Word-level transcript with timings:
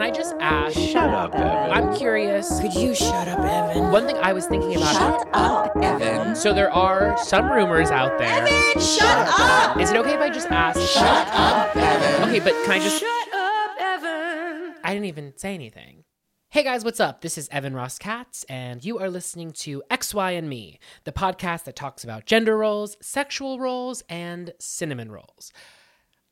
Can 0.00 0.14
I 0.14 0.16
just 0.16 0.34
ask? 0.40 0.78
Shut 0.78 1.10
up, 1.10 1.34
Evan. 1.34 1.72
I'm 1.72 1.94
curious. 1.94 2.58
Could 2.58 2.72
you 2.72 2.94
shut 2.94 3.28
up, 3.28 3.38
Evan? 3.40 3.92
One 3.92 4.06
thing 4.06 4.16
I 4.16 4.32
was 4.32 4.46
thinking 4.46 4.76
about. 4.76 4.94
Shut 4.94 5.28
up, 5.34 5.76
Evan. 5.76 6.34
So 6.34 6.54
there 6.54 6.72
are 6.72 7.18
some 7.18 7.52
rumors 7.52 7.90
out 7.90 8.18
there. 8.18 8.46
Evan, 8.46 8.80
shut 8.80 9.28
up! 9.38 9.78
Is 9.78 9.90
it 9.90 9.98
okay 9.98 10.14
if 10.14 10.20
I 10.20 10.30
just 10.30 10.50
ask? 10.50 10.80
Shut 10.80 11.28
up, 11.34 11.76
Evan. 11.76 12.30
Okay, 12.30 12.40
but 12.40 12.54
can 12.64 12.70
I 12.70 12.78
just? 12.78 12.98
Shut 12.98 13.34
up, 13.34 13.78
Evan. 13.78 14.74
I 14.82 14.94
didn't 14.94 15.04
even 15.04 15.34
say 15.36 15.52
anything. 15.52 16.04
Hey 16.48 16.62
guys, 16.62 16.82
what's 16.82 16.98
up? 16.98 17.20
This 17.20 17.36
is 17.36 17.50
Evan 17.52 17.74
Ross 17.74 17.98
Katz, 17.98 18.44
and 18.44 18.82
you 18.82 18.98
are 19.00 19.10
listening 19.10 19.50
to 19.50 19.82
X, 19.90 20.14
Y, 20.14 20.30
and 20.30 20.48
Me, 20.48 20.78
the 21.04 21.12
podcast 21.12 21.64
that 21.64 21.76
talks 21.76 22.04
about 22.04 22.24
gender 22.24 22.56
roles, 22.56 22.96
sexual 23.02 23.58
roles, 23.58 24.02
and 24.08 24.54
cinnamon 24.58 25.12
rolls. 25.12 25.52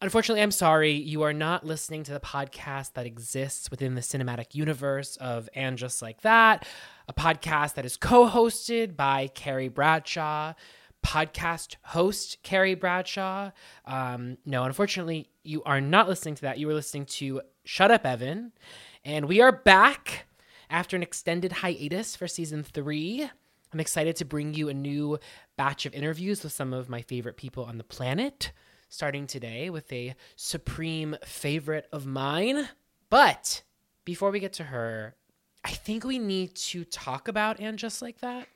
Unfortunately, 0.00 0.42
I'm 0.42 0.52
sorry, 0.52 0.92
you 0.92 1.22
are 1.22 1.32
not 1.32 1.66
listening 1.66 2.04
to 2.04 2.12
the 2.12 2.20
podcast 2.20 2.92
that 2.92 3.04
exists 3.04 3.68
within 3.68 3.96
the 3.96 4.00
cinematic 4.00 4.54
universe 4.54 5.16
of 5.16 5.48
And 5.56 5.76
Just 5.76 6.02
Like 6.02 6.20
That, 6.20 6.68
a 7.08 7.12
podcast 7.12 7.74
that 7.74 7.84
is 7.84 7.96
co 7.96 8.28
hosted 8.28 8.94
by 8.94 9.26
Carrie 9.26 9.68
Bradshaw, 9.68 10.54
podcast 11.04 11.74
host 11.82 12.40
Carrie 12.44 12.76
Bradshaw. 12.76 13.50
Um, 13.86 14.38
no, 14.46 14.62
unfortunately, 14.62 15.30
you 15.42 15.64
are 15.64 15.80
not 15.80 16.08
listening 16.08 16.36
to 16.36 16.42
that. 16.42 16.58
You 16.58 16.70
are 16.70 16.74
listening 16.74 17.06
to 17.06 17.42
Shut 17.64 17.90
Up, 17.90 18.06
Evan. 18.06 18.52
And 19.04 19.26
we 19.26 19.40
are 19.40 19.50
back 19.50 20.28
after 20.70 20.94
an 20.94 21.02
extended 21.02 21.50
hiatus 21.50 22.14
for 22.14 22.28
season 22.28 22.62
three. 22.62 23.28
I'm 23.72 23.80
excited 23.80 24.14
to 24.16 24.24
bring 24.24 24.54
you 24.54 24.68
a 24.68 24.74
new 24.74 25.18
batch 25.56 25.86
of 25.86 25.92
interviews 25.92 26.44
with 26.44 26.52
some 26.52 26.72
of 26.72 26.88
my 26.88 27.02
favorite 27.02 27.36
people 27.36 27.64
on 27.64 27.78
the 27.78 27.84
planet 27.84 28.52
starting 28.88 29.26
today 29.26 29.70
with 29.70 29.92
a 29.92 30.14
supreme 30.36 31.16
favorite 31.24 31.86
of 31.92 32.06
mine. 32.06 32.68
But 33.10 33.62
before 34.04 34.30
we 34.30 34.40
get 34.40 34.52
to 34.54 34.64
her, 34.64 35.14
I 35.64 35.70
think 35.70 36.04
we 36.04 36.18
need 36.18 36.54
to 36.56 36.84
talk 36.84 37.28
about 37.28 37.60
and 37.60 37.78
just 37.78 38.00
like 38.00 38.20
that. 38.20 38.48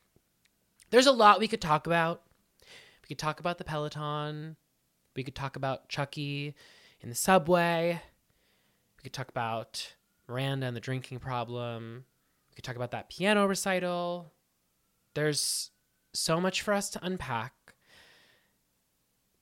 There's 0.90 1.06
a 1.06 1.12
lot 1.12 1.40
we 1.40 1.48
could 1.48 1.60
talk 1.60 1.86
about. 1.86 2.22
We 3.02 3.08
could 3.08 3.18
talk 3.18 3.40
about 3.40 3.58
the 3.58 3.64
Peloton. 3.64 4.56
We 5.14 5.22
could 5.22 5.34
talk 5.34 5.56
about 5.56 5.88
Chucky 5.88 6.54
in 7.00 7.08
the 7.08 7.14
subway. 7.14 8.00
We 8.96 9.02
could 9.02 9.12
talk 9.12 9.28
about 9.28 9.94
Miranda 10.28 10.66
and 10.66 10.76
the 10.76 10.80
drinking 10.80 11.18
problem. 11.18 12.04
We 12.50 12.54
could 12.54 12.64
talk 12.64 12.76
about 12.76 12.92
that 12.92 13.10
piano 13.10 13.46
recital. 13.46 14.32
There's 15.14 15.70
so 16.14 16.40
much 16.40 16.62
for 16.62 16.72
us 16.72 16.90
to 16.90 17.04
unpack. 17.04 17.52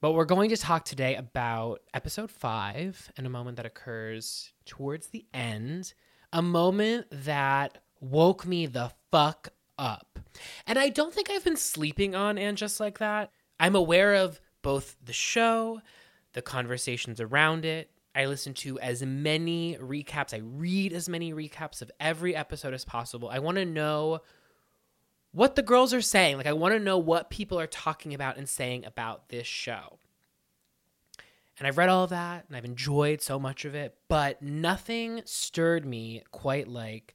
But 0.01 0.13
we're 0.13 0.25
going 0.25 0.49
to 0.49 0.57
talk 0.57 0.87
today 0.87 1.15
about 1.15 1.83
episode 1.93 2.31
five 2.31 3.13
and 3.19 3.27
a 3.27 3.31
moment 3.31 3.59
that 3.59 3.67
occurs 3.67 4.51
towards 4.65 5.09
the 5.09 5.27
end, 5.35 5.93
a 6.33 6.41
moment 6.41 7.09
that 7.11 7.77
woke 8.01 8.47
me 8.47 8.65
the 8.65 8.93
fuck 9.11 9.51
up. 9.79 10.19
And 10.67 10.79
I 10.79 10.89
don't 10.89 11.13
think 11.13 11.29
I've 11.29 11.45
been 11.45 11.59
sleeping 11.59 12.15
on 12.15 12.39
and 12.39 12.57
just 12.57 12.81
like 12.81 12.97
that. 13.01 13.31
I'm 13.59 13.77
aware 13.77 14.15
of 14.15 14.41
both 14.63 14.97
the 15.05 15.13
show, 15.13 15.83
the 16.33 16.41
conversations 16.41 17.21
around 17.21 17.67
it. 17.67 17.91
I 18.15 18.25
listen 18.25 18.55
to 18.55 18.81
as 18.81 19.03
many 19.03 19.77
recaps, 19.77 20.33
I 20.33 20.39
read 20.39 20.95
as 20.95 21.11
many 21.11 21.35
recaps 21.35 21.83
of 21.83 21.91
every 22.01 22.35
episode 22.35 22.73
as 22.73 22.87
possible. 22.87 23.29
I 23.29 23.39
want 23.39 23.59
to 23.59 23.67
know 23.67 24.21
what 25.33 25.55
the 25.55 25.63
girls 25.63 25.95
are 25.95 26.01
saying. 26.01 26.37
Like, 26.37 26.47
I 26.47 26.53
want 26.53 26.75
to 26.75 26.81
know 26.81 26.99
what 26.99 27.31
people 27.31 27.59
are 27.59 27.67
talking 27.67 28.15
about 28.15 28.37
and 28.37 28.49
saying 28.49 28.85
about 28.85 29.29
this 29.29 29.47
show. 29.47 29.99
And 31.59 31.67
I've 31.67 31.77
read 31.77 31.91
all 31.91 32.05
of 32.05 32.11
that 32.11 32.47
and 32.49 32.57
I've 32.57 32.65
enjoyed 32.65 33.21
so 33.21 33.39
much 33.39 33.67
of 33.67 33.75
it, 33.75 33.95
but 34.09 34.41
nothing 34.41 35.21
stirred 35.27 35.85
me 35.85 36.23
quite 36.31 36.67
like 36.67 37.15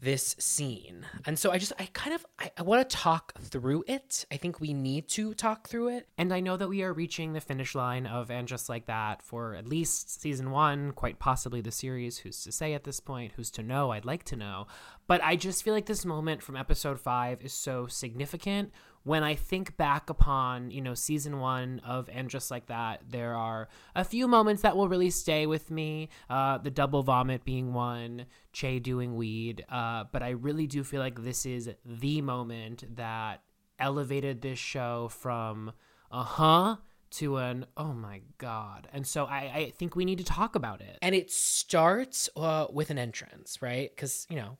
this 0.00 0.36
scene. 0.38 1.04
And 1.26 1.38
so 1.38 1.50
I 1.50 1.58
just, 1.58 1.72
I 1.78 1.88
kind 1.92 2.14
of, 2.14 2.24
I, 2.38 2.50
I 2.58 2.62
want 2.62 2.88
to 2.88 2.96
talk 2.96 3.38
through 3.40 3.84
it. 3.86 4.24
I 4.30 4.36
think 4.36 4.60
we 4.60 4.72
need 4.72 5.08
to 5.08 5.34
talk 5.34 5.68
through 5.68 5.88
it. 5.88 6.08
And 6.16 6.32
I 6.32 6.40
know 6.40 6.56
that 6.56 6.68
we 6.68 6.82
are 6.82 6.92
reaching 6.92 7.32
the 7.32 7.40
finish 7.40 7.74
line 7.74 8.06
of 8.06 8.30
And 8.30 8.46
Just 8.46 8.68
Like 8.68 8.86
That 8.86 9.22
for 9.22 9.54
at 9.54 9.66
least 9.66 10.20
season 10.20 10.50
one, 10.50 10.92
quite 10.92 11.18
possibly 11.18 11.60
the 11.60 11.70
series. 11.70 12.18
Who's 12.18 12.42
to 12.44 12.52
say 12.52 12.74
at 12.74 12.84
this 12.84 13.00
point? 13.00 13.32
Who's 13.36 13.50
to 13.52 13.62
know? 13.62 13.90
I'd 13.90 14.04
like 14.04 14.24
to 14.24 14.36
know. 14.36 14.66
But 15.06 15.22
I 15.24 15.36
just 15.36 15.62
feel 15.62 15.74
like 15.74 15.86
this 15.86 16.04
moment 16.04 16.42
from 16.42 16.56
episode 16.56 17.00
five 17.00 17.42
is 17.42 17.52
so 17.52 17.86
significant 17.86 18.72
when 19.08 19.24
I 19.24 19.36
think 19.36 19.78
back 19.78 20.10
upon, 20.10 20.70
you 20.70 20.82
know, 20.82 20.92
season 20.92 21.40
one 21.40 21.80
of 21.82 22.10
And 22.12 22.28
Just 22.28 22.50
Like 22.50 22.66
That, 22.66 23.00
there 23.08 23.34
are 23.34 23.68
a 23.96 24.04
few 24.04 24.28
moments 24.28 24.60
that 24.60 24.76
will 24.76 24.86
really 24.86 25.08
stay 25.08 25.46
with 25.46 25.70
me. 25.70 26.10
Uh, 26.28 26.58
the 26.58 26.70
double 26.70 27.02
vomit 27.02 27.42
being 27.42 27.72
one, 27.72 28.26
Che 28.52 28.78
doing 28.80 29.16
weed. 29.16 29.64
Uh, 29.70 30.04
but 30.12 30.22
I 30.22 30.30
really 30.30 30.66
do 30.66 30.84
feel 30.84 31.00
like 31.00 31.22
this 31.22 31.46
is 31.46 31.70
the 31.86 32.20
moment 32.20 32.84
that 32.96 33.40
elevated 33.78 34.42
this 34.42 34.58
show 34.58 35.08
from 35.08 35.72
uh 36.10 36.24
huh 36.24 36.76
to 37.10 37.36
an 37.36 37.64
oh 37.76 37.92
my 37.92 38.20
god 38.38 38.88
and 38.92 39.06
so 39.06 39.24
I, 39.24 39.38
I 39.54 39.72
think 39.78 39.94
we 39.94 40.04
need 40.04 40.18
to 40.18 40.24
talk 40.24 40.56
about 40.56 40.80
it 40.80 40.98
and 41.00 41.14
it 41.14 41.30
starts 41.30 42.28
uh, 42.36 42.66
with 42.72 42.90
an 42.90 42.98
entrance 42.98 43.62
right 43.62 43.88
because 43.94 44.26
you 44.28 44.36
know 44.36 44.58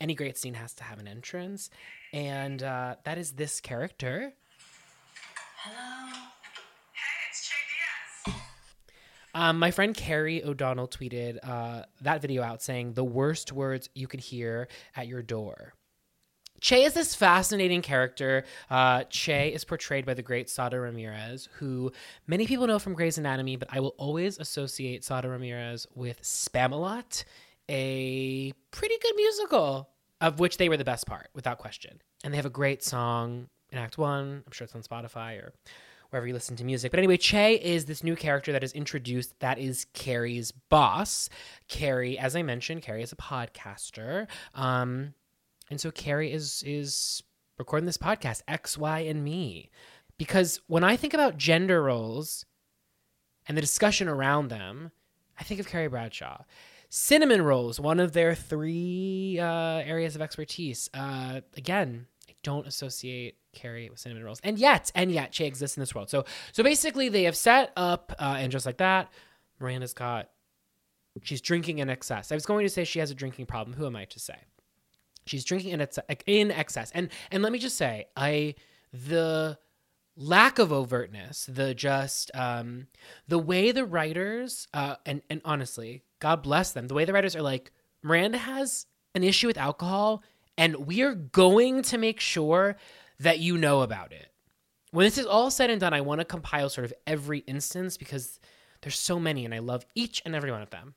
any 0.00 0.14
great 0.14 0.38
scene 0.38 0.54
has 0.54 0.72
to 0.74 0.84
have 0.84 0.98
an 0.98 1.06
entrance 1.06 1.70
and 2.12 2.62
uh, 2.62 2.96
that 3.04 3.18
is 3.18 3.32
this 3.32 3.60
character. 3.60 4.32
Hello. 5.56 6.12
Hey, 6.92 7.28
it's 7.30 7.48
Che 7.48 7.54
Diaz. 8.26 8.40
um, 9.34 9.58
my 9.58 9.70
friend 9.70 9.94
Carrie 9.94 10.42
O'Donnell 10.42 10.88
tweeted 10.88 11.38
uh, 11.42 11.84
that 12.00 12.22
video 12.22 12.42
out 12.42 12.62
saying 12.62 12.94
the 12.94 13.04
worst 13.04 13.52
words 13.52 13.88
you 13.94 14.06
could 14.06 14.20
hear 14.20 14.68
at 14.96 15.06
your 15.06 15.22
door. 15.22 15.74
Che 16.60 16.84
is 16.84 16.92
this 16.92 17.14
fascinating 17.14 17.80
character. 17.80 18.44
Uh, 18.68 19.04
che 19.04 19.48
is 19.48 19.64
portrayed 19.64 20.04
by 20.04 20.12
the 20.14 20.22
great 20.22 20.50
Sara 20.50 20.78
Ramirez, 20.78 21.48
who 21.54 21.90
many 22.26 22.46
people 22.46 22.66
know 22.66 22.78
from 22.78 22.94
Grey's 22.94 23.16
Anatomy, 23.16 23.56
but 23.56 23.68
I 23.72 23.80
will 23.80 23.94
always 23.96 24.38
associate 24.38 25.02
Sara 25.02 25.28
Ramirez 25.28 25.86
with 25.94 26.20
Spamalot, 26.22 27.24
a 27.70 28.52
pretty 28.70 28.96
good 29.00 29.14
musical 29.16 29.88
of 30.20 30.38
which 30.38 30.58
they 30.58 30.68
were 30.68 30.76
the 30.76 30.84
best 30.84 31.06
part, 31.06 31.30
without 31.34 31.58
question. 31.58 32.02
And 32.22 32.32
they 32.32 32.36
have 32.36 32.46
a 32.46 32.50
great 32.50 32.82
song 32.82 33.48
in 33.70 33.78
Act 33.78 33.96
One. 33.96 34.42
I'm 34.44 34.52
sure 34.52 34.66
it's 34.66 34.74
on 34.74 34.82
Spotify 34.82 35.42
or 35.42 35.54
wherever 36.10 36.26
you 36.26 36.34
listen 36.34 36.56
to 36.56 36.64
music. 36.64 36.90
But 36.90 36.98
anyway, 36.98 37.16
Che 37.16 37.54
is 37.54 37.86
this 37.86 38.04
new 38.04 38.16
character 38.16 38.52
that 38.52 38.64
is 38.64 38.72
introduced 38.72 39.38
that 39.40 39.58
is 39.58 39.86
Carrie's 39.94 40.52
boss. 40.52 41.28
Carrie, 41.68 42.18
as 42.18 42.36
I 42.36 42.42
mentioned, 42.42 42.82
Carrie 42.82 43.02
is 43.02 43.12
a 43.12 43.16
podcaster. 43.16 44.26
Um, 44.54 45.14
and 45.70 45.80
so 45.80 45.90
Carrie 45.90 46.32
is 46.32 46.62
is 46.66 47.22
recording 47.58 47.86
this 47.86 47.98
podcast, 47.98 48.42
X, 48.48 48.76
Y, 48.76 49.00
and 49.00 49.24
Me. 49.24 49.70
Because 50.18 50.60
when 50.66 50.84
I 50.84 50.96
think 50.96 51.14
about 51.14 51.38
gender 51.38 51.82
roles 51.82 52.44
and 53.46 53.56
the 53.56 53.62
discussion 53.62 54.08
around 54.08 54.48
them, 54.48 54.90
I 55.38 55.44
think 55.44 55.60
of 55.60 55.68
Carrie 55.68 55.88
Bradshaw. 55.88 56.42
Cinnamon 56.92 57.42
rolls, 57.42 57.78
one 57.78 58.00
of 58.00 58.12
their 58.12 58.34
three 58.34 59.38
uh, 59.38 59.44
areas 59.46 60.16
of 60.16 60.22
expertise. 60.22 60.90
Uh, 60.92 61.40
again, 61.56 62.06
I 62.28 62.32
don't 62.42 62.66
associate 62.66 63.36
Carrie 63.52 63.88
with 63.88 64.00
cinnamon 64.00 64.24
rolls, 64.24 64.40
and 64.42 64.58
yet, 64.58 64.90
and 64.96 65.12
yet, 65.12 65.32
she 65.32 65.44
exists 65.44 65.76
in 65.76 65.80
this 65.80 65.94
world. 65.94 66.10
So, 66.10 66.24
so 66.50 66.64
basically, 66.64 67.08
they 67.08 67.22
have 67.22 67.36
set 67.36 67.72
up, 67.76 68.12
uh, 68.18 68.36
and 68.38 68.50
just 68.50 68.66
like 68.66 68.78
that, 68.78 69.08
Miranda's 69.60 69.94
got. 69.94 70.30
She's 71.22 71.40
drinking 71.40 71.78
in 71.78 71.88
excess. 71.88 72.32
I 72.32 72.34
was 72.34 72.46
going 72.46 72.64
to 72.64 72.70
say 72.70 72.84
she 72.84 72.98
has 72.98 73.10
a 73.10 73.14
drinking 73.14 73.46
problem. 73.46 73.76
Who 73.76 73.86
am 73.86 73.94
I 73.94 74.04
to 74.06 74.20
say? 74.20 74.36
She's 75.26 75.44
drinking 75.44 75.72
in, 75.72 75.88
in 76.26 76.50
excess, 76.50 76.90
and 76.92 77.08
and 77.30 77.42
let 77.42 77.52
me 77.52 77.60
just 77.60 77.76
say, 77.76 78.06
I 78.16 78.56
the 78.92 79.58
lack 80.16 80.58
of 80.58 80.70
overtness, 80.70 81.52
the 81.52 81.74
just 81.74 82.30
um, 82.34 82.88
the 83.28 83.38
way 83.38 83.72
the 83.72 83.84
writers 83.84 84.68
uh, 84.74 84.96
and 85.06 85.22
and 85.30 85.40
honestly, 85.44 86.02
God 86.18 86.42
bless 86.42 86.72
them, 86.72 86.88
the 86.88 86.94
way 86.94 87.04
the 87.04 87.12
writers 87.12 87.36
are 87.36 87.42
like 87.42 87.72
Miranda 88.02 88.38
has 88.38 88.86
an 89.14 89.24
issue 89.24 89.46
with 89.46 89.58
alcohol, 89.58 90.22
and 90.56 90.86
we 90.86 91.02
are 91.02 91.14
going 91.14 91.82
to 91.82 91.98
make 91.98 92.20
sure 92.20 92.76
that 93.18 93.38
you 93.38 93.58
know 93.58 93.82
about 93.82 94.12
it. 94.12 94.28
When 94.92 95.04
this 95.04 95.18
is 95.18 95.26
all 95.26 95.50
said 95.50 95.70
and 95.70 95.80
done, 95.80 95.94
I 95.94 96.00
want 96.00 96.20
to 96.20 96.24
compile 96.24 96.68
sort 96.68 96.84
of 96.84 96.94
every 97.06 97.40
instance 97.40 97.96
because 97.96 98.40
there's 98.82 98.98
so 98.98 99.20
many, 99.20 99.44
and 99.44 99.54
I 99.54 99.58
love 99.58 99.84
each 99.94 100.22
and 100.24 100.34
every 100.34 100.50
one 100.50 100.62
of 100.62 100.70
them. 100.70 100.94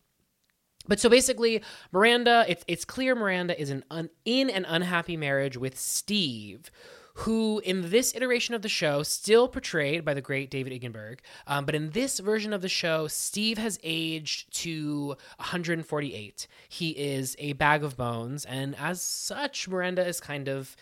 But 0.87 0.99
so 0.99 1.09
basically, 1.09 1.61
Miranda, 1.91 2.45
it's 2.47 2.63
it's 2.67 2.85
clear 2.85 3.15
Miranda 3.15 3.59
is 3.59 3.69
an 3.69 3.83
un, 3.89 4.09
in 4.25 4.49
an 4.49 4.65
unhappy 4.65 5.15
marriage 5.15 5.57
with 5.57 5.79
Steve, 5.79 6.69
who 7.15 7.61
in 7.63 7.91
this 7.91 8.15
iteration 8.15 8.55
of 8.55 8.63
the 8.63 8.69
show 8.69 9.03
still 9.03 9.47
portrayed 9.47 10.03
by 10.03 10.13
the 10.13 10.21
great 10.21 10.49
David 10.49 10.73
Eigenberg, 10.73 11.19
um, 11.45 11.65
but 11.65 11.75
in 11.75 11.91
this 11.91 12.19
version 12.19 12.53
of 12.53 12.61
the 12.61 12.69
show, 12.69 13.07
Steve 13.07 13.57
has 13.59 13.79
aged 13.83 14.51
to 14.61 15.15
148. 15.37 16.47
He 16.67 16.89
is 16.91 17.35
a 17.37 17.53
bag 17.53 17.83
of 17.83 17.95
bones, 17.95 18.45
and 18.45 18.75
as 18.77 19.01
such, 19.01 19.67
Miranda 19.67 20.05
is 20.05 20.19
kind 20.19 20.47
of 20.47 20.75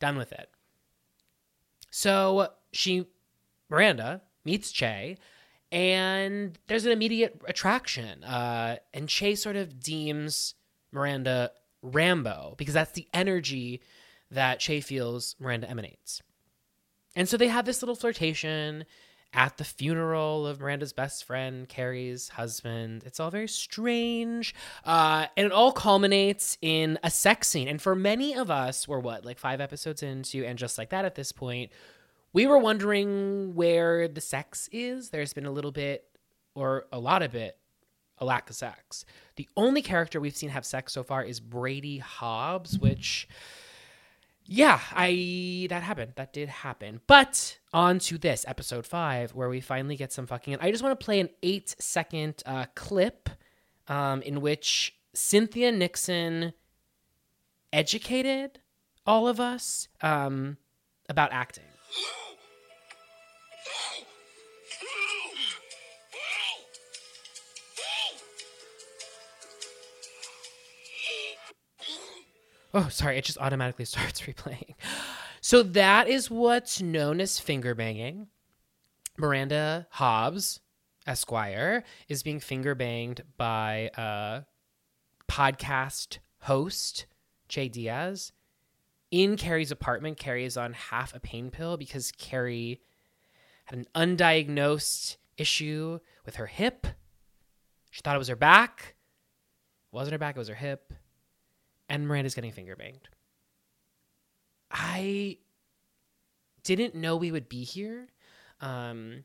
done 0.00 0.16
with 0.16 0.32
it. 0.32 0.50
So 1.90 2.48
she, 2.72 3.06
Miranda, 3.70 4.22
meets 4.44 4.72
Che, 4.72 5.16
and 5.70 6.58
there's 6.66 6.84
an 6.84 6.92
immediate 6.92 7.40
attraction. 7.46 8.24
Uh, 8.24 8.76
and 8.92 9.08
Che 9.08 9.36
sort 9.36 9.56
of 9.56 9.80
deems 9.80 10.54
Miranda 10.90 11.52
Rambo 11.82 12.54
because 12.58 12.74
that's 12.74 12.92
the 12.92 13.06
energy 13.14 13.80
that 14.30 14.60
Che 14.60 14.80
feels 14.80 15.36
Miranda 15.38 15.68
emanates. 15.68 16.22
And 17.14 17.28
so 17.28 17.36
they 17.36 17.48
have 17.48 17.64
this 17.64 17.82
little 17.82 17.94
flirtation 17.94 18.84
at 19.32 19.56
the 19.58 19.64
funeral 19.64 20.46
of 20.46 20.60
Miranda's 20.60 20.92
best 20.92 21.24
friend, 21.24 21.68
Carrie's 21.68 22.30
husband. 22.30 23.02
It's 23.04 23.20
all 23.20 23.30
very 23.30 23.48
strange. 23.48 24.54
Uh, 24.84 25.26
and 25.36 25.46
it 25.46 25.52
all 25.52 25.72
culminates 25.72 26.56
in 26.62 26.98
a 27.02 27.10
sex 27.10 27.48
scene. 27.48 27.68
And 27.68 27.80
for 27.80 27.94
many 27.94 28.34
of 28.34 28.50
us, 28.50 28.88
we're 28.88 28.98
what, 28.98 29.24
like 29.24 29.38
five 29.38 29.60
episodes 29.60 30.02
into, 30.02 30.44
and 30.44 30.58
just 30.58 30.78
like 30.78 30.90
that 30.90 31.04
at 31.04 31.16
this 31.16 31.32
point, 31.32 31.70
we 32.32 32.46
were 32.46 32.58
wondering 32.58 33.54
where 33.54 34.08
the 34.08 34.20
sex 34.20 34.68
is. 34.72 35.10
There's 35.10 35.32
been 35.32 35.46
a 35.46 35.50
little 35.50 35.72
bit, 35.72 36.04
or 36.54 36.86
a 36.92 36.98
lot 36.98 37.22
of 37.22 37.34
it, 37.34 37.58
a 38.18 38.24
lack 38.24 38.48
of 38.48 38.56
sex. 38.56 39.04
The 39.36 39.48
only 39.56 39.82
character 39.82 40.20
we've 40.20 40.36
seen 40.36 40.50
have 40.50 40.64
sex 40.64 40.92
so 40.92 41.02
far 41.02 41.22
is 41.22 41.40
Brady 41.40 41.98
Hobbs, 41.98 42.78
which 42.78 43.28
yeah, 44.46 44.80
I 44.92 45.66
that 45.70 45.82
happened. 45.82 46.12
That 46.16 46.32
did 46.32 46.48
happen. 46.48 47.00
But 47.06 47.58
on 47.72 47.98
to 48.00 48.18
this 48.18 48.44
episode 48.48 48.86
five, 48.86 49.34
where 49.34 49.48
we 49.48 49.60
finally 49.60 49.96
get 49.96 50.12
some 50.12 50.26
fucking. 50.26 50.58
I 50.60 50.70
just 50.70 50.82
want 50.82 50.98
to 50.98 51.04
play 51.04 51.20
an 51.20 51.28
eight 51.42 51.74
second 51.78 52.42
uh, 52.46 52.66
clip, 52.74 53.28
um, 53.88 54.22
in 54.22 54.40
which 54.40 54.94
Cynthia 55.14 55.72
Nixon 55.72 56.52
educated 57.72 58.60
all 59.06 59.28
of 59.28 59.40
us 59.40 59.88
um, 60.00 60.56
about 61.08 61.32
acting. 61.32 61.64
Oh, 72.76 72.88
sorry, 72.90 73.16
it 73.16 73.24
just 73.24 73.38
automatically 73.38 73.84
starts 73.86 74.20
replaying. 74.20 74.74
So 75.40 75.62
that 75.62 76.08
is 76.08 76.30
what's 76.30 76.82
known 76.82 77.22
as 77.22 77.40
finger 77.40 77.74
banging. 77.74 78.26
Miranda 79.16 79.86
Hobbs, 79.92 80.60
Esquire, 81.06 81.84
is 82.06 82.22
being 82.22 82.38
finger 82.38 82.74
banged 82.74 83.22
by 83.38 83.90
a 83.96 84.42
podcast 85.26 86.18
host, 86.40 87.06
Che 87.48 87.70
Diaz. 87.70 88.32
In 89.10 89.38
Carrie's 89.38 89.70
apartment, 89.70 90.18
Carrie 90.18 90.44
is 90.44 90.58
on 90.58 90.74
half 90.74 91.14
a 91.14 91.20
pain 91.20 91.50
pill 91.50 91.78
because 91.78 92.12
Carrie 92.12 92.82
had 93.64 93.78
an 93.78 93.86
undiagnosed 93.94 95.16
issue 95.38 95.98
with 96.26 96.36
her 96.36 96.46
hip. 96.46 96.86
She 97.90 98.02
thought 98.02 98.16
it 98.16 98.18
was 98.18 98.28
her 98.28 98.36
back. 98.36 98.96
It 99.90 99.96
wasn't 99.96 100.12
her 100.12 100.18
back, 100.18 100.36
it 100.36 100.40
was 100.40 100.48
her 100.48 100.54
hip 100.54 100.92
and 101.88 102.06
Miranda's 102.06 102.34
getting 102.34 102.52
finger 102.52 102.76
banged. 102.76 103.08
I 104.70 105.38
didn't 106.64 106.94
know 106.94 107.16
we 107.16 107.30
would 107.30 107.48
be 107.48 107.64
here 107.64 108.08
um, 108.60 109.24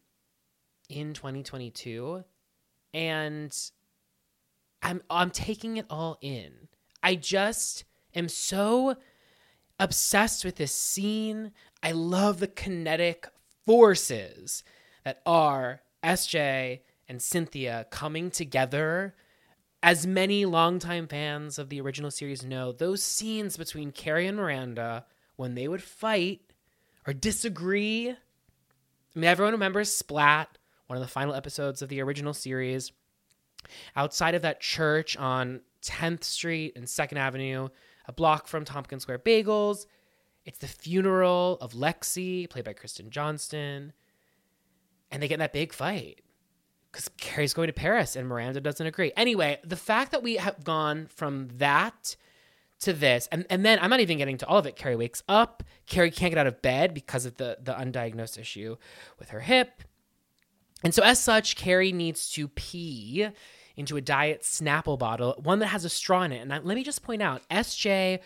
in 0.89 1.13
2022, 1.13 2.23
and 2.93 3.55
I'm 4.81 5.01
I'm 5.09 5.31
taking 5.31 5.77
it 5.77 5.85
all 5.89 6.17
in. 6.21 6.67
I 7.01 7.15
just 7.15 7.83
am 8.15 8.29
so 8.29 8.95
obsessed 9.79 10.45
with 10.45 10.57
this 10.57 10.73
scene. 10.73 11.51
I 11.81 11.91
love 11.91 12.39
the 12.39 12.47
kinetic 12.47 13.27
forces 13.65 14.63
that 15.03 15.21
are 15.25 15.81
SJ 16.03 16.81
and 17.07 17.21
Cynthia 17.21 17.87
coming 17.89 18.29
together 18.29 19.15
as 19.83 20.05
many 20.05 20.45
longtime 20.45 21.07
fans 21.07 21.57
of 21.57 21.69
the 21.69 21.81
original 21.81 22.11
series 22.11 22.45
know, 22.45 22.71
those 22.71 23.01
scenes 23.01 23.57
between 23.57 23.91
Carrie 23.91 24.27
and 24.27 24.37
Miranda 24.37 25.05
when 25.35 25.55
they 25.55 25.67
would 25.67 25.81
fight 25.81 26.41
or 27.07 27.13
disagree. 27.13 28.09
I 28.09 28.15
mean, 29.19 29.25
everyone 29.25 29.53
remembers 29.53 29.93
Splat, 29.93 30.57
one 30.87 30.97
of 30.97 31.01
the 31.01 31.07
final 31.07 31.33
episodes 31.33 31.81
of 31.81 31.89
the 31.89 32.01
original 32.01 32.33
series. 32.33 32.91
Outside 33.95 34.35
of 34.35 34.43
that 34.43 34.61
church 34.61 35.17
on 35.17 35.61
10th 35.83 36.23
Street 36.23 36.73
and 36.75 36.85
2nd 36.85 37.17
Avenue, 37.17 37.69
a 38.07 38.13
block 38.13 38.47
from 38.47 38.65
Tompkins 38.65 39.03
Square 39.03 39.19
Bagels, 39.19 39.87
it's 40.45 40.59
the 40.59 40.67
funeral 40.67 41.57
of 41.61 41.73
Lexi, 41.73 42.49
played 42.49 42.65
by 42.65 42.73
Kristen 42.73 43.09
Johnston. 43.09 43.93
And 45.11 45.21
they 45.21 45.27
get 45.27 45.35
in 45.35 45.39
that 45.39 45.53
big 45.53 45.73
fight 45.73 46.21
because 46.91 47.09
Carrie's 47.17 47.53
going 47.53 47.67
to 47.67 47.73
Paris 47.73 48.15
and 48.15 48.27
Miranda 48.27 48.59
doesn't 48.59 48.85
agree. 48.85 49.11
Anyway, 49.15 49.59
the 49.63 49.75
fact 49.75 50.11
that 50.11 50.23
we 50.23 50.35
have 50.35 50.63
gone 50.63 51.07
from 51.07 51.49
that 51.57 52.15
to 52.81 52.93
this, 52.93 53.29
and, 53.31 53.45
and 53.49 53.65
then 53.65 53.79
I'm 53.81 53.89
not 53.89 53.99
even 53.99 54.17
getting 54.17 54.37
to 54.39 54.47
all 54.47 54.57
of 54.57 54.65
it. 54.65 54.75
Carrie 54.75 54.95
wakes 54.95 55.23
up. 55.29 55.63
Carrie 55.85 56.11
can't 56.11 56.31
get 56.31 56.39
out 56.39 56.47
of 56.47 56.61
bed 56.61 56.93
because 56.93 57.25
of 57.25 57.37
the, 57.37 57.57
the 57.61 57.73
undiagnosed 57.73 58.37
issue 58.37 58.75
with 59.19 59.29
her 59.29 59.39
hip. 59.39 59.83
And 60.83 60.93
so, 60.93 61.03
as 61.03 61.19
such, 61.19 61.55
Carrie 61.55 61.91
needs 61.91 62.31
to 62.31 62.47
pee 62.47 63.27
into 63.77 63.97
a 63.97 64.01
diet 64.01 64.41
Snapple 64.41 64.97
bottle, 64.97 65.39
one 65.43 65.59
that 65.59 65.67
has 65.67 65.85
a 65.85 65.89
straw 65.89 66.23
in 66.23 66.31
it. 66.31 66.39
And 66.39 66.53
I, 66.53 66.57
let 66.57 66.75
me 66.75 66.83
just 66.83 67.03
point 67.03 67.21
out 67.21 67.47
SJ 67.49 68.19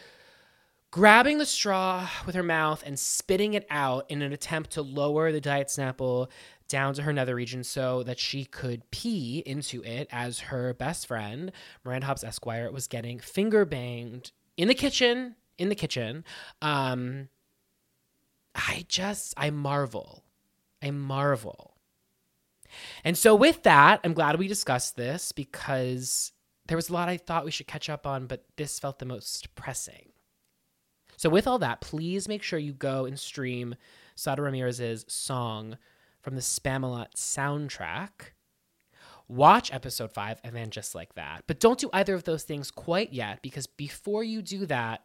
grabbing 0.96 1.40
the 1.40 1.46
straw 1.46 2.10
with 2.26 2.36
her 2.36 2.42
mouth 2.42 2.82
and 2.86 2.98
spitting 2.98 3.54
it 3.54 3.68
out 3.70 4.10
in 4.10 4.22
an 4.22 4.32
attempt 4.32 4.72
to 4.72 4.82
lower 4.82 5.30
the 5.30 5.42
diet 5.42 5.68
Snapple 5.68 6.30
down 6.70 6.94
to 6.94 7.02
her 7.02 7.12
nether 7.12 7.36
region 7.36 7.66
so 7.66 8.02
that 8.04 8.18
she 8.18 8.46
could 8.46 8.90
pee 8.92 9.44
into 9.46 9.84
it 9.84 10.08
as 10.10 10.40
her 10.40 10.74
best 10.74 11.06
friend, 11.06 11.52
Miranda 11.84 12.08
Hobbs 12.08 12.24
Esquire, 12.24 12.72
was 12.72 12.88
getting 12.88 13.20
finger 13.20 13.66
banged 13.66 14.32
in 14.56 14.70
the 14.70 14.74
kitchen. 14.74 15.36
In 15.58 15.68
the 15.68 15.76
kitchen. 15.76 16.24
Um, 16.62 17.28
I 18.56 18.86
just, 18.88 19.34
I 19.36 19.50
marvel. 19.50 20.24
I 20.82 20.92
marvel. 20.92 21.76
And 23.04 23.18
so, 23.18 23.36
with 23.36 23.64
that, 23.64 24.00
I'm 24.06 24.14
glad 24.14 24.40
we 24.40 24.48
discussed 24.48 24.96
this 24.96 25.34
because 25.34 26.32
there 26.68 26.78
was 26.78 26.88
a 26.88 26.94
lot 26.94 27.10
I 27.10 27.18
thought 27.18 27.44
we 27.44 27.52
should 27.52 27.68
catch 27.68 27.90
up 27.90 28.08
on, 28.08 28.28
but 28.28 28.46
this 28.56 28.80
felt 28.80 29.00
the 29.00 29.06
most 29.06 29.54
pressing. 29.56 30.14
So, 31.18 31.30
with 31.30 31.48
all 31.48 31.60
that, 31.60 31.82
please 31.82 32.28
make 32.28 32.44
sure 32.44 32.60
you 32.60 32.74
go 32.74 33.06
and 33.06 33.20
stream 33.20 33.76
Sara 34.16 34.42
Ramirez's 34.42 35.06
song 35.08 35.78
from 36.22 36.36
the 36.36 36.42
Spamalot 36.42 37.14
soundtrack. 37.16 38.32
Watch 39.28 39.74
episode 39.74 40.12
five 40.12 40.40
and 40.44 40.56
then 40.56 40.70
just 40.70 40.94
like 40.94 41.16
that. 41.16 41.44
But 41.48 41.60
don't 41.60 41.80
do 41.80 41.90
either 41.94 42.14
of 42.14 42.24
those 42.24 42.44
things 42.44 42.70
quite 42.70 43.12
yet 43.12 43.42
because 43.42 43.66
before 43.68 44.24
you 44.24 44.42
do 44.42 44.66
that, 44.68 45.04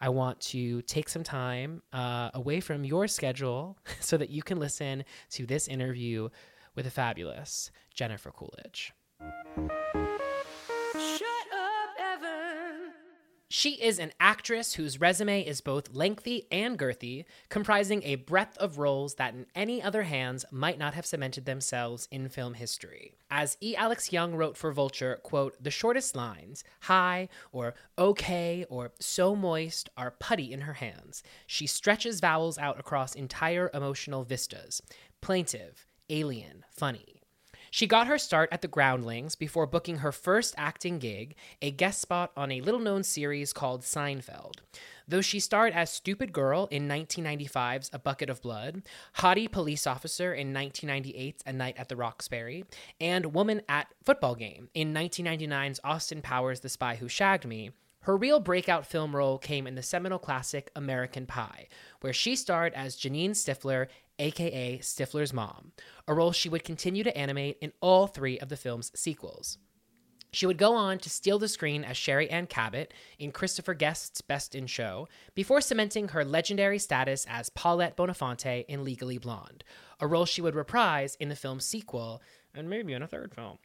I 0.00 0.08
want 0.08 0.40
to 0.42 0.82
take 0.82 1.08
some 1.08 1.24
time 1.24 1.82
uh, 1.92 2.30
away 2.34 2.60
from 2.60 2.84
your 2.84 3.08
schedule 3.08 3.78
so 4.00 4.16
that 4.16 4.30
you 4.30 4.42
can 4.42 4.58
listen 4.58 5.04
to 5.30 5.46
this 5.46 5.68
interview 5.68 6.28
with 6.74 6.84
the 6.84 6.90
fabulous 6.90 7.70
Jennifer 7.94 8.30
Coolidge. 8.30 8.92
She 13.48 13.74
is 13.80 14.00
an 14.00 14.10
actress 14.18 14.74
whose 14.74 15.00
resume 15.00 15.40
is 15.40 15.60
both 15.60 15.94
lengthy 15.94 16.48
and 16.50 16.76
girthy, 16.76 17.26
comprising 17.48 18.02
a 18.02 18.16
breadth 18.16 18.58
of 18.58 18.78
roles 18.78 19.14
that 19.14 19.34
in 19.34 19.46
any 19.54 19.80
other 19.80 20.02
hands 20.02 20.44
might 20.50 20.78
not 20.78 20.94
have 20.94 21.06
cemented 21.06 21.44
themselves 21.44 22.08
in 22.10 22.28
film 22.28 22.54
history. 22.54 23.14
As 23.30 23.56
E. 23.62 23.76
Alex 23.76 24.12
Jung 24.12 24.34
wrote 24.34 24.56
for 24.56 24.72
Vulture, 24.72 25.20
quote, 25.22 25.62
the 25.62 25.70
shortest 25.70 26.16
lines, 26.16 26.64
hi 26.82 27.28
or 27.52 27.74
okay 27.96 28.66
or 28.68 28.90
so 28.98 29.36
moist, 29.36 29.90
are 29.96 30.10
putty 30.10 30.52
in 30.52 30.62
her 30.62 30.74
hands. 30.74 31.22
She 31.46 31.68
stretches 31.68 32.18
vowels 32.18 32.58
out 32.58 32.80
across 32.80 33.14
entire 33.14 33.70
emotional 33.72 34.24
vistas. 34.24 34.82
Plaintive, 35.20 35.86
alien, 36.10 36.64
funny. 36.68 37.15
She 37.70 37.86
got 37.86 38.06
her 38.06 38.18
start 38.18 38.48
at 38.52 38.62
the 38.62 38.68
Groundlings 38.68 39.34
before 39.34 39.66
booking 39.66 39.98
her 39.98 40.12
first 40.12 40.54
acting 40.56 40.98
gig, 40.98 41.34
a 41.60 41.70
guest 41.70 42.00
spot 42.00 42.32
on 42.36 42.52
a 42.52 42.60
little 42.60 42.80
known 42.80 43.02
series 43.02 43.52
called 43.52 43.82
Seinfeld. 43.82 44.56
Though 45.08 45.20
she 45.20 45.40
starred 45.40 45.72
as 45.72 45.90
Stupid 45.90 46.32
Girl 46.32 46.68
in 46.70 46.88
1995's 46.88 47.90
A 47.92 47.98
Bucket 47.98 48.30
of 48.30 48.42
Blood, 48.42 48.82
Hottie 49.18 49.50
Police 49.50 49.86
Officer 49.86 50.34
in 50.34 50.52
1998's 50.52 51.42
A 51.46 51.52
Night 51.52 51.76
at 51.78 51.88
the 51.88 51.96
Roxbury, 51.96 52.64
and 53.00 53.34
Woman 53.34 53.62
at 53.68 53.88
Football 54.04 54.34
Game 54.34 54.68
in 54.74 54.92
1999's 54.92 55.80
Austin 55.84 56.22
Powers 56.22 56.60
The 56.60 56.68
Spy 56.68 56.96
Who 56.96 57.08
Shagged 57.08 57.46
Me, 57.46 57.70
her 58.06 58.16
real 58.16 58.38
breakout 58.38 58.86
film 58.86 59.16
role 59.16 59.36
came 59.36 59.66
in 59.66 59.74
the 59.74 59.82
seminal 59.82 60.20
classic 60.20 60.70
American 60.76 61.26
Pie, 61.26 61.66
where 62.02 62.12
she 62.12 62.36
starred 62.36 62.72
as 62.74 62.94
Janine 62.94 63.30
Stifler 63.30 63.88
aka 64.18 64.78
Stifler's 64.78 65.32
mom, 65.32 65.72
a 66.06 66.14
role 66.14 66.32
she 66.32 66.48
would 66.48 66.64
continue 66.64 67.04
to 67.04 67.16
animate 67.16 67.58
in 67.60 67.72
all 67.80 68.06
three 68.06 68.38
of 68.38 68.48
the 68.48 68.56
film's 68.56 68.92
sequels. 68.94 69.58
She 70.32 70.46
would 70.46 70.58
go 70.58 70.74
on 70.74 70.98
to 70.98 71.08
steal 71.08 71.38
the 71.38 71.48
screen 71.48 71.82
as 71.82 71.96
Sherry 71.96 72.28
Ann 72.28 72.46
Cabot 72.46 72.92
in 73.18 73.32
Christopher 73.32 73.74
Guest's 73.74 74.20
Best 74.20 74.54
in 74.54 74.66
Show, 74.66 75.08
before 75.34 75.60
cementing 75.60 76.08
her 76.08 76.24
legendary 76.24 76.78
status 76.78 77.26
as 77.28 77.48
Paulette 77.50 77.96
Bonafonte 77.96 78.66
in 78.66 78.84
Legally 78.84 79.16
Blonde, 79.16 79.64
a 79.98 80.06
role 80.06 80.26
she 80.26 80.42
would 80.42 80.54
reprise 80.54 81.16
in 81.20 81.30
the 81.30 81.36
film's 81.36 81.64
sequel 81.64 82.20
and 82.54 82.68
maybe 82.68 82.92
in 82.92 83.02
a 83.02 83.06
third 83.06 83.34
film. 83.34 83.58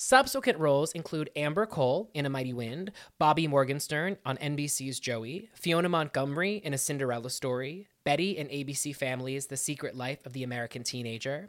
Subsequent 0.00 0.60
roles 0.60 0.92
include 0.92 1.28
Amber 1.34 1.66
Cole 1.66 2.08
in 2.14 2.24
A 2.24 2.30
Mighty 2.30 2.52
Wind, 2.52 2.92
Bobby 3.18 3.48
Morgenstern 3.48 4.16
on 4.24 4.36
NBC's 4.36 5.00
Joey, 5.00 5.50
Fiona 5.54 5.88
Montgomery 5.88 6.58
in 6.58 6.72
A 6.72 6.78
Cinderella 6.78 7.30
Story, 7.30 7.88
Betty 8.04 8.38
in 8.38 8.46
ABC 8.46 8.94
Family's 8.94 9.46
The 9.46 9.56
Secret 9.56 9.96
Life 9.96 10.24
of 10.24 10.34
the 10.34 10.44
American 10.44 10.84
Teenager, 10.84 11.48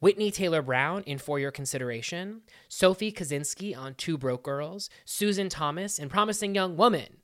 Whitney 0.00 0.32
Taylor 0.32 0.62
Brown 0.62 1.04
in 1.04 1.18
For 1.18 1.38
Your 1.38 1.52
Consideration, 1.52 2.40
Sophie 2.68 3.12
Kaczynski 3.12 3.78
on 3.78 3.94
Two 3.94 4.18
Broke 4.18 4.42
Girls, 4.42 4.90
Susan 5.04 5.48
Thomas 5.48 6.00
in 6.00 6.08
Promising 6.08 6.56
Young 6.56 6.76
Woman, 6.76 7.18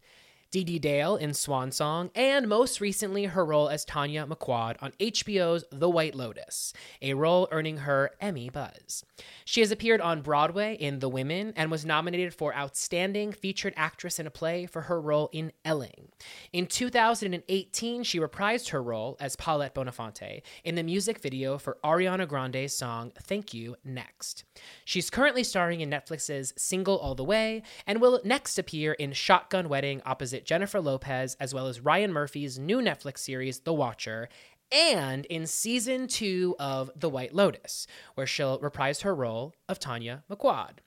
Dee 0.52 0.64
Dee 0.64 0.78
Dale 0.78 1.16
in 1.16 1.32
Swan 1.32 1.72
Song, 1.72 2.10
and 2.14 2.46
most 2.46 2.78
recently 2.78 3.24
her 3.24 3.42
role 3.42 3.70
as 3.70 3.86
Tanya 3.86 4.26
McQuoid 4.26 4.76
on 4.82 4.92
HBO's 5.00 5.64
The 5.72 5.88
White 5.88 6.14
Lotus, 6.14 6.74
a 7.00 7.14
role 7.14 7.48
earning 7.50 7.78
her 7.78 8.10
Emmy 8.20 8.50
buzz. 8.50 9.02
She 9.46 9.60
has 9.60 9.70
appeared 9.70 10.02
on 10.02 10.20
Broadway 10.20 10.74
in 10.74 10.98
The 10.98 11.08
Women 11.08 11.54
and 11.56 11.70
was 11.70 11.86
nominated 11.86 12.34
for 12.34 12.54
Outstanding 12.54 13.32
Featured 13.32 13.72
Actress 13.78 14.18
in 14.18 14.26
a 14.26 14.30
Play 14.30 14.66
for 14.66 14.82
her 14.82 15.00
role 15.00 15.30
in 15.32 15.52
Elling. 15.64 16.08
In 16.52 16.66
2018, 16.66 18.02
she 18.02 18.20
reprised 18.20 18.68
her 18.68 18.82
role 18.82 19.16
as 19.18 19.36
Paulette 19.36 19.74
Bonafonte 19.74 20.42
in 20.64 20.74
the 20.74 20.82
music 20.82 21.18
video 21.20 21.56
for 21.56 21.78
Ariana 21.82 22.28
Grande's 22.28 22.76
song 22.76 23.12
Thank 23.22 23.54
You 23.54 23.76
Next. 23.86 24.44
She's 24.84 25.08
currently 25.08 25.44
starring 25.44 25.80
in 25.80 25.88
Netflix's 25.88 26.52
Single 26.58 26.98
All 26.98 27.14
the 27.14 27.24
Way 27.24 27.62
and 27.86 28.02
will 28.02 28.20
next 28.22 28.58
appear 28.58 28.92
in 28.92 29.14
Shotgun 29.14 29.70
Wedding 29.70 30.02
opposite 30.04 30.41
Jennifer 30.44 30.80
Lopez, 30.80 31.36
as 31.40 31.54
well 31.54 31.66
as 31.66 31.80
Ryan 31.80 32.12
Murphy's 32.12 32.58
new 32.58 32.78
Netflix 32.78 33.18
series, 33.18 33.60
The 33.60 33.72
Watcher, 33.72 34.28
and 34.70 35.26
in 35.26 35.46
season 35.46 36.06
two 36.06 36.56
of 36.58 36.90
The 36.96 37.08
White 37.08 37.34
Lotus, 37.34 37.86
where 38.14 38.26
she'll 38.26 38.58
reprise 38.58 39.02
her 39.02 39.14
role 39.14 39.54
of 39.68 39.78
Tanya 39.78 40.24
McQuoid. 40.30 40.78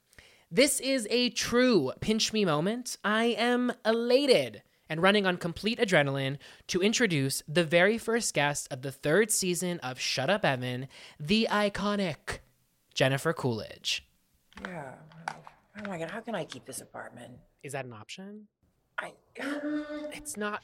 This 0.51 0.79
is 0.79 1.07
a 1.09 1.29
true 1.29 1.91
pinch 1.99 2.31
me 2.31 2.45
moment. 2.45 2.97
I 3.03 3.25
am 3.25 3.73
elated 3.85 4.63
and 4.89 5.01
running 5.01 5.25
on 5.25 5.37
complete 5.37 5.79
adrenaline 5.79 6.37
to 6.67 6.81
introduce 6.81 7.41
the 7.47 7.63
very 7.63 7.97
first 7.97 8.33
guest 8.33 8.67
of 8.71 8.81
the 8.81 8.91
third 8.91 9.31
season 9.31 9.79
of 9.79 9.99
Shut 9.99 10.29
Up 10.29 10.45
Evan, 10.45 10.87
the 11.19 11.47
iconic 11.49 12.39
Jennifer 12.93 13.33
Coolidge. 13.33 14.05
Yeah. 14.63 14.93
Oh 15.77 15.89
my 15.89 15.97
god, 15.97 16.11
how 16.11 16.21
can 16.21 16.35
I 16.35 16.45
keep 16.45 16.65
this 16.65 16.81
apartment? 16.81 17.33
Is 17.63 17.73
that 17.73 17.85
an 17.85 17.93
option? 17.93 18.47
I 18.99 19.13
mm. 19.39 19.85
It's 20.13 20.37
not. 20.37 20.61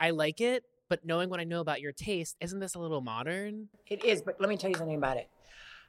I 0.00 0.10
like 0.10 0.40
it, 0.40 0.64
but 0.88 1.04
knowing 1.04 1.30
what 1.30 1.40
I 1.40 1.44
know 1.44 1.60
about 1.60 1.80
your 1.80 1.92
taste, 1.92 2.36
isn't 2.40 2.58
this 2.58 2.74
a 2.74 2.78
little 2.80 3.00
modern? 3.00 3.68
it 3.86 4.04
is, 4.04 4.20
but 4.22 4.40
let 4.40 4.48
me 4.48 4.56
tell 4.56 4.70
you 4.70 4.76
something 4.76 4.96
about 4.96 5.16
it. 5.16 5.28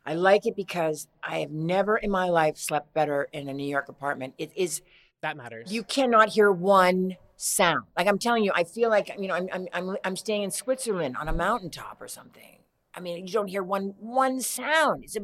I 0.06 0.16
like 0.16 0.46
it 0.46 0.56
because 0.56 1.08
I 1.24 1.40
have 1.40 1.52
never 1.52 1.98
in 1.98 2.12
my 2.12 2.30
life 2.30 2.58
slept 2.58 2.94
better 2.94 3.30
in 3.32 3.48
a 3.48 3.54
New 3.54 3.68
York 3.68 3.88
apartment. 3.90 4.34
It 4.38 4.52
is 4.56 4.82
That 5.22 5.38
matters. 5.38 5.72
you 5.72 5.84
cannot 5.84 6.30
hear 6.30 6.52
one 6.52 7.16
sound. 7.38 7.86
Like 7.98 8.08
I'm 8.08 8.20
telling 8.20 8.44
you, 8.44 8.52
I 8.54 8.66
feel 8.66 8.90
like 8.90 9.10
you 9.18 9.28
know 9.28 9.34
I'm 9.36 9.48
I'm 9.52 9.68
I'm, 9.74 9.98
I'm 10.04 10.16
staying 10.16 10.44
in 10.44 10.52
Switzerland 10.52 11.16
on 11.18 11.28
a 11.28 11.34
mountaintop 11.34 12.02
or 12.02 12.08
something. 12.08 12.60
I 12.96 13.00
mean, 13.00 13.26
you 13.26 13.34
don't 13.34 13.48
hear 13.48 13.64
one 13.64 13.96
one 14.00 14.42
sound. 14.42 15.04
It's 15.04 15.16
a, 15.16 15.22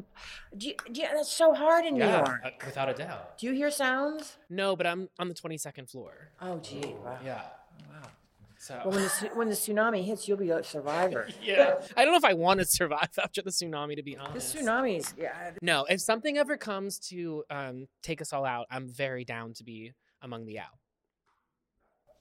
do 0.57 0.69
you, 0.69 0.75
do 0.91 1.01
you, 1.01 1.07
that's 1.13 1.31
so 1.31 1.53
hard 1.53 1.85
in 1.85 1.95
New 1.95 1.99
yeah, 1.99 2.25
York. 2.25 2.41
uh, 2.43 2.49
without 2.65 2.89
a 2.89 2.93
doubt. 2.93 3.37
Do 3.37 3.47
you 3.47 3.53
hear 3.53 3.69
sounds? 3.69 4.37
No, 4.49 4.75
but 4.75 4.87
I'm 4.87 5.09
on 5.19 5.27
the 5.27 5.35
22nd 5.35 5.89
floor. 5.89 6.29
Oh, 6.41 6.57
gee, 6.59 6.95
wow. 7.03 7.19
Yeah. 7.23 7.41
Wow. 7.89 8.09
So. 8.57 8.81
Well, 8.83 8.93
when 8.93 9.03
the 9.03 9.09
tsu- 9.09 9.29
when 9.35 9.49
the 9.49 9.55
tsunami 9.55 10.03
hits, 10.03 10.27
you'll 10.27 10.37
be 10.37 10.49
a 10.49 10.63
survivor. 10.63 11.27
yeah. 11.43 11.75
I 11.95 12.03
don't 12.03 12.13
know 12.13 12.17
if 12.17 12.25
I 12.25 12.33
want 12.33 12.59
to 12.59 12.65
survive 12.65 13.09
after 13.23 13.41
the 13.41 13.51
tsunami, 13.51 13.95
to 13.95 14.03
be 14.03 14.17
honest. 14.17 14.53
The 14.53 14.61
tsunamis, 14.61 15.13
yeah. 15.17 15.51
No, 15.61 15.85
if 15.89 16.01
something 16.01 16.37
ever 16.37 16.57
comes 16.57 16.99
to 17.09 17.43
um, 17.49 17.87
take 18.01 18.21
us 18.21 18.33
all 18.33 18.45
out, 18.45 18.65
I'm 18.71 18.89
very 18.89 19.25
down 19.25 19.53
to 19.55 19.63
be 19.63 19.93
among 20.21 20.45
the 20.45 20.59
out. 20.59 20.77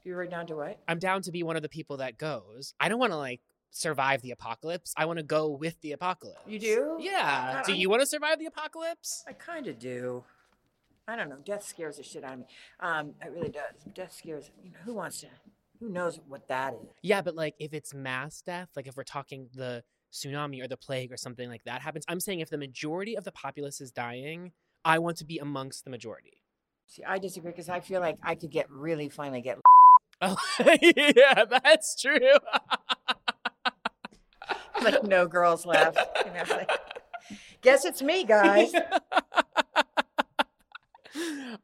You're 0.04 0.16
right 0.16 0.30
down 0.30 0.46
to 0.46 0.56
what? 0.56 0.78
I'm 0.86 0.98
down 0.98 1.22
to 1.22 1.32
be 1.32 1.42
one 1.42 1.56
of 1.56 1.62
the 1.62 1.68
people 1.68 1.98
that 1.98 2.16
goes. 2.16 2.72
I 2.80 2.88
don't 2.88 2.98
want 2.98 3.12
to 3.12 3.18
like 3.18 3.40
survive 3.70 4.22
the 4.22 4.30
apocalypse. 4.30 4.92
I 4.96 5.04
want 5.06 5.18
to 5.18 5.22
go 5.22 5.48
with 5.50 5.80
the 5.80 5.92
apocalypse. 5.92 6.40
You 6.46 6.58
do? 6.58 6.96
Yeah. 7.00 7.54
God, 7.54 7.66
Do 7.66 7.72
I- 7.72 7.76
you 7.76 7.90
want 7.90 8.00
to 8.02 8.06
survive 8.06 8.38
the 8.38 8.46
apocalypse? 8.46 9.25
I 9.28 9.32
kind 9.32 9.66
of 9.66 9.78
do. 9.78 10.25
I 11.06 11.16
don't 11.16 11.28
know. 11.30 11.38
Death 11.44 11.64
scares 11.64 11.96
the 11.96 12.02
shit 12.02 12.22
out 12.25 12.34
of 12.34 12.38
me. 12.40 12.44
Um, 12.80 13.14
it 13.25 13.32
really 13.32 13.48
does. 13.48 13.82
Death 13.94 14.12
scares. 14.12 14.50
You 14.62 14.70
know, 14.72 14.76
who 14.84 14.94
wants 14.94 15.20
to? 15.22 15.28
Who 15.80 15.88
knows 15.88 16.20
what 16.28 16.48
that 16.48 16.75
is? 16.75 16.88
Yeah, 17.02 17.22
but 17.22 17.34
like 17.34 17.54
if 17.58 17.72
it's 17.72 17.94
mass 17.94 18.42
death, 18.42 18.68
like 18.76 18.87
if 18.87 18.96
we're 18.96 19.04
talking 19.04 19.48
the 19.54 19.84
tsunami 20.12 20.62
or 20.62 20.68
the 20.68 20.76
plague 20.76 21.12
or 21.12 21.16
something 21.16 21.48
like 21.48 21.64
that 21.64 21.80
happens, 21.82 22.04
I'm 22.08 22.20
saying 22.20 22.40
if 22.40 22.50
the 22.50 22.58
majority 22.58 23.16
of 23.16 23.25
the 23.25 23.32
populace 23.32 23.80
is 23.80 23.90
dying, 23.90 24.52
I 24.84 24.98
want 24.98 25.16
to 25.18 25.25
be 25.25 25.38
amongst 25.38 25.84
the 25.84 25.90
majority. 25.90 26.42
See, 26.87 27.04
I 27.04 27.18
disagree 27.18 27.52
because 27.52 27.68
I 27.68 27.80
feel 27.80 28.00
like 28.00 28.16
I 28.22 28.34
could 28.34 28.50
get 28.50 28.70
really 28.70 29.08
finally 29.08 29.40
get. 29.40 29.58
Oh, 30.20 30.37
yeah, 30.82 31.44
that's 31.44 31.94
true. 32.02 32.18
like 34.82 35.04
no 35.04 35.26
girls 35.26 35.66
left. 35.66 35.99
You 36.25 36.32
know, 36.32 36.40
it's 36.40 36.50
like, 36.50 36.70
guess 37.62 37.85
it's 37.85 38.02
me, 38.02 38.25
guys. 38.25 38.73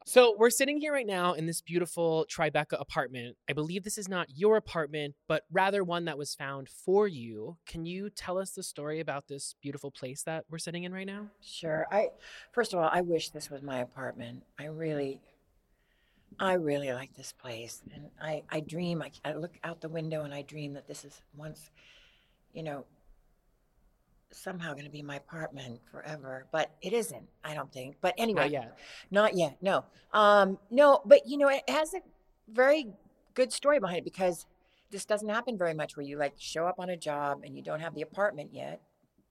so 0.05 0.35
we're 0.37 0.49
sitting 0.49 0.79
here 0.79 0.93
right 0.93 1.05
now 1.05 1.33
in 1.33 1.45
this 1.45 1.61
beautiful 1.61 2.25
Tribeca 2.29 2.79
apartment. 2.79 3.37
I 3.49 3.53
believe 3.53 3.83
this 3.83 3.97
is 3.97 4.07
not 4.07 4.27
your 4.35 4.57
apartment, 4.57 5.15
but 5.27 5.43
rather 5.51 5.83
one 5.83 6.05
that 6.05 6.17
was 6.17 6.35
found 6.35 6.69
for 6.69 7.07
you. 7.07 7.57
Can 7.65 7.85
you 7.85 8.09
tell 8.09 8.37
us 8.37 8.51
the 8.51 8.63
story 8.63 8.99
about 8.99 9.27
this 9.27 9.55
beautiful 9.61 9.91
place 9.91 10.23
that 10.23 10.45
we're 10.49 10.57
sitting 10.57 10.83
in 10.83 10.93
right 10.93 11.07
now? 11.07 11.27
Sure. 11.41 11.87
I 11.91 12.09
first 12.51 12.73
of 12.73 12.79
all, 12.79 12.89
I 12.91 13.01
wish 13.01 13.29
this 13.29 13.49
was 13.49 13.61
my 13.61 13.79
apartment. 13.79 14.43
I 14.59 14.65
really, 14.65 15.21
I 16.39 16.53
really 16.53 16.91
like 16.91 17.15
this 17.15 17.31
place, 17.31 17.81
and 17.93 18.09
I 18.21 18.43
I 18.49 18.59
dream. 18.59 19.01
I, 19.01 19.11
I 19.23 19.33
look 19.33 19.57
out 19.63 19.81
the 19.81 19.89
window 19.89 20.23
and 20.23 20.33
I 20.33 20.41
dream 20.41 20.73
that 20.73 20.87
this 20.87 21.05
is 21.05 21.21
once, 21.35 21.69
you 22.53 22.63
know, 22.63 22.85
somehow 24.31 24.73
going 24.73 24.85
to 24.85 24.91
be 24.91 25.01
my 25.01 25.17
apartment 25.17 25.79
forever. 25.91 26.45
But 26.51 26.71
it 26.81 26.93
isn't. 26.93 27.27
I 27.43 27.53
don't 27.53 27.71
think. 27.71 27.95
But 28.01 28.13
anyway, 28.17 28.43
Not 28.43 28.51
yet. 28.51 28.77
Not 29.11 29.35
yet. 29.35 29.57
No. 29.61 29.85
Um. 30.13 30.57
No. 30.69 31.01
But 31.05 31.27
you 31.27 31.37
know, 31.37 31.49
it 31.49 31.63
has 31.69 31.93
a 31.93 32.01
very 32.47 32.87
good 33.33 33.51
story 33.51 33.79
behind 33.79 33.99
it 33.99 34.03
because 34.03 34.45
this 34.91 35.05
doesn't 35.05 35.29
happen 35.29 35.57
very 35.57 35.73
much 35.73 35.97
where 35.97 36.05
you 36.05 36.17
like 36.17 36.33
show 36.37 36.65
up 36.65 36.79
on 36.79 36.89
a 36.89 36.97
job 36.97 37.41
and 37.43 37.55
you 37.55 37.61
don't 37.61 37.81
have 37.81 37.95
the 37.95 38.01
apartment 38.01 38.51
yet. 38.53 38.81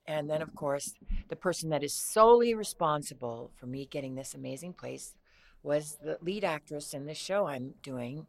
And 0.07 0.29
then, 0.29 0.43
of 0.43 0.55
course, 0.55 0.95
the 1.29 1.37
person 1.37 1.71
that 1.71 1.83
is 1.83 1.95
solely 1.95 2.55
responsible 2.55 3.51
for 3.57 3.67
me 3.67 3.87
getting 3.87 4.15
this 4.15 4.35
amazing 4.35 4.75
place 4.75 5.15
was 5.63 5.97
the 6.03 6.19
lead 6.21 6.45
actress 6.45 6.93
in 6.93 7.07
this 7.07 7.17
show 7.17 7.47
I'm 7.47 7.75
doing 7.83 8.27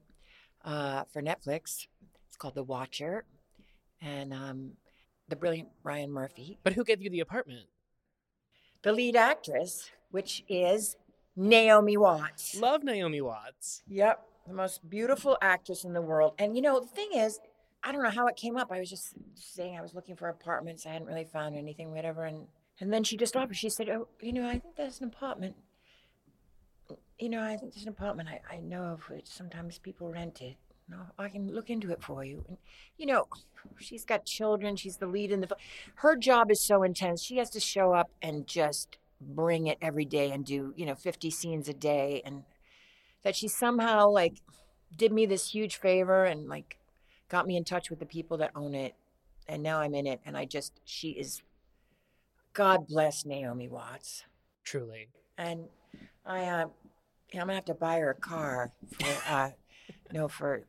uh, 0.63 1.03
for 1.11 1.21
Netflix. 1.21 1.87
It's 2.27 2.37
called 2.37 2.55
The 2.55 2.63
Watcher. 2.63 3.25
And 4.01 4.33
um, 4.33 4.71
the 5.27 5.35
brilliant 5.35 5.69
Ryan 5.83 6.11
Murphy. 6.11 6.57
But 6.63 6.73
who 6.73 6.83
gave 6.83 7.01
you 7.01 7.09
the 7.09 7.19
apartment? 7.19 7.67
The 8.83 8.91
lead 8.91 9.15
actress, 9.15 9.89
which 10.11 10.43
is 10.47 10.95
Naomi 11.35 11.97
Watts. 11.97 12.59
Love 12.59 12.83
Naomi 12.83 13.21
Watts. 13.21 13.83
Yep, 13.87 14.25
the 14.47 14.53
most 14.53 14.87
beautiful 14.89 15.37
actress 15.41 15.83
in 15.83 15.93
the 15.93 16.01
world. 16.01 16.33
And 16.37 16.55
you 16.55 16.61
know, 16.61 16.79
the 16.79 16.87
thing 16.87 17.09
is, 17.15 17.39
I 17.83 17.91
don't 17.91 18.03
know 18.03 18.09
how 18.09 18.27
it 18.27 18.35
came 18.35 18.57
up. 18.57 18.71
I 18.71 18.79
was 18.79 18.89
just 18.89 19.13
saying 19.35 19.77
I 19.77 19.81
was 19.81 19.93
looking 19.93 20.15
for 20.15 20.27
apartments. 20.29 20.85
I 20.85 20.89
hadn't 20.89 21.07
really 21.07 21.25
found 21.25 21.55
anything, 21.55 21.91
whatever. 21.91 22.25
And 22.25 22.47
and 22.79 22.91
then 22.91 23.03
she 23.03 23.17
just 23.17 23.35
offered. 23.35 23.55
She 23.55 23.69
said, 23.69 23.89
"Oh, 23.89 24.07
you 24.21 24.33
know, 24.33 24.47
I 24.47 24.59
think 24.59 24.75
there's 24.75 24.99
an 24.99 25.07
apartment. 25.07 25.55
You 27.19 27.29
know, 27.29 27.41
I 27.41 27.55
think 27.57 27.73
there's 27.73 27.85
an 27.85 27.89
apartment 27.89 28.29
I, 28.29 28.55
I 28.55 28.59
know 28.59 28.83
of. 28.83 29.09
Which 29.09 29.27
sometimes 29.27 29.77
people 29.77 30.11
rent 30.11 30.41
it. 30.41 30.57
No, 30.87 30.97
I 31.17 31.29
can 31.29 31.53
look 31.53 31.69
into 31.69 31.91
it 31.91 32.03
for 32.03 32.23
you. 32.23 32.45
And 32.47 32.57
you 32.97 33.05
know, 33.07 33.27
she's 33.79 34.05
got 34.05 34.25
children. 34.25 34.75
She's 34.75 34.97
the 34.97 35.07
lead 35.07 35.31
in 35.31 35.41
the. 35.41 35.55
Her 35.95 36.15
job 36.15 36.51
is 36.51 36.61
so 36.61 36.83
intense. 36.83 37.23
She 37.23 37.37
has 37.37 37.49
to 37.51 37.59
show 37.59 37.93
up 37.93 38.11
and 38.21 38.45
just 38.45 38.97
bring 39.21 39.67
it 39.67 39.77
every 39.81 40.05
day 40.05 40.31
and 40.31 40.45
do 40.45 40.73
you 40.75 40.85
know 40.85 40.95
50 40.95 41.29
scenes 41.31 41.69
a 41.69 41.73
day 41.73 42.21
and 42.25 42.43
that 43.23 43.35
she 43.35 43.47
somehow 43.47 44.09
like 44.09 44.41
did 44.95 45.11
me 45.11 45.25
this 45.25 45.51
huge 45.51 45.77
favor 45.77 46.25
and 46.25 46.47
like 46.47 46.77
got 47.29 47.47
me 47.47 47.55
in 47.57 47.63
touch 47.63 47.89
with 47.89 47.99
the 47.99 48.05
people 48.05 48.37
that 48.37 48.51
own 48.55 48.75
it 48.75 48.93
and 49.47 49.63
now 49.63 49.79
i'm 49.79 49.95
in 49.95 50.05
it 50.05 50.19
and 50.25 50.37
i 50.37 50.45
just 50.45 50.79
she 50.83 51.11
is 51.11 51.41
god 52.53 52.87
bless 52.87 53.25
naomi 53.25 53.67
watts 53.67 54.25
Truly. 54.63 55.07
and 55.37 55.65
i 56.25 56.43
uh 56.45 56.65
i'm 56.65 57.39
gonna 57.39 57.55
have 57.55 57.65
to 57.65 57.73
buy 57.73 57.99
her 57.99 58.11
a 58.11 58.15
car 58.15 58.71
for 58.99 59.33
uh 59.33 59.49
you 60.11 60.19
know 60.19 60.27
for 60.27 60.65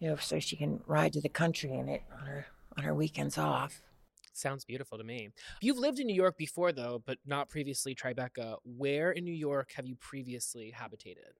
you 0.00 0.08
know 0.08 0.16
so 0.16 0.40
she 0.40 0.56
can 0.56 0.80
ride 0.86 1.12
to 1.12 1.20
the 1.20 1.28
country 1.28 1.72
in 1.72 1.88
it 1.88 2.02
on 2.18 2.26
her 2.26 2.46
on 2.76 2.84
her 2.84 2.94
weekends 2.94 3.38
off 3.38 3.82
Sounds 4.32 4.64
beautiful 4.64 4.96
to 4.96 5.04
me. 5.04 5.30
You've 5.60 5.78
lived 5.78 5.98
in 5.98 6.06
New 6.06 6.14
York 6.14 6.38
before, 6.38 6.72
though, 6.72 7.02
but 7.04 7.18
not 7.26 7.48
previously 7.48 7.94
Tribeca. 7.94 8.56
Where 8.64 9.10
in 9.10 9.24
New 9.24 9.34
York 9.34 9.72
have 9.74 9.86
you 9.86 9.96
previously 9.96 10.70
habitated? 10.70 11.34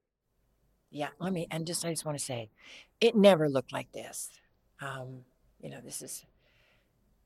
Yeah, 0.90 1.09
let 1.21 1.33
me 1.33 1.47
and 1.50 1.67
just 1.67 1.85
I 1.85 1.90
just 1.90 2.05
want 2.05 2.19
to 2.19 2.25
say, 2.25 2.50
it 3.00 3.14
never 3.14 3.49
looked 3.49 3.73
like 3.73 3.93
this. 3.93 4.31
Um, 4.81 5.21
you 5.62 5.71
know, 5.71 5.81
this 5.83 6.02
is 6.02 6.26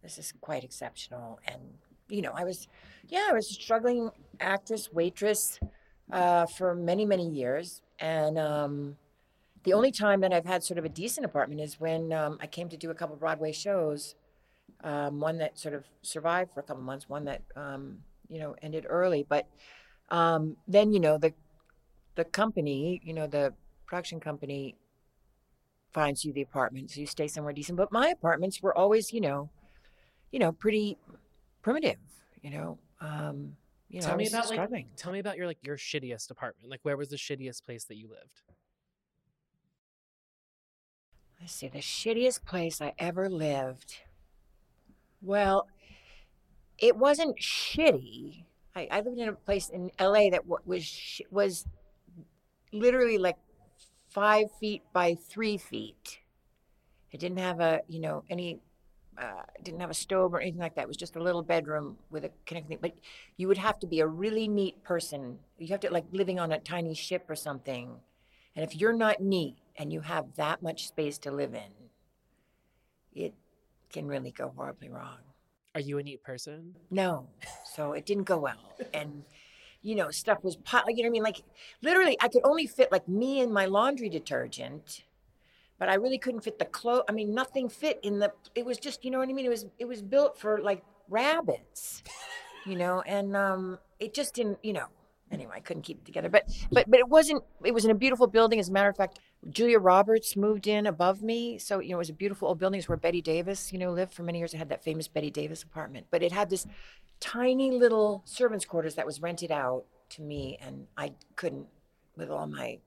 this 0.03 0.19
is 0.19 0.35
quite 0.41 0.65
exceptional, 0.65 1.41
and 1.49 1.61
you 2.09 2.21
know, 2.21 2.33
I 2.35 2.45
was, 2.45 2.69
yeah, 3.09 3.27
I 3.31 3.33
was 3.33 3.51
a 3.51 3.55
struggling 3.55 4.11
actress, 4.39 4.93
waitress, 4.93 5.59
uh, 6.13 6.45
for 6.45 6.75
many 6.75 7.07
many 7.07 7.29
years, 7.29 7.81
and 8.01 8.39
um, 8.39 8.97
the 9.65 9.73
only 9.73 9.91
time 9.91 10.21
that 10.21 10.33
I've 10.33 10.47
had 10.47 10.63
sort 10.63 10.79
of 10.79 10.85
a 10.85 10.89
decent 10.89 11.25
apartment 11.25 11.61
is 11.61 11.81
when 11.81 12.13
um, 12.13 12.39
I 12.41 12.47
came 12.47 12.69
to 12.69 12.77
do 12.77 12.91
a 12.91 12.95
couple 12.95 13.17
Broadway 13.17 13.53
shows. 13.53 14.15
Um, 14.83 15.21
one 15.21 15.39
that 15.39 15.59
sort 15.59 15.75
of 15.75 15.85
survived 16.03 16.53
for 16.53 16.61
a 16.61 16.63
couple 16.63 16.83
months, 16.83 17.09
one 17.09 17.25
that 17.25 17.43
um, 17.57 17.99
you 18.29 18.39
know 18.39 18.55
ended 18.63 18.87
early, 18.89 19.25
but 19.29 19.47
um, 20.11 20.57
then 20.69 20.93
you 20.93 21.01
know 21.01 21.17
the 21.19 21.33
the 22.15 22.25
company, 22.25 23.01
you 23.05 23.13
know, 23.13 23.27
the 23.27 23.55
production 23.87 24.21
company 24.21 24.77
finds 25.93 26.25
you 26.25 26.33
the 26.33 26.43
apartment, 26.43 26.91
so 26.91 27.01
you 27.01 27.07
stay 27.07 27.29
somewhere 27.29 27.53
decent. 27.53 27.77
But 27.77 27.93
my 27.93 28.09
apartments 28.09 28.63
were 28.63 28.77
always, 28.77 29.13
you 29.13 29.21
know, 29.21 29.51
you 30.31 30.39
know, 30.39 30.53
pretty 30.53 30.99
primitive, 31.63 31.99
you 32.43 32.51
know. 32.51 32.79
Um, 33.01 33.57
you 33.89 34.01
know, 34.01 34.07
tell 34.07 34.17
me 34.17 34.27
about 34.27 34.47
struggling. 34.47 34.87
like 34.87 34.97
tell 34.97 35.13
me 35.13 35.19
about 35.19 35.37
your 35.37 35.47
like 35.47 35.59
your 35.63 35.77
shittiest 35.77 36.31
apartment. 36.31 36.71
Like 36.71 36.81
where 36.83 36.97
was 36.97 37.09
the 37.09 37.17
shittiest 37.17 37.65
place 37.65 37.85
that 37.85 37.97
you 37.97 38.09
lived? 38.09 38.43
Let's 41.41 41.55
see, 41.55 41.69
the 41.69 41.79
shittiest 41.79 42.45
place 42.45 42.81
I 42.81 42.95
ever 42.99 43.29
lived. 43.29 43.99
Well, 45.21 45.69
it 46.79 46.97
wasn't 46.97 47.39
shitty. 47.39 48.45
I, 48.75 48.89
I 48.91 49.01
lived 49.01 49.19
in 49.19 49.29
a 49.29 49.33
place 49.33 49.69
in 49.69 49.91
LA 50.01 50.31
that 50.31 50.47
was 50.47 51.21
was 51.31 51.67
literally 52.73 53.19
like 53.19 53.37
five 54.09 54.47
feet 54.61 54.83
by 54.93 55.15
three 55.15 55.57
feet. 55.57 56.21
It 57.13 57.21
didn't 57.21 57.39
have 57.39 57.61
a 57.61 57.81
you 57.89 58.01
know 58.01 58.25
any 58.29 58.61
uh, 59.17 59.43
didn't 59.63 59.81
have 59.81 59.91
a 59.91 59.95
stove 59.95 60.35
or 60.35 60.41
anything 60.41 60.61
like 60.61 60.75
that. 60.75 60.83
It 60.83 60.89
was 60.89 60.97
just 60.97 61.17
a 61.17 61.23
little 61.23 61.43
bedroom 61.43 61.99
with 62.11 62.25
a 62.25 62.31
connecting. 62.47 62.79
But 62.81 62.95
you 63.37 63.49
would 63.49 63.59
have 63.59 63.79
to 63.81 63.87
be 63.87 64.01
a 64.01 64.07
really 64.07 64.49
neat 64.49 64.83
person. 64.83 65.39
You 65.59 65.69
have 65.69 65.81
to 65.81 65.91
like 65.91 66.05
living 66.13 66.41
on 66.41 66.53
a 66.53 66.59
tiny 66.59 66.95
ship 66.95 67.27
or 67.29 67.37
something. 67.37 68.01
And 68.57 68.65
if 68.65 68.77
you're 68.77 68.93
not 68.93 69.21
neat 69.21 69.57
and 69.77 69.93
you 69.93 70.01
have 70.01 70.35
that 70.37 70.63
much 70.63 70.87
space 70.87 71.19
to 71.19 71.31
live 71.31 71.55
in, 71.55 71.73
it 73.15 73.35
can 73.93 74.07
really 74.07 74.31
go 74.31 74.53
horribly 74.57 74.89
wrong. 74.89 75.19
Are 75.75 75.81
you 75.81 75.99
a 75.99 76.03
neat 76.03 76.23
person? 76.23 76.77
No, 76.91 77.27
so 77.65 77.93
it 77.93 78.07
didn't 78.07 78.25
go 78.25 78.39
well. 78.39 78.75
And 78.93 79.25
you 79.85 79.95
know, 79.95 80.11
stuff 80.11 80.43
was 80.43 80.57
pot. 80.57 80.85
You 80.89 80.97
know 80.97 81.03
what 81.03 81.07
I 81.07 81.11
mean? 81.11 81.23
Like 81.23 81.43
literally, 81.83 82.17
I 82.21 82.29
could 82.29 82.43
only 82.45 82.67
fit 82.67 82.91
like 82.91 83.07
me 83.07 83.41
and 83.41 83.53
my 83.53 83.67
laundry 83.67 84.09
detergent, 84.09 85.05
but 85.79 85.89
I 85.89 85.95
really 85.95 86.19
couldn't 86.19 86.41
fit 86.41 86.59
the 86.59 86.65
clothes. 86.65 87.05
I 87.09 87.13
mean, 87.13 87.35
nothing 87.35 87.69
fit 87.69 88.01
in 88.03 88.19
the. 88.19 88.33
It 88.55 88.65
was 88.65 88.79
just, 88.79 89.05
you 89.05 89.11
know 89.11 89.19
what 89.19 89.29
I 89.29 89.33
mean? 89.33 89.45
It 89.45 89.51
was 89.51 89.67
it 89.79 89.85
was 89.85 90.01
built 90.01 90.39
for 90.39 90.61
like 90.63 90.83
rabbits, 91.09 92.03
you 92.67 92.77
know, 92.77 93.03
and 93.03 93.37
um, 93.37 93.79
it 94.01 94.15
just 94.15 94.35
didn't, 94.35 94.59
you 94.63 94.73
know. 94.73 94.87
Anyway, 95.35 95.53
I 95.55 95.61
couldn't 95.61 95.83
keep 95.83 95.99
it 95.99 96.05
together. 96.05 96.29
But 96.29 96.49
but 96.73 96.91
but 96.91 97.01
it 97.01 97.09
wasn't. 97.09 97.43
It 97.65 97.75
was 97.75 97.85
in 97.85 97.91
a 97.91 97.95
beautiful 97.95 98.27
building. 98.27 98.59
As 98.59 98.69
a 98.69 98.73
matter 98.73 98.89
of 98.89 98.97
fact, 98.97 99.19
Julia 99.51 99.79
Roberts 99.79 100.37
moved 100.37 100.67
in 100.67 100.87
above 100.87 101.23
me, 101.23 101.59
so 101.59 101.81
you 101.81 101.91
know 101.91 101.97
it 101.97 101.99
was 101.99 102.11
a 102.11 102.15
beautiful 102.15 102.49
old 102.49 102.59
building. 102.59 102.79
It's 102.79 102.89
where 102.89 102.97
Bette 102.97 103.21
Davis, 103.21 103.73
you 103.73 103.79
know, 103.79 103.91
lived 103.93 104.15
for 104.15 104.23
many 104.23 104.39
years. 104.39 104.55
It 104.55 104.59
had 104.59 104.69
that 104.71 104.83
famous 104.85 105.09
Bette 105.09 105.31
Davis 105.31 105.63
apartment, 105.63 106.07
but 106.11 106.23
it 106.23 106.33
had 106.33 106.49
this 106.51 106.67
tiny 107.21 107.71
little 107.71 108.23
servants' 108.25 108.65
quarters 108.65 108.95
that 108.95 109.07
was 109.07 109.21
rented 109.21 109.51
out 109.51 109.85
to 110.11 110.23
me, 110.23 110.59
and 110.61 110.87
I 110.97 111.13
couldn't 111.37 111.67
with 112.17 112.31
all 112.31 112.47
my 112.47 112.79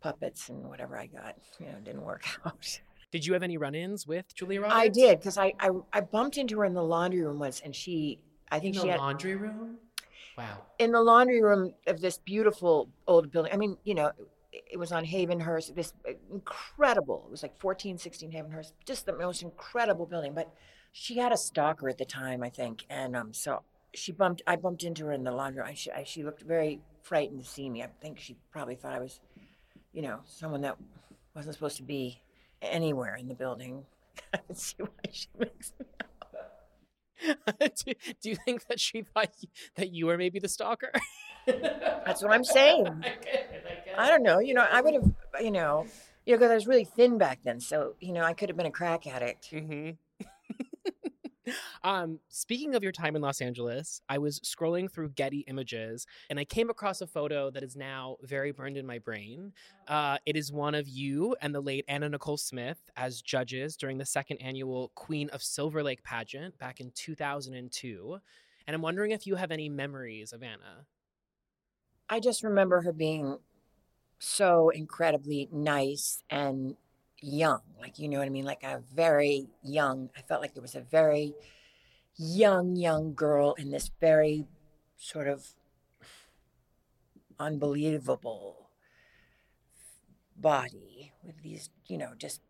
puppets 0.00 0.48
and 0.48 0.68
whatever 0.68 0.96
I 0.98 1.06
got. 1.06 1.36
You 1.58 1.66
know, 1.66 1.78
didn't 1.82 2.02
work 2.02 2.24
out. 2.46 2.80
Did 3.10 3.26
you 3.26 3.32
have 3.32 3.42
any 3.42 3.56
run-ins 3.56 4.06
with 4.06 4.32
Julia 4.34 4.60
Roberts? 4.60 4.78
I 4.78 4.88
did 4.88 5.18
because 5.18 5.36
I, 5.36 5.52
I 5.58 5.70
I 5.92 6.00
bumped 6.00 6.38
into 6.38 6.58
her 6.60 6.64
in 6.64 6.74
the 6.74 6.82
laundry 6.82 7.22
room 7.22 7.38
once, 7.40 7.60
and 7.60 7.74
she 7.74 8.20
I 8.50 8.56
In 8.56 8.62
think 8.62 8.74
the 8.76 8.82
she 8.82 8.88
had 8.88 8.98
laundry 8.98 9.36
room. 9.36 9.78
Wow. 10.36 10.62
in 10.78 10.92
the 10.92 11.00
laundry 11.00 11.42
room 11.42 11.74
of 11.86 12.00
this 12.00 12.18
beautiful 12.18 12.88
old 13.06 13.30
building. 13.30 13.52
I 13.52 13.56
mean, 13.56 13.76
you 13.84 13.94
know, 13.94 14.12
it, 14.52 14.78
was 14.78 14.92
on 14.92 15.04
Havenhurst, 15.04 15.74
this 15.74 15.92
incredible, 16.32 17.24
it 17.26 17.30
was 17.30 17.42
like 17.42 17.62
1416 17.62 18.30
Havenhurst, 18.32 18.72
just 18.84 19.06
the 19.06 19.12
most 19.12 19.42
incredible 19.42 20.06
building. 20.06 20.32
But 20.34 20.52
she 20.92 21.18
had 21.18 21.32
a 21.32 21.36
stalker 21.36 21.88
at 21.88 21.98
the 21.98 22.04
time, 22.04 22.42
I 22.42 22.50
think. 22.50 22.84
And 22.90 23.14
um, 23.14 23.32
so 23.32 23.62
she 23.94 24.12
bumped, 24.12 24.42
I 24.46 24.56
bumped 24.56 24.82
into 24.82 25.06
her 25.06 25.12
in 25.12 25.24
the 25.24 25.32
laundry. 25.32 25.62
I, 25.62 25.74
she, 25.74 25.90
I, 25.90 26.04
she 26.04 26.22
looked 26.22 26.42
very 26.42 26.80
frightened 27.02 27.42
to 27.42 27.48
see 27.48 27.68
me. 27.68 27.82
I 27.82 27.88
think 28.00 28.18
she 28.18 28.36
probably 28.50 28.74
thought 28.74 28.94
I 28.94 29.00
was, 29.00 29.20
you 29.92 30.02
know, 30.02 30.20
someone 30.24 30.62
that 30.62 30.76
wasn't 31.34 31.54
supposed 31.54 31.76
to 31.76 31.82
be 31.82 32.20
anywhere 32.62 33.14
in 33.14 33.28
the 33.28 33.34
building. 33.34 33.84
I 34.34 34.38
can 34.38 34.56
see 34.56 34.76
why 34.78 35.10
she 35.10 35.28
makes 35.38 35.72
me. 35.78 35.86
do, 37.60 37.92
do 38.22 38.30
you 38.30 38.36
think 38.36 38.66
that 38.68 38.80
she 38.80 39.02
thought 39.02 39.30
y- 39.42 39.48
that 39.76 39.92
you 39.92 40.06
were 40.06 40.16
maybe 40.16 40.38
the 40.38 40.48
stalker? 40.48 40.92
That's 41.46 42.22
what 42.22 42.32
I'm 42.32 42.44
saying. 42.44 43.04
I 43.98 44.08
don't 44.08 44.22
know. 44.22 44.38
You 44.38 44.54
know, 44.54 44.66
I 44.70 44.80
would 44.80 44.94
have, 44.94 45.12
you 45.40 45.50
know, 45.50 45.86
you 46.24 46.34
know, 46.34 46.38
because 46.38 46.50
I 46.50 46.54
was 46.54 46.66
really 46.66 46.84
thin 46.84 47.18
back 47.18 47.40
then. 47.42 47.60
So, 47.60 47.94
you 48.00 48.12
know, 48.12 48.22
I 48.22 48.32
could 48.34 48.48
have 48.48 48.56
been 48.56 48.66
a 48.66 48.70
crack 48.70 49.06
addict. 49.06 49.50
Mm-hmm. 49.52 49.90
Um, 51.84 52.18
speaking 52.28 52.74
of 52.74 52.82
your 52.82 52.92
time 52.92 53.16
in 53.16 53.22
Los 53.22 53.40
Angeles, 53.40 54.00
I 54.08 54.18
was 54.18 54.40
scrolling 54.40 54.90
through 54.90 55.10
Getty 55.10 55.40
Images 55.40 56.06
and 56.28 56.38
I 56.38 56.44
came 56.44 56.70
across 56.70 57.00
a 57.00 57.06
photo 57.06 57.50
that 57.50 57.62
is 57.62 57.76
now 57.76 58.16
very 58.22 58.52
burned 58.52 58.76
in 58.76 58.86
my 58.86 58.98
brain. 58.98 59.52
Uh, 59.88 60.18
it 60.26 60.36
is 60.36 60.52
one 60.52 60.74
of 60.74 60.88
you 60.88 61.36
and 61.40 61.54
the 61.54 61.60
late 61.60 61.84
Anna 61.88 62.08
Nicole 62.08 62.36
Smith 62.36 62.78
as 62.96 63.22
judges 63.22 63.76
during 63.76 63.98
the 63.98 64.06
second 64.06 64.38
annual 64.38 64.90
Queen 64.94 65.28
of 65.30 65.42
Silver 65.42 65.82
Lake 65.82 66.02
pageant 66.02 66.58
back 66.58 66.80
in 66.80 66.90
2002. 66.94 68.18
And 68.66 68.74
I'm 68.74 68.82
wondering 68.82 69.10
if 69.10 69.26
you 69.26 69.36
have 69.36 69.50
any 69.50 69.68
memories 69.68 70.32
of 70.32 70.42
Anna. 70.42 70.86
I 72.08 72.20
just 72.20 72.42
remember 72.42 72.82
her 72.82 72.92
being 72.92 73.38
so 74.18 74.68
incredibly 74.68 75.48
nice 75.50 76.22
and 76.28 76.76
young. 77.20 77.60
Like, 77.78 77.98
you 77.98 78.08
know 78.08 78.18
what 78.18 78.26
I 78.26 78.30
mean? 78.30 78.44
Like 78.44 78.62
a 78.62 78.82
very 78.94 79.48
young, 79.62 80.10
I 80.16 80.22
felt 80.22 80.40
like 80.40 80.54
there 80.54 80.62
was 80.62 80.74
a 80.74 80.80
very 80.80 81.34
young, 82.16 82.76
young 82.76 83.14
girl 83.14 83.54
in 83.54 83.70
this 83.70 83.90
very 84.00 84.46
sort 84.96 85.28
of 85.28 85.46
unbelievable 87.38 88.68
body 90.36 91.12
with 91.22 91.42
these, 91.42 91.70
you 91.86 91.98
know, 91.98 92.12
just, 92.18 92.40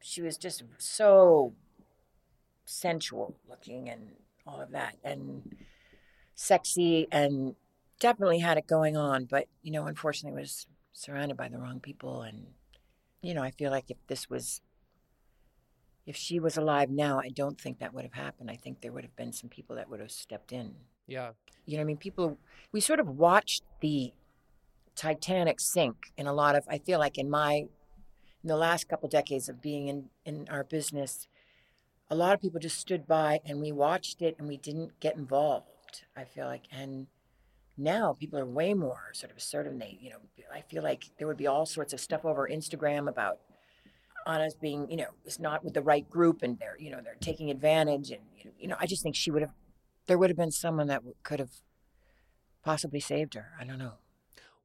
she 0.00 0.22
was 0.22 0.36
just 0.36 0.62
so 0.78 1.54
sensual 2.64 3.34
looking 3.48 3.88
and 3.88 4.10
all 4.46 4.60
of 4.60 4.70
that 4.72 4.94
and 5.02 5.56
sexy 6.34 7.08
and 7.10 7.54
definitely 7.98 8.38
had 8.38 8.58
it 8.58 8.66
going 8.66 8.96
on 8.96 9.24
but 9.24 9.46
you 9.62 9.72
know 9.72 9.86
unfortunately 9.86 10.38
was 10.38 10.66
surrounded 10.92 11.36
by 11.36 11.48
the 11.48 11.58
wrong 11.58 11.80
people 11.80 12.22
and 12.22 12.46
you 13.22 13.34
know 13.34 13.42
i 13.42 13.50
feel 13.50 13.70
like 13.70 13.90
if 13.90 13.96
this 14.06 14.28
was 14.30 14.60
if 16.06 16.16
she 16.16 16.38
was 16.40 16.56
alive 16.56 16.90
now 16.90 17.18
i 17.18 17.28
don't 17.28 17.60
think 17.60 17.78
that 17.78 17.92
would 17.94 18.04
have 18.04 18.14
happened 18.14 18.50
i 18.50 18.56
think 18.56 18.80
there 18.80 18.92
would 18.92 19.04
have 19.04 19.16
been 19.16 19.32
some 19.32 19.50
people 19.50 19.76
that 19.76 19.88
would 19.90 20.00
have 20.00 20.10
stepped 20.10 20.52
in 20.52 20.74
Yeah. 21.06 21.30
you 21.66 21.76
know 21.76 21.80
what 21.80 21.84
i 21.84 21.86
mean 21.86 21.96
people 21.96 22.38
we 22.72 22.80
sort 22.80 23.00
of 23.00 23.08
watched 23.08 23.62
the 23.80 24.12
Titanic 24.98 25.60
sink 25.60 26.10
in 26.16 26.26
a 26.26 26.32
lot 26.32 26.56
of. 26.56 26.64
I 26.68 26.78
feel 26.78 26.98
like 26.98 27.18
in 27.18 27.30
my 27.30 27.52
in 28.42 28.48
the 28.48 28.56
last 28.56 28.88
couple 28.88 29.08
decades 29.08 29.48
of 29.48 29.62
being 29.62 29.86
in 29.86 30.10
in 30.24 30.48
our 30.50 30.64
business, 30.64 31.28
a 32.10 32.16
lot 32.16 32.34
of 32.34 32.40
people 32.40 32.58
just 32.58 32.80
stood 32.80 33.06
by 33.06 33.38
and 33.44 33.60
we 33.60 33.70
watched 33.70 34.20
it 34.22 34.34
and 34.40 34.48
we 34.48 34.56
didn't 34.56 34.98
get 34.98 35.14
involved. 35.14 36.02
I 36.16 36.24
feel 36.24 36.46
like 36.46 36.64
and 36.72 37.06
now 37.78 38.14
people 38.18 38.38
are 38.38 38.44
way 38.46 38.74
more 38.74 39.10
sort 39.12 39.30
of 39.30 39.38
assertive. 39.38 39.72
And 39.72 39.80
they, 39.80 39.98
you 40.00 40.10
know, 40.10 40.18
I 40.52 40.62
feel 40.62 40.82
like 40.82 41.10
there 41.18 41.26
would 41.26 41.36
be 41.36 41.46
all 41.46 41.66
sorts 41.66 41.92
of 41.92 42.00
stuff 42.00 42.24
over 42.24 42.48
Instagram 42.48 43.08
about 43.08 43.38
Anna's 44.26 44.54
being, 44.54 44.90
you 44.90 44.96
know, 44.96 45.10
is 45.24 45.38
not 45.38 45.64
with 45.64 45.74
the 45.74 45.82
right 45.82 46.08
group 46.08 46.42
and 46.42 46.58
they're, 46.58 46.76
you 46.78 46.90
know, 46.90 47.00
they're 47.02 47.16
taking 47.20 47.50
advantage. 47.50 48.10
And, 48.10 48.22
you 48.58 48.68
know, 48.68 48.76
I 48.78 48.86
just 48.86 49.02
think 49.02 49.14
she 49.14 49.30
would 49.30 49.42
have, 49.42 49.52
there 50.06 50.18
would 50.18 50.30
have 50.30 50.36
been 50.36 50.50
someone 50.50 50.88
that 50.88 51.02
could 51.22 51.38
have 51.38 51.52
possibly 52.64 53.00
saved 53.00 53.34
her. 53.34 53.52
I 53.58 53.64
don't 53.64 53.78
know. 53.78 53.94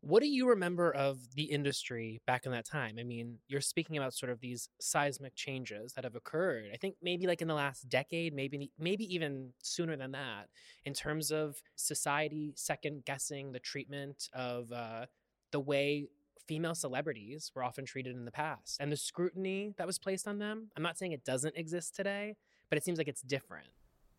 What 0.06 0.22
do 0.22 0.28
you 0.28 0.50
remember 0.50 0.94
of 0.94 1.34
the 1.34 1.44
industry 1.44 2.22
back 2.28 2.46
in 2.46 2.52
that 2.52 2.66
time? 2.66 2.98
I 3.00 3.04
mean, 3.04 3.38
you're 3.48 3.62
speaking 3.62 3.96
about 3.96 4.14
sort 4.14 4.34
of 4.34 4.42
these 4.42 4.68
seismic 4.82 5.34
changes 5.34 5.94
that 5.94 6.04
have 6.04 6.16
occurred. 6.16 6.66
I 6.74 6.76
think 6.76 6.96
maybe 7.02 7.26
like 7.26 7.42
in 7.42 7.48
the 7.48 7.54
last 7.54 7.88
decade, 7.88 8.34
maybe 8.34 8.70
maybe 8.78 9.06
even 9.16 9.54
sooner 9.62 9.96
than 9.96 10.12
that, 10.12 10.50
in 10.84 10.94
terms 10.94 11.32
of 11.32 11.62
society 11.78 12.52
second 12.58 13.06
guessing 13.06 13.54
the 13.54 13.62
treatment 13.62 14.28
of 14.34 14.74
uh, 14.74 15.06
the 15.52 15.62
way 15.62 16.08
female 16.50 16.76
celebrities 16.76 17.54
were 17.56 17.64
often 17.64 17.86
treated 17.86 18.14
in 18.14 18.26
the 18.26 18.32
past 18.32 18.76
and 18.82 18.92
the 18.92 18.98
scrutiny 18.98 19.74
that 19.78 19.88
was 19.88 20.00
placed 20.00 20.28
on 20.28 20.38
them. 20.38 20.70
I'm 20.76 20.84
not 20.84 20.98
saying 20.98 21.14
it 21.14 21.24
doesn't 21.24 21.56
exist 21.56 21.96
today, 21.96 22.36
but 22.70 22.78
it 22.78 22.84
seems 22.84 22.98
like 22.98 23.08
it's 23.08 23.22
different. 23.22 23.68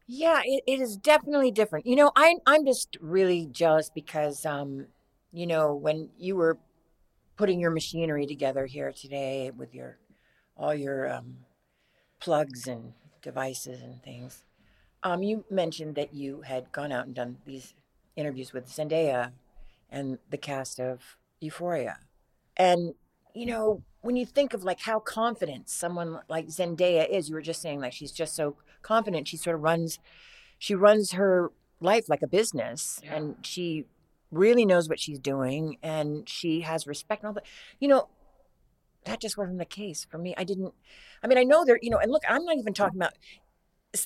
Yeah, 0.06 0.40
it, 0.44 0.64
it 0.66 0.80
is 0.80 0.96
definitely 0.96 1.50
different. 1.50 1.86
You 1.86 1.96
know, 1.96 2.10
I, 2.16 2.36
I'm 2.46 2.64
just 2.64 2.96
really 3.00 3.48
jealous 3.50 3.90
because, 3.94 4.44
um, 4.46 4.86
you 5.34 5.46
know, 5.46 5.74
when 5.74 6.10
you 6.18 6.36
were 6.36 6.58
putting 7.36 7.58
your 7.60 7.70
machinery 7.72 8.26
together 8.26 8.66
here 8.66 8.92
today 8.92 9.50
with 9.50 9.74
your 9.74 9.98
all 10.56 10.72
your 10.74 11.12
um, 11.12 11.38
plugs 12.20 12.68
and 12.68 12.92
devices 13.22 13.82
and 13.82 14.02
things, 14.02 14.44
um, 15.02 15.22
you 15.22 15.44
mentioned 15.50 15.96
that 15.96 16.14
you 16.14 16.42
had 16.42 16.70
gone 16.72 16.92
out 16.92 17.06
and 17.06 17.14
done 17.14 17.38
these 17.44 17.74
interviews 18.16 18.52
with 18.52 18.68
Zendaya 18.68 19.32
and 19.90 20.18
the 20.30 20.36
cast 20.38 20.78
of 20.78 21.16
Euphoria. 21.40 21.98
And, 22.56 22.94
you 23.34 23.46
know, 23.46 23.82
when 24.02 24.14
you 24.16 24.24
think 24.26 24.54
of 24.54 24.62
like 24.62 24.80
how 24.80 25.00
confident 25.00 25.68
someone 25.68 26.20
like 26.28 26.46
Zendaya 26.46 27.08
is, 27.08 27.28
you 27.28 27.34
were 27.34 27.42
just 27.42 27.60
saying 27.60 27.80
like 27.80 27.92
she's 27.92 28.12
just 28.12 28.36
so 28.36 28.56
confident. 28.82 29.26
She 29.26 29.36
sort 29.36 29.56
of 29.56 29.62
runs, 29.62 29.98
she 30.58 30.74
runs 30.76 31.12
her 31.12 31.50
life 31.80 32.08
like 32.08 32.22
a 32.22 32.28
business 32.28 33.00
Yeah. 33.02 33.16
and 33.16 33.36
she 33.42 33.86
really 34.34 34.64
knows 34.64 34.88
what 34.88 35.00
she's 35.00 35.18
doing 35.18 35.78
and 35.82 36.28
she 36.28 36.62
has 36.62 36.86
respect 36.86 37.22
and 37.22 37.28
all 37.28 37.34
that. 37.34 37.46
You 37.80 37.88
know, 37.88 38.08
that 39.04 39.20
just 39.20 39.36
wasn't 39.36 39.58
the 39.58 39.64
case 39.64 40.06
for 40.10 40.18
me. 40.18 40.34
I 40.36 40.44
didn't, 40.44 40.72
I 41.22 41.26
mean, 41.26 41.38
I 41.38 41.44
know 41.44 41.64
there, 41.64 41.78
you 41.82 41.90
know, 41.90 41.98
and 41.98 42.10
look, 42.10 42.22
I'm 42.28 42.44
not 42.44 42.56
even 42.56 42.74
talking 42.74 42.98
about, 42.98 43.12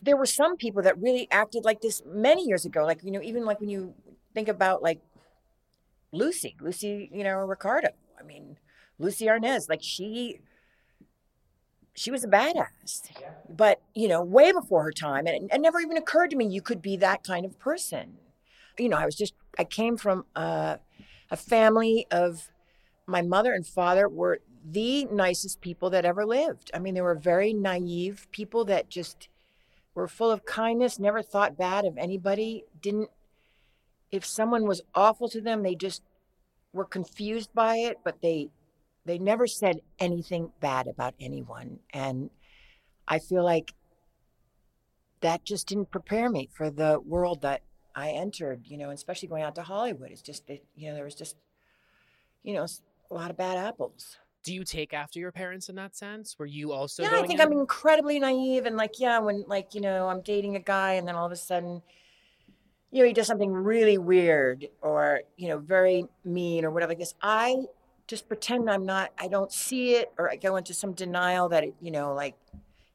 there 0.02 0.16
were 0.16 0.26
some 0.26 0.56
people 0.56 0.82
that 0.82 1.00
really 1.00 1.28
acted 1.30 1.64
like 1.64 1.80
this 1.80 2.02
many 2.06 2.44
years 2.44 2.64
ago. 2.64 2.84
Like, 2.84 3.02
you 3.02 3.10
know, 3.10 3.22
even 3.22 3.44
like 3.44 3.60
when 3.60 3.70
you 3.70 3.94
think 4.34 4.48
about 4.48 4.82
like 4.82 5.00
Lucy, 6.12 6.56
Lucy, 6.60 7.10
you 7.12 7.24
know, 7.24 7.38
Ricardo. 7.38 7.88
I 8.18 8.22
mean, 8.22 8.58
Lucy 8.98 9.26
Arnaz, 9.26 9.68
like 9.68 9.82
she, 9.82 10.40
she 11.94 12.10
was 12.10 12.22
a 12.22 12.28
badass, 12.28 13.10
yeah. 13.20 13.30
but 13.48 13.80
you 13.94 14.08
know, 14.08 14.22
way 14.22 14.52
before 14.52 14.84
her 14.84 14.92
time, 14.92 15.26
and 15.26 15.44
it, 15.44 15.54
it 15.54 15.60
never 15.60 15.80
even 15.80 15.96
occurred 15.96 16.30
to 16.30 16.36
me 16.36 16.46
you 16.46 16.62
could 16.62 16.80
be 16.82 16.96
that 16.96 17.24
kind 17.24 17.44
of 17.44 17.58
person. 17.58 18.18
You 18.78 18.88
know, 18.88 18.96
I 18.96 19.04
was 19.04 19.16
just, 19.16 19.34
I 19.58 19.64
came 19.64 19.96
from 19.96 20.24
a, 20.34 20.78
a 21.30 21.36
family 21.36 22.06
of, 22.10 22.50
my 23.06 23.22
mother 23.22 23.54
and 23.54 23.66
father 23.66 24.08
were 24.08 24.40
the 24.70 25.06
nicest 25.06 25.60
people 25.60 25.90
that 25.90 26.04
ever 26.04 26.26
lived. 26.26 26.70
I 26.74 26.78
mean, 26.78 26.94
they 26.94 27.00
were 27.00 27.14
very 27.14 27.54
naive 27.54 28.28
people 28.32 28.64
that 28.66 28.90
just 28.90 29.28
were 29.94 30.08
full 30.08 30.30
of 30.30 30.44
kindness, 30.44 30.98
never 30.98 31.22
thought 31.22 31.56
bad 31.56 31.84
of 31.84 31.96
anybody, 31.96 32.64
didn't 32.80 33.10
if 34.10 34.24
someone 34.24 34.66
was 34.66 34.82
awful 34.94 35.28
to 35.28 35.40
them, 35.40 35.62
they 35.62 35.74
just 35.74 36.02
were 36.72 36.84
confused 36.84 37.50
by 37.54 37.76
it, 37.76 37.98
but 38.04 38.20
they 38.22 38.48
they 39.04 39.18
never 39.18 39.46
said 39.46 39.80
anything 39.98 40.52
bad 40.60 40.86
about 40.86 41.14
anyone. 41.18 41.78
And 41.94 42.30
I 43.06 43.18
feel 43.18 43.42
like 43.44 43.72
that 45.20 45.44
just 45.44 45.66
didn't 45.66 45.90
prepare 45.90 46.28
me 46.28 46.48
for 46.52 46.70
the 46.70 47.00
world 47.00 47.40
that 47.42 47.62
I 47.98 48.10
entered, 48.10 48.60
you 48.64 48.78
know, 48.78 48.90
especially 48.90 49.28
going 49.28 49.42
out 49.42 49.56
to 49.56 49.62
Hollywood. 49.62 50.12
It's 50.12 50.22
just 50.22 50.46
that, 50.46 50.62
you 50.76 50.88
know, 50.88 50.94
there 50.94 51.04
was 51.04 51.16
just, 51.16 51.34
you 52.44 52.54
know, 52.54 52.64
a 53.10 53.14
lot 53.14 53.28
of 53.28 53.36
bad 53.36 53.58
apples. 53.58 54.16
Do 54.44 54.54
you 54.54 54.62
take 54.62 54.94
after 54.94 55.18
your 55.18 55.32
parents 55.32 55.68
in 55.68 55.74
that 55.74 55.96
sense? 55.96 56.38
Were 56.38 56.46
you 56.46 56.70
also? 56.70 57.02
yeah, 57.02 57.10
I 57.14 57.26
think 57.26 57.40
in- 57.40 57.46
I'm 57.46 57.52
incredibly 57.52 58.20
naive 58.20 58.66
and 58.66 58.76
like, 58.76 59.00
yeah, 59.00 59.18
when 59.18 59.44
like, 59.48 59.74
you 59.74 59.80
know, 59.80 60.08
I'm 60.08 60.20
dating 60.20 60.54
a 60.54 60.60
guy 60.60 60.92
and 60.92 61.08
then 61.08 61.16
all 61.16 61.26
of 61.26 61.32
a 61.32 61.36
sudden, 61.36 61.82
you 62.92 63.02
know, 63.02 63.08
he 63.08 63.12
does 63.12 63.26
something 63.26 63.52
really 63.52 63.98
weird 63.98 64.68
or, 64.80 65.22
you 65.36 65.48
know, 65.48 65.58
very 65.58 66.06
mean 66.24 66.64
or 66.64 66.70
whatever 66.70 66.92
like 66.92 67.00
this. 67.00 67.16
I 67.20 67.64
just 68.06 68.28
pretend 68.28 68.70
I'm 68.70 68.86
not, 68.86 69.10
I 69.18 69.26
don't 69.26 69.52
see 69.52 69.96
it 69.96 70.12
or 70.16 70.30
I 70.30 70.36
go 70.36 70.54
into 70.54 70.72
some 70.72 70.92
denial 70.92 71.48
that, 71.48 71.64
it, 71.64 71.74
you 71.80 71.90
know, 71.90 72.14
like 72.14 72.36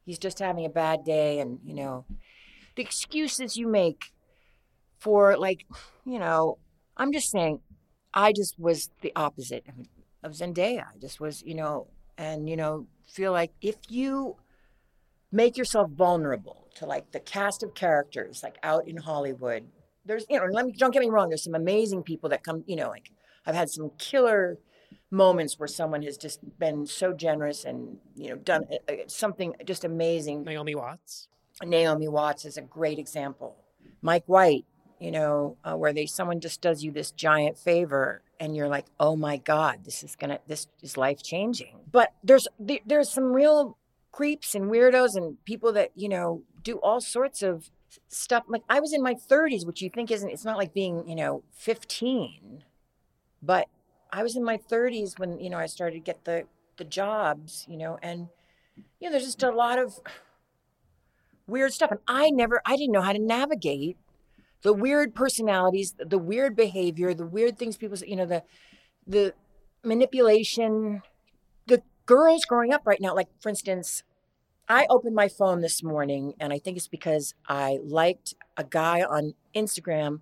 he's 0.06 0.18
just 0.18 0.38
having 0.38 0.64
a 0.64 0.70
bad 0.70 1.04
day 1.04 1.40
and, 1.40 1.60
you 1.62 1.74
know, 1.74 2.06
the 2.74 2.82
excuses 2.82 3.58
you 3.58 3.68
make 3.68 4.13
for 5.04 5.36
like, 5.36 5.66
you 6.04 6.18
know, 6.18 6.58
I'm 6.96 7.12
just 7.12 7.30
saying, 7.30 7.60
I 8.14 8.32
just 8.32 8.58
was 8.58 8.90
the 9.02 9.12
opposite 9.14 9.64
of, 10.22 10.32
Zendaya. 10.32 10.84
I 10.86 10.98
just 10.98 11.20
was, 11.20 11.42
you 11.42 11.54
know, 11.54 11.88
and, 12.16 12.48
you 12.48 12.56
know, 12.56 12.86
feel 13.06 13.32
like 13.32 13.52
if 13.60 13.76
you 13.90 14.36
make 15.30 15.58
yourself 15.58 15.90
vulnerable 15.90 16.66
to 16.76 16.86
like 16.86 17.12
the 17.12 17.20
cast 17.20 17.62
of 17.62 17.74
characters 17.74 18.42
like 18.42 18.56
out 18.62 18.88
in 18.88 18.96
Hollywood, 18.96 19.66
there's, 20.06 20.24
you 20.30 20.38
know, 20.38 20.46
let 20.50 20.64
me, 20.64 20.72
don't 20.72 20.92
get 20.92 21.00
me 21.00 21.10
wrong, 21.10 21.28
there's 21.28 21.44
some 21.44 21.54
amazing 21.54 22.02
people 22.02 22.30
that 22.30 22.42
come, 22.42 22.64
you 22.66 22.76
know, 22.76 22.88
like 22.88 23.10
I've 23.44 23.54
had 23.54 23.68
some 23.68 23.90
killer 23.98 24.58
moments 25.10 25.58
where 25.58 25.68
someone 25.68 26.02
has 26.02 26.16
just 26.16 26.40
been 26.58 26.86
so 26.86 27.12
generous 27.12 27.64
and, 27.64 27.98
you 28.16 28.30
know, 28.30 28.36
done 28.36 28.64
uh, 28.72 28.92
uh, 28.92 28.96
something 29.06 29.54
just 29.66 29.84
amazing 29.84 30.44
Naomi 30.44 30.74
Watts. 30.74 31.28
Naomi 31.62 32.08
Watts 32.08 32.46
is 32.46 32.56
a 32.56 32.62
great 32.62 32.98
example. 32.98 33.56
Mike 34.00 34.24
White, 34.26 34.64
you 35.04 35.10
know, 35.10 35.58
uh, 35.62 35.74
where 35.74 35.92
they 35.92 36.06
someone 36.06 36.40
just 36.40 36.62
does 36.62 36.82
you 36.82 36.90
this 36.90 37.10
giant 37.10 37.58
favor, 37.58 38.22
and 38.40 38.56
you're 38.56 38.68
like, 38.68 38.86
oh 38.98 39.16
my 39.16 39.36
god, 39.36 39.84
this 39.84 40.02
is 40.02 40.16
gonna, 40.16 40.38
this 40.46 40.66
is 40.80 40.96
life 40.96 41.22
changing. 41.22 41.80
But 41.92 42.14
there's 42.24 42.48
there's 42.86 43.10
some 43.10 43.34
real 43.34 43.76
creeps 44.12 44.54
and 44.54 44.70
weirdos 44.70 45.14
and 45.14 45.44
people 45.44 45.74
that 45.74 45.90
you 45.94 46.08
know 46.08 46.40
do 46.62 46.78
all 46.78 47.02
sorts 47.02 47.42
of 47.42 47.68
stuff. 48.08 48.44
Like 48.48 48.62
I 48.70 48.80
was 48.80 48.94
in 48.94 49.02
my 49.02 49.12
30s, 49.12 49.66
which 49.66 49.82
you 49.82 49.90
think 49.90 50.10
isn't. 50.10 50.30
It's 50.30 50.46
not 50.46 50.56
like 50.56 50.72
being 50.72 51.06
you 51.06 51.16
know 51.16 51.42
15, 51.52 52.64
but 53.42 53.66
I 54.10 54.22
was 54.22 54.36
in 54.36 54.42
my 54.42 54.56
30s 54.56 55.18
when 55.18 55.38
you 55.38 55.50
know 55.50 55.58
I 55.58 55.66
started 55.66 55.96
to 55.96 56.00
get 56.00 56.24
the 56.24 56.44
the 56.78 56.84
jobs, 56.84 57.66
you 57.68 57.76
know, 57.76 57.98
and 58.02 58.28
you 59.00 59.08
know 59.08 59.10
there's 59.10 59.26
just 59.26 59.42
a 59.42 59.50
lot 59.50 59.78
of 59.78 60.00
weird 61.46 61.70
stuff 61.74 61.90
and 61.90 62.00
i 62.08 62.30
never 62.30 62.62
i 62.64 62.74
didn't 62.74 62.92
know 62.92 63.02
how 63.02 63.12
to 63.12 63.18
navigate 63.18 63.98
the 64.64 64.72
weird 64.72 65.14
personalities 65.14 65.94
the 65.98 66.18
weird 66.18 66.56
behavior 66.56 67.14
the 67.14 67.26
weird 67.26 67.56
things 67.56 67.76
people 67.76 67.96
say 67.96 68.08
you 68.08 68.16
know 68.16 68.26
the 68.26 68.42
the 69.06 69.34
manipulation. 69.84 71.02
The 71.66 71.82
girls 72.06 72.44
growing 72.44 72.72
up 72.72 72.82
right 72.86 73.00
now 73.00 73.14
like 73.14 73.28
for 73.40 73.48
instance 73.48 74.02
i 74.68 74.86
opened 74.90 75.14
my 75.14 75.26
phone 75.26 75.62
this 75.62 75.82
morning 75.82 76.34
and 76.38 76.52
i 76.52 76.58
think 76.58 76.76
it's 76.76 76.88
because 76.88 77.34
i 77.48 77.78
liked 77.82 78.34
a 78.58 78.64
guy 78.64 79.02
on 79.02 79.32
instagram 79.54 80.20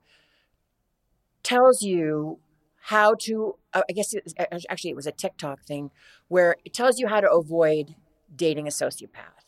tells 1.42 1.82
you 1.82 2.38
how 2.82 3.14
to 3.14 3.56
uh, 3.74 3.82
i 3.88 3.92
guess 3.92 4.14
it 4.14 4.22
was, 4.24 4.64
actually 4.70 4.90
it 4.90 4.96
was 4.96 5.08
a 5.08 5.12
tiktok 5.12 5.64
thing 5.64 5.90
where 6.28 6.54
it 6.64 6.72
tells 6.72 7.00
you 7.00 7.08
how 7.08 7.20
to 7.20 7.28
avoid 7.30 7.96
dating 8.36 8.68
a 8.68 8.70
sociopath 8.70 9.41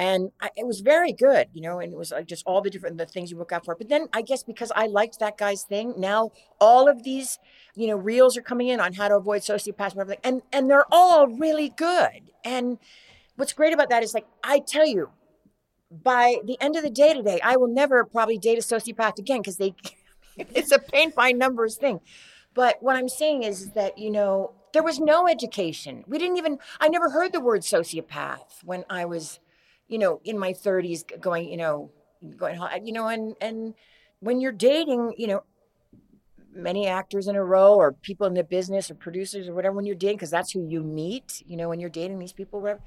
and 0.00 0.30
I, 0.40 0.48
it 0.56 0.66
was 0.66 0.80
very 0.80 1.12
good, 1.12 1.48
you 1.52 1.60
know, 1.60 1.78
and 1.78 1.92
it 1.92 1.96
was 1.96 2.10
like 2.10 2.26
just 2.26 2.42
all 2.46 2.62
the 2.62 2.70
different 2.70 2.96
the 2.96 3.04
things 3.04 3.30
you 3.30 3.36
look 3.36 3.52
out 3.52 3.66
for. 3.66 3.74
But 3.74 3.90
then 3.90 4.08
I 4.14 4.22
guess 4.22 4.42
because 4.42 4.72
I 4.74 4.86
liked 4.86 5.18
that 5.20 5.36
guy's 5.36 5.62
thing, 5.64 5.92
now 5.98 6.30
all 6.58 6.88
of 6.88 7.02
these, 7.02 7.38
you 7.76 7.86
know, 7.86 7.96
reels 7.96 8.34
are 8.38 8.42
coming 8.42 8.68
in 8.68 8.80
on 8.80 8.94
how 8.94 9.08
to 9.08 9.16
avoid 9.16 9.42
sociopaths 9.42 9.92
and 9.92 10.00
everything, 10.00 10.22
and 10.24 10.42
and 10.54 10.70
they're 10.70 10.86
all 10.90 11.28
really 11.28 11.68
good. 11.76 12.30
And 12.46 12.78
what's 13.36 13.52
great 13.52 13.74
about 13.74 13.90
that 13.90 14.02
is 14.02 14.14
like 14.14 14.26
I 14.42 14.60
tell 14.60 14.86
you, 14.86 15.10
by 15.90 16.38
the 16.46 16.56
end 16.62 16.76
of 16.76 16.82
the 16.82 16.88
day 16.88 17.12
today, 17.12 17.38
I 17.44 17.56
will 17.56 17.68
never 17.68 18.02
probably 18.06 18.38
date 18.38 18.56
a 18.56 18.62
sociopath 18.62 19.18
again 19.18 19.40
because 19.40 19.58
they, 19.58 19.74
it's 20.38 20.72
a 20.72 20.78
paint 20.78 21.14
by 21.14 21.32
numbers 21.32 21.76
thing. 21.76 22.00
But 22.54 22.78
what 22.80 22.96
I'm 22.96 23.10
saying 23.10 23.42
is, 23.42 23.60
is 23.60 23.70
that 23.72 23.98
you 23.98 24.10
know 24.10 24.52
there 24.72 24.82
was 24.82 24.98
no 24.98 25.28
education. 25.28 26.04
We 26.06 26.16
didn't 26.16 26.38
even. 26.38 26.58
I 26.80 26.88
never 26.88 27.10
heard 27.10 27.34
the 27.34 27.40
word 27.40 27.60
sociopath 27.60 28.64
when 28.64 28.84
I 28.88 29.04
was 29.04 29.40
you 29.90 29.98
know, 29.98 30.20
in 30.24 30.38
my 30.38 30.52
30s 30.52 31.20
going, 31.20 31.48
you 31.48 31.56
know, 31.56 31.90
going, 32.36 32.58
you 32.84 32.92
know, 32.92 33.08
and, 33.08 33.34
and 33.40 33.74
when 34.20 34.40
you're 34.40 34.52
dating, 34.52 35.14
you 35.18 35.26
know, 35.26 35.42
many 36.52 36.86
actors 36.86 37.28
in 37.28 37.36
a 37.36 37.44
row 37.44 37.74
or 37.74 37.92
people 37.92 38.26
in 38.26 38.34
the 38.34 38.44
business 38.44 38.90
or 38.90 38.94
producers 38.94 39.48
or 39.48 39.54
whatever 39.54 39.74
when 39.76 39.86
you're 39.86 39.94
dating 39.94 40.16
because 40.16 40.30
that's 40.30 40.50
who 40.50 40.66
you 40.66 40.82
meet 40.82 41.42
you 41.46 41.56
know 41.56 41.68
when 41.68 41.78
you're 41.78 41.88
dating 41.88 42.18
these 42.18 42.32
people 42.32 42.60
whatever 42.60 42.80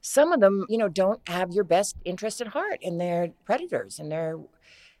some 0.00 0.32
of 0.32 0.40
them 0.40 0.64
you 0.68 0.78
know 0.78 0.88
don't 0.88 1.20
have 1.28 1.52
your 1.52 1.64
best 1.64 1.96
interest 2.04 2.40
at 2.40 2.48
heart 2.48 2.78
and 2.82 3.00
they're 3.00 3.28
predators 3.44 3.98
and 3.98 4.10
they're 4.10 4.38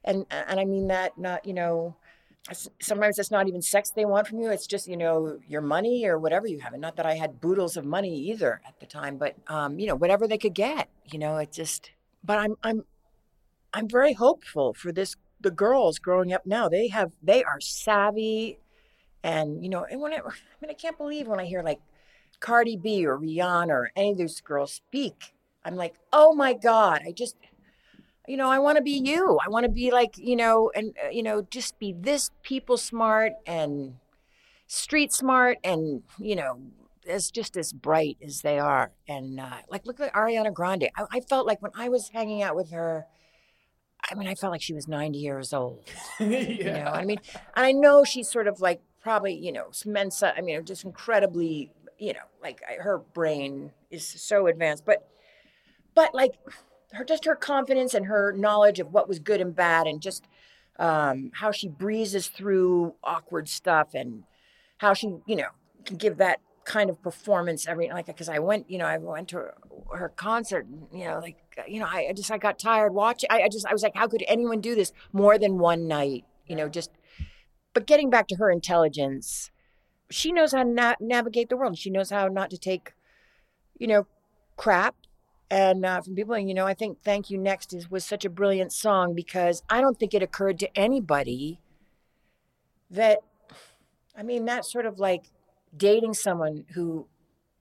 and 0.04 0.26
and 0.30 0.60
i 0.60 0.64
mean 0.64 0.88
that 0.88 1.16
not 1.16 1.44
you 1.46 1.54
know 1.54 1.96
sometimes 2.80 3.18
it's 3.18 3.30
not 3.30 3.48
even 3.48 3.60
sex 3.60 3.90
they 3.90 4.04
want 4.04 4.26
from 4.26 4.40
you 4.40 4.50
it's 4.50 4.66
just 4.66 4.88
you 4.88 4.96
know 4.96 5.38
your 5.46 5.60
money 5.60 6.06
or 6.06 6.18
whatever 6.18 6.46
you 6.46 6.58
have 6.58 6.72
and 6.72 6.80
not 6.80 6.96
that 6.96 7.06
i 7.06 7.14
had 7.14 7.40
boodles 7.40 7.76
of 7.76 7.84
money 7.84 8.14
either 8.14 8.60
at 8.66 8.78
the 8.80 8.86
time 8.86 9.18
but 9.18 9.36
um 9.48 9.78
you 9.78 9.86
know 9.86 9.94
whatever 9.94 10.26
they 10.26 10.38
could 10.38 10.54
get 10.54 10.88
you 11.04 11.18
know 11.18 11.36
it 11.36 11.52
just 11.52 11.90
but 12.24 12.38
i'm 12.38 12.56
i'm 12.62 12.82
i'm 13.74 13.88
very 13.88 14.14
hopeful 14.14 14.72
for 14.72 14.90
this 14.90 15.16
the 15.40 15.50
girls 15.50 15.98
growing 15.98 16.32
up 16.32 16.46
now 16.46 16.68
they 16.68 16.88
have 16.88 17.12
they 17.22 17.44
are 17.44 17.60
savvy 17.60 18.58
and 19.22 19.62
you 19.62 19.68
know 19.68 19.84
and 19.84 20.00
when 20.00 20.12
I, 20.12 20.16
I 20.18 20.20
mean 20.62 20.70
i 20.70 20.74
can't 20.74 20.98
believe 20.98 21.26
when 21.26 21.40
i 21.40 21.44
hear 21.44 21.62
like 21.62 21.80
cardi 22.40 22.76
b 22.76 23.06
or 23.06 23.18
rihanna 23.18 23.68
or 23.68 23.92
any 23.94 24.12
of 24.12 24.18
those 24.18 24.40
girls 24.40 24.72
speak 24.72 25.34
i'm 25.64 25.76
like 25.76 25.94
oh 26.10 26.34
my 26.34 26.54
god 26.54 27.02
i 27.06 27.12
just 27.12 27.36
you 28.30 28.36
know 28.36 28.48
i 28.48 28.58
want 28.58 28.76
to 28.76 28.82
be 28.82 28.92
you 28.92 29.38
i 29.44 29.48
want 29.48 29.64
to 29.64 29.70
be 29.70 29.90
like 29.90 30.16
you 30.16 30.36
know 30.36 30.70
and 30.74 30.94
uh, 31.04 31.08
you 31.08 31.22
know 31.22 31.42
just 31.50 31.78
be 31.80 31.92
this 31.92 32.30
people 32.42 32.76
smart 32.76 33.32
and 33.44 33.94
street 34.68 35.12
smart 35.12 35.58
and 35.64 36.02
you 36.18 36.36
know 36.36 36.60
as 37.08 37.30
just 37.30 37.56
as 37.56 37.72
bright 37.72 38.16
as 38.24 38.42
they 38.42 38.58
are 38.58 38.92
and 39.08 39.40
uh, 39.40 39.56
like 39.68 39.84
look 39.84 39.98
at 39.98 40.12
ariana 40.14 40.52
grande 40.54 40.88
I, 40.96 41.04
I 41.10 41.20
felt 41.20 41.44
like 41.46 41.60
when 41.60 41.72
i 41.74 41.88
was 41.88 42.10
hanging 42.10 42.42
out 42.42 42.54
with 42.54 42.70
her 42.70 43.06
I 44.10 44.14
mean, 44.14 44.28
I 44.28 44.34
felt 44.34 44.50
like 44.50 44.62
she 44.62 44.72
was 44.72 44.88
90 44.88 45.18
years 45.18 45.52
old. 45.52 45.84
yeah. 46.18 46.26
You 46.26 46.64
know, 46.64 46.90
I 46.90 47.04
mean, 47.04 47.20
and 47.54 47.66
I 47.66 47.72
know 47.72 48.02
she's 48.02 48.30
sort 48.30 48.46
of 48.46 48.58
like 48.58 48.80
probably, 49.02 49.34
you 49.34 49.52
know, 49.52 49.70
Mensa, 49.84 50.32
I 50.34 50.40
mean, 50.40 50.64
just 50.64 50.84
incredibly, 50.84 51.70
you 51.98 52.14
know, 52.14 52.20
like 52.42 52.62
her 52.78 52.96
brain 52.98 53.72
is 53.90 54.06
so 54.06 54.46
advanced, 54.46 54.86
but, 54.86 55.06
but 55.94 56.14
like 56.14 56.32
her, 56.92 57.04
just 57.04 57.24
her 57.24 57.36
confidence 57.36 57.94
and 57.94 58.06
her 58.06 58.32
knowledge 58.32 58.80
of 58.80 58.92
what 58.92 59.08
was 59.08 59.18
good 59.18 59.40
and 59.40 59.54
bad 59.54 59.86
and 59.86 60.00
just 60.00 60.24
um, 60.78 61.30
how 61.34 61.50
she 61.50 61.68
breezes 61.68 62.28
through 62.28 62.94
awkward 63.04 63.48
stuff 63.48 63.94
and 63.94 64.24
how 64.78 64.94
she, 64.94 65.16
you 65.26 65.36
know, 65.36 65.48
can 65.84 65.96
give 65.96 66.16
that 66.18 66.40
kind 66.64 66.90
of 66.90 67.02
performance 67.02 67.66
every 67.66 67.88
like 67.88 68.06
because 68.06 68.28
I 68.28 68.38
went 68.38 68.70
you 68.70 68.76
know 68.76 68.84
I 68.84 68.98
went 68.98 69.28
to 69.28 69.36
her, 69.38 69.54
her, 69.92 70.08
concert 70.10 70.66
you 70.92 71.04
know 71.04 71.18
like 71.18 71.36
you 71.66 71.80
know 71.80 71.86
I, 71.86 72.08
I 72.10 72.12
just 72.12 72.30
I 72.30 72.36
got 72.36 72.58
tired 72.58 72.92
watching 72.92 73.28
I, 73.30 73.42
I, 73.42 73.48
just 73.48 73.66
I 73.66 73.72
was 73.72 73.82
like 73.82 73.96
how 73.96 74.06
could 74.06 74.22
anyone 74.28 74.60
do 74.60 74.74
this 74.74 74.92
more 75.10 75.38
than 75.38 75.58
one 75.58 75.88
night 75.88 76.26
you 76.46 76.54
know 76.54 76.68
just 76.68 76.90
but 77.72 77.86
getting 77.86 78.10
back 78.10 78.28
to 78.28 78.36
her 78.36 78.50
intelligence 78.50 79.50
she 80.10 80.32
knows 80.32 80.52
how 80.52 80.64
to 80.64 80.68
na- 80.68 80.96
navigate 81.00 81.48
the 81.48 81.56
world. 81.56 81.78
She 81.78 81.90
knows 81.90 82.10
how 82.10 82.28
not 82.28 82.50
to 82.50 82.58
take 82.58 82.92
you 83.78 83.86
know 83.86 84.06
crap 84.56 84.94
and 85.50 85.84
uh, 85.84 86.00
from 86.00 86.14
people 86.14 86.38
you 86.38 86.54
know 86.54 86.66
I 86.66 86.74
think 86.74 87.02
thank 87.02 87.30
you 87.30 87.38
next 87.38 87.72
is 87.72 87.90
was 87.90 88.04
such 88.04 88.24
a 88.24 88.30
brilliant 88.30 88.72
song 88.72 89.14
because 89.14 89.62
I 89.68 89.80
don't 89.80 89.98
think 89.98 90.14
it 90.14 90.22
occurred 90.22 90.58
to 90.60 90.78
anybody 90.78 91.60
that 92.90 93.18
I 94.16 94.22
mean 94.22 94.44
that's 94.44 94.70
sort 94.70 94.86
of 94.86 94.98
like 94.98 95.24
dating 95.76 96.14
someone 96.14 96.64
who 96.74 97.06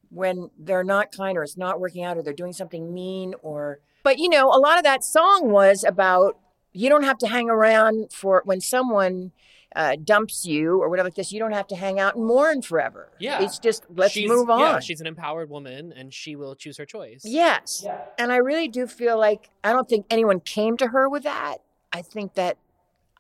when 0.09 0.49
they're 0.57 0.83
not 0.83 1.11
kind 1.11 1.37
or 1.37 1.43
it's 1.43 1.57
not 1.57 1.79
working 1.79 2.03
out 2.03 2.17
or 2.17 2.23
they're 2.23 2.33
doing 2.33 2.53
something 2.53 2.93
mean 2.93 3.33
or 3.41 3.79
but 4.03 4.17
you 4.17 4.29
know 4.29 4.47
a 4.47 4.59
lot 4.59 4.77
of 4.77 4.83
that 4.83 5.03
song 5.03 5.51
was 5.51 5.83
about 5.83 6.37
you 6.71 6.89
don't 6.89 7.03
have 7.03 7.17
to 7.17 7.27
hang 7.27 7.49
around 7.49 8.11
for 8.11 8.41
when 8.45 8.61
someone 8.61 9.31
uh, 9.75 9.95
dumps 10.03 10.45
you 10.45 10.81
or 10.81 10.89
whatever 10.89 11.07
like 11.07 11.15
this 11.15 11.31
you 11.31 11.39
don't 11.39 11.51
have 11.51 11.67
to 11.67 11.75
hang 11.75 11.99
out 11.99 12.15
and 12.15 12.25
mourn 12.25 12.61
forever 12.61 13.11
yeah 13.19 13.41
it's 13.41 13.59
just 13.59 13.85
let's 13.95 14.13
she's, 14.13 14.27
move 14.27 14.49
on 14.49 14.59
yeah 14.59 14.79
she's 14.79 14.99
an 14.99 15.07
empowered 15.07 15.49
woman 15.49 15.93
and 15.95 16.13
she 16.13 16.35
will 16.35 16.55
choose 16.55 16.77
her 16.77 16.85
choice 16.85 17.21
yes 17.23 17.83
yeah. 17.85 18.01
and 18.17 18.31
i 18.31 18.37
really 18.37 18.67
do 18.67 18.87
feel 18.87 19.17
like 19.17 19.49
i 19.63 19.71
don't 19.71 19.87
think 19.87 20.05
anyone 20.09 20.39
came 20.39 20.75
to 20.75 20.87
her 20.87 21.07
with 21.07 21.23
that 21.23 21.57
i 21.93 22.01
think 22.01 22.33
that 22.33 22.57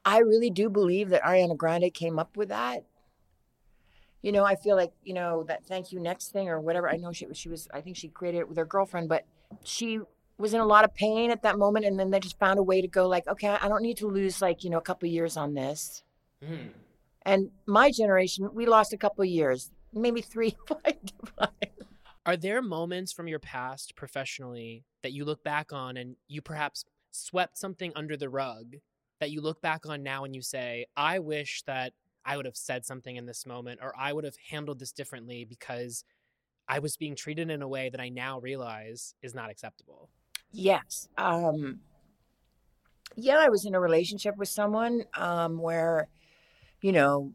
i 0.03 0.17
really 0.17 0.49
do 0.49 0.69
believe 0.69 1.09
that 1.09 1.21
ariana 1.21 1.55
grande 1.55 1.93
came 1.93 2.17
up 2.17 2.35
with 2.35 2.49
that 2.49 2.83
you 4.21 4.31
know, 4.31 4.43
I 4.43 4.55
feel 4.55 4.75
like, 4.75 4.91
you 5.03 5.13
know, 5.13 5.43
that 5.43 5.65
thank 5.65 5.91
you 5.91 5.99
next 5.99 6.31
thing 6.31 6.49
or 6.49 6.59
whatever. 6.59 6.89
I 6.89 6.97
know 6.97 7.11
she 7.11 7.27
she 7.33 7.49
was 7.49 7.67
I 7.73 7.81
think 7.81 7.95
she 7.95 8.09
created 8.09 8.39
it 8.39 8.49
with 8.49 8.57
her 8.57 8.65
girlfriend, 8.65 9.07
but 9.07 9.25
she 9.63 9.99
was 10.37 10.53
in 10.53 10.59
a 10.59 10.65
lot 10.65 10.85
of 10.85 10.93
pain 10.93 11.31
at 11.31 11.43
that 11.43 11.57
moment 11.57 11.85
and 11.85 11.99
then 11.99 12.11
they 12.11 12.19
just 12.19 12.39
found 12.39 12.59
a 12.59 12.63
way 12.63 12.81
to 12.81 12.87
go 12.87 13.07
like, 13.07 13.27
okay, 13.27 13.57
I 13.61 13.67
don't 13.67 13.81
need 13.81 13.97
to 13.97 14.07
lose 14.07 14.41
like, 14.41 14.63
you 14.63 14.69
know, 14.69 14.77
a 14.77 14.81
couple 14.81 15.07
years 15.07 15.37
on 15.37 15.53
this. 15.53 16.03
Mm. 16.43 16.69
And 17.23 17.49
my 17.65 17.91
generation, 17.91 18.49
we 18.53 18.65
lost 18.65 18.93
a 18.93 18.97
couple 18.97 19.23
years, 19.25 19.71
maybe 19.93 20.21
three, 20.21 20.55
five. 20.67 20.95
Are 22.25 22.37
there 22.37 22.61
moments 22.61 23.11
from 23.11 23.27
your 23.27 23.39
past 23.39 23.95
professionally 23.95 24.83
that 25.03 25.13
you 25.13 25.25
look 25.25 25.43
back 25.43 25.73
on 25.73 25.97
and 25.97 26.15
you 26.27 26.41
perhaps 26.41 26.85
swept 27.11 27.57
something 27.57 27.91
under 27.95 28.15
the 28.15 28.29
rug 28.29 28.75
that 29.19 29.31
you 29.31 29.41
look 29.41 29.61
back 29.61 29.85
on 29.85 30.03
now 30.03 30.23
and 30.23 30.35
you 30.35 30.41
say, 30.41 30.85
I 30.95 31.19
wish 31.19 31.63
that 31.63 31.93
I 32.25 32.37
would 32.37 32.45
have 32.45 32.55
said 32.57 32.85
something 32.85 33.15
in 33.15 33.25
this 33.25 33.45
moment 33.45 33.79
or 33.81 33.93
I 33.97 34.13
would 34.13 34.23
have 34.23 34.35
handled 34.49 34.79
this 34.79 34.91
differently 34.91 35.45
because 35.45 36.03
I 36.67 36.79
was 36.79 36.95
being 36.97 37.15
treated 37.15 37.49
in 37.49 37.61
a 37.61 37.67
way 37.67 37.89
that 37.89 37.99
I 37.99 38.09
now 38.09 38.39
realize 38.39 39.15
is 39.23 39.33
not 39.33 39.49
acceptable. 39.49 40.09
Yes. 40.51 41.09
Um, 41.17 41.79
yeah, 43.15 43.37
I 43.39 43.49
was 43.49 43.65
in 43.65 43.75
a 43.75 43.79
relationship 43.79 44.37
with 44.37 44.49
someone 44.49 45.03
um, 45.15 45.57
where, 45.57 46.07
you 46.81 46.91
know, 46.91 47.33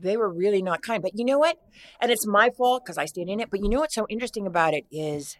they 0.00 0.16
were 0.16 0.28
really 0.28 0.62
not 0.62 0.82
kind. 0.82 1.02
But 1.02 1.18
you 1.18 1.24
know 1.24 1.38
what? 1.38 1.58
And 2.00 2.10
it's 2.10 2.26
my 2.26 2.50
fault 2.50 2.84
because 2.84 2.98
I 2.98 3.06
stayed 3.06 3.28
in 3.28 3.40
it. 3.40 3.50
But 3.50 3.60
you 3.62 3.68
know 3.68 3.80
what's 3.80 3.94
so 3.94 4.06
interesting 4.08 4.46
about 4.46 4.74
it 4.74 4.84
is 4.90 5.36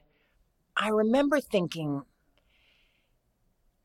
I 0.76 0.88
remember 0.88 1.40
thinking 1.40 2.02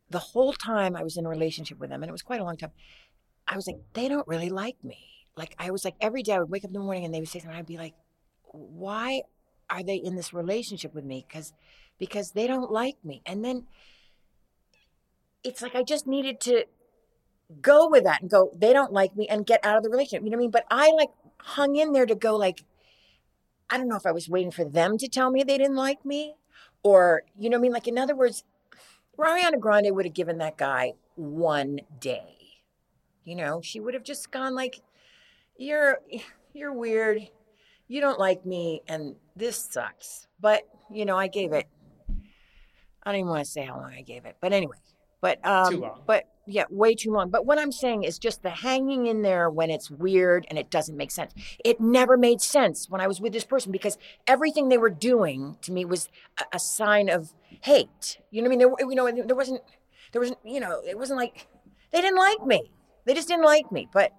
the 0.09 0.19
whole 0.19 0.53
time 0.53 0.95
I 0.95 1.03
was 1.03 1.17
in 1.17 1.25
a 1.25 1.29
relationship 1.29 1.79
with 1.79 1.89
them, 1.89 2.01
and 2.01 2.09
it 2.09 2.11
was 2.11 2.21
quite 2.21 2.41
a 2.41 2.43
long 2.43 2.57
time, 2.57 2.71
I 3.47 3.55
was 3.55 3.67
like, 3.67 3.77
they 3.93 4.07
don't 4.07 4.27
really 4.27 4.49
like 4.49 4.83
me. 4.83 4.97
Like 5.35 5.55
I 5.57 5.71
was 5.71 5.85
like 5.85 5.95
every 6.01 6.23
day 6.23 6.33
I 6.33 6.39
would 6.39 6.49
wake 6.49 6.63
up 6.63 6.69
in 6.69 6.73
the 6.73 6.79
morning 6.79 7.05
and 7.05 7.13
they 7.13 7.19
would 7.19 7.29
say 7.29 7.39
something. 7.39 7.57
I'd 7.57 7.65
be 7.65 7.77
like, 7.77 7.93
why 8.43 9.21
are 9.69 9.83
they 9.83 9.95
in 9.95 10.15
this 10.15 10.33
relationship 10.33 10.93
with 10.93 11.05
me? 11.05 11.25
Because 11.27 11.53
because 11.97 12.31
they 12.31 12.47
don't 12.47 12.71
like 12.71 12.97
me. 13.03 13.21
And 13.25 13.45
then 13.45 13.67
it's 15.43 15.61
like 15.61 15.75
I 15.75 15.83
just 15.83 16.07
needed 16.07 16.39
to 16.41 16.65
go 17.61 17.87
with 17.87 18.03
that 18.03 18.21
and 18.21 18.29
go, 18.29 18.51
they 18.55 18.73
don't 18.73 18.93
like 18.93 19.15
me 19.15 19.27
and 19.27 19.45
get 19.45 19.65
out 19.65 19.77
of 19.77 19.83
the 19.83 19.89
relationship. 19.89 20.23
You 20.23 20.31
know 20.31 20.37
what 20.37 20.41
I 20.41 20.45
mean? 20.45 20.51
But 20.51 20.65
I 20.69 20.91
like 20.91 21.09
hung 21.39 21.75
in 21.75 21.93
there 21.93 22.05
to 22.05 22.15
go 22.15 22.35
like, 22.35 22.63
I 23.69 23.77
don't 23.77 23.87
know 23.87 23.95
if 23.95 24.05
I 24.05 24.11
was 24.11 24.29
waiting 24.29 24.51
for 24.51 24.65
them 24.65 24.97
to 24.97 25.07
tell 25.07 25.31
me 25.31 25.43
they 25.43 25.57
didn't 25.57 25.75
like 25.75 26.05
me 26.05 26.35
or, 26.83 27.23
you 27.37 27.49
know 27.49 27.57
what 27.57 27.61
I 27.61 27.63
mean? 27.63 27.73
Like 27.73 27.87
in 27.87 27.97
other 27.97 28.15
words, 28.15 28.43
Ariana 29.17 29.59
Grande 29.59 29.93
would 29.93 30.05
have 30.05 30.13
given 30.13 30.37
that 30.37 30.57
guy 30.57 30.93
one 31.15 31.81
day 31.99 32.39
you 33.29 33.35
know, 33.35 33.61
she 33.61 33.79
would 33.79 33.93
have 33.93 34.03
just 34.03 34.31
gone 34.31 34.55
like, 34.55 34.81
"You're 35.55 35.99
you're 36.53 36.73
weird. 36.73 37.29
You 37.87 38.01
don't 38.01 38.19
like 38.19 38.43
me 38.43 38.81
and 38.87 39.15
this 39.35 39.67
sucks." 39.71 40.25
But, 40.39 40.63
you 40.91 41.05
know, 41.05 41.15
I 41.15 41.27
gave 41.27 41.53
it 41.53 41.67
I 43.03 43.11
don't 43.11 43.19
even 43.19 43.29
want 43.29 43.45
to 43.45 43.51
say 43.51 43.65
how 43.65 43.77
long 43.77 43.93
I 43.93 44.01
gave 44.01 44.25
it. 44.25 44.37
But 44.41 44.53
anyway, 44.53 44.77
but 45.21 45.45
um 45.45 45.71
too 45.71 45.79
long. 45.81 46.01
but 46.07 46.23
yeah, 46.49 46.65
way 46.69 46.95
too 46.95 47.11
long. 47.11 47.29
But 47.29 47.45
what 47.45 47.59
I'm 47.59 47.71
saying 47.71 48.03
is 48.03 48.17
just 48.17 48.41
the 48.41 48.49
hanging 48.49 49.05
in 49.05 49.21
there 49.21 49.49
when 49.49 49.69
it's 49.69 49.91
weird 49.91 50.47
and 50.49 50.57
it 50.57 50.71
doesn't 50.71 50.97
make 50.97 51.11
sense. 51.11 51.33
It 51.63 51.79
never 51.79 52.17
made 52.17 52.41
sense 52.41 52.89
when 52.89 53.01
I 53.01 53.07
was 53.07 53.21
with 53.21 53.33
this 53.33 53.43
person 53.43 53.71
because 53.71 53.97
everything 54.27 54.69
they 54.69 54.77
were 54.77 54.89
doing 54.89 55.57
to 55.61 55.71
me 55.71 55.85
was 55.85 56.09
a, 56.39 56.55
a 56.55 56.59
sign 56.59 57.09
of 57.09 57.33
hate. 57.61 58.17
You 58.31 58.41
know 58.41 58.49
what 58.49 58.55
I 58.55 58.57
mean? 58.57 58.75
There, 58.77 58.89
you 58.89 58.95
know, 58.95 59.25
there 59.27 59.35
wasn't, 59.35 59.61
there 60.11 60.21
wasn't, 60.21 60.39
you 60.43 60.59
know, 60.59 60.81
it 60.87 60.97
wasn't 60.97 61.19
like 61.19 61.47
they 61.91 62.01
didn't 62.01 62.17
like 62.17 62.45
me. 62.45 62.71
They 63.05 63.13
just 63.13 63.27
didn't 63.27 63.45
like 63.45 63.71
me. 63.71 63.87
But 63.93 64.11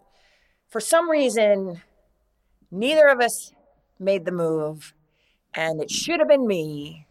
for 0.68 0.80
some 0.80 1.10
reason, 1.10 1.82
neither 2.70 3.08
of 3.08 3.20
us 3.20 3.52
made 3.98 4.24
the 4.24 4.32
move, 4.32 4.94
and 5.52 5.82
it 5.82 5.90
should 5.90 6.20
have 6.20 6.28
been 6.28 6.46
me. 6.46 7.06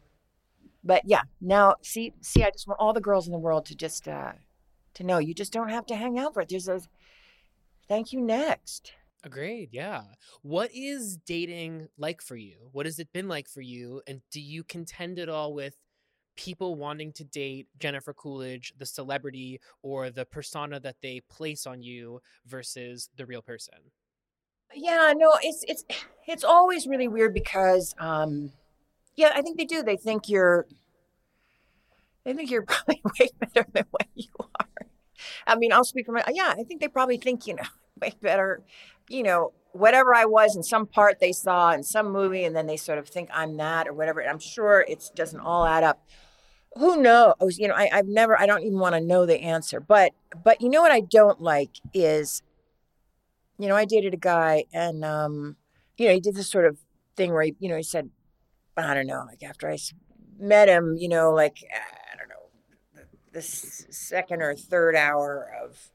But 0.84 1.04
yeah, 1.06 1.24
now 1.42 1.76
see, 1.82 2.14
see, 2.22 2.44
I 2.44 2.52
just 2.52 2.68
want 2.68 2.80
all 2.80 2.94
the 2.94 3.02
girls 3.02 3.28
in 3.28 3.34
the 3.34 3.40
world 3.40 3.66
to 3.66 3.76
just 3.76 4.08
uh, 4.08 4.34
to 5.00 5.06
know 5.06 5.18
you 5.18 5.34
just 5.34 5.54
don't 5.54 5.70
have 5.70 5.86
to 5.88 5.96
hang 5.96 6.20
out 6.20 6.34
for 6.34 6.42
it. 6.42 6.50
There's 6.50 6.68
a 6.68 6.82
thank 7.88 8.12
you 8.12 8.20
next. 8.20 8.92
Agreed. 9.24 9.70
Yeah. 9.72 10.04
What 10.42 10.72
is 10.74 11.18
dating 11.26 11.88
like 11.98 12.22
for 12.22 12.36
you? 12.36 12.70
What 12.74 12.86
has 12.86 13.00
it 13.00 13.12
been 13.14 13.30
like 13.30 13.48
for 13.48 13.62
you? 13.62 14.02
And 14.08 14.22
do 14.30 14.42
you 14.42 14.64
contend 14.64 15.18
at 15.18 15.30
all 15.30 15.54
with 15.54 15.78
people 16.36 16.76
wanting 16.76 17.14
to 17.14 17.24
date 17.24 17.68
Jennifer 17.80 18.14
Coolidge, 18.14 18.74
the 18.78 18.86
celebrity 18.86 19.62
or 19.82 20.10
the 20.10 20.26
persona 20.26 20.80
that 20.82 20.98
they 21.02 21.22
place 21.30 21.66
on 21.66 21.82
you 21.82 22.22
versus 22.46 23.10
the 23.16 23.26
real 23.26 23.42
person? 23.42 23.80
Yeah, 24.74 25.14
no, 25.16 25.34
it's 25.42 25.64
it's 25.68 25.84
it's 26.28 26.44
always 26.44 26.88
really 26.88 27.08
weird 27.08 27.34
because 27.34 27.96
um 28.00 28.52
yeah, 29.16 29.32
I 29.34 29.42
think 29.42 29.58
they 29.58 29.66
do. 29.66 29.82
They 29.82 29.98
think 29.98 30.28
you're 30.28 30.68
they 32.30 32.36
think 32.36 32.52
you're 32.52 32.62
probably 32.66 33.02
way 33.20 33.30
better 33.40 33.68
than 33.74 33.86
what 33.92 34.08
you 34.16 34.30
are. 34.40 34.68
I 35.48 35.56
mean, 35.56 35.74
I'll 35.74 35.84
speak 35.84 36.06
for 36.06 36.14
my, 36.14 36.24
yeah, 36.32 36.54
I 36.58 36.64
think 36.64 36.80
they 36.80 36.88
probably 36.88 37.18
think, 37.18 37.48
you 37.48 37.56
know, 37.56 37.64
way 38.02 38.14
better, 38.22 38.62
you 39.10 39.24
know, 39.24 39.54
whatever 39.72 40.16
I 40.16 40.26
was 40.26 40.56
in 40.56 40.64
some 40.64 40.86
part 40.86 41.20
they 41.20 41.32
saw 41.32 41.72
in 41.72 41.84
some 41.84 42.12
movie, 42.12 42.44
and 42.44 42.56
then 42.56 42.68
they 42.68 42.78
sort 42.78 42.98
of 42.98 43.08
think 43.08 43.30
I'm 43.34 43.58
that 43.58 43.88
or 43.88 43.94
whatever. 43.94 44.20
And 44.20 44.30
I'm 44.30 44.40
sure 44.40 44.86
it 44.88 45.12
doesn't 45.16 45.40
all 45.40 45.66
add 45.66 45.84
up. 45.84 46.08
Who 46.76 47.02
knows? 47.02 47.58
You 47.58 47.68
know, 47.68 47.74
I, 47.76 47.90
I've 47.92 48.08
never, 48.08 48.40
I 48.40 48.46
don't 48.46 48.64
even 48.64 48.80
want 48.80 48.96
to 48.96 49.02
know 49.02 49.26
the 49.26 49.40
answer. 49.42 49.80
But, 49.80 50.14
but 50.44 50.62
you 50.62 50.70
know 50.70 50.82
what 50.82 50.92
I 50.92 51.02
don't 51.02 51.42
like 51.42 51.72
is, 51.94 52.44
you 53.58 53.68
know, 53.68 53.76
I 53.76 53.86
dated 53.86 54.14
a 54.14 54.18
guy 54.18 54.66
and, 54.72 55.04
um, 55.04 55.58
you 55.98 56.08
know, 56.08 56.14
he 56.14 56.20
did 56.20 56.36
this 56.36 56.50
sort 56.50 56.66
of 56.66 56.78
thing 57.16 57.34
where 57.34 57.44
he, 57.44 57.56
you 57.60 57.70
know, 57.70 57.76
he 57.76 57.84
said, 57.84 58.10
I 58.78 58.94
don't 58.94 59.08
know, 59.08 59.26
like 59.28 59.44
after 59.44 59.70
I 59.70 59.78
met 60.40 60.70
him, 60.70 60.96
you 60.98 61.10
know, 61.10 61.32
like, 61.32 61.58
I 61.74 61.99
the 63.40 63.94
second 63.94 64.42
or 64.42 64.56
third 64.56 64.96
hour 64.96 65.52
of 65.64 65.92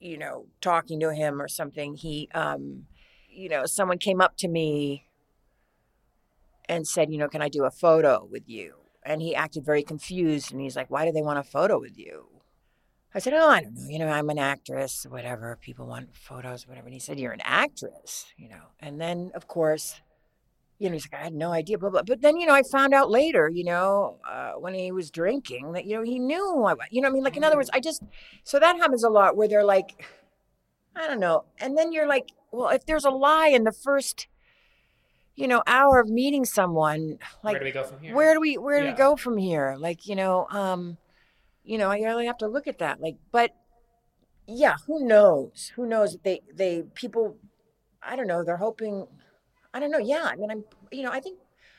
you 0.00 0.16
know, 0.16 0.46
talking 0.60 0.98
to 1.00 1.14
him 1.14 1.40
or 1.40 1.46
something, 1.46 1.94
he, 1.94 2.28
um, 2.34 2.86
you 3.28 3.48
know, 3.48 3.66
someone 3.66 3.98
came 3.98 4.20
up 4.20 4.36
to 4.38 4.48
me 4.48 5.06
and 6.68 6.88
said, 6.88 7.12
you 7.12 7.18
know, 7.18 7.28
can 7.28 7.42
I 7.42 7.48
do 7.48 7.64
a 7.64 7.70
photo 7.70 8.26
with 8.30 8.48
you? 8.48 8.74
And 9.04 9.22
he 9.22 9.34
acted 9.34 9.64
very 9.64 9.82
confused 9.82 10.52
and 10.52 10.60
he's 10.60 10.76
like, 10.76 10.90
why 10.90 11.04
do 11.04 11.12
they 11.12 11.22
want 11.22 11.38
a 11.38 11.42
photo 11.42 11.78
with 11.78 11.98
you? 11.98 12.26
I 13.14 13.18
said, 13.18 13.32
oh, 13.34 13.48
I 13.48 13.62
don't 13.62 13.74
know. 13.74 13.88
You 13.88 13.98
know, 13.98 14.08
I'm 14.08 14.30
an 14.30 14.38
actress, 14.38 15.04
whatever. 15.08 15.58
People 15.60 15.86
want 15.86 16.14
photos, 16.14 16.66
whatever. 16.66 16.86
And 16.86 16.94
he 16.94 17.00
said, 17.00 17.18
you're 17.18 17.32
an 17.32 17.42
actress, 17.42 18.26
you 18.36 18.48
know. 18.48 18.70
And 18.78 19.00
then, 19.00 19.32
of 19.34 19.48
course, 19.48 20.00
you 20.80 20.88
know, 20.88 20.94
he's 20.94 21.06
like, 21.12 21.20
I 21.20 21.24
had 21.24 21.34
no 21.34 21.52
idea, 21.52 21.76
blah, 21.76 21.90
blah. 21.90 22.02
But 22.02 22.22
then, 22.22 22.38
you 22.38 22.46
know, 22.46 22.54
I 22.54 22.62
found 22.62 22.94
out 22.94 23.10
later, 23.10 23.50
you 23.52 23.64
know, 23.64 24.18
uh, 24.26 24.52
when 24.52 24.72
he 24.72 24.90
was 24.90 25.10
drinking 25.10 25.72
that, 25.72 25.84
you 25.84 25.94
know, 25.94 26.02
he 26.02 26.18
knew 26.18 26.64
I, 26.64 26.74
you 26.90 27.02
know, 27.02 27.08
I 27.08 27.12
mean, 27.12 27.22
like, 27.22 27.36
in 27.36 27.44
other 27.44 27.56
words, 27.56 27.68
I 27.74 27.80
just, 27.80 28.02
so 28.44 28.58
that 28.58 28.78
happens 28.78 29.04
a 29.04 29.10
lot 29.10 29.36
where 29.36 29.46
they're 29.46 29.62
like, 29.62 30.06
I 30.96 31.06
don't 31.06 31.20
know. 31.20 31.44
And 31.58 31.76
then 31.76 31.92
you're 31.92 32.08
like, 32.08 32.30
well, 32.50 32.70
if 32.70 32.86
there's 32.86 33.04
a 33.04 33.10
lie 33.10 33.48
in 33.48 33.64
the 33.64 33.72
first, 33.72 34.26
you 35.36 35.46
know, 35.46 35.62
hour 35.66 36.00
of 36.00 36.08
meeting 36.08 36.46
someone, 36.46 37.18
like, 37.44 37.52
where 37.52 37.58
do 37.58 37.64
we 37.66 37.72
go 37.72 37.84
from 37.84 38.00
here? 38.00 38.14
Where 38.14 38.34
do 38.34 38.40
we, 38.40 38.56
where 38.56 38.80
do 38.80 38.86
Yeah. 38.86 38.92
we 38.92 38.96
go 38.96 39.16
from 39.16 39.36
here? 39.36 39.76
Like, 39.78 40.06
you 40.06 40.16
know, 40.16 40.46
um, 40.50 40.96
you 41.62 41.76
know, 41.76 41.90
I 41.90 41.98
really 41.98 42.24
have 42.24 42.38
to 42.38 42.48
look 42.48 42.66
at 42.66 42.78
that. 42.78 43.02
Like, 43.02 43.16
but 43.30 43.50
yeah, 44.46 44.76
who 44.86 45.06
knows? 45.06 45.72
Who 45.76 45.84
knows? 45.86 46.16
They, 46.24 46.40
they, 46.54 46.84
people, 46.94 47.36
I 48.02 48.16
don't 48.16 48.26
know. 48.26 48.42
They're 48.42 48.56
hoping, 48.56 49.06
I 49.72 49.80
don't 49.80 49.90
know. 49.90 49.98
Yeah. 49.98 50.24
I 50.24 50.36
mean, 50.36 50.50
I'm, 50.50 50.64
you 50.90 51.02
know, 51.02 51.10
I 51.12 51.20
think 51.20 51.38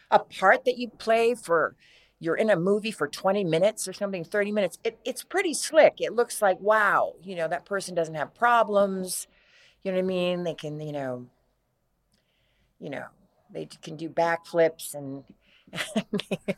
a 0.10 0.20
part 0.20 0.66
that 0.66 0.78
you 0.78 0.90
play 0.90 1.36
for, 1.36 1.76
you're 2.20 2.36
in 2.36 2.50
a 2.50 2.56
movie 2.56 2.92
for 2.92 3.08
20 3.08 3.44
minutes 3.44 3.88
or 3.88 3.94
something, 3.94 4.24
30 4.24 4.52
minutes, 4.52 4.78
it, 4.84 5.00
it's 5.06 5.24
pretty 5.24 5.54
slick. 5.54 5.96
It 5.98 6.14
looks 6.14 6.42
like, 6.42 6.60
wow, 6.60 7.14
you 7.24 7.36
know, 7.36 7.48
that 7.48 7.66
person 7.66 7.96
doesn't 7.96 8.16
have 8.16 8.34
problems. 8.36 9.28
You 9.84 9.92
know 9.92 9.98
what 9.98 10.04
I 10.04 10.08
mean? 10.08 10.44
They 10.44 10.54
can, 10.54 10.80
you 10.80 10.92
know, 10.94 11.28
you 12.80 12.90
know, 12.90 13.06
they 13.52 13.68
can 13.82 13.96
do 13.96 14.10
backflips 14.10 14.96
and, 14.96 15.24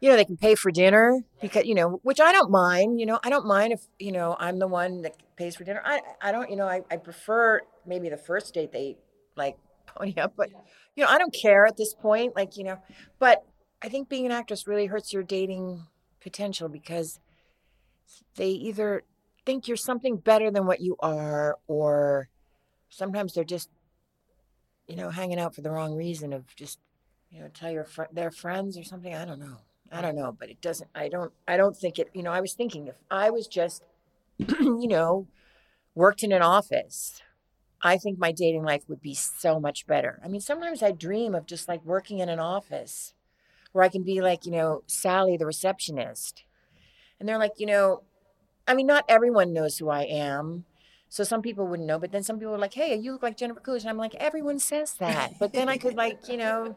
you 0.00 0.08
know, 0.08 0.16
they 0.16 0.24
can 0.24 0.36
pay 0.36 0.54
for 0.54 0.70
dinner 0.70 1.20
because, 1.40 1.64
you 1.64 1.74
know, 1.74 2.00
which 2.02 2.20
I 2.20 2.32
don't 2.32 2.50
mind, 2.50 3.00
you 3.00 3.06
know, 3.06 3.18
I 3.24 3.30
don't 3.30 3.46
mind 3.46 3.72
if, 3.72 3.80
you 3.98 4.12
know, 4.12 4.36
I'm 4.38 4.58
the 4.58 4.68
one 4.68 5.02
that 5.02 5.16
pays 5.36 5.56
for 5.56 5.64
dinner. 5.64 5.82
I, 5.84 6.00
I 6.22 6.32
don't, 6.32 6.50
you 6.50 6.56
know, 6.56 6.68
I, 6.68 6.82
I 6.90 6.96
prefer 6.96 7.62
maybe 7.86 8.08
the 8.08 8.16
first 8.16 8.54
date 8.54 8.72
they 8.72 8.96
like 9.38 9.56
oh, 9.88 10.00
pony 10.00 10.14
up, 10.18 10.34
but, 10.36 10.50
you 10.94 11.04
know, 11.04 11.10
I 11.10 11.18
don't 11.18 11.34
care 11.34 11.66
at 11.66 11.76
this 11.76 11.94
point. 11.94 12.36
Like, 12.36 12.56
you 12.56 12.64
know, 12.64 12.78
but 13.18 13.44
I 13.80 13.88
think 13.88 14.08
being 14.08 14.26
an 14.26 14.32
actress 14.32 14.66
really 14.66 14.86
hurts 14.86 15.12
your 15.12 15.22
dating 15.22 15.84
potential 16.20 16.68
because 16.68 17.20
they 18.36 18.48
either 18.48 19.04
think 19.46 19.68
you're 19.68 19.76
something 19.76 20.16
better 20.16 20.50
than 20.50 20.66
what 20.66 20.80
you 20.80 20.96
are, 21.00 21.56
or 21.66 22.28
sometimes 22.90 23.34
they're 23.34 23.44
just, 23.44 23.70
you 24.86 24.96
know, 24.96 25.10
hanging 25.10 25.38
out 25.38 25.54
for 25.54 25.62
the 25.62 25.70
wrong 25.70 25.94
reason 25.94 26.32
of 26.32 26.54
just, 26.56 26.78
you 27.30 27.40
know, 27.40 27.48
tell 27.48 27.70
your 27.70 27.84
fr- 27.84 28.12
their 28.12 28.30
friends 28.30 28.76
or 28.76 28.82
something. 28.82 29.14
I 29.14 29.24
don't 29.24 29.40
know. 29.40 29.58
I 29.90 30.02
don't 30.02 30.16
know, 30.16 30.36
but 30.38 30.50
it 30.50 30.60
doesn't. 30.60 30.90
I 30.94 31.08
don't. 31.08 31.32
I 31.46 31.56
don't 31.56 31.76
think 31.76 31.98
it. 31.98 32.10
You 32.12 32.22
know, 32.22 32.32
I 32.32 32.40
was 32.40 32.52
thinking 32.52 32.88
if 32.88 32.96
I 33.10 33.30
was 33.30 33.46
just, 33.46 33.82
you 34.38 34.88
know, 34.88 35.26
worked 35.94 36.22
in 36.22 36.32
an 36.32 36.42
office, 36.42 37.22
I 37.82 37.96
think 37.96 38.18
my 38.18 38.32
dating 38.32 38.64
life 38.64 38.82
would 38.88 39.00
be 39.00 39.14
so 39.14 39.60
much 39.60 39.86
better. 39.86 40.20
I 40.24 40.28
mean, 40.28 40.40
sometimes 40.40 40.82
I 40.82 40.90
dream 40.90 41.34
of 41.34 41.46
just 41.46 41.68
like 41.68 41.84
working 41.84 42.18
in 42.18 42.28
an 42.28 42.40
office 42.40 43.14
where 43.72 43.84
I 43.84 43.88
can 43.88 44.02
be 44.02 44.20
like, 44.20 44.46
you 44.46 44.52
know, 44.52 44.82
Sally, 44.86 45.36
the 45.36 45.46
receptionist. 45.46 46.44
And 47.20 47.28
they're 47.28 47.38
like, 47.38 47.54
you 47.58 47.66
know, 47.66 48.02
I 48.66 48.74
mean, 48.74 48.86
not 48.86 49.04
everyone 49.08 49.52
knows 49.52 49.78
who 49.78 49.88
I 49.88 50.02
am. 50.02 50.64
So 51.08 51.24
some 51.24 51.40
people 51.40 51.66
wouldn't 51.66 51.86
know, 51.88 51.98
but 51.98 52.12
then 52.12 52.22
some 52.22 52.38
people 52.38 52.54
are 52.54 52.58
like, 52.58 52.74
hey, 52.74 52.94
you 52.94 53.12
look 53.12 53.22
like 53.22 53.36
Jennifer 53.36 53.60
Coolidge. 53.60 53.82
And 53.82 53.90
I'm 53.90 53.96
like, 53.96 54.14
everyone 54.16 54.58
says 54.58 54.94
that. 54.94 55.38
But 55.38 55.52
then 55.52 55.68
I 55.68 55.78
could 55.78 55.94
like, 55.94 56.28
you 56.28 56.36
know, 56.36 56.76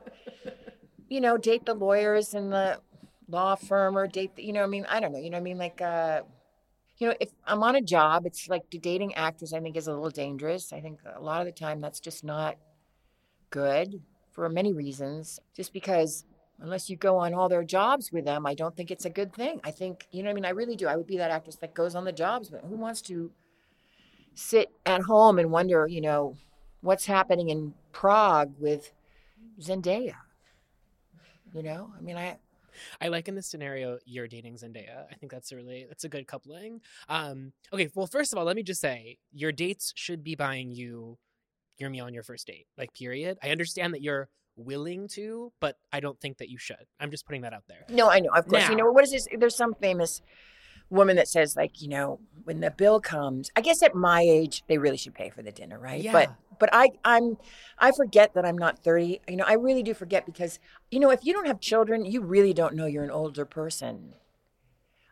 you 1.09 1.19
know, 1.19 1.37
date 1.37 1.65
the 1.65 1.73
lawyers 1.73 2.33
in 2.33 2.49
the 2.49 2.79
law 3.27 3.55
firm 3.55 3.97
or 3.97 4.07
date, 4.07 4.35
the, 4.35 4.43
you 4.43 4.53
know, 4.53 4.63
I 4.63 4.67
mean, 4.67 4.85
I 4.87 4.99
don't 4.99 5.11
know, 5.11 5.19
you 5.19 5.29
know, 5.29 5.37
I 5.37 5.41
mean, 5.41 5.57
like, 5.57 5.81
uh, 5.81 6.21
you 7.01 7.07
know, 7.07 7.15
if 7.19 7.31
I'm 7.47 7.63
on 7.63 7.75
a 7.75 7.81
job, 7.81 8.27
it's 8.27 8.47
like 8.47 8.61
dating 8.69 9.15
actors, 9.15 9.53
I 9.53 9.59
think 9.59 9.75
is 9.75 9.87
a 9.87 9.91
little 9.91 10.11
dangerous. 10.11 10.71
I 10.71 10.81
think 10.81 10.99
a 11.15 11.19
lot 11.19 11.41
of 11.41 11.47
the 11.47 11.51
time 11.51 11.81
that's 11.81 11.99
just 11.99 12.23
not 12.23 12.57
good 13.49 14.03
for 14.31 14.47
many 14.49 14.71
reasons. 14.71 15.39
Just 15.55 15.73
because 15.73 16.25
unless 16.59 16.91
you 16.91 16.95
go 16.95 17.17
on 17.17 17.33
all 17.33 17.49
their 17.49 17.63
jobs 17.63 18.11
with 18.11 18.25
them, 18.25 18.45
I 18.45 18.53
don't 18.53 18.77
think 18.77 18.91
it's 18.91 19.05
a 19.05 19.09
good 19.09 19.33
thing. 19.33 19.59
I 19.63 19.71
think, 19.71 20.05
you 20.11 20.21
know 20.21 20.29
I 20.29 20.33
mean? 20.33 20.45
I 20.45 20.51
really 20.51 20.75
do. 20.75 20.85
I 20.85 20.95
would 20.95 21.07
be 21.07 21.17
that 21.17 21.31
actress 21.31 21.55
that 21.55 21.73
goes 21.73 21.95
on 21.95 22.05
the 22.05 22.11
jobs, 22.11 22.51
but 22.51 22.61
who 22.61 22.75
wants 22.75 23.01
to 23.03 23.31
sit 24.35 24.69
at 24.85 25.01
home 25.01 25.39
and 25.39 25.49
wonder, 25.49 25.87
you 25.87 26.01
know, 26.01 26.35
what's 26.81 27.07
happening 27.07 27.49
in 27.49 27.73
Prague 27.93 28.53
with 28.59 28.93
Zendaya? 29.59 30.17
You 31.51 31.63
know, 31.63 31.91
I 31.97 32.01
mean, 32.01 32.15
I, 32.15 32.37
I 32.99 33.07
like 33.07 33.27
in 33.27 33.35
this 33.35 33.47
scenario 33.47 33.99
you're 34.05 34.27
dating 34.27 34.55
Zendaya. 34.55 35.05
I 35.11 35.15
think 35.15 35.31
that's 35.31 35.51
a 35.51 35.55
really 35.55 35.85
that's 35.87 36.03
a 36.03 36.09
good 36.09 36.27
coupling. 36.27 36.81
Um, 37.09 37.53
okay, 37.73 37.89
well, 37.95 38.07
first 38.07 38.33
of 38.33 38.39
all, 38.39 38.45
let 38.45 38.55
me 38.55 38.63
just 38.63 38.81
say 38.81 39.17
your 39.31 39.51
dates 39.51 39.93
should 39.95 40.23
be 40.23 40.35
buying 40.35 40.71
you 40.71 41.17
your 41.77 41.89
meal 41.89 42.05
on 42.05 42.13
your 42.13 42.23
first 42.23 42.47
date. 42.47 42.67
Like, 42.77 42.93
period. 42.93 43.37
I 43.43 43.49
understand 43.49 43.93
that 43.93 44.01
you're 44.01 44.29
willing 44.55 45.07
to, 45.09 45.51
but 45.59 45.77
I 45.91 45.99
don't 45.99 46.19
think 46.19 46.37
that 46.37 46.49
you 46.49 46.57
should. 46.57 46.85
I'm 46.99 47.11
just 47.11 47.25
putting 47.25 47.41
that 47.41 47.53
out 47.53 47.63
there. 47.67 47.85
No, 47.89 48.09
I 48.09 48.19
know. 48.19 48.29
Of 48.35 48.47
course. 48.47 48.69
You 48.69 48.75
know, 48.75 48.91
what 48.91 49.03
is 49.03 49.11
this? 49.11 49.27
There's 49.37 49.55
some 49.55 49.73
famous 49.73 50.21
woman 50.91 51.15
that 51.15 51.27
says, 51.27 51.55
like, 51.55 51.81
you 51.81 51.87
know, 51.87 52.19
when 52.43 52.59
the 52.59 52.69
bill 52.69 52.99
comes, 52.99 53.49
I 53.55 53.61
guess 53.61 53.81
at 53.81 53.95
my 53.95 54.21
age, 54.21 54.63
they 54.67 54.77
really 54.77 54.97
should 54.97 55.13
pay 55.13 55.29
for 55.29 55.41
the 55.41 55.51
dinner, 55.51 55.79
right? 55.79 56.01
Yeah. 56.01 56.11
But 56.11 56.35
but 56.59 56.69
I 56.73 56.89
I'm 57.03 57.37
I 57.79 57.91
forget 57.91 58.33
that 58.35 58.45
I'm 58.45 58.57
not 58.57 58.83
30. 58.83 59.21
You 59.27 59.37
know, 59.37 59.45
I 59.47 59.53
really 59.53 59.83
do 59.83 59.93
forget 59.93 60.25
because, 60.25 60.59
you 60.91 60.99
know, 60.99 61.09
if 61.09 61.23
you 61.23 61.33
don't 61.33 61.47
have 61.47 61.59
children, 61.59 62.05
you 62.05 62.21
really 62.21 62.53
don't 62.53 62.75
know 62.75 62.85
you're 62.85 63.03
an 63.03 63.11
older 63.11 63.45
person. 63.45 64.13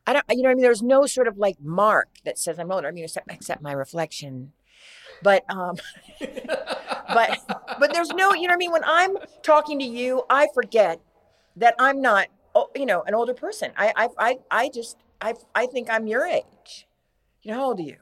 I 0.06 0.13
don't 0.13 0.26
you 0.30 0.44
know 0.44 0.50
I 0.50 0.54
mean? 0.54 0.63
There's 0.63 0.82
no 0.82 1.06
sort 1.06 1.28
of 1.28 1.38
like 1.38 1.58
mark 1.62 2.10
that 2.26 2.38
says 2.38 2.60
I'm 2.60 2.72
older. 2.72 2.88
I 2.88 2.92
mean, 2.92 3.04
except 3.04 3.32
except 3.32 3.62
my 3.62 3.72
reflection. 3.72 4.52
But 5.24 5.44
um 5.50 5.78
but 6.20 7.39
but 7.80 7.94
there's 7.94 8.10
no 8.10 8.34
you 8.34 8.48
know 8.48 8.52
what 8.52 8.54
I 8.54 8.58
mean 8.58 8.72
when 8.72 8.84
I'm 8.86 9.18
talking 9.44 9.80
to 9.80 9.86
you 9.86 10.24
I 10.30 10.48
forget 10.54 11.00
that 11.56 11.76
I'm 11.80 12.02
not 12.02 12.28
oh, 12.56 12.70
you 12.76 12.86
know 12.86 13.04
an 13.04 13.13
older 13.13 13.34
person 13.34 13.72
I 13.78 13.94
I 13.96 14.10
I, 14.18 14.38
I 14.50 14.70
just 14.70 14.98
I 15.21 15.34
I 15.55 15.65
think 15.67 15.89
I'm 15.89 16.08
your 16.08 16.25
age 16.25 16.88
you 17.41 17.51
know 17.51 17.58
how 17.58 17.65
old 17.65 17.79
are 17.79 17.84
you 17.84 17.97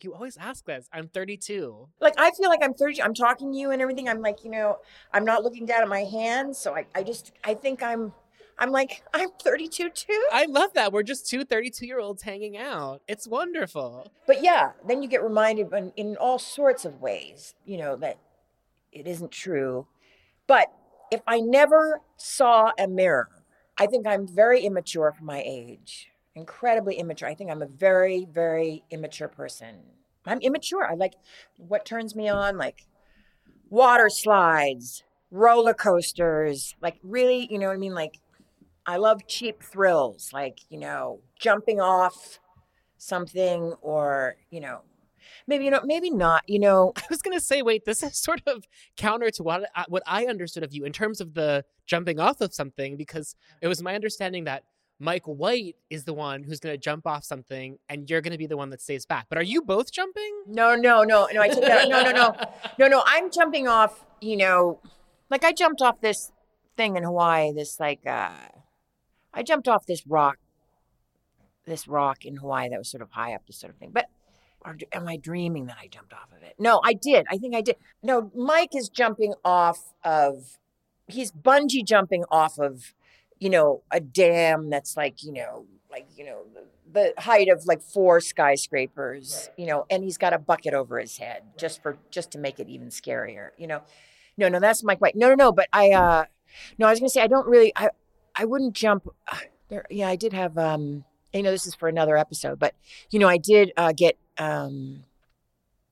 you 0.00 0.14
always 0.14 0.36
ask 0.36 0.64
this. 0.64 0.88
I'm 0.92 1.08
32. 1.08 1.88
like 2.00 2.14
I 2.18 2.30
feel 2.32 2.48
like 2.48 2.60
I'm 2.62 2.74
30 2.74 3.02
I'm 3.02 3.14
talking 3.14 3.52
to 3.52 3.58
you 3.58 3.70
and 3.70 3.80
everything 3.80 4.08
I'm 4.08 4.20
like 4.20 4.44
you 4.44 4.50
know 4.50 4.78
I'm 5.12 5.24
not 5.24 5.42
looking 5.42 5.66
down 5.66 5.82
at 5.82 5.88
my 5.88 6.04
hands 6.04 6.58
so 6.58 6.74
I 6.74 6.86
I 6.94 7.02
just 7.02 7.32
I 7.44 7.54
think 7.54 7.82
I'm 7.82 8.12
I'm 8.58 8.70
like 8.70 9.02
I'm 9.14 9.30
32 9.42 9.90
too 9.90 10.26
I 10.32 10.46
love 10.46 10.74
that. 10.74 10.92
We're 10.92 11.02
just 11.02 11.28
two 11.28 11.44
32 11.44 11.86
year 11.86 12.00
olds 12.00 12.22
hanging 12.22 12.56
out. 12.56 13.02
It's 13.08 13.26
wonderful. 13.26 14.12
But 14.26 14.42
yeah, 14.42 14.72
then 14.86 15.02
you 15.02 15.08
get 15.08 15.22
reminded 15.22 15.72
in, 15.72 15.92
in 15.96 16.16
all 16.16 16.38
sorts 16.38 16.84
of 16.84 17.00
ways, 17.00 17.54
you 17.64 17.78
know, 17.78 17.96
that 17.96 18.18
it 18.92 19.06
isn't 19.06 19.30
true. 19.30 19.86
But 20.46 20.68
if 21.10 21.20
I 21.26 21.40
never 21.40 22.00
saw 22.16 22.72
a 22.78 22.86
mirror, 22.86 23.28
I 23.78 23.86
think 23.86 24.06
I'm 24.06 24.26
very 24.26 24.64
immature 24.64 25.12
for 25.12 25.24
my 25.24 25.42
age. 25.44 26.11
Incredibly 26.34 26.96
immature. 26.96 27.28
I 27.28 27.34
think 27.34 27.50
I'm 27.50 27.62
a 27.62 27.66
very, 27.66 28.26
very 28.30 28.84
immature 28.90 29.28
person. 29.28 29.80
I'm 30.24 30.40
immature. 30.40 30.86
I 30.90 30.94
like 30.94 31.14
what 31.56 31.84
turns 31.84 32.14
me 32.14 32.28
on, 32.28 32.56
like 32.56 32.86
water 33.68 34.08
slides, 34.08 35.02
roller 35.30 35.74
coasters, 35.74 36.74
like 36.80 36.98
really, 37.02 37.48
you 37.50 37.58
know 37.58 37.68
what 37.68 37.74
I 37.74 37.78
mean? 37.78 37.94
Like 37.94 38.18
I 38.86 38.96
love 38.96 39.26
cheap 39.26 39.62
thrills, 39.62 40.30
like, 40.32 40.58
you 40.68 40.78
know, 40.78 41.20
jumping 41.38 41.80
off 41.80 42.38
something 42.98 43.74
or, 43.80 44.36
you 44.50 44.60
know, 44.60 44.82
maybe, 45.46 45.64
you 45.64 45.70
know, 45.70 45.80
maybe 45.84 46.10
not, 46.10 46.42
you 46.48 46.58
know, 46.58 46.92
I 46.96 47.04
was 47.10 47.22
gonna 47.22 47.40
say, 47.40 47.62
wait, 47.62 47.84
this 47.84 48.02
is 48.02 48.16
sort 48.22 48.42
of 48.46 48.64
counter 48.96 49.30
to 49.30 49.42
what 49.42 49.68
I, 49.74 49.84
what 49.88 50.02
I 50.06 50.26
understood 50.26 50.62
of 50.62 50.72
you 50.72 50.84
in 50.84 50.92
terms 50.92 51.20
of 51.20 51.34
the 51.34 51.64
jumping 51.86 52.18
off 52.18 52.40
of 52.40 52.54
something, 52.54 52.96
because 52.96 53.36
it 53.60 53.68
was 53.68 53.82
my 53.82 53.94
understanding 53.94 54.44
that 54.44 54.64
Mike 55.02 55.24
White 55.24 55.74
is 55.90 56.04
the 56.04 56.14
one 56.14 56.44
who's 56.44 56.60
going 56.60 56.72
to 56.72 56.78
jump 56.78 57.08
off 57.08 57.24
something 57.24 57.76
and 57.88 58.08
you're 58.08 58.20
going 58.20 58.32
to 58.32 58.38
be 58.38 58.46
the 58.46 58.56
one 58.56 58.70
that 58.70 58.80
stays 58.80 59.04
back. 59.04 59.26
But 59.28 59.36
are 59.36 59.42
you 59.42 59.60
both 59.60 59.90
jumping? 59.90 60.44
No, 60.46 60.76
no, 60.76 61.02
no, 61.02 61.26
no. 61.32 61.40
I 61.40 61.48
take 61.48 61.62
that. 61.62 61.88
No, 61.88 62.02
no, 62.04 62.12
no, 62.12 62.36
no, 62.78 62.86
no. 62.86 63.02
I'm 63.04 63.28
jumping 63.30 63.66
off. 63.66 64.04
You 64.20 64.36
know, 64.36 64.80
like 65.28 65.42
I 65.42 65.52
jumped 65.52 65.82
off 65.82 66.00
this 66.00 66.30
thing 66.76 66.96
in 66.96 67.02
Hawaii. 67.02 67.52
This 67.52 67.80
like, 67.80 68.06
uh 68.06 68.30
I 69.34 69.42
jumped 69.42 69.66
off 69.66 69.86
this 69.86 70.06
rock, 70.06 70.38
this 71.66 71.88
rock 71.88 72.24
in 72.24 72.36
Hawaii 72.36 72.68
that 72.68 72.78
was 72.78 72.88
sort 72.88 73.02
of 73.02 73.10
high 73.10 73.34
up, 73.34 73.42
this 73.48 73.58
sort 73.58 73.72
of 73.72 73.78
thing. 73.78 73.90
But 73.92 74.06
or 74.64 74.76
am 74.92 75.08
I 75.08 75.16
dreaming 75.16 75.66
that 75.66 75.78
I 75.82 75.88
jumped 75.88 76.12
off 76.12 76.30
of 76.36 76.44
it? 76.44 76.54
No, 76.60 76.80
I 76.84 76.92
did. 76.92 77.26
I 77.28 77.38
think 77.38 77.56
I 77.56 77.60
did. 77.60 77.74
No, 78.04 78.30
Mike 78.36 78.76
is 78.76 78.88
jumping 78.88 79.34
off 79.44 79.92
of. 80.04 80.58
He's 81.08 81.32
bungee 81.32 81.84
jumping 81.84 82.24
off 82.30 82.60
of, 82.60 82.94
you 83.42 83.50
know, 83.50 83.82
a 83.90 84.00
dam 84.00 84.70
that's 84.70 84.96
like 84.96 85.22
you 85.24 85.32
know, 85.32 85.66
like 85.90 86.06
you 86.16 86.24
know, 86.24 86.42
the, 86.54 86.64
the 87.16 87.20
height 87.20 87.48
of 87.48 87.66
like 87.66 87.82
four 87.82 88.20
skyscrapers. 88.20 89.50
You 89.56 89.66
know, 89.66 89.86
and 89.90 90.04
he's 90.04 90.16
got 90.18 90.32
a 90.32 90.38
bucket 90.38 90.74
over 90.74 90.98
his 91.00 91.18
head 91.18 91.42
just 91.58 91.82
for 91.82 91.98
just 92.10 92.30
to 92.32 92.38
make 92.38 92.60
it 92.60 92.68
even 92.68 92.88
scarier. 92.88 93.50
You 93.58 93.66
know, 93.66 93.80
no, 94.36 94.48
no, 94.48 94.60
that's 94.60 94.84
Mike 94.84 95.00
White. 95.00 95.16
No, 95.16 95.28
no, 95.30 95.34
no. 95.34 95.52
But 95.52 95.68
I, 95.72 95.90
uh 95.90 96.24
no, 96.78 96.86
I 96.86 96.90
was 96.90 97.00
gonna 97.00 97.08
say 97.10 97.22
I 97.22 97.26
don't 97.26 97.48
really. 97.48 97.72
I 97.76 97.90
I 98.36 98.44
wouldn't 98.44 98.74
jump. 98.74 99.08
There, 99.68 99.86
yeah, 99.90 100.08
I 100.08 100.16
did 100.16 100.32
have. 100.32 100.56
um 100.58 101.04
You 101.32 101.42
know, 101.42 101.50
this 101.50 101.66
is 101.66 101.74
for 101.74 101.88
another 101.88 102.16
episode, 102.16 102.58
but 102.60 102.74
you 103.10 103.18
know, 103.18 103.28
I 103.28 103.38
did 103.38 103.72
uh, 103.76 103.92
get 103.92 104.18
um 104.38 105.04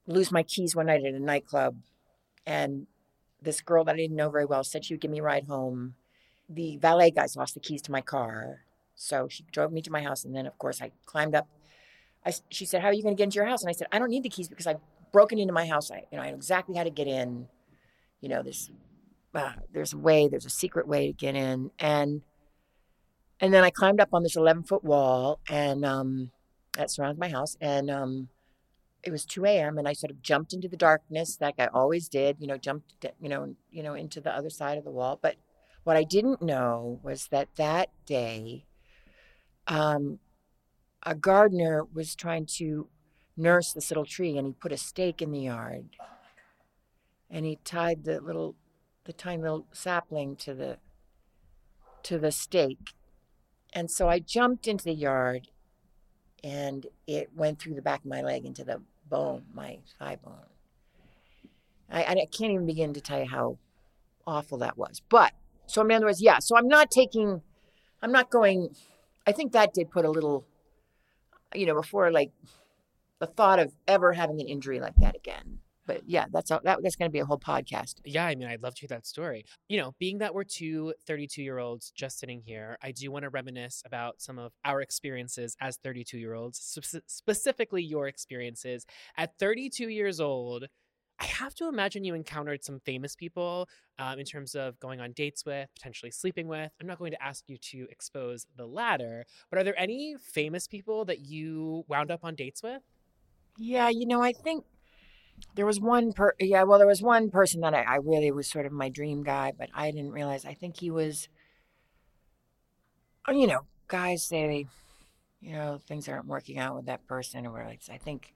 lose 0.07 0.31
my 0.33 0.43
keys 0.43 0.77
one 0.77 0.87
night 0.87 1.05
at 1.05 1.15
a 1.15 1.21
nightclub, 1.21 1.77
and 2.47 2.87
this 3.43 3.61
girl 3.61 3.85
that 3.85 3.95
I 3.95 3.99
didn't 3.99 4.17
know 4.17 4.31
very 4.31 4.45
well 4.45 4.65
said 4.65 4.85
she 4.85 4.95
would 4.95 5.01
give 5.01 5.11
me 5.11 5.21
a 5.21 5.23
ride 5.23 5.47
home. 5.47 5.95
The 6.53 6.77
valet 6.79 7.13
guys 7.13 7.37
lost 7.37 7.55
the 7.55 7.61
keys 7.61 7.81
to 7.83 7.93
my 7.93 8.01
car, 8.01 8.65
so 8.97 9.29
she 9.29 9.45
drove 9.53 9.73
me 9.73 9.81
to 9.83 9.91
my 9.91 10.03
house, 10.03 10.25
and 10.25 10.35
then 10.35 10.47
of 10.47 10.59
course 10.59 10.83
I 10.83 10.91
climbed 11.07 11.35
up. 11.35 11.47
I 12.27 12.33
she 12.51 12.67
said, 12.67 12.83
"How 12.83 12.89
are 12.89 12.93
you 12.93 13.03
going 13.03 13.15
to 13.15 13.19
get 13.19 13.25
into 13.25 13.37
your 13.37 13.47
house?" 13.47 13.63
And 13.63 13.71
I 13.71 13.73
said, 13.73 13.87
"I 13.93 13.99
don't 13.99 14.11
need 14.11 14.25
the 14.25 14.29
keys 14.29 14.49
because 14.49 14.67
I've 14.67 14.81
broken 15.13 15.39
into 15.39 15.53
my 15.53 15.67
house. 15.67 15.91
I, 15.91 16.05
you 16.11 16.19
know, 16.19 16.23
I 16.23 16.31
know 16.31 16.37
exactly 16.37 16.77
how 16.77 16.85
to 16.85 16.91
get 16.91 17.07
in. 17.07 17.47
You 18.21 18.29
know, 18.29 18.43
this 18.43 18.71
uh, 19.35 19.53
there's 19.73 19.93
a 19.93 19.99
way, 19.99 20.29
there's 20.29 20.47
a 20.47 20.51
secret 20.51 20.87
way 20.87 21.09
to 21.09 21.13
get 21.13 21.35
in. 21.35 21.71
And 21.79 22.23
and 23.41 23.55
then 23.55 23.65
I 23.65 23.71
climbed 23.71 24.01
up 24.01 24.11
on 24.13 24.23
this 24.23 24.37
11 24.37 24.65
foot 24.65 24.85
wall 24.85 25.41
and 25.49 25.85
um, 25.85 26.31
that 26.77 26.91
surrounds 26.91 27.19
my 27.19 27.31
house. 27.31 27.57
And 27.59 27.91
um, 27.91 28.29
it 29.03 29.11
was 29.11 29.25
2 29.25 29.47
a.m. 29.47 29.79
and 29.79 29.89
I 29.89 29.95
sort 29.95 30.11
of 30.11 30.21
jumped 30.21 30.53
into 30.53 30.69
the 30.69 30.77
darkness 30.77 31.39
like 31.41 31.55
I 31.59 31.69
always 31.69 32.09
did, 32.09 32.37
you 32.39 32.47
know, 32.47 32.59
jumped, 32.59 33.07
you 33.21 33.31
know, 33.31 33.55
you 33.71 33.83
know, 33.83 33.95
into 33.95 34.21
the 34.21 34.35
other 34.35 34.51
side 34.51 34.77
of 34.77 34.85
the 34.85 34.91
wall. 34.91 35.19
But 35.23 35.37
what 35.85 35.97
I 35.97 36.05
didn't 36.05 36.43
know 36.43 37.01
was 37.03 37.29
that 37.29 37.49
that 37.57 37.91
day, 38.07 38.65
um, 39.67 40.19
a 41.03 41.15
gardener 41.15 41.85
was 41.93 42.15
trying 42.15 42.47
to 42.47 42.89
nurse 43.37 43.73
this 43.73 43.91
little 43.91 44.05
tree 44.05 44.37
and 44.37 44.47
he 44.47 44.53
put 44.53 44.73
a 44.73 44.77
stake 44.77 45.23
in 45.23 45.33
the 45.33 45.41
yard 45.41 45.87
and 47.31 47.47
he 47.47 47.59
tied 47.65 48.05
the 48.05 48.21
little 48.21 48.55
the 49.05 49.13
tiny 49.13 49.43
little 49.43 49.67
sapling 49.73 50.37
to 50.37 50.55
the 50.55 50.77
to 52.03 52.19
the 52.19 52.33
stake. 52.33 52.95
And 53.73 53.91
so 53.91 54.09
I 54.09 54.19
jumped 54.19 54.67
into 54.67 54.85
the 54.85 54.95
yard 54.95 55.49
and 56.43 56.87
it 57.07 57.31
went 57.35 57.59
through 57.59 57.75
the 57.75 57.83
back 57.83 58.01
of 58.01 58.07
my 58.07 58.23
leg 58.23 58.45
into 58.45 58.65
the 58.65 58.81
bone, 59.09 59.45
my 59.55 59.79
thigh 59.99 60.17
bone. 60.17 60.35
I, 61.91 62.05
I 62.05 62.15
can't 62.15 62.53
even 62.53 62.67
begin 62.67 62.95
to 62.95 63.01
tell 63.01 63.21
you 63.21 63.29
how 63.29 63.59
awful 64.27 64.59
that 64.59 64.79
was. 64.79 65.03
But 65.09 65.33
so 65.71 65.83
in 65.83 65.93
other 65.93 66.07
words, 66.07 66.23
yeah. 66.23 66.39
So 66.41 66.57
I'm 66.57 66.69
not 66.69 66.91
taking, 66.91 67.43
I'm 68.03 68.13
not 68.13 68.31
going. 68.31 68.75
I 69.27 69.33
think 69.33 69.53
that 69.53 69.73
did 69.75 69.91
put 69.91 70.05
a 70.05 70.11
little, 70.11 70.45
you 71.55 71.67
know, 71.67 71.75
before 71.75 72.11
like 72.11 72.33
the 73.21 73.27
thought 73.27 73.59
of 73.59 73.73
ever 73.87 74.13
having 74.13 74.41
an 74.41 74.49
injury 74.49 74.81
like 74.81 74.97
that 74.97 75.15
again. 75.15 75.61
But 75.87 76.03
yeah, 76.07 76.27
that's 76.31 76.53
all, 76.53 76.61
that, 76.63 76.79
that's 76.83 76.95
going 76.95 77.11
to 77.11 77.13
be 77.13 77.19
a 77.19 77.25
whole 77.25 77.39
podcast. 77.39 77.97
Yeah, 78.05 78.25
I 78.25 78.37
mean, 78.37 78.47
I'd 78.47 78.63
love 78.63 78.75
to 78.77 78.81
hear 78.83 78.89
that 78.97 79.07
story. 79.07 79.45
You 79.69 79.81
know, 79.81 79.95
being 79.99 80.19
that 80.19 80.35
we're 80.35 80.45
two 80.45 80.95
32 81.07 81.43
year 81.43 81.59
olds 81.59 81.91
just 81.91 82.21
sitting 82.21 82.43
here, 82.45 82.79
I 82.81 82.93
do 82.93 83.11
want 83.11 83.25
to 83.25 83.29
reminisce 83.29 83.83
about 83.85 84.21
some 84.21 84.39
of 84.39 84.53
our 84.65 84.81
experiences 84.81 85.57
as 85.61 85.79
32 85.79 86.17
year 86.17 86.35
olds, 86.35 86.59
spe- 86.61 87.03
specifically 87.07 87.83
your 87.83 88.07
experiences. 88.07 88.87
At 89.17 89.37
32 89.39 89.89
years 89.89 90.21
old, 90.21 90.67
I 91.21 91.27
have 91.27 91.55
to 91.57 91.69
imagine 91.69 92.05
you 92.05 92.15
encountered 92.15 92.65
some 92.65 92.81
famous 92.81 93.15
people 93.15 93.69
um, 93.99 94.19
in 94.19 94.25
terms 94.25 94.55
of 94.55 94.81
going 94.81 95.01
on 95.01 95.13
dates 95.13 95.45
with, 95.45 95.69
potentially 95.75 96.11
sleeping 96.11 96.49
with. 96.49 96.73
I'm 96.81 96.87
not 96.87 96.99
going 96.99 97.13
to 97.13 97.23
ask 97.23 97.45
you 97.47 97.59
to 97.59 97.87
expose 97.91 98.47
the 98.57 98.67
latter, 98.67 99.27
but 99.51 99.59
are 99.59 99.65
there 99.65 99.79
any 99.79 100.17
famous 100.19 100.67
people 100.67 101.05
that 101.05 101.21
you 101.21 101.85
wound 101.89 102.11
up 102.11 102.21
on 102.25 102.35
dates 102.35 102.63
with? 102.63 102.81
Yeah, 103.59 103.91
you 103.91 104.07
know, 104.07 104.23
I 104.23 104.33
think 104.33 104.65
there 105.55 105.67
was 105.67 105.79
one 105.79 106.13
per 106.13 106.33
yeah, 106.39 106.63
well, 106.63 106.79
there 106.79 106.87
was 106.87 107.03
one 107.03 107.31
person 107.31 107.61
that 107.61 107.75
I, 107.75 107.83
I 107.83 107.97
really 107.97 108.31
was 108.31 108.49
sort 108.49 108.65
of 108.65 108.73
my 108.73 108.89
dream 108.89 109.23
guy, 109.23 109.53
but 109.57 109.69
I 109.75 109.91
didn't 109.91 110.13
realize. 110.13 110.47
I 110.47 110.55
think 110.55 110.81
he 110.81 110.91
was, 110.91 111.29
you 113.29 113.47
know, 113.47 113.61
guys 113.89 114.23
say 114.23 114.67
you 115.41 115.53
know, 115.53 115.81
things 115.87 116.09
aren't 116.09 116.27
working 116.27 116.59
out 116.59 116.77
with 116.77 116.87
that 116.87 117.07
person 117.07 117.47
or 117.47 117.53
whatever. 117.53 117.75
I 117.91 117.99
think 117.99 118.35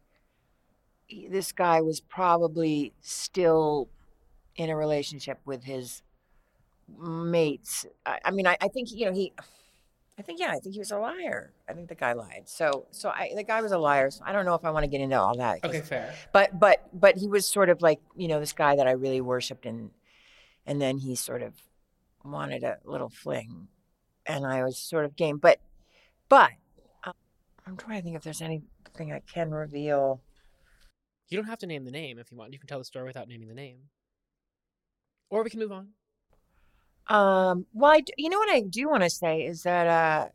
this 1.31 1.53
guy 1.53 1.81
was 1.81 2.01
probably 2.01 2.93
still 3.01 3.89
in 4.57 4.71
a 4.71 4.77
relationship 4.77 5.39
with 5.45 5.65
his 5.65 6.03
mates. 6.99 7.87
I, 8.05 8.19
I 8.25 8.31
mean, 8.31 8.47
I, 8.47 8.57
I 8.61 8.69
think 8.69 8.91
you 8.93 9.07
know 9.07 9.13
he. 9.13 9.33
I 10.17 10.23
think 10.23 10.39
yeah, 10.39 10.51
I 10.53 10.59
think 10.61 10.75
he 10.75 10.79
was 10.79 10.93
a 10.93 10.99
liar. 10.99 11.53
I 11.69 11.73
think 11.73 11.89
the 11.89 11.95
guy 11.97 12.13
lied. 12.13 12.43
So 12.47 12.87
so 12.93 13.09
I 13.09 13.33
the 13.35 13.43
guy 13.43 13.61
was 13.63 13.73
a 13.73 13.79
liar. 13.79 14.11
So 14.11 14.23
I 14.25 14.33
don't 14.33 14.45
know 14.45 14.55
if 14.55 14.65
I 14.65 14.71
want 14.71 14.85
to 14.85 14.89
get 14.89 15.01
into 15.01 15.19
all 15.19 15.37
that. 15.39 15.61
'cause- 15.63 15.89
fair. 15.89 16.15
but 16.33 16.59
but 16.59 16.87
but 16.93 17.17
he 17.17 17.27
was 17.27 17.47
sort 17.47 17.69
of 17.69 17.83
like 17.83 18.01
you 18.17 18.29
know 18.29 18.39
this 18.39 18.53
guy 18.53 18.77
that 18.77 18.87
I 18.87 18.93
really 18.93 19.21
worshipped 19.21 19.67
and 19.67 19.91
and 20.67 20.81
then 20.81 20.99
he 20.99 21.17
sort 21.17 21.43
of 21.43 21.55
wanted 22.25 22.63
a 22.63 22.79
little 22.85 23.09
fling 23.09 23.67
and 24.25 24.47
I 24.47 24.63
was 24.65 24.79
sort 24.79 25.05
of 25.05 25.15
game 25.17 25.37
but 25.39 25.59
but 26.29 26.53
uh, 27.03 27.13
I'm 27.67 27.77
trying 27.77 27.99
to 27.99 28.05
think 28.05 28.17
if 28.17 28.23
there's 28.23 28.41
anything 28.41 29.13
I 29.13 29.21
can 29.21 29.51
reveal 29.51 30.21
You 31.29 31.37
don't 31.37 31.47
have 31.47 31.59
to 31.61 31.67
name 31.67 31.85
the 31.85 31.91
name 31.91 32.19
if 32.19 32.31
you 32.31 32.37
want. 32.39 32.53
You 32.53 32.59
can 32.59 32.69
tell 32.69 32.79
the 32.79 32.85
story 32.85 33.07
without 33.07 33.29
naming 33.29 33.49
the 33.49 33.55
name. 33.55 33.91
Or 35.29 35.43
we 35.43 35.51
can 35.51 35.61
move 35.61 35.73
on. 35.73 35.95
um 37.09 37.67
well 37.75 37.93
I 37.93 38.03
you 38.17 38.31
know 38.31 38.39
what 38.39 38.51
I 38.55 38.61
do 38.61 38.89
want 38.89 39.03
to 39.03 39.11
say 39.11 39.43
is 39.45 39.63
that 39.65 39.87
uh 39.87 40.29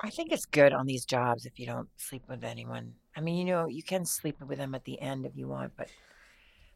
I 0.00 0.10
think 0.10 0.32
it's 0.32 0.44
good 0.46 0.72
on 0.72 0.86
these 0.86 1.04
jobs 1.04 1.46
if 1.46 1.58
you 1.58 1.66
don't 1.66 1.88
sleep 1.96 2.24
with 2.28 2.44
anyone 2.44 2.94
I 3.16 3.20
mean 3.20 3.36
you 3.36 3.44
know 3.44 3.66
you 3.68 3.82
can 3.82 4.04
sleep 4.04 4.36
with 4.40 4.58
them 4.58 4.74
at 4.74 4.84
the 4.84 5.00
end 5.00 5.24
if 5.24 5.32
you 5.36 5.48
want 5.48 5.72
but 5.76 5.88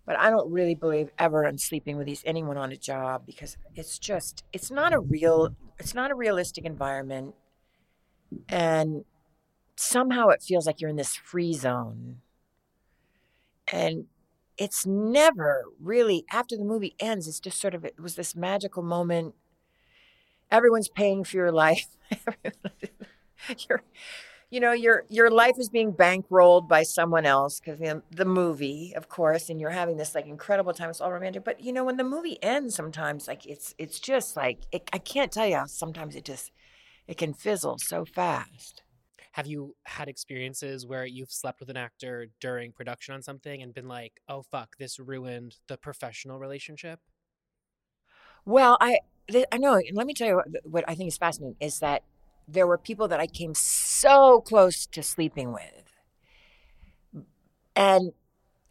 but 0.07 0.19
I 0.19 0.31
don't 0.31 0.51
really 0.53 0.75
believe 0.75 1.11
ever 1.19 1.45
in 1.45 1.59
sleeping 1.59 1.97
with 1.99 2.07
these 2.07 2.23
anyone 2.25 2.57
on 2.57 2.73
a 2.73 2.77
job 2.77 3.27
because 3.27 3.57
it's 3.75 3.99
just 3.99 4.45
it's 4.53 4.71
not 4.71 4.93
a 4.95 5.01
real 5.01 5.55
it's 5.79 5.95
not 5.95 6.11
a 6.11 6.15
realistic 6.15 6.65
environment 6.65 7.35
and 8.49 9.05
somehow 9.77 10.29
it 10.29 10.43
feels 10.43 10.67
like 10.67 10.81
you're 10.81 10.91
in 10.91 10.97
this 10.97 11.17
free 11.17 11.53
zone 11.53 12.21
and 13.73 14.07
it's 14.59 14.87
never 14.87 15.65
really 15.81 16.25
after 16.33 16.57
the 16.57 16.65
movie 16.65 16.95
ends 16.99 17.29
it's 17.29 17.41
just 17.41 17.61
sort 17.61 17.75
of 17.75 17.85
it 17.85 18.01
was 18.01 18.15
this 18.17 18.35
magical 18.37 18.83
moment. 18.83 19.35
Everyone's 20.51 20.89
paying 20.89 21.25
for 21.25 21.37
your 21.37 21.53
life. 21.53 21.87
Your 23.69 23.83
you 24.51 24.61
know 24.61 24.73
your 24.73 25.05
your 25.09 25.31
life 25.31 25.57
is 25.59 25.69
being 25.69 25.93
bankrolled 25.93 26.69
by 26.69 26.83
someone 26.83 27.27
else 27.27 27.61
because 27.61 27.79
the, 27.79 28.03
the 28.11 28.25
movie 28.25 28.93
of 28.97 29.09
course 29.09 29.51
and 29.51 29.61
you're 29.61 29.71
having 29.71 29.97
this 29.97 30.15
like 30.15 30.27
incredible 30.27 30.73
time. 30.73 30.91
It's 30.91 31.01
all 31.01 31.13
romantic. 31.13 31.45
But 31.45 31.61
you 31.63 31.73
know 31.73 31.85
when 31.85 31.97
the 31.97 32.05
movie 32.05 32.39
ends 32.43 32.75
sometimes 32.75 33.29
like 33.29 33.47
it's 33.47 33.75
it's 33.79 34.01
just 34.01 34.37
like 34.37 34.61
it, 34.73 34.89
i 34.93 34.99
can't 34.99 35.33
tell 35.33 35.47
you 35.47 35.57
how 35.57 35.67
sometimes 35.67 36.17
it 36.17 36.25
just 36.25 36.53
it 37.09 37.19
can 37.19 37.35
fizzle 37.35 37.79
so 37.79 38.05
fast 38.05 38.83
Have 39.37 39.47
you 39.47 39.77
had 39.85 40.09
experiences 40.09 40.87
where 40.87 41.05
you've 41.05 41.31
slept 41.31 41.61
with 41.61 41.69
an 41.69 41.77
actor 41.77 42.29
during 42.41 42.73
production 42.73 43.15
on 43.15 43.21
something 43.21 43.61
and 43.61 43.75
been 43.75 43.87
like, 43.87 44.15
oh, 44.31 44.41
fuck, 44.41 44.79
this 44.79 44.99
ruined 44.99 45.57
the 45.69 45.77
professional 45.77 46.39
relationship? 46.39 47.01
Well, 48.47 48.79
I 48.81 49.01
I 49.53 49.59
know, 49.59 49.79
let 49.93 50.07
me 50.07 50.15
tell 50.15 50.27
you 50.27 50.37
what, 50.37 50.47
what 50.65 50.85
I 50.89 50.95
think 50.95 51.09
is 51.09 51.19
fascinating 51.19 51.57
is 51.61 51.81
that 51.81 52.03
there 52.49 52.67
were 52.67 52.79
people 52.79 53.09
that 53.09 53.21
I 53.21 53.27
came 53.27 53.53
so 53.55 54.41
close 54.41 54.87
to 54.87 55.03
sleeping 55.03 55.53
with, 55.53 55.85
and 57.75 58.13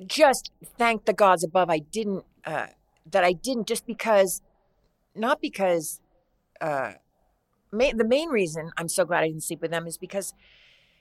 just 0.04 0.52
thank 0.64 1.06
the 1.06 1.14
gods 1.14 1.44
above 1.44 1.70
I 1.70 1.78
didn't 1.78 2.26
uh, 2.44 2.70
that 3.12 3.24
I 3.24 3.34
didn't 3.34 3.68
just 3.68 3.86
because, 3.86 4.42
not 5.14 5.42
because. 5.42 6.02
Uh, 6.60 6.94
ma- 7.76 7.92
the 7.96 8.08
main 8.08 8.30
reason 8.30 8.72
I'm 8.78 8.90
so 8.90 9.06
glad 9.06 9.24
I 9.24 9.28
didn't 9.28 9.44
sleep 9.44 9.62
with 9.62 9.72
them 9.72 9.86
is 9.88 9.98
because 9.98 10.34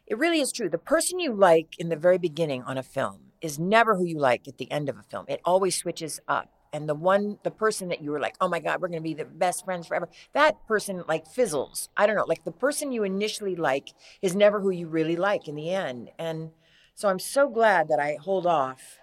it 0.07 0.19
really 0.19 0.41
is 0.41 0.53
true. 0.53 0.69
The 0.69 0.79
person 0.79 1.19
you 1.19 1.33
like 1.33 1.77
in 1.79 1.89
the 1.89 1.97
very 1.97 2.19
beginning 2.19 2.63
on 2.65 2.77
a 2.77 2.83
film 2.83 3.21
is 3.41 3.59
never 3.59 3.97
who 3.97 4.05
you 4.05 4.19
like 4.19 4.47
at 4.49 4.59
the 4.59 4.71
end 4.71 4.89
of 4.89 4.99
a 4.99 5.03
film. 5.03 5.25
It 5.29 5.41
always 5.45 5.77
switches 5.77 6.21
up. 6.29 6.49
and 6.75 6.89
the 6.89 6.95
one 6.95 7.39
the 7.45 7.51
person 7.53 7.89
that 7.89 8.03
you 8.03 8.11
were 8.11 8.19
like 8.27 8.35
oh 8.41 8.49
my 8.49 8.59
god 8.59 8.81
we're 8.81 8.89
going 8.89 9.05
to 9.05 9.11
be 9.13 9.15
the 9.15 9.25
best 9.45 9.65
friends 9.65 9.87
forever 9.87 10.09
that 10.33 10.55
person 10.67 11.05
like 11.13 11.25
fizzles 11.37 11.89
i 11.97 12.03
don't 12.05 12.17
know 12.17 12.25
like 12.27 12.43
the 12.45 12.59
person 12.65 12.91
you 12.91 13.05
initially 13.05 13.55
like 13.71 13.89
is 14.27 14.35
never 14.35 14.59
who 14.61 14.71
you 14.71 14.89
really 14.89 15.15
like 15.29 15.47
in 15.47 15.55
the 15.55 15.71
end 15.71 16.11
and 16.19 16.51
so 16.99 17.09
i'm 17.09 17.21
so 17.21 17.49
glad 17.59 17.87
that 17.89 18.01
i 18.01 18.11
hold 18.29 18.45
off 18.45 18.99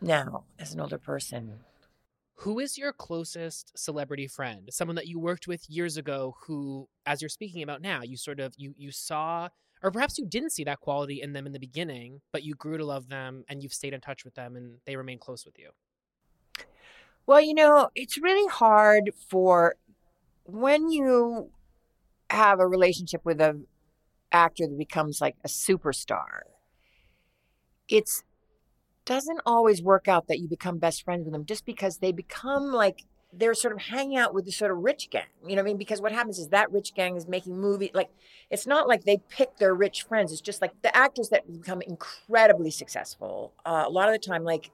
now 0.00 0.44
as 0.62 0.72
an 0.72 0.80
older 0.80 0.98
person 0.98 1.44
Who 2.40 2.58
is 2.58 2.78
your 2.78 2.94
closest 2.94 3.78
celebrity 3.78 4.26
friend? 4.26 4.70
Someone 4.72 4.96
that 4.96 5.06
you 5.06 5.18
worked 5.18 5.46
with 5.46 5.68
years 5.68 5.98
ago 5.98 6.36
who 6.46 6.88
as 7.04 7.20
you're 7.20 7.28
speaking 7.28 7.62
about 7.62 7.82
now, 7.82 8.00
you 8.02 8.16
sort 8.16 8.40
of 8.40 8.54
you 8.56 8.74
you 8.78 8.90
saw 8.92 9.50
or 9.82 9.90
perhaps 9.90 10.16
you 10.16 10.26
didn't 10.26 10.52
see 10.52 10.64
that 10.64 10.80
quality 10.80 11.20
in 11.20 11.34
them 11.34 11.46
in 11.46 11.52
the 11.52 11.58
beginning, 11.58 12.22
but 12.32 12.42
you 12.42 12.54
grew 12.54 12.78
to 12.78 12.84
love 12.84 13.10
them 13.10 13.44
and 13.48 13.62
you've 13.62 13.74
stayed 13.74 13.92
in 13.92 14.00
touch 14.00 14.24
with 14.24 14.34
them 14.36 14.56
and 14.56 14.78
they 14.86 14.96
remain 14.96 15.18
close 15.18 15.44
with 15.44 15.58
you. 15.58 15.68
Well, 17.26 17.42
you 17.42 17.52
know, 17.52 17.90
it's 17.94 18.16
really 18.16 18.48
hard 18.48 19.10
for 19.28 19.74
when 20.44 20.88
you 20.88 21.50
have 22.30 22.58
a 22.58 22.66
relationship 22.66 23.20
with 23.22 23.42
an 23.42 23.66
actor 24.32 24.66
that 24.66 24.78
becomes 24.78 25.20
like 25.20 25.36
a 25.44 25.48
superstar. 25.48 26.40
It's 27.86 28.22
doesn't 29.10 29.40
always 29.44 29.82
work 29.82 30.06
out 30.06 30.28
that 30.28 30.38
you 30.38 30.46
become 30.46 30.78
best 30.78 31.04
friends 31.04 31.24
with 31.24 31.32
them 31.32 31.44
just 31.44 31.66
because 31.66 31.98
they 31.98 32.12
become 32.12 32.72
like 32.72 33.02
they're 33.32 33.54
sort 33.54 33.74
of 33.74 33.80
hanging 33.80 34.16
out 34.16 34.32
with 34.32 34.44
the 34.44 34.52
sort 34.52 34.70
of 34.70 34.78
rich 34.78 35.08
gang. 35.10 35.24
You 35.42 35.56
know 35.56 35.62
what 35.62 35.68
I 35.68 35.70
mean? 35.70 35.76
Because 35.78 36.00
what 36.00 36.12
happens 36.12 36.38
is 36.38 36.48
that 36.48 36.70
rich 36.70 36.94
gang 36.94 37.16
is 37.16 37.26
making 37.26 37.58
movies. 37.60 37.90
Like, 37.92 38.10
it's 38.50 38.68
not 38.68 38.86
like 38.86 39.04
they 39.04 39.18
pick 39.28 39.56
their 39.58 39.74
rich 39.74 40.02
friends. 40.02 40.30
It's 40.30 40.40
just 40.40 40.62
like 40.62 40.72
the 40.82 40.96
actors 40.96 41.28
that 41.30 41.50
become 41.50 41.82
incredibly 41.82 42.70
successful. 42.70 43.52
Uh, 43.64 43.84
a 43.86 43.90
lot 43.90 44.08
of 44.08 44.14
the 44.14 44.18
time, 44.18 44.42
like, 44.44 44.70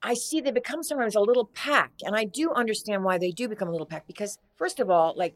I 0.00 0.14
see 0.14 0.40
they 0.40 0.52
become 0.52 0.84
sometimes 0.84 1.16
a 1.16 1.20
little 1.20 1.46
pack. 1.46 1.90
And 2.04 2.14
I 2.14 2.24
do 2.24 2.52
understand 2.52 3.02
why 3.02 3.18
they 3.18 3.30
do 3.30 3.48
become 3.48 3.68
a 3.68 3.72
little 3.72 3.86
pack 3.86 4.06
because, 4.06 4.38
first 4.56 4.78
of 4.78 4.90
all, 4.90 5.14
like, 5.16 5.34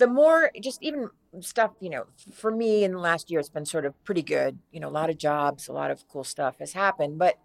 the 0.00 0.06
more 0.06 0.50
just 0.60 0.82
even 0.82 1.10
stuff, 1.40 1.72
you 1.78 1.90
know, 1.90 2.06
for 2.32 2.50
me 2.50 2.84
in 2.84 2.92
the 2.92 2.98
last 2.98 3.30
year, 3.30 3.38
it's 3.38 3.50
been 3.50 3.66
sort 3.66 3.84
of 3.84 4.02
pretty 4.02 4.22
good. 4.22 4.58
You 4.72 4.80
know, 4.80 4.88
a 4.88 4.90
lot 4.90 5.10
of 5.10 5.18
jobs, 5.18 5.68
a 5.68 5.72
lot 5.72 5.90
of 5.90 6.08
cool 6.08 6.24
stuff 6.24 6.58
has 6.58 6.72
happened, 6.72 7.18
but 7.18 7.36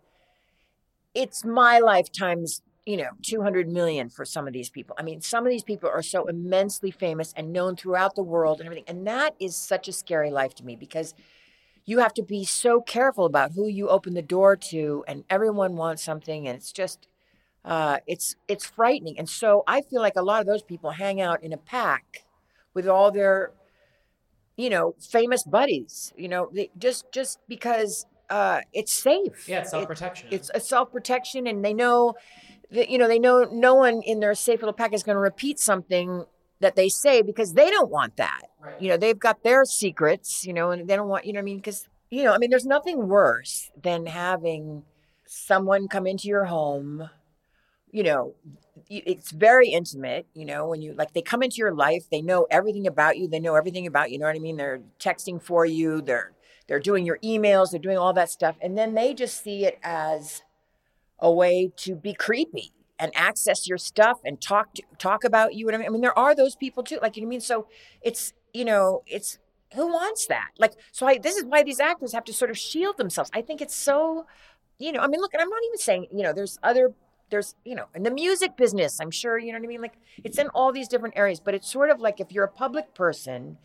it's 1.14 1.44
my 1.44 1.80
lifetime's 1.80 2.62
you 2.86 2.98
know 2.98 3.10
200 3.24 3.68
million 3.68 4.10
for 4.10 4.26
some 4.26 4.46
of 4.46 4.54
these 4.54 4.70
people 4.70 4.96
i 5.00 5.02
mean 5.02 5.20
some 5.20 5.44
of 5.44 5.50
these 5.50 5.64
people 5.64 5.90
are 5.90 6.04
so 6.04 6.28
immensely 6.28 6.92
famous 6.92 7.34
and 7.36 7.52
known 7.52 7.76
throughout 7.76 8.14
the 8.14 8.22
world 8.22 8.60
and 8.60 8.68
everything 8.68 8.84
and 8.88 9.08
that 9.08 9.34
is 9.40 9.56
such 9.56 9.88
a 9.88 9.92
scary 9.92 10.30
life 10.30 10.54
to 10.54 10.64
me 10.64 10.76
because 10.76 11.16
you 11.86 11.98
have 11.98 12.14
to 12.14 12.22
be 12.22 12.46
so 12.46 12.82
careful 12.82 13.26
about 13.26 13.54
who 13.54 13.68
you 13.68 13.90
open 13.90 14.14
the 14.14 14.22
door 14.22 14.56
to 14.56 15.04
and 15.08 15.24
everyone 15.32 15.76
wants 15.76 16.04
something 16.04 16.48
and 16.48 16.56
it's 16.56 16.72
just 16.72 17.08
uh, 17.64 17.98
it's 18.06 18.36
it's 18.48 18.68
frightening 18.68 19.18
and 19.18 19.28
so 19.28 19.64
i 19.66 19.82
feel 19.82 20.00
like 20.00 20.16
a 20.16 20.22
lot 20.22 20.42
of 20.42 20.46
those 20.46 20.62
people 20.62 20.92
hang 20.92 21.20
out 21.20 21.42
in 21.44 21.52
a 21.54 21.58
pack 21.58 22.25
with 22.76 22.88
all 22.88 23.12
their 23.12 23.52
you 24.58 24.70
know 24.70 24.96
famous 25.00 25.44
buddies 25.44 26.14
you 26.18 26.28
know 26.30 26.50
they, 26.54 26.70
just 26.78 27.12
just 27.12 27.40
because 27.48 28.06
uh, 28.30 28.62
it's 28.74 28.94
safe 28.94 29.48
Yeah, 29.48 29.60
it's 29.60 29.70
self-protection. 29.70 30.30
it's 30.32 30.50
a 30.56 30.60
self-protection 30.60 31.46
and 31.48 31.64
they 31.64 31.74
know 31.74 32.16
that 32.72 32.90
you 32.90 32.98
know 32.98 33.08
they 33.08 33.20
know 33.20 33.48
no 33.52 33.76
one 33.76 34.02
in 34.04 34.20
their 34.20 34.36
safe 34.36 34.62
little 34.62 34.74
pack 34.74 34.94
is 34.94 35.04
going 35.04 35.16
to 35.16 35.20
repeat 35.22 35.60
something 35.60 36.26
that 36.62 36.76
they 36.76 36.90
say 36.90 37.22
because 37.22 37.54
they 37.54 37.70
don't 37.70 37.92
want 37.92 38.18
that 38.18 38.42
Right. 38.60 38.76
you 38.80 38.90
know 38.90 38.98
they've 38.98 39.20
got 39.20 39.44
their 39.44 39.66
secrets 39.66 40.46
you 40.46 40.54
know 40.54 40.72
and 40.72 40.88
they 40.88 40.96
don't 40.96 41.08
want 41.10 41.26
you 41.26 41.34
know 41.34 41.40
what 41.40 41.44
i 41.44 41.46
mean 41.46 41.58
because 41.58 41.88
you 42.12 42.24
know 42.24 42.34
i 42.34 42.38
mean 42.38 42.50
there's 42.50 42.66
nothing 42.66 43.08
worse 43.08 43.72
than 43.82 44.06
having 44.08 44.84
someone 45.26 45.88
come 45.88 46.08
into 46.08 46.28
your 46.28 46.46
home 46.46 47.10
you 47.92 48.04
know 48.04 48.36
it's 48.90 49.32
very 49.32 49.70
intimate 49.70 50.26
you 50.34 50.46
know 50.46 50.68
when 50.68 50.82
you 50.82 50.94
like 50.94 51.14
they 51.14 51.22
come 51.22 51.42
into 51.42 51.58
your 51.58 51.74
life 51.74 52.10
they 52.12 52.22
know 52.22 52.46
everything 52.52 52.88
about 52.88 53.18
you 53.18 53.28
they 53.28 53.40
know 53.40 53.56
everything 53.56 53.88
about 53.88 54.12
you, 54.12 54.20
know 54.20 54.26
what 54.26 54.36
i 54.36 54.40
mean? 54.40 54.58
They're 54.58 54.82
texting 55.00 55.42
for 55.42 55.66
you 55.66 56.02
they're 56.02 56.34
they're 56.68 56.80
doing 56.80 57.06
your 57.06 57.18
emails 57.24 57.72
they're 57.72 57.80
doing 57.80 57.98
all 57.98 58.14
that 58.14 58.30
stuff 58.30 58.56
and 58.62 58.78
then 58.78 58.94
they 58.94 59.14
just 59.14 59.44
see 59.44 59.66
it 59.66 59.80
as 59.84 60.44
a 61.20 61.32
way 61.32 61.72
to 61.78 61.96
be 61.96 62.14
creepy 62.14 62.72
and 63.00 63.12
access 63.16 63.68
your 63.68 63.78
stuff 63.78 64.20
and 64.24 64.42
talk 64.42 64.74
to, 64.76 64.84
talk 64.98 65.24
about 65.24 65.54
you 65.54 65.68
and 65.68 65.76
I 65.76 65.80
mean, 65.80 65.88
I 65.88 65.92
mean 65.92 66.02
there 66.02 66.18
are 66.18 66.36
those 66.36 66.56
people 66.56 66.84
too 66.84 67.00
like 67.02 67.16
you 67.16 67.24
know 67.24 67.28
I 67.28 67.30
mean? 67.30 67.42
So 67.42 67.68
it's 68.02 68.34
you 68.54 68.66
know 68.66 69.04
it's 69.08 69.40
who 69.74 69.88
wants 69.88 70.28
that? 70.28 70.50
Like 70.58 70.74
so 70.92 71.08
I 71.08 71.18
this 71.18 71.36
is 71.36 71.46
why 71.46 71.64
these 71.64 71.80
actors 71.80 72.14
have 72.14 72.24
to 72.26 72.34
sort 72.34 72.52
of 72.52 72.58
shield 72.58 72.98
themselves. 72.98 73.30
I 73.34 73.42
think 73.42 73.62
it's 73.62 73.76
so 73.76 74.26
you 74.80 74.92
know 74.92 75.00
I 75.00 75.08
mean 75.08 75.20
look 75.20 75.34
and 75.34 75.42
I'm 75.42 75.50
not 75.50 75.62
even 75.68 75.78
saying 75.78 76.08
you 76.14 76.24
know 76.24 76.34
there's 76.34 76.58
other 76.64 76.94
there's 77.30 77.56
you 77.64 77.76
know 77.76 77.86
in 77.94 78.04
the 78.04 78.12
music 78.12 78.56
business 78.58 79.00
I'm 79.00 79.12
sure 79.12 79.38
you 79.38 79.52
know 79.52 79.60
what 79.60 79.66
I 79.66 79.68
mean? 79.68 79.82
Like 79.82 79.98
it's 80.24 80.38
in 80.38 80.48
all 80.50 80.72
these 80.72 80.88
different 80.88 81.18
areas 81.18 81.40
but 81.40 81.54
it's 81.54 81.70
sort 81.70 81.90
of 81.90 82.00
like 82.00 82.20
if 82.20 82.32
you're 82.32 82.46
a 82.46 82.52
public 82.52 82.94
person 82.94 83.58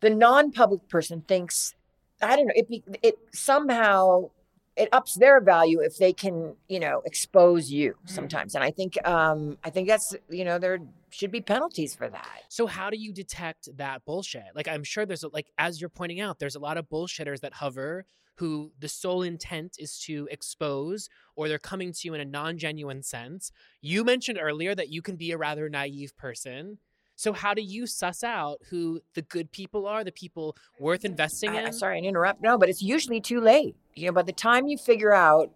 the 0.00 0.10
non-public 0.10 0.88
person 0.88 1.22
thinks 1.26 1.74
I 2.22 2.36
don't 2.36 2.46
know 2.46 2.54
it 2.56 2.68
be, 2.68 2.82
it 3.02 3.18
somehow 3.32 4.30
it 4.76 4.88
ups 4.92 5.14
their 5.14 5.40
value 5.40 5.80
if 5.80 5.98
they 5.98 6.12
can 6.12 6.54
you 6.68 6.80
know 6.80 7.02
expose 7.04 7.70
you 7.70 7.96
sometimes 8.04 8.54
and 8.54 8.62
i 8.62 8.70
think 8.70 8.96
um 9.06 9.58
i 9.64 9.70
think 9.70 9.88
that's 9.88 10.14
you 10.30 10.44
know 10.44 10.56
there 10.58 10.78
should 11.10 11.30
be 11.30 11.40
penalties 11.40 11.94
for 11.94 12.08
that. 12.08 12.42
So 12.48 12.66
how 12.66 12.90
do 12.90 12.96
you 12.98 13.12
detect 13.12 13.68
that 13.76 14.04
bullshit? 14.04 14.44
Like 14.54 14.68
I'm 14.68 14.84
sure 14.84 15.06
there's 15.06 15.24
a, 15.24 15.28
like 15.28 15.46
as 15.58 15.80
you're 15.80 15.90
pointing 15.90 16.20
out, 16.20 16.38
there's 16.38 16.56
a 16.56 16.60
lot 16.60 16.76
of 16.76 16.88
bullshitters 16.88 17.40
that 17.40 17.54
hover 17.54 18.04
who 18.38 18.72
the 18.78 18.88
sole 18.88 19.22
intent 19.22 19.76
is 19.78 19.98
to 19.98 20.28
expose 20.30 21.08
or 21.36 21.48
they're 21.48 21.58
coming 21.58 21.92
to 21.92 22.00
you 22.04 22.14
in 22.14 22.20
a 22.20 22.24
non-genuine 22.24 23.02
sense. 23.02 23.50
You 23.80 24.04
mentioned 24.04 24.38
earlier 24.40 24.74
that 24.74 24.90
you 24.90 25.02
can 25.02 25.16
be 25.16 25.32
a 25.32 25.38
rather 25.38 25.68
naive 25.68 26.16
person. 26.16 26.78
So 27.16 27.32
how 27.32 27.52
do 27.52 27.62
you 27.62 27.86
suss 27.86 28.22
out 28.22 28.58
who 28.70 29.00
the 29.14 29.22
good 29.22 29.50
people 29.50 29.86
are, 29.86 30.04
the 30.04 30.12
people 30.12 30.56
worth 30.78 31.04
investing 31.04 31.54
in? 31.54 31.66
I- 31.66 31.70
sorry 31.70 32.00
to 32.00 32.06
interrupt 32.06 32.40
no 32.40 32.56
but 32.56 32.68
it's 32.68 32.82
usually 32.82 33.20
too 33.20 33.40
late 33.40 33.74
you 33.94 34.06
know 34.06 34.12
by 34.12 34.22
the 34.22 34.32
time 34.32 34.68
you 34.68 34.78
figure 34.78 35.12
out 35.12 35.50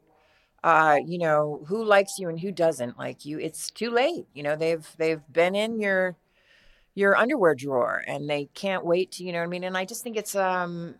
uh 0.64 0.98
you 1.04 1.18
know 1.18 1.62
who 1.66 1.84
likes 1.84 2.18
you 2.18 2.28
and 2.28 2.38
who 2.40 2.50
doesn't 2.52 2.98
like 2.98 3.24
you 3.24 3.38
it's 3.38 3.70
too 3.70 3.90
late 3.90 4.26
you 4.34 4.42
know 4.42 4.56
they've 4.56 4.86
they've 4.98 5.22
been 5.32 5.54
in 5.54 5.80
your 5.80 6.16
your 6.94 7.16
underwear 7.16 7.54
drawer 7.54 8.02
and 8.06 8.28
they 8.28 8.46
can't 8.54 8.84
wait 8.84 9.10
to 9.12 9.24
you 9.24 9.32
know 9.32 9.38
what 9.38 9.44
i 9.44 9.48
mean 9.48 9.64
and 9.64 9.76
i 9.76 9.84
just 9.84 10.02
think 10.02 10.16
it's 10.16 10.34
um 10.34 10.94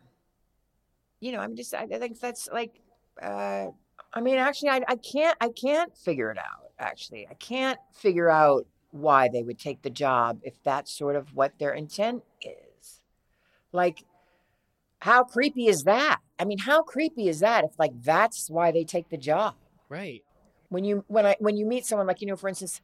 you 1.22 1.32
know 1.32 1.40
i'm 1.40 1.56
just 1.56 1.72
i, 1.74 1.82
I 1.82 1.98
think 1.98 2.20
that's 2.20 2.48
like 2.52 2.80
uh 3.22 3.66
i 4.12 4.20
mean 4.20 4.36
actually 4.36 4.70
I, 4.70 4.82
I 4.88 4.96
can't 4.96 5.36
i 5.40 5.48
can't 5.48 5.96
figure 5.96 6.30
it 6.30 6.38
out 6.38 6.62
actually. 6.82 7.26
I 7.30 7.34
can't 7.34 7.78
figure 7.94 8.28
out 8.28 8.66
why 8.90 9.28
they 9.28 9.42
would 9.42 9.58
take 9.58 9.82
the 9.82 9.90
job 9.90 10.40
if 10.42 10.54
that's 10.64 10.92
sort 10.92 11.16
of 11.16 11.34
what 11.34 11.58
their 11.58 11.72
intent 11.72 12.24
is. 12.42 13.00
Like 13.72 14.04
how 14.98 15.24
creepy 15.24 15.66
is 15.66 15.84
that? 15.84 16.18
I 16.38 16.44
mean 16.44 16.58
how 16.58 16.82
creepy 16.82 17.28
is 17.28 17.40
that 17.40 17.64
if 17.64 17.78
like 17.78 17.92
that's 18.02 18.50
why 18.50 18.72
they 18.72 18.84
take 18.84 19.08
the 19.08 19.16
job? 19.16 19.54
Right. 19.88 20.24
when 20.70 20.84
you 20.84 21.04
when 21.08 21.26
i 21.26 21.36
when 21.38 21.56
you 21.56 21.66
meet 21.66 21.84
someone 21.86 22.06
like 22.06 22.20
you 22.22 22.26
know 22.26 22.36
for 22.36 22.48
instance 22.48 22.80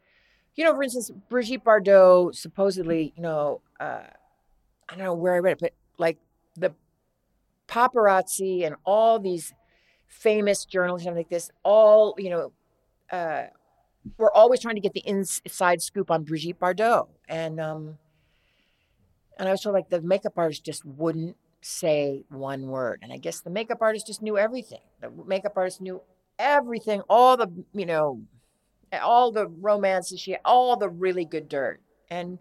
you 0.56 0.64
know 0.64 0.74
for 0.74 0.82
instance 0.82 1.10
brigitte 1.30 1.64
bardot 1.64 2.34
supposedly 2.34 3.14
you 3.16 3.22
know 3.22 3.62
uh 3.80 4.02
i 4.88 4.94
don't 4.94 5.04
know 5.04 5.14
where 5.14 5.34
i 5.34 5.38
read 5.38 5.52
it 5.52 5.60
but 5.60 5.72
like 5.98 6.18
the 6.56 6.74
paparazzi 7.68 8.66
and 8.66 8.74
all 8.84 9.18
these 9.18 9.52
famous 10.06 10.64
journalists 10.64 11.06
and 11.06 11.16
like 11.16 11.28
this 11.28 11.50
all 11.62 12.14
you 12.18 12.30
know 12.30 12.52
uh 13.12 13.44
we're 14.16 14.32
always 14.32 14.60
trying 14.60 14.76
to 14.76 14.80
get 14.80 14.94
the 14.94 15.06
inside 15.06 15.82
scoop 15.82 16.10
on 16.10 16.24
brigitte 16.24 16.58
bardot. 16.58 17.08
And 17.28 17.60
um 17.60 17.98
and 19.38 19.48
i 19.48 19.50
was 19.50 19.60
told 19.60 19.74
like 19.74 19.90
the 19.90 20.00
makeup 20.00 20.34
artist 20.36 20.64
just 20.64 20.84
wouldn't 20.84 21.36
say 21.60 22.24
one 22.30 22.68
word. 22.68 23.00
And 23.02 23.12
i 23.12 23.16
guess 23.16 23.40
the 23.40 23.50
makeup 23.50 23.78
artist 23.80 24.06
just 24.06 24.22
knew 24.22 24.38
everything. 24.38 24.80
The 25.00 25.10
makeup 25.26 25.52
artist 25.56 25.80
knew 25.80 26.02
everything 26.38 27.02
all 27.08 27.36
the 27.36 27.48
you 27.74 27.86
know 27.86 28.22
all 29.02 29.32
the 29.32 29.46
romances 29.46 30.20
she 30.20 30.32
had, 30.32 30.40
all 30.44 30.76
the 30.76 30.88
really 30.88 31.24
good 31.24 31.48
dirt. 31.48 31.80
And 32.10 32.38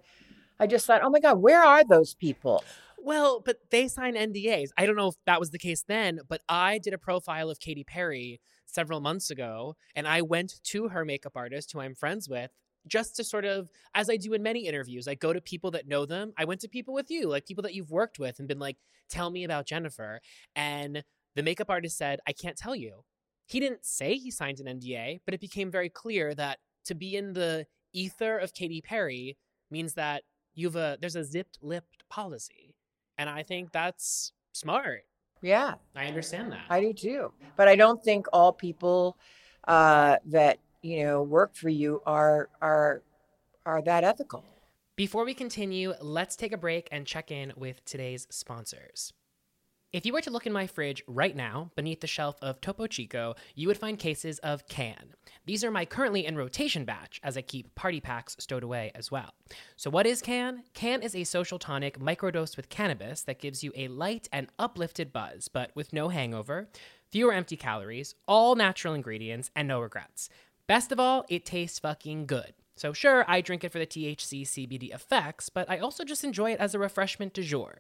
i 0.60 0.68
just 0.68 0.86
thought 0.86 1.04
oh 1.04 1.10
my 1.10 1.20
god 1.20 1.40
where 1.40 1.64
are 1.64 1.84
those 1.84 2.14
people 2.16 2.64
Well, 3.08 3.40
but 3.40 3.60
they 3.72 3.88
sign 3.88 4.16
NDAs. 4.16 4.72
I 4.78 4.86
don't 4.86 4.98
know 4.98 5.08
if 5.08 5.16
that 5.26 5.40
was 5.40 5.52
the 5.52 5.58
case 5.58 5.82
then, 5.88 6.20
but 6.28 6.42
I 6.50 6.78
did 6.78 6.94
a 6.94 6.98
profile 6.98 7.50
of 7.50 7.58
Katy 7.58 7.86
Perry 7.86 8.42
several 8.66 9.00
months 9.00 9.30
ago, 9.30 9.78
and 9.96 10.06
I 10.06 10.22
went 10.22 10.60
to 10.66 10.90
her 10.90 11.06
makeup 11.06 11.32
artist, 11.38 11.72
who 11.72 11.80
I'm 11.80 11.96
friends 11.96 12.28
with, 12.28 12.52
just 12.86 13.16
to 13.16 13.24
sort 13.24 13.46
of, 13.46 13.70
as 13.96 14.10
I 14.10 14.18
do 14.18 14.34
in 14.34 14.44
many 14.44 14.68
interviews, 14.68 15.08
I 15.08 15.16
go 15.16 15.32
to 15.32 15.40
people 15.40 15.72
that 15.72 15.88
know 15.88 16.06
them. 16.06 16.34
I 16.38 16.44
went 16.44 16.60
to 16.60 16.68
people 16.68 16.94
with 16.94 17.10
you, 17.10 17.30
like 17.30 17.46
people 17.46 17.62
that 17.62 17.74
you've 17.74 17.92
worked 17.92 18.20
with, 18.20 18.40
and 18.40 18.48
been 18.50 18.60
like, 18.60 18.76
tell 19.10 19.30
me 19.30 19.46
about 19.46 19.68
Jennifer. 19.68 20.20
And 20.54 21.06
the 21.34 21.44
makeup 21.44 21.70
artist 21.70 21.98
said, 21.98 22.20
I 22.28 22.34
can't 22.34 22.58
tell 22.58 22.76
you. 22.76 23.06
He 23.46 23.62
didn't 23.62 23.86
say 23.86 24.16
he 24.16 24.32
signed 24.32 24.60
an 24.60 24.82
NDA, 24.82 25.22
but 25.24 25.34
it 25.34 25.40
became 25.40 25.72
very 25.72 25.88
clear 25.88 26.36
that 26.36 26.60
to 26.84 26.94
be 26.94 27.16
in 27.16 27.32
the 27.32 27.68
ether 27.94 28.38
of 28.38 28.54
Katy 28.54 28.82
Perry 28.82 29.38
means 29.72 29.94
that 29.94 30.24
you've 30.56 30.76
a 30.76 30.98
there's 31.00 31.16
a 31.16 31.24
zipped 31.24 31.60
lipped 31.62 32.04
policy. 32.10 32.74
And 33.18 33.30
I 33.30 33.44
think 33.44 33.72
that's 33.72 34.34
smart. 34.54 35.04
yeah 35.42 35.76
I 35.96 36.06
understand 36.08 36.52
that. 36.52 36.66
I 36.70 36.82
do 36.82 36.94
too. 36.94 37.32
But 37.56 37.68
I 37.68 37.76
don't 37.76 38.04
think 38.04 38.28
all 38.34 38.54
people 38.54 39.18
uh, 39.68 40.18
that 40.26 40.60
you 40.82 41.04
know 41.04 41.22
work 41.24 41.56
for 41.56 41.70
you 41.70 42.02
are 42.06 42.50
are 42.62 43.02
are 43.66 43.82
that 43.82 44.04
ethical. 44.04 44.44
Before 44.96 45.26
we 45.26 45.34
continue, 45.34 45.94
let's 46.02 46.36
take 46.36 46.54
a 46.54 46.58
break 46.58 46.88
and 46.92 47.06
check 47.06 47.30
in 47.30 47.54
with 47.56 47.86
today's 47.86 48.26
sponsors. 48.32 49.14
If 49.94 50.06
you 50.06 50.12
were 50.12 50.22
to 50.22 50.30
look 50.30 50.46
in 50.46 50.52
my 50.52 50.68
fridge 50.68 51.02
right 51.08 51.34
now, 51.34 51.72
beneath 51.78 52.02
the 52.02 52.08
shelf 52.08 52.36
of 52.42 52.60
Topo 52.60 52.88
Chico, 52.88 53.36
you 53.56 53.70
would 53.70 53.78
find 53.78 53.98
cases 53.98 54.38
of 54.40 54.68
Cann. 54.68 55.14
These 55.46 55.64
are 55.64 55.72
my 55.72 55.86
currently 55.86 56.26
in 56.26 56.36
rotation 56.36 56.84
batch, 56.84 57.22
as 57.24 57.38
I 57.38 57.42
keep 57.42 57.74
party 57.74 58.02
packs 58.02 58.36
stowed 58.38 58.64
away 58.64 58.92
as 58.96 59.12
well. 59.12 59.34
So, 59.78 59.90
what 59.90 60.06
is 60.06 60.22
Cann? 60.22 60.64
Cann 60.74 61.02
is 61.02 61.16
a 61.16 61.24
social 61.24 61.58
tonic 61.58 62.00
microdosed 62.00 62.58
with 62.58 62.68
cannabis 62.68 63.22
that 63.24 63.40
gives 63.40 63.64
you 63.64 63.72
a 63.78 63.88
light 63.88 64.28
and 64.34 64.50
uplifted 64.60 65.14
buzz, 65.14 65.48
but 65.48 65.72
with 65.74 65.94
no 65.94 66.10
hangover, 66.10 66.68
fewer 67.10 67.32
empty 67.32 67.56
calories, 67.56 68.14
all 68.28 68.56
natural 68.56 68.94
ingredients, 68.94 69.52
and 69.56 69.70
no 69.70 69.80
regrets. 69.80 70.28
Best 70.68 70.92
of 70.92 71.00
all, 71.00 71.26
it 71.30 71.46
tastes 71.46 71.80
fucking 71.80 72.26
good. 72.26 72.54
So, 72.76 72.92
sure, 72.92 73.24
I 73.26 73.40
drink 73.40 73.64
it 73.64 73.72
for 73.72 73.80
the 73.80 73.88
THC 73.88 74.42
CBD 74.42 74.94
effects, 74.94 75.48
but 75.48 75.70
I 75.70 75.78
also 75.78 76.04
just 76.04 76.26
enjoy 76.26 76.52
it 76.52 76.60
as 76.60 76.76
a 76.76 76.80
refreshment 76.80 77.34
du 77.34 77.42
jour. 77.42 77.80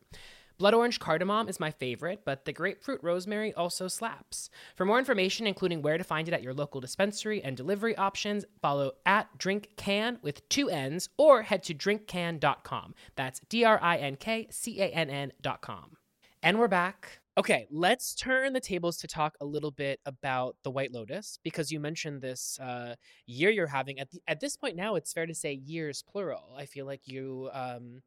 Blood 0.58 0.74
orange 0.74 1.00
cardamom 1.00 1.48
is 1.50 1.60
my 1.60 1.70
favorite, 1.70 2.22
but 2.26 2.46
the 2.46 2.52
grapefruit 2.52 3.00
rosemary 3.04 3.54
also 3.54 3.88
slaps. 3.88 4.50
For 4.76 4.86
more 4.86 4.98
information, 4.98 5.46
including 5.46 5.84
where 5.84 6.00
to 6.00 6.04
find 6.04 6.28
it 6.28 6.34
at 6.34 6.42
your 6.42 6.56
local 6.56 6.82
dispensary 6.82 7.44
and 7.44 7.56
delivery 7.56 7.96
options, 7.96 8.44
follow 8.60 8.94
at 9.06 9.38
drinkcann 9.38 10.22
with 10.24 10.48
two 10.50 10.68
N's 10.68 11.10
or 11.16 11.44
head 11.44 11.62
to 11.64 11.76
drinkcann.com. 11.76 12.96
That's 13.16 13.40
D 13.50 13.66
R 13.66 13.80
I 13.84 13.98
N 13.98 14.16
K 14.16 14.48
C 14.50 14.82
A 14.82 14.88
N 14.88 15.12
N.com. 15.12 15.98
And 16.42 16.58
we're 16.58 16.68
back. 16.68 17.20
Okay, 17.38 17.68
let's 17.70 18.16
turn 18.16 18.54
the 18.54 18.60
tables 18.60 18.98
to 18.98 19.08
talk 19.08 19.36
a 19.40 19.46
little 19.46 19.70
bit 19.70 20.00
about 20.08 20.56
the 20.64 20.72
White 20.72 20.92
Lotus 20.92 21.38
because 21.44 21.72
you 21.72 21.80
mentioned 21.80 22.20
this 22.20 22.58
uh, 22.60 22.96
year 23.28 23.52
you're 23.52 23.68
having. 23.68 24.00
At, 24.00 24.10
the, 24.10 24.22
at 24.28 24.40
this 24.40 24.58
point 24.58 24.76
now, 24.76 24.96
it's 24.96 25.14
fair 25.14 25.28
to 25.28 25.36
say 25.36 25.54
years 25.54 26.02
plural. 26.02 26.56
I 26.58 26.66
feel 26.66 26.88
like 26.88 27.02
you. 27.08 27.52
Um, 27.54 28.02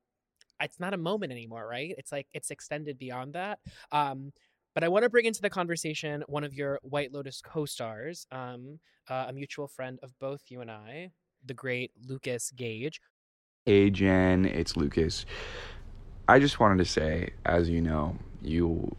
it's 0.60 0.80
not 0.80 0.94
a 0.94 0.98
moment 0.98 1.32
anymore, 1.32 1.66
right? 1.68 1.94
It's 1.98 2.12
like 2.12 2.26
it's 2.32 2.50
extended 2.50 2.98
beyond 2.98 3.34
that. 3.34 3.58
Um, 3.92 4.32
but 4.74 4.84
I 4.84 4.88
want 4.88 5.02
to 5.02 5.10
bring 5.10 5.24
into 5.24 5.42
the 5.42 5.50
conversation 5.50 6.22
one 6.28 6.44
of 6.44 6.54
your 6.54 6.78
White 6.82 7.12
Lotus 7.12 7.42
co-stars, 7.42 8.26
um, 8.30 8.78
uh, 9.08 9.26
a 9.28 9.32
mutual 9.32 9.66
friend 9.66 9.98
of 10.02 10.16
both 10.20 10.42
you 10.48 10.60
and 10.60 10.70
I, 10.70 11.10
the 11.44 11.54
great 11.54 11.92
Lucas 12.06 12.52
Gage. 12.52 13.00
Hey 13.66 13.90
Jen, 13.90 14.44
it's 14.46 14.76
Lucas. 14.76 15.26
I 16.28 16.38
just 16.38 16.60
wanted 16.60 16.78
to 16.78 16.84
say, 16.84 17.30
as 17.44 17.68
you 17.68 17.80
know, 17.80 18.16
you 18.40 18.94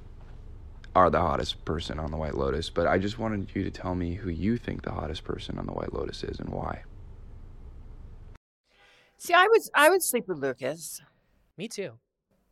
are 0.96 1.10
the 1.10 1.20
hottest 1.20 1.64
person 1.64 2.00
on 2.00 2.12
the 2.12 2.18
White 2.18 2.36
Lotus, 2.36 2.70
but 2.70 2.86
I 2.86 2.98
just 2.98 3.18
wanted 3.18 3.50
you 3.54 3.64
to 3.64 3.72
tell 3.72 3.96
me 3.96 4.16
who 4.16 4.30
you 4.30 4.58
think 4.58 4.82
the 4.82 4.92
hottest 4.92 5.24
person 5.24 5.58
on 5.58 5.66
the 5.66 5.72
White 5.72 5.94
Lotus 5.94 6.24
is 6.24 6.40
and 6.40 6.50
why. 6.50 6.84
See, 9.18 9.34
I 9.34 9.48
would 9.48 9.62
I 9.74 9.90
would 9.90 10.04
sleep 10.04 10.28
with 10.28 10.40
Lucas. 10.40 11.02
Me 11.58 11.68
too. 11.68 11.92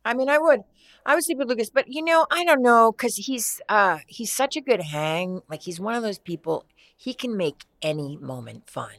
I 0.04 0.14
mean, 0.14 0.28
I 0.28 0.38
would, 0.38 0.60
I 1.04 1.14
would 1.14 1.24
sleep 1.24 1.38
with 1.38 1.48
Lucas, 1.48 1.70
but 1.70 1.86
you 1.88 2.02
know, 2.02 2.26
I 2.30 2.44
don't 2.44 2.62
know, 2.62 2.90
cause 2.92 3.16
he's, 3.16 3.60
uh, 3.68 3.98
he's 4.06 4.32
such 4.32 4.56
a 4.56 4.60
good 4.60 4.80
hang. 4.80 5.42
Like 5.48 5.62
he's 5.62 5.78
one 5.78 5.94
of 5.94 6.02
those 6.02 6.18
people. 6.18 6.64
He 6.96 7.12
can 7.14 7.36
make 7.36 7.64
any 7.82 8.16
moment 8.16 8.68
fun. 8.68 8.94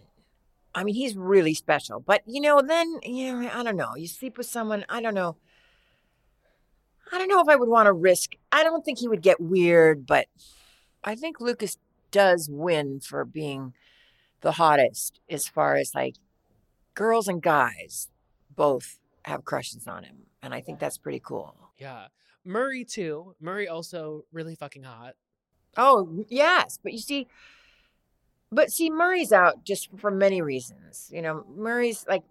I 0.73 0.83
mean, 0.83 0.95
he's 0.95 1.15
really 1.15 1.53
special. 1.53 1.99
But 1.99 2.21
you 2.25 2.41
know, 2.41 2.61
then 2.61 2.99
you 3.03 3.33
know, 3.33 3.49
I 3.53 3.63
don't 3.63 3.75
know. 3.75 3.95
You 3.95 4.07
sleep 4.07 4.37
with 4.37 4.47
someone. 4.47 4.85
I 4.89 5.01
don't 5.01 5.13
know. 5.13 5.37
I 7.11 7.17
don't 7.17 7.27
know 7.27 7.41
if 7.41 7.49
I 7.49 7.57
would 7.57 7.67
want 7.67 7.87
to 7.87 7.93
risk. 7.93 8.31
I 8.51 8.63
don't 8.63 8.85
think 8.85 8.99
he 8.99 9.07
would 9.07 9.21
get 9.21 9.41
weird, 9.41 10.05
but 10.05 10.27
I 11.03 11.15
think 11.15 11.41
Lucas 11.41 11.77
does 12.09 12.49
win 12.49 13.01
for 13.01 13.25
being 13.25 13.73
the 14.41 14.53
hottest 14.53 15.19
as 15.29 15.47
far 15.47 15.75
as 15.75 15.93
like 15.93 16.15
girls 16.93 17.27
and 17.27 17.41
guys 17.41 18.07
both 18.55 19.00
have 19.23 19.45
crushes 19.45 19.87
on 19.87 20.03
him. 20.03 20.17
And 20.41 20.53
I 20.53 20.61
think 20.61 20.79
that's 20.79 20.97
pretty 20.97 21.21
cool. 21.23 21.55
Yeah. 21.77 22.07
Murray 22.43 22.83
too. 22.83 23.35
Murray 23.39 23.67
also 23.67 24.25
really 24.31 24.55
fucking 24.55 24.83
hot. 24.83 25.13
Oh, 25.77 26.25
yes. 26.27 26.79
But 26.81 26.93
you 26.93 26.99
see, 26.99 27.27
but 28.51 28.71
see, 28.71 28.89
Murray's 28.89 29.31
out 29.31 29.63
just 29.63 29.89
for 29.97 30.11
many 30.11 30.41
reasons. 30.41 31.09
You 31.13 31.21
know, 31.21 31.45
Murray's 31.55 32.05
like, 32.07 32.23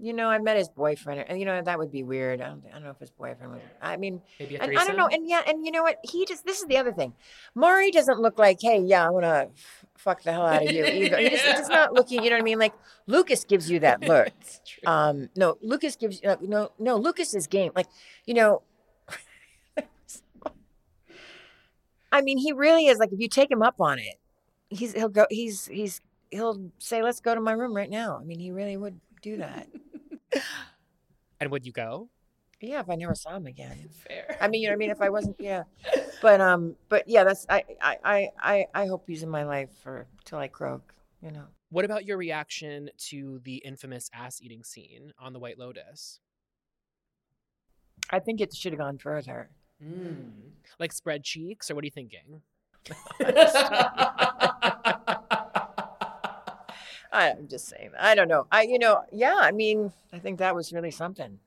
you 0.00 0.12
know, 0.12 0.28
I 0.28 0.38
met 0.38 0.56
his 0.56 0.68
boyfriend, 0.68 1.24
and 1.28 1.38
you 1.38 1.44
know 1.44 1.60
that 1.62 1.78
would 1.78 1.92
be 1.92 2.02
weird. 2.02 2.40
I 2.40 2.48
don't, 2.48 2.64
I 2.68 2.74
don't 2.74 2.84
know 2.84 2.90
if 2.90 2.98
his 2.98 3.10
boyfriend 3.10 3.52
would. 3.52 3.62
I 3.82 3.96
mean, 3.96 4.22
Maybe 4.38 4.56
a 4.56 4.62
and. 4.62 4.78
I 4.78 4.84
don't 4.84 4.96
know. 4.96 5.06
And 5.06 5.28
yeah, 5.28 5.42
and 5.46 5.64
you 5.64 5.72
know 5.72 5.82
what? 5.82 5.98
He 6.02 6.24
just 6.26 6.44
this 6.46 6.60
is 6.60 6.66
the 6.66 6.76
other 6.76 6.92
thing. 6.92 7.12
Murray 7.54 7.90
doesn't 7.90 8.20
look 8.20 8.38
like, 8.38 8.58
hey, 8.60 8.80
yeah, 8.80 9.06
I'm 9.06 9.12
gonna 9.12 9.48
f- 9.52 9.84
fuck 9.96 10.22
the 10.22 10.32
hell 10.32 10.46
out 10.46 10.62
of 10.64 10.70
you. 10.70 10.84
Either. 10.84 11.18
He 11.18 11.30
just, 11.30 11.44
he's 11.44 11.68
not 11.68 11.92
looking. 11.92 12.24
You 12.24 12.30
know 12.30 12.36
what 12.36 12.42
I 12.42 12.44
mean? 12.44 12.58
Like 12.58 12.74
Lucas 13.06 13.44
gives 13.44 13.70
you 13.70 13.80
that 13.80 14.02
look. 14.02 14.32
Um, 14.86 15.28
no, 15.36 15.58
Lucas 15.60 15.96
gives 15.96 16.22
uh, 16.24 16.36
no, 16.40 16.72
no. 16.78 16.96
Lucas 16.96 17.34
is 17.34 17.46
game. 17.46 17.72
Like, 17.76 17.86
you 18.24 18.32
know, 18.32 18.62
I 22.12 22.22
mean, 22.22 22.38
he 22.38 22.52
really 22.52 22.86
is. 22.86 22.98
Like, 22.98 23.12
if 23.12 23.20
you 23.20 23.28
take 23.28 23.50
him 23.50 23.62
up 23.62 23.80
on 23.80 23.98
it, 23.98 24.14
he's 24.70 24.94
he'll 24.94 25.10
go. 25.10 25.26
He's 25.28 25.66
he's 25.66 26.00
he'll 26.30 26.70
say, 26.78 27.02
"Let's 27.02 27.20
go 27.20 27.34
to 27.34 27.40
my 27.40 27.52
room 27.52 27.74
right 27.76 27.90
now." 27.90 28.18
I 28.18 28.24
mean, 28.24 28.38
he 28.38 28.50
really 28.50 28.76
would 28.76 28.98
do 29.22 29.36
that. 29.38 29.68
And 31.40 31.50
would 31.50 31.66
you 31.66 31.72
go? 31.72 32.08
yeah, 32.60 32.80
if 32.80 32.90
I 32.90 32.94
never 32.94 33.14
saw 33.14 33.36
him 33.36 33.46
again. 33.46 33.88
Fair. 34.06 34.36
I 34.40 34.48
mean, 34.48 34.62
you 34.62 34.68
know 34.68 34.72
what 34.72 34.76
I 34.76 34.78
mean? 34.78 34.90
If 34.90 35.00
I 35.00 35.08
wasn't, 35.08 35.36
yeah. 35.38 35.64
But 36.20 36.40
um, 36.40 36.76
but 36.88 37.08
yeah, 37.08 37.24
that's 37.24 37.46
I 37.48 37.64
I 37.80 37.96
I 38.04 38.28
I, 38.38 38.66
I 38.74 38.86
hope 38.86 39.04
he's 39.06 39.22
in 39.22 39.30
my 39.30 39.44
life 39.44 39.70
for 39.82 40.06
till 40.24 40.38
I 40.38 40.48
croak. 40.48 40.94
You 41.22 41.30
know. 41.30 41.44
What 41.70 41.84
about 41.84 42.04
your 42.04 42.16
reaction 42.16 42.90
to 43.08 43.40
the 43.44 43.56
infamous 43.64 44.10
ass 44.12 44.40
eating 44.42 44.64
scene 44.64 45.12
on 45.18 45.32
the 45.32 45.38
White 45.38 45.58
Lotus? 45.58 46.20
I 48.10 48.18
think 48.18 48.40
it 48.40 48.54
should 48.54 48.72
have 48.72 48.80
gone 48.80 48.98
further. 48.98 49.50
Like 50.78 50.92
spread 50.92 51.22
cheeks, 51.22 51.70
or 51.70 51.74
what 51.74 51.84
are 51.84 51.86
you 51.86 51.92
thinking? 51.92 52.42
I'm 57.12 57.48
just 57.48 57.68
saying. 57.68 57.90
I 57.98 58.14
don't 58.14 58.28
know. 58.28 58.46
I 58.50 58.62
you 58.62 58.78
know 58.78 59.02
yeah. 59.12 59.36
I 59.38 59.52
mean, 59.52 59.92
I 60.12 60.18
think 60.18 60.38
that 60.38 60.54
was 60.54 60.72
really 60.72 60.90
something. 60.90 61.38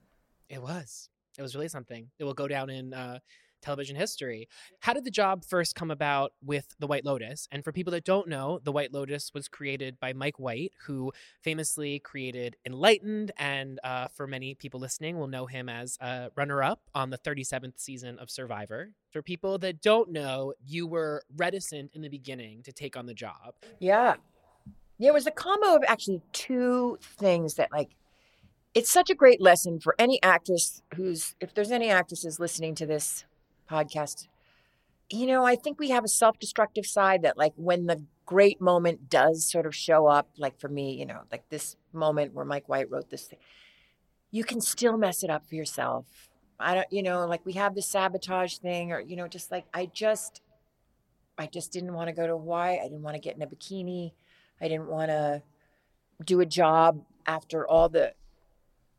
It 0.50 0.62
was. 0.62 1.10
It 1.38 1.42
was 1.42 1.56
really 1.56 1.68
something. 1.68 2.10
It 2.20 2.24
will 2.26 2.34
go 2.34 2.48
down 2.48 2.70
in 2.70 2.94
uh, 2.94 3.20
television 3.64 3.96
history. 3.96 4.48
How 4.82 4.94
did 4.94 5.06
the 5.06 5.12
job 5.12 5.44
first 5.46 5.74
come 5.74 5.90
about 5.90 6.34
with 6.44 6.76
The 6.80 6.86
White 6.86 7.06
Lotus? 7.06 7.48
And 7.52 7.64
for 7.64 7.72
people 7.72 7.92
that 7.92 8.04
don't 8.04 8.28
know, 8.28 8.60
The 8.64 8.72
White 8.72 8.94
Lotus 8.94 9.32
was 9.34 9.48
created 9.48 10.00
by 10.00 10.14
Mike 10.14 10.38
White, 10.38 10.74
who 10.86 11.12
famously 11.42 12.00
created 12.00 12.58
Enlightened, 12.66 13.32
and 13.38 13.80
uh, 13.84 14.10
for 14.10 14.28
many 14.28 14.54
people 14.54 14.80
listening, 14.80 15.18
will 15.18 15.28
know 15.28 15.48
him 15.48 15.70
as 15.70 15.98
a 16.02 16.30
runner-up 16.36 16.82
on 16.94 17.10
the 17.10 17.18
37th 17.18 17.80
season 17.80 18.20
of 18.20 18.30
Survivor. 18.30 18.92
For 19.12 19.22
people 19.22 19.58
that 19.60 19.82
don't 19.82 20.12
know, 20.12 20.54
you 20.64 20.86
were 20.86 21.24
reticent 21.36 21.92
in 21.94 22.02
the 22.02 22.10
beginning 22.10 22.64
to 22.64 22.74
take 22.74 22.98
on 22.98 23.06
the 23.06 23.14
job. 23.14 23.56
Yeah. 23.80 24.16
It 25.04 25.14
was 25.14 25.28
a 25.28 25.32
combo 25.32 25.76
of 25.76 25.84
actually 25.88 26.22
two 26.32 26.98
things 27.02 27.56
that 27.56 27.72
like 27.72 27.90
it's 28.74 28.92
such 28.92 29.10
a 29.10 29.16
great 29.16 29.42
lesson 29.42 29.80
for 29.80 29.96
any 30.00 30.22
actress 30.24 30.82
who's 30.96 31.36
if 31.40 31.54
there's 31.54 31.72
any 31.72 31.90
actresses 31.90 32.40
listening 32.40 32.74
to 32.76 32.86
this 32.86 33.26
podcast. 33.70 34.28
You 35.10 35.28
know, 35.28 35.46
I 35.46 35.56
think 35.56 35.80
we 35.80 35.90
have 35.90 36.04
a 36.04 36.08
self-destructive 36.08 36.86
side 36.86 37.22
that 37.24 37.38
like 37.38 37.54
when 37.56 37.86
the 37.86 38.04
great 38.26 38.62
moment 38.62 39.10
does 39.10 39.50
sort 39.50 39.66
of 39.66 39.76
show 39.76 40.08
up, 40.08 40.30
like 40.38 40.60
for 40.60 40.70
me, 40.70 40.94
you 40.94 41.06
know, 41.06 41.22
like 41.32 41.48
this 41.50 41.76
moment 41.92 42.34
where 42.34 42.46
Mike 42.46 42.70
White 42.70 42.90
wrote 42.90 43.10
this 43.10 43.26
thing, 43.26 43.40
you 44.32 44.44
can 44.44 44.62
still 44.62 44.98
mess 44.98 45.24
it 45.24 45.30
up 45.30 45.48
for 45.48 45.56
yourself. 45.56 46.30
I 46.60 46.76
don't, 46.76 46.88
you 46.92 47.04
know, 47.04 47.28
like 47.28 47.46
we 47.46 47.54
have 47.54 47.76
the 47.76 47.82
sabotage 47.82 48.58
thing, 48.58 48.92
or 48.92 49.00
you 49.00 49.16
know, 49.16 49.28
just 49.28 49.52
like 49.52 49.66
I 49.74 49.86
just, 49.88 50.42
I 51.38 51.48
just 51.48 51.72
didn't 51.72 51.94
want 51.94 52.08
to 52.08 52.14
go 52.14 52.26
to 52.26 52.34
Hawaii. 52.34 52.80
I 52.80 52.84
didn't 52.84 53.04
want 53.04 53.16
to 53.16 53.22
get 53.22 53.36
in 53.36 53.42
a 53.42 53.48
bikini. 53.48 54.14
I 54.64 54.70
didn't 54.70 54.88
want 54.88 55.10
to 55.10 55.42
do 56.24 56.40
a 56.40 56.46
job 56.46 57.04
after 57.26 57.68
all 57.68 57.90
the, 57.90 58.14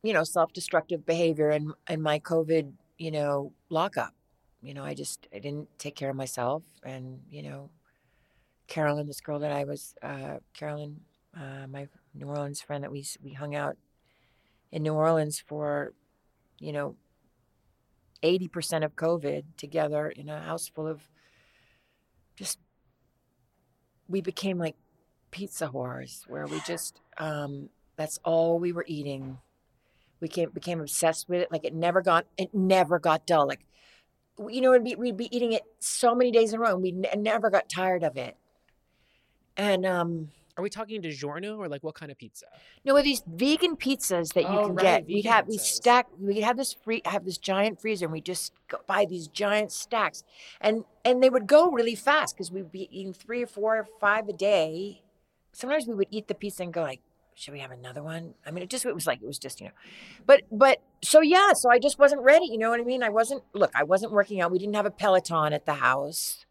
you 0.02 0.12
know, 0.12 0.22
self-destructive 0.22 1.06
behavior 1.06 1.48
and 1.48 1.72
and 1.86 2.02
my 2.02 2.18
COVID, 2.18 2.72
you 2.98 3.10
know, 3.10 3.52
lockup. 3.70 4.12
You 4.60 4.74
know, 4.74 4.84
I 4.84 4.92
just 4.92 5.26
I 5.34 5.38
didn't 5.38 5.68
take 5.78 5.96
care 5.96 6.10
of 6.10 6.16
myself, 6.16 6.62
and 6.82 7.20
you 7.30 7.42
know, 7.42 7.70
Carolyn, 8.66 9.06
this 9.06 9.22
girl 9.22 9.38
that 9.38 9.52
I 9.52 9.64
was, 9.64 9.94
uh, 10.02 10.38
Carolyn, 10.52 11.00
uh, 11.34 11.66
my 11.66 11.88
New 12.12 12.26
Orleans 12.26 12.60
friend 12.60 12.84
that 12.84 12.92
we 12.92 13.02
we 13.22 13.32
hung 13.32 13.54
out 13.54 13.78
in 14.70 14.82
New 14.82 14.92
Orleans 14.92 15.40
for, 15.40 15.94
you 16.58 16.72
know, 16.72 16.96
eighty 18.22 18.48
percent 18.48 18.84
of 18.84 18.96
COVID 18.96 19.44
together 19.56 20.10
in 20.10 20.28
a 20.28 20.40
house 20.40 20.68
full 20.68 20.86
of 20.86 21.08
just. 22.36 22.58
We 24.06 24.20
became 24.20 24.58
like 24.58 24.76
pizza 25.34 25.66
whores, 25.68 26.22
where 26.28 26.46
we 26.46 26.60
just 26.60 27.00
um, 27.18 27.68
that's 27.96 28.18
all 28.24 28.58
we 28.58 28.72
were 28.72 28.84
eating. 28.88 29.38
We 30.20 30.28
came, 30.28 30.50
became 30.50 30.80
obsessed 30.80 31.28
with 31.28 31.40
it. 31.42 31.52
Like 31.52 31.64
it 31.64 31.74
never 31.74 32.00
got 32.00 32.26
it 32.38 32.54
never 32.54 32.98
got 32.98 33.26
dull. 33.26 33.46
Like 33.46 33.66
you 34.48 34.60
know, 34.60 34.70
we'd 34.72 34.84
be, 34.84 34.94
we'd 34.96 35.16
be 35.16 35.36
eating 35.36 35.52
it 35.52 35.62
so 35.80 36.14
many 36.14 36.30
days 36.30 36.52
in 36.52 36.58
a 36.58 36.62
row, 36.62 36.74
and 36.74 36.82
we 36.82 36.92
ne- 36.92 37.14
never 37.16 37.50
got 37.50 37.68
tired 37.68 38.02
of 38.02 38.16
it. 38.16 38.36
And 39.56 39.86
um, 39.86 40.30
Are 40.56 40.62
we 40.62 40.70
talking 40.70 41.00
DiGiorno 41.02 41.58
or 41.58 41.68
like 41.68 41.84
what 41.84 41.94
kind 41.94 42.10
of 42.10 42.18
pizza? 42.18 42.46
No, 42.84 43.00
these 43.02 43.22
vegan 43.26 43.76
pizzas 43.76 44.32
that 44.34 44.42
you 44.42 44.58
Oh, 44.58 44.66
can 44.66 44.74
right, 44.74 44.82
get, 44.82 45.06
we 45.06 45.14
vegan 45.16 45.32
have 45.32 45.46
we 45.48 45.58
stack. 45.58 46.08
We 46.18 46.40
have 46.40 46.56
this 46.56 46.72
free, 46.72 47.02
have 47.04 47.24
this 47.24 47.38
giant 47.38 47.80
freezer, 47.80 48.06
and 48.06 48.12
we 48.12 48.20
just 48.20 48.52
go 48.66 48.78
buy 48.88 49.04
these 49.04 49.28
giant 49.28 49.70
stacks, 49.70 50.24
and 50.60 50.84
and 51.04 51.22
they 51.22 51.30
would 51.30 51.46
go 51.46 51.70
really 51.70 51.94
fast 51.94 52.34
because 52.34 52.50
we'd 52.50 52.72
be 52.72 52.88
eating 52.90 53.12
three 53.12 53.42
or 53.42 53.46
four 53.46 53.76
or 53.78 53.86
five 54.00 54.28
a 54.28 54.32
day. 54.32 55.02
Sometimes 55.54 55.86
we 55.86 55.94
would 55.94 56.08
eat 56.10 56.28
the 56.28 56.34
pizza 56.34 56.62
and 56.62 56.72
go 56.72 56.82
like, 56.82 57.00
"Should 57.34 57.52
we 57.54 57.60
have 57.60 57.70
another 57.70 58.02
one?" 58.02 58.34
I 58.46 58.50
mean, 58.50 58.62
it 58.62 58.70
just 58.70 58.84
it 58.84 58.94
was 58.94 59.06
like 59.06 59.22
it 59.22 59.26
was 59.26 59.38
just 59.38 59.60
you 59.60 59.66
know, 59.68 59.72
but 60.26 60.42
but 60.50 60.82
so 61.02 61.20
yeah, 61.20 61.52
so 61.54 61.70
I 61.70 61.78
just 61.78 61.98
wasn't 61.98 62.22
ready. 62.22 62.46
You 62.46 62.58
know 62.58 62.70
what 62.70 62.80
I 62.80 62.84
mean? 62.84 63.02
I 63.02 63.08
wasn't. 63.08 63.42
Look, 63.54 63.70
I 63.74 63.84
wasn't 63.84 64.12
working 64.12 64.40
out. 64.40 64.50
We 64.50 64.58
didn't 64.58 64.74
have 64.74 64.86
a 64.86 64.90
Peloton 64.90 65.52
at 65.52 65.66
the 65.66 65.74
house. 65.74 66.44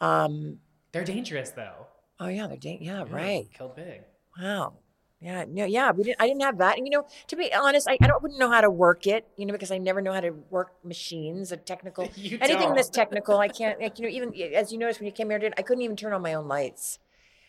Um. 0.00 0.58
They're 0.92 1.04
dangerous 1.04 1.50
though. 1.50 1.86
Oh 2.20 2.28
yeah, 2.28 2.46
they're 2.46 2.56
da- 2.56 2.78
yeah, 2.80 3.04
Yeah, 3.04 3.14
right. 3.14 3.46
Killed 3.52 3.74
big. 3.76 4.02
Wow. 4.40 4.74
Yeah, 5.20 5.46
no, 5.48 5.64
yeah, 5.64 5.90
we 5.90 6.04
didn't. 6.04 6.20
I 6.20 6.26
didn't 6.26 6.42
have 6.42 6.58
that, 6.58 6.76
and 6.76 6.86
you 6.86 6.90
know, 6.90 7.06
to 7.28 7.36
be 7.36 7.50
honest, 7.54 7.88
I, 7.88 7.96
I 8.02 8.06
don't 8.06 8.22
wouldn't 8.22 8.38
know 8.38 8.50
how 8.50 8.60
to 8.60 8.68
work 8.68 9.06
it, 9.06 9.26
you 9.38 9.46
know, 9.46 9.52
because 9.52 9.70
I 9.70 9.78
never 9.78 10.02
know 10.02 10.12
how 10.12 10.20
to 10.20 10.32
work 10.50 10.72
machines, 10.84 11.50
a 11.50 11.56
technical 11.56 12.10
You 12.16 12.36
anything 12.42 12.74
that's 12.74 12.90
don't. 12.90 13.02
technical. 13.02 13.38
I 13.38 13.48
can't, 13.48 13.80
like, 13.80 13.98
you 13.98 14.04
know, 14.04 14.10
even 14.10 14.34
as 14.54 14.70
you 14.70 14.76
noticed 14.76 15.00
when 15.00 15.06
you 15.06 15.12
came 15.12 15.30
here, 15.30 15.50
I 15.56 15.62
couldn't 15.62 15.82
even 15.82 15.96
turn 15.96 16.12
on 16.12 16.20
my 16.20 16.34
own 16.34 16.46
lights. 16.46 16.98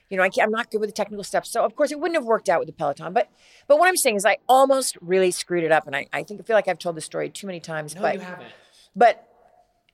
You 0.09 0.17
know, 0.17 0.23
I 0.23 0.29
can't, 0.29 0.45
I'm 0.45 0.51
not 0.51 0.69
good 0.69 0.79
with 0.79 0.89
the 0.89 0.93
technical 0.93 1.23
stuff, 1.23 1.45
so 1.45 1.65
of 1.65 1.75
course 1.75 1.91
it 1.91 1.99
wouldn't 1.99 2.15
have 2.15 2.25
worked 2.25 2.47
out 2.47 2.59
with 2.59 2.67
the 2.67 2.73
Peloton. 2.73 3.11
But, 3.13 3.29
but 3.67 3.79
what 3.79 3.87
I'm 3.87 3.97
saying 3.97 4.17
is, 4.17 4.25
I 4.25 4.37
almost 4.47 4.97
really 5.01 5.31
screwed 5.31 5.63
it 5.63 5.71
up, 5.71 5.87
and 5.87 5.95
I, 5.95 6.07
I 6.13 6.23
think 6.23 6.39
I 6.39 6.43
feel 6.43 6.55
like 6.55 6.67
I've 6.67 6.77
told 6.79 6.95
the 6.95 7.01
story 7.01 7.29
too 7.29 7.47
many 7.47 7.59
times. 7.59 7.95
No, 7.95 8.01
but 8.01 8.15
you 8.15 8.21
haven't. 8.21 8.49
but 8.95 9.27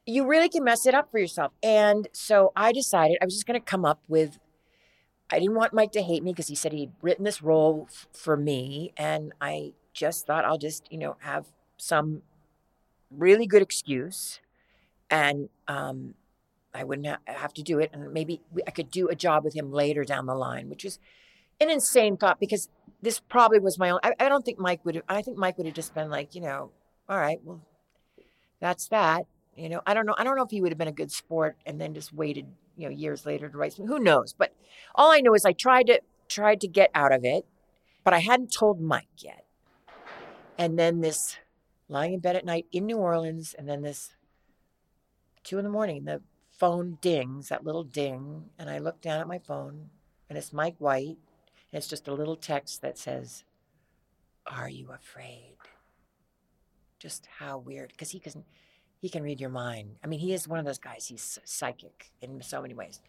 you 0.06 0.26
really 0.28 0.50
can 0.50 0.64
mess 0.64 0.86
it 0.86 0.94
up 0.94 1.12
for 1.12 1.20
yourself. 1.20 1.54
And 1.64 2.08
so 2.12 2.52
I 2.56 2.72
decided 2.74 3.18
I 3.22 3.26
was 3.26 3.34
just 3.36 3.46
going 3.46 3.60
to 3.60 3.66
come 3.66 3.86
up 3.86 4.02
with. 4.08 4.40
I 5.30 5.40
didn't 5.40 5.56
want 5.56 5.74
Mike 5.74 5.94
to 5.94 6.02
hate 6.02 6.24
me 6.24 6.32
because 6.34 6.48
he 6.48 6.56
said 6.56 6.74
he'd 6.74 6.92
written 7.02 7.24
this 7.24 7.42
role 7.42 7.88
f- 7.90 8.08
for 8.12 8.36
me, 8.36 8.92
and 8.98 9.32
I 9.40 9.72
just 9.94 10.26
thought 10.28 10.44
I'll 10.44 10.58
just 10.58 10.92
you 10.92 10.98
know 10.98 11.16
have 11.20 11.46
some 11.78 12.22
really 13.10 13.48
good 13.48 13.62
excuse, 13.62 14.42
and 15.10 15.48
um, 15.70 16.16
I 16.74 16.84
wouldn't 16.84 17.08
ha- 17.08 17.20
uh, 17.28 17.34
have 17.34 17.54
to 17.54 17.64
do 17.64 17.80
it, 17.80 17.90
and 17.94 18.14
maybe 18.14 18.42
I 18.66 18.72
could 18.72 18.90
do 18.90 19.08
a 19.08 19.16
job 19.16 19.44
with 19.44 19.54
him 19.54 19.72
later 19.72 20.04
down 20.04 20.26
the 20.26 20.36
line, 20.36 20.70
which 20.70 20.86
is 20.86 21.00
an 21.60 21.70
insane 21.70 22.18
thought 22.18 22.40
because 22.40 22.70
this 23.02 23.20
probably 23.20 23.60
was 23.60 23.78
my 23.78 23.90
own. 23.90 24.00
I, 24.04 24.14
I 24.20 24.30
don't 24.30 24.46
think 24.46 24.60
Mike 24.60 24.86
would. 24.86 24.96
have 24.96 25.04
I 25.10 25.22
think 25.22 25.38
Mike 25.38 25.58
would 25.58 25.68
have 25.68 25.76
just 25.76 25.94
been 25.94 26.10
like, 26.10 26.36
you 26.36 26.42
know, 26.42 26.72
all 27.10 27.18
right, 27.18 27.40
well, 27.44 27.62
that's 28.60 28.88
that. 28.88 29.26
You 29.56 29.70
know, 29.70 29.82
I 29.86 29.94
don't 29.94 30.06
know. 30.06 30.16
I 30.18 30.24
don't 30.24 30.38
know 30.38 30.44
if 30.44 30.52
he 30.52 30.62
would 30.62 30.72
have 30.72 30.78
been 30.78 30.88
a 30.88 30.94
good 30.94 31.12
sport 31.12 31.58
and 31.66 31.80
then 31.80 31.94
just 31.94 32.14
waited, 32.14 32.48
you 32.78 32.88
know, 32.88 32.96
years 32.96 33.26
later 33.26 33.50
to 33.50 33.58
write 33.58 33.74
something. 33.74 33.94
Who 33.94 34.02
knows? 34.02 34.34
But 34.34 34.54
all 34.96 35.12
I 35.12 35.20
know 35.20 35.34
is 35.34 35.46
I 35.46 35.52
tried 35.52 35.88
to 35.88 36.02
tried 36.30 36.62
to 36.62 36.68
get 36.68 36.90
out 36.96 37.12
of 37.12 37.26
it, 37.26 37.46
but 38.04 38.14
I 38.14 38.20
hadn't 38.20 38.54
told 38.54 38.80
Mike 38.80 39.08
yet. 39.18 39.46
And 40.58 40.80
then 40.80 41.02
this 41.02 41.38
lying 41.90 42.14
in 42.14 42.20
bed 42.22 42.38
at 42.38 42.46
night 42.46 42.66
in 42.72 42.86
New 42.86 42.98
Orleans, 42.98 43.54
and 43.58 43.68
then 43.68 43.82
this 43.82 44.14
two 45.44 45.58
in 45.58 45.66
the 45.66 45.70
morning, 45.70 46.06
the 46.06 46.22
phone 46.62 47.00
dings, 47.02 47.50
that 47.50 47.66
little 47.66 47.84
ding, 47.84 48.46
and 48.60 48.70
I 48.70 48.78
look 48.78 49.02
down 49.02 49.20
at 49.20 49.28
my 49.28 49.40
phone, 49.40 49.90
and 50.30 50.38
it's 50.38 50.54
Mike 50.54 50.76
White, 50.78 51.18
and 51.18 51.74
it's 51.80 51.88
just 51.88 52.08
a 52.08 52.14
little 52.14 52.36
text 52.36 52.84
that 52.84 53.00
says, 53.00 53.44
"Are 54.46 54.70
you 54.70 54.92
afraid?" 54.92 55.58
Just 57.00 57.28
how 57.40 57.58
weird, 57.58 57.90
because 57.90 58.12
he 58.12 58.20
can, 58.20 58.46
he 59.00 59.10
can 59.10 59.24
read 59.24 59.42
your 59.42 59.50
mind. 59.50 59.96
I 60.04 60.08
mean, 60.08 60.20
he 60.20 60.34
is 60.34 60.48
one 60.48 60.60
of 60.60 60.66
those 60.66 60.78
guys. 60.78 61.08
He's 61.08 61.40
psychic 61.44 62.12
in 62.22 62.40
so 62.44 62.62
many 62.62 62.76
ways. 62.76 63.02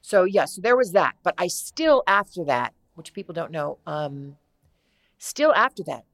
So 0.00 0.24
yeah, 0.24 0.46
so 0.46 0.62
there 0.62 0.76
was 0.76 0.92
that. 0.92 1.16
But 1.22 1.34
I 1.36 1.48
still, 1.48 2.02
after 2.06 2.42
that, 2.44 2.72
which 2.94 3.12
people 3.12 3.34
don't 3.34 3.52
know, 3.52 3.76
um, 3.86 4.38
still 5.18 5.52
after 5.54 5.82
that, 5.84 6.04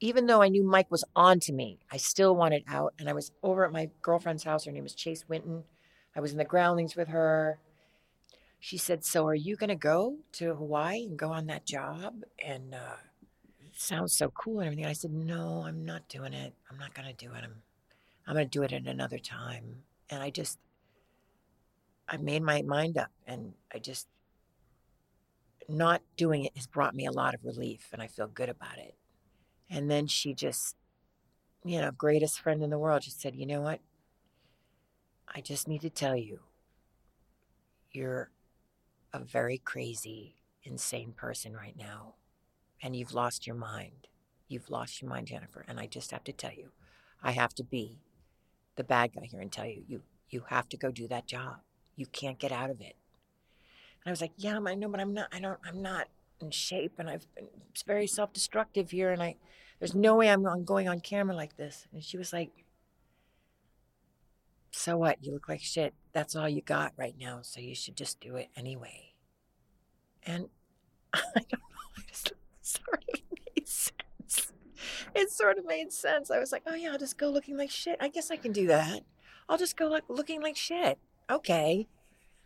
even 0.00 0.26
though 0.26 0.42
I 0.42 0.48
knew 0.48 0.62
Mike 0.62 0.90
was 0.90 1.04
on 1.14 1.40
to 1.40 1.52
me, 1.52 1.78
I 1.90 1.96
still 1.96 2.36
wanted 2.36 2.64
out. 2.68 2.94
And 2.98 3.08
I 3.08 3.12
was 3.12 3.32
over 3.42 3.64
at 3.64 3.72
my 3.72 3.90
girlfriend's 4.02 4.44
house. 4.44 4.64
Her 4.64 4.72
name 4.72 4.82
was 4.82 4.94
Chase 4.94 5.24
Winton. 5.28 5.64
I 6.16 6.20
was 6.20 6.32
in 6.32 6.38
the 6.38 6.44
groundlings 6.44 6.96
with 6.96 7.08
her. 7.08 7.58
She 8.60 8.78
said, 8.78 9.04
So 9.04 9.26
are 9.26 9.34
you 9.34 9.56
going 9.56 9.68
to 9.68 9.76
go 9.76 10.16
to 10.32 10.54
Hawaii 10.54 11.04
and 11.04 11.18
go 11.18 11.30
on 11.30 11.46
that 11.46 11.66
job? 11.66 12.24
And 12.44 12.74
uh, 12.74 12.96
it 13.60 13.80
sounds 13.80 14.14
so 14.14 14.30
cool 14.30 14.60
and 14.60 14.66
everything. 14.66 14.86
I 14.86 14.92
said, 14.92 15.12
No, 15.12 15.64
I'm 15.66 15.84
not 15.84 16.08
doing 16.08 16.32
it. 16.32 16.54
I'm 16.70 16.78
not 16.78 16.94
going 16.94 17.08
to 17.08 17.14
do 17.14 17.32
it. 17.32 17.44
I'm, 17.44 17.62
I'm 18.26 18.34
going 18.34 18.46
to 18.46 18.50
do 18.50 18.62
it 18.62 18.72
at 18.72 18.86
another 18.86 19.18
time. 19.18 19.82
And 20.10 20.22
I 20.22 20.30
just, 20.30 20.58
I 22.08 22.16
made 22.16 22.42
my 22.42 22.62
mind 22.62 22.96
up 22.98 23.10
and 23.26 23.54
I 23.72 23.78
just, 23.78 24.08
not 25.68 26.02
doing 26.16 26.44
it 26.44 26.52
has 26.56 26.66
brought 26.66 26.94
me 26.94 27.06
a 27.06 27.12
lot 27.12 27.34
of 27.34 27.44
relief 27.44 27.88
and 27.92 28.02
I 28.02 28.06
feel 28.06 28.26
good 28.26 28.48
about 28.48 28.78
it. 28.78 28.94
And 29.70 29.90
then 29.90 30.06
she 30.06 30.34
just, 30.34 30.76
you 31.64 31.80
know, 31.80 31.90
greatest 31.90 32.40
friend 32.40 32.62
in 32.62 32.70
the 32.70 32.78
world, 32.78 33.02
just 33.02 33.20
said, 33.20 33.34
you 33.34 33.46
know 33.46 33.60
what? 33.60 33.80
I 35.34 35.40
just 35.40 35.66
need 35.66 35.80
to 35.80 35.90
tell 35.90 36.16
you, 36.16 36.40
you're 37.90 38.30
a 39.12 39.18
very 39.18 39.58
crazy, 39.58 40.36
insane 40.62 41.12
person 41.16 41.54
right 41.54 41.76
now. 41.76 42.14
And 42.82 42.94
you've 42.94 43.14
lost 43.14 43.46
your 43.46 43.56
mind. 43.56 44.08
You've 44.48 44.70
lost 44.70 45.00
your 45.00 45.08
mind, 45.08 45.28
Jennifer. 45.28 45.64
And 45.66 45.80
I 45.80 45.86
just 45.86 46.10
have 46.10 46.24
to 46.24 46.32
tell 46.32 46.52
you, 46.52 46.70
I 47.22 47.32
have 47.32 47.54
to 47.54 47.64
be 47.64 48.00
the 48.76 48.84
bad 48.84 49.12
guy 49.14 49.26
here 49.30 49.40
and 49.40 49.50
tell 49.50 49.66
you, 49.66 49.84
you, 49.86 50.02
you 50.28 50.44
have 50.48 50.68
to 50.68 50.76
go 50.76 50.90
do 50.90 51.08
that 51.08 51.26
job. 51.26 51.56
You 51.96 52.06
can't 52.06 52.38
get 52.38 52.52
out 52.52 52.70
of 52.70 52.80
it. 52.80 52.96
And 54.04 54.06
I 54.06 54.10
was 54.10 54.20
like, 54.20 54.32
yeah, 54.36 54.58
I 54.64 54.74
know, 54.74 54.88
but 54.88 55.00
I'm 55.00 55.14
not, 55.14 55.28
I 55.32 55.40
don't, 55.40 55.58
I'm 55.66 55.80
not 55.80 56.08
in 56.44 56.50
shape 56.50 56.94
and 56.98 57.08
I've 57.08 57.26
been 57.34 57.48
it's 57.70 57.82
very 57.82 58.06
self-destructive 58.06 58.90
here 58.90 59.10
and 59.10 59.22
I, 59.22 59.36
there's 59.80 59.94
no 59.94 60.14
way 60.14 60.30
I'm 60.30 60.64
going 60.64 60.88
on 60.88 61.00
camera 61.00 61.34
like 61.34 61.56
this. 61.56 61.88
And 61.92 62.04
she 62.04 62.16
was 62.16 62.32
like, 62.32 62.64
so 64.70 64.96
what? 64.96 65.18
You 65.22 65.32
look 65.32 65.48
like 65.48 65.60
shit. 65.60 65.94
That's 66.12 66.36
all 66.36 66.48
you 66.48 66.62
got 66.62 66.92
right 66.96 67.14
now. 67.18 67.40
So 67.42 67.60
you 67.60 67.74
should 67.74 67.96
just 67.96 68.20
do 68.20 68.36
it 68.36 68.48
anyway. 68.56 69.14
And 70.24 70.48
I 71.12 71.20
don't 71.34 71.52
know, 71.52 71.58
it 71.98 72.08
just 72.08 72.32
sort 72.62 73.04
of 73.12 73.20
made 73.56 73.68
sense. 73.68 74.52
It 75.14 75.30
sort 75.30 75.58
of 75.58 75.64
made 75.64 75.92
sense. 75.92 76.30
I 76.30 76.38
was 76.38 76.52
like, 76.52 76.62
oh 76.66 76.74
yeah, 76.74 76.92
I'll 76.92 76.98
just 76.98 77.18
go 77.18 77.28
looking 77.28 77.56
like 77.56 77.70
shit. 77.70 77.96
I 78.00 78.08
guess 78.08 78.30
I 78.30 78.36
can 78.36 78.52
do 78.52 78.66
that. 78.68 79.02
I'll 79.48 79.58
just 79.58 79.76
go 79.76 79.88
like 79.88 80.04
looking 80.08 80.42
like 80.42 80.56
shit. 80.56 80.98
Okay. 81.30 81.88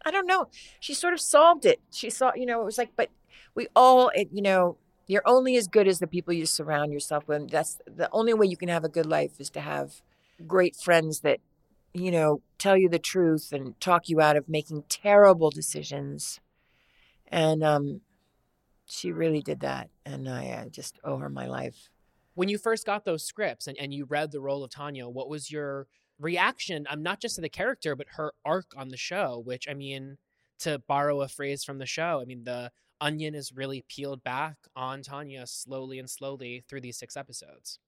I 0.05 0.11
don't 0.11 0.27
know. 0.27 0.49
She 0.81 0.95
sort 0.95 1.15
of 1.15 1.21
solved 1.21 1.67
it. 1.67 1.81
She 1.91 2.11
saw, 2.11 2.33
you 2.35 2.47
know, 2.47 2.61
it 2.61 2.65
was 2.65 2.79
like, 2.79 2.93
but 2.97 3.11
we 3.55 3.69
all, 3.75 4.11
it, 4.15 4.29
you 4.33 4.43
know, 4.43 4.77
you're 5.07 5.23
only 5.25 5.57
as 5.57 5.67
good 5.67 5.89
as 5.89 5.99
the 5.99 6.07
people 6.07 6.35
you 6.35 6.47
surround 6.47 6.93
yourself 6.93 7.27
with. 7.27 7.51
That's 7.51 7.79
the 7.87 8.09
only 8.13 8.35
way 8.35 8.47
you 8.47 8.57
can 8.57 8.69
have 8.69 8.85
a 8.85 8.89
good 8.89 9.07
life 9.07 9.41
is 9.41 9.51
to 9.51 9.61
have 9.61 10.03
great 10.47 10.77
friends 10.77 11.21
that, 11.21 11.41
you 11.95 12.11
know, 12.11 12.43
tell 12.59 12.77
you 12.77 12.89
the 12.89 12.99
truth 12.99 13.53
and 13.53 13.81
talk 13.81 14.09
you 14.09 14.21
out 14.21 14.37
of 14.37 14.49
making 14.49 14.85
terrible 14.89 15.51
decisions. 15.51 16.41
And 17.27 17.65
um, 17.65 18.03
she 18.87 19.11
really 19.11 19.41
did 19.41 19.61
that. 19.61 19.89
And 20.05 20.29
I, 20.29 20.67
just 20.71 20.99
owe 21.03 21.17
her 21.17 21.31
my 21.31 21.47
life. 21.47 21.89
When 22.35 22.49
you 22.49 22.59
first 22.59 22.87
got 22.87 23.05
those 23.05 23.25
scripts 23.25 23.67
and, 23.67 23.77
and 23.79 23.93
you 23.93 24.05
read 24.05 24.31
the 24.31 24.41
role 24.41 24.63
of 24.63 24.71
Tanya, 24.71 25.09
what 25.09 25.29
was 25.29 25.51
your 25.51 25.87
reaction? 26.21 26.87
I'm 26.89 27.03
not 27.03 27.21
just 27.21 27.37
to 27.37 27.41
the 27.41 27.49
character, 27.49 27.97
but 27.97 28.07
her 28.17 28.33
arc 28.45 28.73
on 28.77 28.89
the 28.89 28.97
show, 28.97 29.43
which 29.45 29.67
I 29.69 29.75
mean, 29.75 30.19
to 30.61 30.81
borrow 30.87 31.23
a 31.23 31.29
phrase 31.29 31.65
from 31.65 31.79
the 31.79 31.87
show, 31.87 32.21
I 32.21 32.25
mean, 32.25 32.45
the 32.45 32.71
onion 33.01 33.35
is 33.35 33.53
really 33.53 33.85
peeled 33.89 34.23
back 34.23 34.57
on 34.75 35.03
Tanya 35.03 35.47
slowly 35.47 35.99
and 35.99 36.09
slowly 36.09 36.65
through 36.69 36.81
these 36.81 36.99
six 36.99 37.17
episodes. 37.17 37.79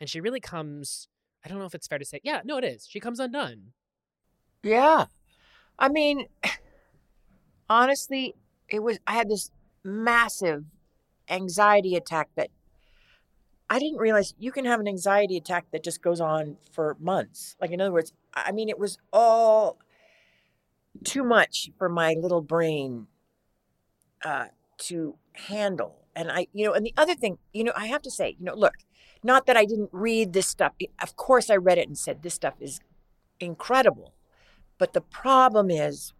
And 0.00 0.08
she 0.08 0.20
really 0.20 0.40
comes, 0.40 1.08
I 1.44 1.48
don't 1.48 1.58
know 1.58 1.66
if 1.66 1.74
it's 1.74 1.86
fair 1.86 1.98
to 1.98 2.04
say, 2.04 2.20
yeah, 2.22 2.40
no, 2.44 2.58
it 2.58 2.64
is. 2.64 2.86
She 2.88 3.00
comes 3.00 3.20
undone. 3.20 3.72
Yeah. 4.62 5.06
I 5.78 5.88
mean, 5.88 6.26
honestly, 7.68 8.34
it 8.68 8.82
was, 8.82 8.98
I 9.06 9.14
had 9.14 9.28
this 9.28 9.50
massive 9.84 10.64
anxiety 11.28 11.94
attack 11.94 12.28
that 12.36 12.50
I 13.70 13.78
didn't 13.78 13.98
realize 13.98 14.34
you 14.38 14.50
can 14.50 14.64
have 14.64 14.80
an 14.80 14.88
anxiety 14.88 15.36
attack 15.36 15.66
that 15.72 15.84
just 15.84 16.02
goes 16.02 16.20
on 16.20 16.56
for 16.72 16.96
months. 16.98 17.54
Like, 17.60 17.70
in 17.70 17.80
other 17.80 17.92
words, 17.92 18.12
I 18.32 18.52
mean, 18.52 18.68
it 18.68 18.78
was 18.78 18.98
all 19.12 19.78
too 21.04 21.22
much 21.22 21.70
for 21.76 21.88
my 21.88 22.14
little 22.14 22.40
brain 22.40 23.08
uh, 24.24 24.46
to 24.78 25.16
handle. 25.32 25.96
And 26.14 26.30
I, 26.30 26.48
you 26.52 26.66
know, 26.66 26.72
and 26.72 26.84
the 26.84 26.94
other 26.96 27.14
thing, 27.14 27.38
you 27.52 27.64
know, 27.64 27.72
I 27.76 27.86
have 27.86 28.02
to 28.02 28.10
say, 28.10 28.36
you 28.38 28.44
know, 28.44 28.54
look, 28.54 28.74
not 29.22 29.46
that 29.46 29.56
I 29.56 29.64
didn't 29.64 29.90
read 29.92 30.32
this 30.32 30.48
stuff. 30.48 30.72
Of 31.02 31.16
course, 31.16 31.50
I 31.50 31.56
read 31.56 31.78
it 31.78 31.88
and 31.88 31.98
said, 31.98 32.22
this 32.22 32.34
stuff 32.34 32.54
is 32.60 32.80
incredible. 33.40 34.14
But 34.78 34.92
the 34.92 35.00
problem 35.00 35.70
is, 35.70 36.12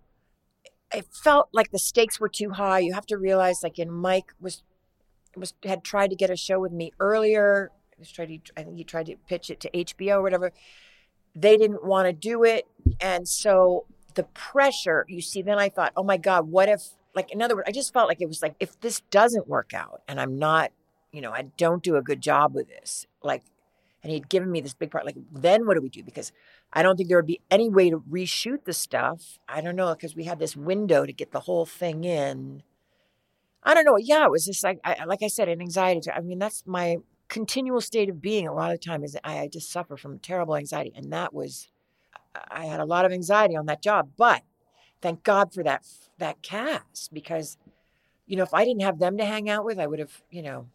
it 0.93 1.07
felt 1.13 1.49
like 1.53 1.71
the 1.71 1.79
stakes 1.79 2.19
were 2.19 2.29
too 2.29 2.51
high. 2.51 2.79
You 2.79 2.95
have 2.95 3.07
to 3.07 3.19
realize, 3.19 3.63
like, 3.63 3.79
in 3.79 3.91
Mike 3.91 4.33
was 4.41 4.63
was 5.37 5.55
had 5.63 5.85
tried 5.85 6.11
to 6.11 6.17
get 6.17 6.31
a 6.31 6.37
show 6.37 6.59
with 6.59 6.73
me 6.73 6.93
earlier. 6.99 7.71
He 7.95 8.01
was 8.01 8.11
trying 8.11 8.41
to, 8.41 8.53
I 8.57 8.63
think 8.63 8.77
he 8.77 8.85
tried 8.85 9.07
to 9.07 9.17
pitch 9.29 9.51
it 9.51 9.61
to 9.61 9.71
HBO 9.71 10.17
or 10.17 10.23
whatever. 10.23 10.53
They 11.35 11.57
didn't 11.57 11.85
want 11.85 12.07
to 12.07 12.13
do 12.13 12.43
it, 12.43 12.67
and 13.01 13.29
so 13.29 13.85
the 14.15 14.25
pressure. 14.25 15.05
You 15.09 15.21
see, 15.21 15.43
then 15.43 15.59
I 15.59 15.69
thought, 15.69 15.93
oh 15.97 16.03
my 16.03 16.17
God, 16.17 16.49
what 16.49 16.69
if 16.69 16.83
like 17.19 17.33
in 17.33 17.43
other 17.43 17.57
words, 17.57 17.69
I 17.69 17.73
just 17.73 17.93
felt 17.93 18.09
like 18.09 18.21
it 18.21 18.29
was 18.29 18.43
like 18.43 18.55
if 18.61 18.81
this 18.81 19.01
doesn't 19.11 19.49
work 19.49 19.75
out 19.75 20.03
and 20.07 20.21
I'm 20.21 20.39
not, 20.39 20.71
you 21.11 21.21
know, 21.21 21.33
I 21.33 21.51
don't 21.57 21.83
do 21.83 21.97
a 21.97 22.03
good 22.03 22.21
job 22.21 22.55
with 22.55 22.69
this, 22.69 23.07
like, 23.25 23.43
and 24.05 24.13
he'd 24.13 24.29
given 24.29 24.53
me 24.53 24.61
this 24.61 24.75
big 24.75 24.93
part, 24.93 25.05
like, 25.05 25.17
then 25.33 25.67
what 25.67 25.75
do 25.75 25.83
we 25.83 25.89
do? 25.89 26.05
Because 26.05 26.31
I 26.73 26.85
don't 26.85 26.97
think 26.97 27.09
there 27.09 27.19
would 27.19 27.27
be 27.27 27.41
any 27.51 27.69
way 27.69 27.91
to 27.91 27.99
reshoot 27.99 28.65
the 28.65 28.73
stuff. 28.73 29.41
I 29.49 29.61
don't 29.61 29.75
know 29.75 29.93
because 29.95 30.15
we 30.15 30.25
had 30.25 30.39
this 30.39 30.57
window 30.57 31.05
to 31.05 31.13
get 31.13 31.33
the 31.33 31.41
whole 31.41 31.67
thing 31.67 32.05
in. 32.05 32.63
I 33.65 33.75
don't 33.75 33.85
know. 33.85 33.97
Yeah, 33.97 34.25
it 34.25 34.31
was 34.31 34.45
just 34.45 34.63
like, 34.63 34.79
I, 34.85 35.05
like 35.07 35.25
I 35.25 35.27
said, 35.27 35.49
an 35.49 35.61
anxiety. 35.61 36.09
I 36.15 36.21
mean, 36.21 36.39
that's 36.39 36.63
my 36.67 36.99
continual 37.27 37.81
state 37.81 38.09
of 38.09 38.23
being. 38.23 38.47
A 38.47 38.55
lot 38.55 38.73
of 38.73 38.81
time 38.81 39.03
is 39.03 39.17
I, 39.25 39.41
I 39.41 39.49
just 39.49 39.73
suffer 39.73 39.97
from 39.97 40.21
terrible 40.21 40.55
anxiety, 40.55 40.93
and 40.95 41.13
that 41.13 41.35
was, 41.35 41.69
I 42.49 42.67
had 42.67 42.79
a 42.79 42.85
lot 42.85 43.05
of 43.05 43.11
anxiety 43.11 43.57
on 43.57 43.67
that 43.67 43.83
job. 43.83 44.11
But 44.17 44.43
thank 45.01 45.23
God 45.23 45.53
for 45.53 45.63
that 45.63 45.87
that 46.19 46.43
cast 46.43 47.13
because, 47.13 47.57
you 48.27 48.37
know, 48.37 48.43
if 48.43 48.55
I 48.55 48.65
didn't 48.65 48.83
have 48.83 48.99
them 48.99 49.17
to 49.19 49.25
hang 49.25 49.49
out 49.49 49.65
with, 49.65 49.79
I 49.79 49.87
would 49.87 49.99
have, 49.99 50.23
you 50.31 50.43
know, 50.43 50.67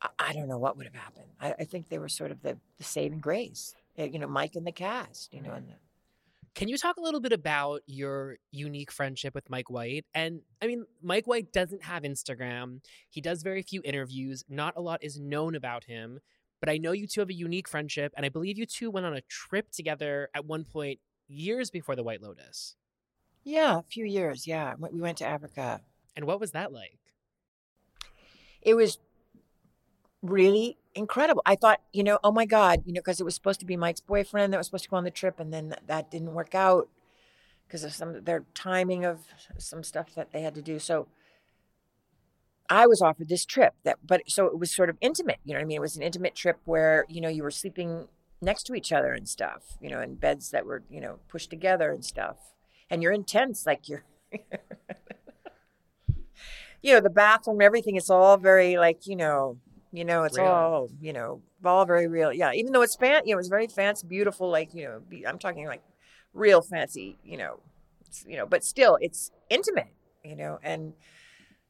I, 0.00 0.08
I 0.18 0.32
don't 0.32 0.48
know 0.48 0.58
what 0.58 0.76
would 0.76 0.86
have 0.86 0.94
happened. 0.94 1.30
I, 1.40 1.54
I 1.58 1.64
think 1.64 1.88
they 1.88 1.98
were 1.98 2.08
sort 2.08 2.30
of 2.30 2.42
the, 2.42 2.58
the 2.78 2.84
saving 2.84 3.20
grace. 3.20 3.74
Uh, 3.98 4.04
You 4.04 4.18
know, 4.18 4.28
Mike 4.28 4.54
and 4.56 4.66
the 4.66 4.72
cast. 4.72 5.34
You 5.34 5.42
know, 5.42 5.52
and 5.52 5.68
the, 5.68 5.74
Can 6.54 6.68
you 6.68 6.78
talk 6.78 6.96
a 6.96 7.00
little 7.00 7.20
bit 7.20 7.32
about 7.32 7.82
your 7.86 8.36
unique 8.50 8.90
friendship 8.90 9.34
with 9.34 9.50
Mike 9.50 9.70
White? 9.70 10.06
And 10.14 10.40
I 10.62 10.66
mean, 10.66 10.84
Mike 11.02 11.26
White 11.26 11.52
doesn't 11.52 11.82
have 11.84 12.02
Instagram. 12.04 12.80
He 13.10 13.20
does 13.20 13.42
very 13.42 13.62
few 13.62 13.82
interviews. 13.84 14.44
Not 14.48 14.74
a 14.76 14.80
lot 14.80 15.02
is 15.02 15.18
known 15.20 15.54
about 15.54 15.84
him. 15.84 16.20
But 16.60 16.68
I 16.68 16.78
know 16.78 16.90
you 16.90 17.06
two 17.06 17.20
have 17.20 17.30
a 17.30 17.34
unique 17.34 17.68
friendship, 17.68 18.12
and 18.16 18.26
I 18.26 18.30
believe 18.30 18.58
you 18.58 18.66
two 18.66 18.90
went 18.90 19.06
on 19.06 19.14
a 19.14 19.20
trip 19.22 19.70
together 19.70 20.28
at 20.34 20.44
one 20.44 20.64
point 20.64 20.98
years 21.28 21.70
before 21.70 21.96
the 21.96 22.02
White 22.02 22.22
Lotus. 22.22 22.76
yeah, 23.44 23.78
a 23.78 23.82
few 23.82 24.04
years. 24.04 24.46
Yeah, 24.46 24.74
we 24.78 24.88
we 24.92 25.00
went 25.00 25.18
to 25.18 25.26
Africa. 25.26 25.80
And 26.16 26.26
what 26.26 26.40
was 26.40 26.50
that 26.52 26.72
like? 26.72 26.98
it 28.62 28.74
was 28.74 28.98
really 30.22 30.78
incredible. 30.94 31.42
I 31.46 31.54
thought, 31.56 31.80
you 31.92 32.02
know, 32.02 32.18
oh 32.24 32.32
my 32.32 32.44
God, 32.44 32.82
you 32.84 32.92
know, 32.92 33.00
because 33.00 33.20
it 33.20 33.24
was 33.24 33.34
supposed 33.34 33.60
to 33.60 33.66
be 33.66 33.76
Mike's 33.76 34.00
boyfriend 34.00 34.52
that 34.52 34.58
was 34.58 34.66
supposed 34.66 34.84
to 34.84 34.90
go 34.90 34.96
on 34.96 35.04
the 35.04 35.10
trip, 35.10 35.38
and 35.40 35.52
then 35.52 35.68
that, 35.70 35.86
that 35.86 36.10
didn't 36.10 36.34
work 36.34 36.54
out 36.54 36.88
because 37.66 37.84
of 37.84 37.92
some 37.92 38.24
their 38.24 38.44
timing 38.54 39.04
of 39.04 39.20
some 39.58 39.82
stuff 39.84 40.14
that 40.14 40.32
they 40.32 40.42
had 40.42 40.54
to 40.54 40.62
do. 40.62 40.78
So 40.78 41.06
I 42.68 42.86
was 42.86 43.00
offered 43.00 43.28
this 43.28 43.44
trip 43.44 43.74
that, 43.84 43.98
but 44.04 44.22
so 44.28 44.46
it 44.46 44.58
was 44.58 44.74
sort 44.74 44.90
of 44.90 44.96
intimate. 45.00 45.38
You 45.44 45.54
know 45.54 45.60
what 45.60 45.64
I 45.64 45.66
mean? 45.66 45.76
It 45.76 45.80
was 45.80 45.96
an 45.96 46.02
intimate 46.02 46.34
trip 46.34 46.58
where 46.64 47.04
you 47.08 47.20
know 47.20 47.28
you 47.28 47.42
were 47.42 47.50
sleeping 47.50 48.08
next 48.40 48.64
to 48.64 48.74
each 48.74 48.92
other 48.92 49.12
and 49.12 49.28
stuff. 49.28 49.76
You 49.80 49.90
know, 49.90 50.00
in 50.00 50.14
beds 50.14 50.50
that 50.50 50.66
were 50.66 50.82
you 50.90 51.00
know 51.00 51.18
pushed 51.28 51.50
together 51.50 51.90
and 51.90 52.04
stuff, 52.04 52.36
and 52.90 53.02
you're 53.02 53.12
intense, 53.12 53.66
like 53.66 53.88
you're. 53.88 54.04
you 56.82 56.92
know 56.92 57.00
the 57.00 57.10
bathroom 57.10 57.60
everything 57.60 57.96
it's 57.96 58.10
all 58.10 58.36
very 58.36 58.76
like 58.76 59.06
you 59.06 59.16
know 59.16 59.56
you 59.92 60.04
know 60.04 60.24
it's 60.24 60.36
Real. 60.36 60.46
all 60.46 60.88
you 61.00 61.12
know 61.12 61.40
all 61.64 61.84
very 61.84 62.06
real 62.06 62.32
yeah 62.32 62.52
even 62.52 62.72
though 62.72 62.82
it's 62.82 62.94
fan 62.94 63.22
you 63.24 63.34
know 63.34 63.38
it's 63.38 63.48
very 63.48 63.66
fancy 63.66 64.06
beautiful 64.06 64.48
like 64.50 64.74
you 64.74 64.84
know 64.84 65.00
be, 65.08 65.26
i'm 65.26 65.38
talking 65.38 65.66
like 65.66 65.82
real 66.34 66.60
fancy 66.60 67.18
you 67.24 67.36
know 67.36 67.58
you 68.26 68.36
know 68.36 68.46
but 68.46 68.62
still 68.62 68.98
it's 69.00 69.30
intimate 69.50 69.88
you 70.24 70.36
know 70.36 70.58
and 70.62 70.92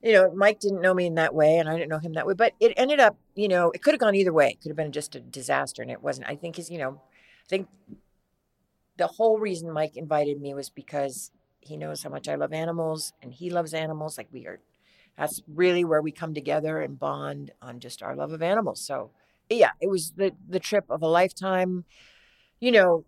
you 0.03 0.13
know 0.13 0.31
mike 0.33 0.61
didn't 0.61 0.81
know 0.81 0.95
me 0.95 1.07
in 1.07 1.15
that 1.15 1.35
way 1.35 1.57
and 1.59 1.69
i 1.69 1.77
didn't 1.77 1.91
know 1.91 1.99
him 1.99 2.13
that 2.13 2.27
way 2.27 2.35
but 2.35 2.53
it 2.61 2.73
ended 2.77 3.01
up 3.01 3.17
you 3.35 3.49
know 3.49 3.71
it 3.73 3.83
could 3.83 3.95
have 3.95 4.01
gone 4.01 4.15
either 4.15 4.33
way 4.33 4.51
it 4.51 4.61
could 4.61 4.71
have 4.71 4.77
been 4.77 4.93
just 4.93 5.15
a 5.15 5.21
disaster 5.21 5.83
and 5.83 5.91
it 5.91 6.03
wasn't 6.03 6.29
i 6.29 6.37
think 6.37 6.57
his 6.57 6.71
you 6.71 6.79
know 6.79 7.01
i 7.11 7.49
think 7.49 7.69
the 8.97 9.07
whole 9.07 9.39
reason 9.39 9.73
mike 9.73 9.97
invited 9.97 10.41
me 10.41 10.55
was 10.55 10.71
because 10.71 11.31
he 11.61 11.77
knows 11.77 12.03
how 12.03 12.11
much 12.11 12.29
i 12.29 12.35
love 12.35 12.53
animals 12.53 13.13
and 13.23 13.33
he 13.35 13.51
loves 13.51 13.75
animals 13.75 14.19
like 14.19 14.29
we 14.33 14.47
are 14.47 14.61
that's 15.19 15.43
really 15.49 15.85
where 15.85 16.01
we 16.01 16.13
come 16.13 16.33
together 16.33 16.81
and 16.81 16.99
bond 16.99 17.51
on 17.61 17.81
just 17.81 18.03
our 18.05 18.15
love 18.15 18.33
of 18.33 18.41
animals. 18.41 18.81
So, 18.81 19.11
yeah, 19.51 19.73
it 19.81 19.91
was 19.91 20.13
the 20.13 20.33
the 20.49 20.61
trip 20.61 20.85
of 20.89 21.03
a 21.03 21.09
lifetime. 21.09 21.85
You 22.61 22.73
know, 22.73 23.05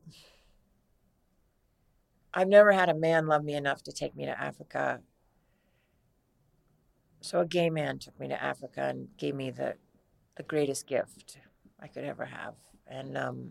I've 2.34 2.48
never 2.48 2.72
had 2.72 2.88
a 2.88 2.94
man 2.94 3.26
love 3.28 3.44
me 3.44 3.54
enough 3.54 3.82
to 3.84 3.92
take 3.92 4.16
me 4.16 4.26
to 4.26 4.40
Africa. 4.40 5.00
So 7.20 7.40
a 7.40 7.46
gay 7.46 7.70
man 7.70 7.98
took 7.98 8.18
me 8.18 8.28
to 8.28 8.42
Africa 8.42 8.82
and 8.82 9.08
gave 9.16 9.34
me 9.34 9.50
the 9.50 9.74
the 10.36 10.42
greatest 10.42 10.86
gift 10.86 11.38
I 11.80 11.86
could 11.86 12.04
ever 12.04 12.24
have. 12.24 12.54
And 12.86 13.16
um 13.16 13.50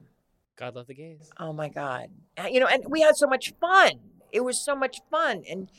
God 0.55 0.76
love 0.76 0.88
the 0.88 0.93
gays. 0.93 1.30
Oh 1.39 1.53
my 1.53 1.70
God. 1.70 2.09
You 2.51 2.59
know, 2.59 2.67
and 2.67 2.84
we 2.89 3.01
had 3.01 3.15
so 3.15 3.28
much 3.28 3.53
fun. 3.61 3.91
It 4.32 4.41
was 4.41 4.63
so 4.63 4.76
much 4.76 4.99
fun. 5.09 5.43
And 5.49 5.70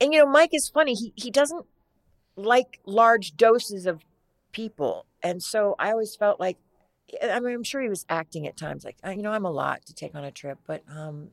and 0.00 0.12
you 0.12 0.20
know, 0.20 0.26
Mike 0.26 0.54
is 0.54 0.68
funny. 0.68 0.94
He 0.94 1.12
he 1.16 1.30
doesn't 1.30 1.66
like 2.36 2.80
large 2.86 3.36
doses 3.36 3.86
of 3.86 4.02
people. 4.52 5.06
And 5.22 5.42
so 5.42 5.74
I 5.78 5.90
always 5.90 6.16
felt 6.16 6.40
like 6.40 6.58
I 7.22 7.40
mean, 7.40 7.54
I'm 7.54 7.64
sure 7.64 7.82
he 7.82 7.88
was 7.88 8.06
acting 8.08 8.46
at 8.46 8.56
times 8.56 8.84
like, 8.84 8.96
"Uh, 9.04 9.10
you 9.10 9.22
know, 9.22 9.32
I'm 9.32 9.44
a 9.44 9.50
lot 9.50 9.84
to 9.86 9.94
take 9.94 10.14
on 10.14 10.24
a 10.24 10.30
trip, 10.30 10.58
but 10.66 10.82
um 10.88 11.30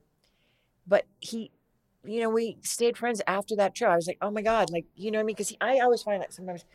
but 0.87 1.05
he 1.19 1.51
you 2.07 2.21
know, 2.21 2.29
we 2.29 2.57
stayed 2.61 2.97
friends 2.97 3.21
after 3.27 3.55
that 3.57 3.75
trip. 3.75 3.89
I 3.89 3.95
was 3.95 4.07
like, 4.07 4.17
"Oh 4.21 4.31
my 4.31 4.41
God." 4.41 4.69
Like, 4.71 4.85
you 4.95 5.11
know 5.11 5.19
what 5.19 5.23
I 5.23 5.25
mean? 5.25 5.35
Cuz 5.35 5.53
I 5.61 5.79
always 5.79 6.03
find 6.03 6.21
that 6.21 6.33
sometimes 6.33 6.65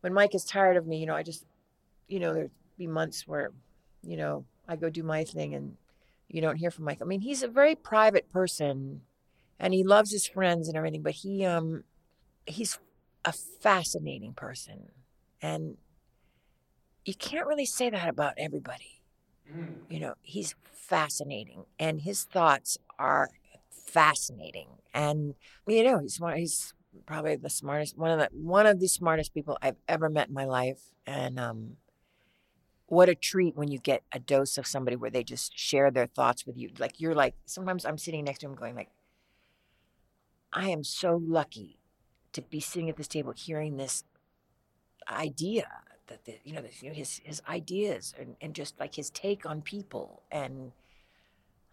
when 0.00 0.14
Mike 0.14 0.34
is 0.34 0.44
tired 0.44 0.76
of 0.76 0.86
me, 0.86 0.98
you 0.98 1.06
know, 1.06 1.14
I 1.16 1.22
just 1.22 1.44
you 2.08 2.20
know, 2.20 2.34
there'd 2.34 2.50
be 2.78 2.86
months 2.86 3.26
where 3.26 3.52
you 4.02 4.16
know, 4.16 4.44
I 4.68 4.76
go 4.76 4.90
do 4.90 5.02
my 5.02 5.24
thing 5.24 5.54
and 5.54 5.76
you 6.28 6.40
don't 6.40 6.56
hear 6.56 6.70
from 6.70 6.84
Mike. 6.84 7.00
I 7.02 7.04
mean, 7.04 7.20
he's 7.22 7.42
a 7.42 7.48
very 7.48 7.74
private 7.74 8.30
person 8.30 9.02
and 9.60 9.74
he 9.74 9.84
loves 9.84 10.12
his 10.12 10.26
friends 10.28 10.68
and 10.68 10.76
everything, 10.76 11.02
but 11.02 11.14
he 11.14 11.44
um 11.44 11.84
he's 12.46 12.78
a 13.24 13.32
fascinating 13.32 14.34
person. 14.34 14.90
And 15.42 15.76
you 17.04 17.14
can't 17.14 17.46
really 17.46 17.64
say 17.66 17.90
that 17.90 18.08
about 18.08 18.34
everybody. 18.36 19.00
You 19.88 20.00
know, 20.00 20.14
he's 20.22 20.54
fascinating 20.64 21.64
and 21.78 22.02
his 22.02 22.24
thoughts 22.24 22.78
are 22.98 23.30
fascinating. 23.88 24.68
And 24.92 25.34
you 25.66 25.84
know, 25.84 25.98
he's 26.00 26.20
one 26.20 26.36
he's 26.36 26.74
probably 27.06 27.36
the 27.36 27.50
smartest 27.50 27.96
one 27.96 28.10
of 28.10 28.18
the 28.18 28.28
one 28.32 28.66
of 28.66 28.80
the 28.80 28.88
smartest 28.88 29.34
people 29.34 29.58
I've 29.62 29.76
ever 29.88 30.08
met 30.08 30.28
in 30.28 30.34
my 30.34 30.44
life. 30.44 30.90
And 31.06 31.38
um 31.38 31.76
what 32.86 33.08
a 33.08 33.14
treat 33.14 33.54
when 33.54 33.70
you 33.70 33.78
get 33.78 34.02
a 34.12 34.18
dose 34.18 34.56
of 34.56 34.66
somebody 34.66 34.96
where 34.96 35.10
they 35.10 35.22
just 35.22 35.56
share 35.58 35.90
their 35.90 36.06
thoughts 36.06 36.46
with 36.46 36.56
you. 36.56 36.70
Like 36.78 37.00
you're 37.00 37.14
like 37.14 37.34
sometimes 37.44 37.84
I'm 37.84 37.98
sitting 37.98 38.24
next 38.24 38.40
to 38.40 38.46
him 38.46 38.54
going 38.54 38.74
like 38.74 38.90
I 40.52 40.68
am 40.70 40.84
so 40.84 41.20
lucky 41.22 41.78
to 42.32 42.42
be 42.42 42.60
sitting 42.60 42.88
at 42.88 42.96
this 42.96 43.08
table 43.08 43.32
hearing 43.36 43.76
this 43.76 44.04
idea 45.10 45.66
that 46.06 46.24
the, 46.24 46.38
you 46.44 46.54
know, 46.54 46.62
his 46.92 47.20
his 47.24 47.42
ideas 47.48 48.14
and, 48.18 48.36
and 48.40 48.54
just 48.54 48.78
like 48.80 48.94
his 48.94 49.10
take 49.10 49.46
on 49.46 49.62
people 49.62 50.22
and 50.30 50.72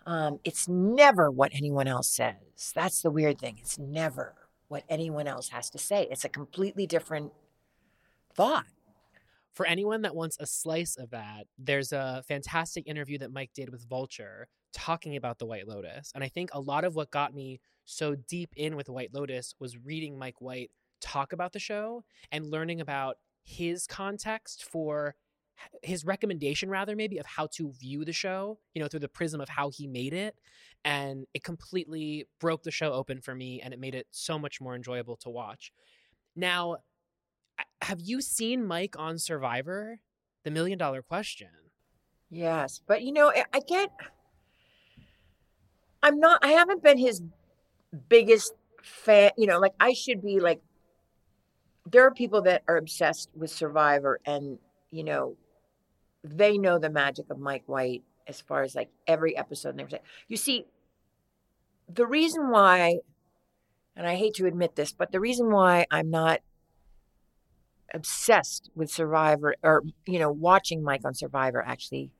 um, 0.06 0.40
it's 0.44 0.68
never 0.68 1.32
what 1.32 1.52
anyone 1.54 1.88
else 1.88 2.08
says. 2.08 2.72
That's 2.74 3.02
the 3.02 3.12
weird 3.12 3.40
thing. 3.40 3.58
It's 3.60 3.80
never 3.80 4.34
what 4.68 4.84
anyone 4.90 5.28
else 5.28 5.50
has 5.50 5.70
to 5.72 5.78
say. 5.78 6.08
It's 6.12 6.26
a 6.26 6.30
completely 6.30 6.88
different 6.88 7.32
thought. 8.34 8.66
For 9.54 9.66
anyone 9.66 10.02
that 10.02 10.16
wants 10.16 10.38
a 10.40 10.46
slice 10.46 10.98
of 10.98 11.12
that, 11.12 11.48
there's 11.58 11.94
a 11.94 12.24
fantastic 12.28 12.88
interview 12.88 13.18
that 13.20 13.32
Mike 13.32 13.52
did 13.56 13.70
with 13.70 13.88
Vulture 13.88 14.48
talking 14.74 15.16
about 15.16 15.40
the 15.40 15.46
White 15.46 15.68
Lotus. 15.68 16.12
And 16.14 16.24
I 16.24 16.28
think 16.28 16.50
a 16.54 16.60
lot 16.60 16.84
of 16.84 16.96
what 16.96 17.10
got 17.10 17.34
me 17.34 17.62
so 17.86 18.16
deep 18.16 18.50
in 18.58 18.76
with 18.76 18.90
White 18.90 19.14
Lotus 19.14 19.56
was 19.60 19.78
reading 19.78 20.20
Mike 20.20 20.42
White 20.42 20.72
talk 21.00 21.32
about 21.32 21.54
the 21.54 21.60
show 21.60 22.04
and 22.32 22.46
learning 22.46 22.82
about 22.82 23.18
his 23.46 23.88
context 23.88 24.66
for 24.66 25.16
his 25.84 26.06
recommendation 26.06 26.70
rather 26.70 26.96
maybe 26.96 27.18
of 27.18 27.26
how 27.26 27.48
to 27.48 27.72
view 27.74 28.06
the 28.06 28.14
show 28.14 28.60
you 28.74 28.82
know 28.82 28.88
through 28.88 29.00
the 29.00 29.08
prism 29.10 29.40
of 29.42 29.50
how 29.50 29.70
he 29.70 29.88
made 29.88 30.14
it 30.14 30.36
and 30.84 31.26
it 31.34 31.44
completely 31.44 32.28
broke 32.40 32.64
the 32.64 32.72
show 32.72 32.92
open 32.92 33.22
for 33.22 33.34
me 33.34 33.62
and 33.62 33.74
it 33.74 33.80
made 33.80 33.96
it 33.96 34.08
so 34.12 34.38
much 34.38 34.60
more 34.62 34.76
enjoyable 34.76 35.16
to 35.16 35.30
watch 35.30 35.72
now 36.36 36.78
have 37.82 38.00
you 38.02 38.22
seen 38.22 38.66
mike 38.66 38.96
on 38.98 39.18
survivor 39.18 40.00
the 40.44 40.52
million 40.52 40.78
dollar 40.78 41.02
question 41.02 41.50
Yes, 42.30 42.82
but 42.86 43.04
you 43.04 43.12
know, 43.12 43.32
I- 43.32 43.60
get. 43.68 43.90
I'm 46.04 46.20
not. 46.20 46.44
I 46.44 46.50
haven't 46.50 46.84
been 46.84 46.98
his 46.98 47.22
biggest 48.10 48.54
fan. 48.84 49.32
You 49.38 49.48
know, 49.48 49.60
like 49.60 49.74
I 49.80 49.94
should 49.94 50.22
be. 50.22 50.40
Like 50.40 50.62
there 51.86 52.06
are 52.06 52.12
people 52.12 52.42
that 52.44 52.64
are 52.68 52.78
obsessed 52.78 53.30
with 53.36 53.52
Survivor, 53.52 54.20
and 54.26 54.60
you 54.92 55.04
know, 55.04 55.38
they 56.30 56.58
know 56.58 56.80
the 56.80 56.90
magic 56.90 57.30
of 57.30 57.40
Mike 57.40 57.64
White 57.68 58.04
as 58.28 58.42
far 58.42 58.64
as 58.64 58.76
like 58.76 58.90
every 59.08 59.38
episode 59.38 59.70
and 59.70 59.82
everything. 59.82 60.02
You 60.28 60.38
see, 60.38 60.66
the 61.88 62.08
reason 62.08 62.50
why, 62.50 63.00
and 63.96 64.08
I 64.08 64.16
hate 64.16 64.34
to 64.36 64.46
admit 64.46 64.76
this, 64.76 64.92
but 64.92 65.12
the 65.12 65.20
reason 65.20 65.52
why 65.52 65.86
I'm 65.92 66.10
not 66.10 66.42
obsessed 67.94 68.70
with 68.76 68.92
Survivor 68.92 69.56
or 69.64 69.84
you 70.06 70.20
know 70.20 70.32
watching 70.32 70.84
Mike 70.84 71.06
on 71.06 71.14
Survivor 71.14 71.64
actually 71.66 72.12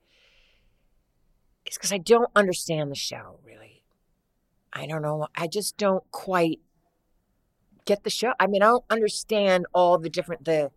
is 1.66 1.76
because 1.76 1.92
I 1.92 1.98
don't 1.98 2.30
understand 2.34 2.90
the 2.90 2.96
show 2.96 3.40
really. 3.44 3.82
I 4.72 4.86
don't 4.86 5.02
know. 5.02 5.26
I 5.34 5.48
just 5.48 5.76
don't 5.76 6.04
quite 6.10 6.60
get 7.84 8.04
the 8.04 8.10
show. 8.10 8.32
I 8.38 8.46
mean, 8.46 8.62
I 8.62 8.66
don't 8.66 8.84
understand 8.90 9.66
all 9.72 9.98
the 9.98 10.10
different 10.10 10.44
the 10.44 10.70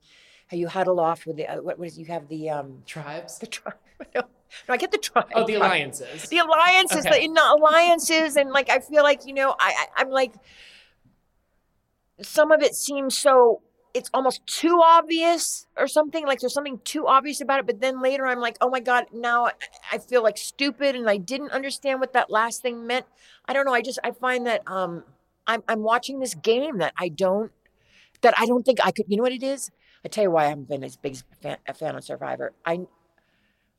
you 0.57 0.67
huddle 0.67 0.99
off 0.99 1.25
with 1.25 1.37
the 1.37 1.47
uh, 1.47 1.61
what 1.61 1.77
was 1.77 1.97
you 1.97 2.05
have 2.05 2.27
the 2.27 2.49
um 2.49 2.83
Tribes? 2.85 3.37
the 3.39 3.47
tribe. 3.47 3.75
No, 4.15 4.21
no, 4.67 4.73
I 4.73 4.77
get 4.77 4.91
the 4.91 4.97
tribe. 4.97 5.27
Oh, 5.35 5.45
the 5.45 5.55
alliances. 5.55 6.23
The 6.29 6.37
alliances, 6.39 7.05
Okay. 7.05 7.19
the 7.19 7.23
in 7.23 7.33
the 7.33 7.41
alliances, 7.57 8.35
and 8.37 8.49
like 8.51 8.69
I 8.69 8.79
feel 8.79 9.03
like 9.03 9.25
you 9.27 9.33
know, 9.33 9.51
I, 9.59 9.73
I 9.97 10.01
I'm 10.01 10.09
like 10.09 10.33
some 12.21 12.51
of 12.51 12.61
it 12.61 12.75
seems 12.75 13.17
so 13.17 13.61
it's 13.93 14.09
almost 14.13 14.45
too 14.45 14.79
obvious 14.83 15.65
or 15.77 15.87
something 15.87 16.25
like 16.25 16.39
there's 16.39 16.53
something 16.53 16.79
too 16.83 17.07
obvious 17.07 17.41
about 17.41 17.59
it 17.61 17.65
but 17.65 17.79
then 17.79 18.01
later 18.01 18.27
i'm 18.27 18.39
like 18.39 18.57
oh 18.61 18.69
my 18.69 18.79
god 18.79 19.05
now 19.13 19.45
I- 19.47 19.53
i 19.93 19.97
feel 19.97 20.21
like 20.21 20.37
stupid 20.37 20.95
and 20.95 21.09
i 21.09 21.17
didn't 21.17 21.51
understand 21.51 21.99
what 21.99 22.13
that 22.13 22.29
last 22.29 22.61
thing 22.61 22.85
meant 22.85 23.05
i 23.45 23.53
don't 23.53 23.65
know 23.65 23.73
i 23.73 23.81
just 23.81 23.97
i 24.03 24.11
find 24.11 24.45
that 24.47 24.61
um 24.67 25.03
i'm, 25.47 25.63
I'm 25.67 25.81
watching 25.81 26.19
this 26.19 26.35
game 26.35 26.77
that 26.79 26.93
i 26.99 27.07
don't 27.09 27.51
that 28.21 28.33
i 28.37 28.45
don't 28.45 28.63
think 28.63 28.79
i 28.85 28.91
could 28.91 29.05
you 29.07 29.15
know 29.17 29.23
what 29.23 29.31
it 29.31 29.43
is 29.43 29.71
i 30.05 30.07
tell 30.07 30.23
you 30.23 30.31
why 30.31 30.45
i 30.45 30.49
haven't 30.49 30.67
been 30.67 30.83
as 30.83 30.95
big 30.95 31.15
a 31.15 31.35
fan, 31.35 31.57
a 31.67 31.73
fan 31.73 31.95
of 31.95 32.03
survivor 32.03 32.53
i 32.65 32.79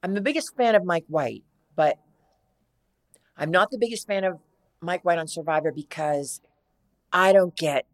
i'm 0.02 0.14
the 0.14 0.20
biggest 0.20 0.56
fan 0.56 0.74
of 0.74 0.84
mike 0.84 1.04
white 1.08 1.44
but 1.76 1.98
i'm 3.36 3.50
not 3.50 3.70
the 3.70 3.78
biggest 3.78 4.06
fan 4.06 4.24
of 4.24 4.38
mike 4.80 5.04
white 5.04 5.18
on 5.18 5.28
survivor 5.28 5.72
because 5.72 6.40
i 7.12 7.32
don't 7.32 7.56
get 7.56 7.86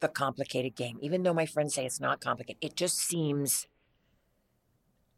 the 0.00 0.08
complicated 0.08 0.74
game, 0.74 0.98
even 1.00 1.22
though 1.22 1.34
my 1.34 1.46
friends 1.46 1.74
say 1.74 1.86
it's 1.86 2.00
not 2.00 2.20
complicated. 2.20 2.58
It 2.60 2.76
just 2.76 2.98
seems 2.98 3.66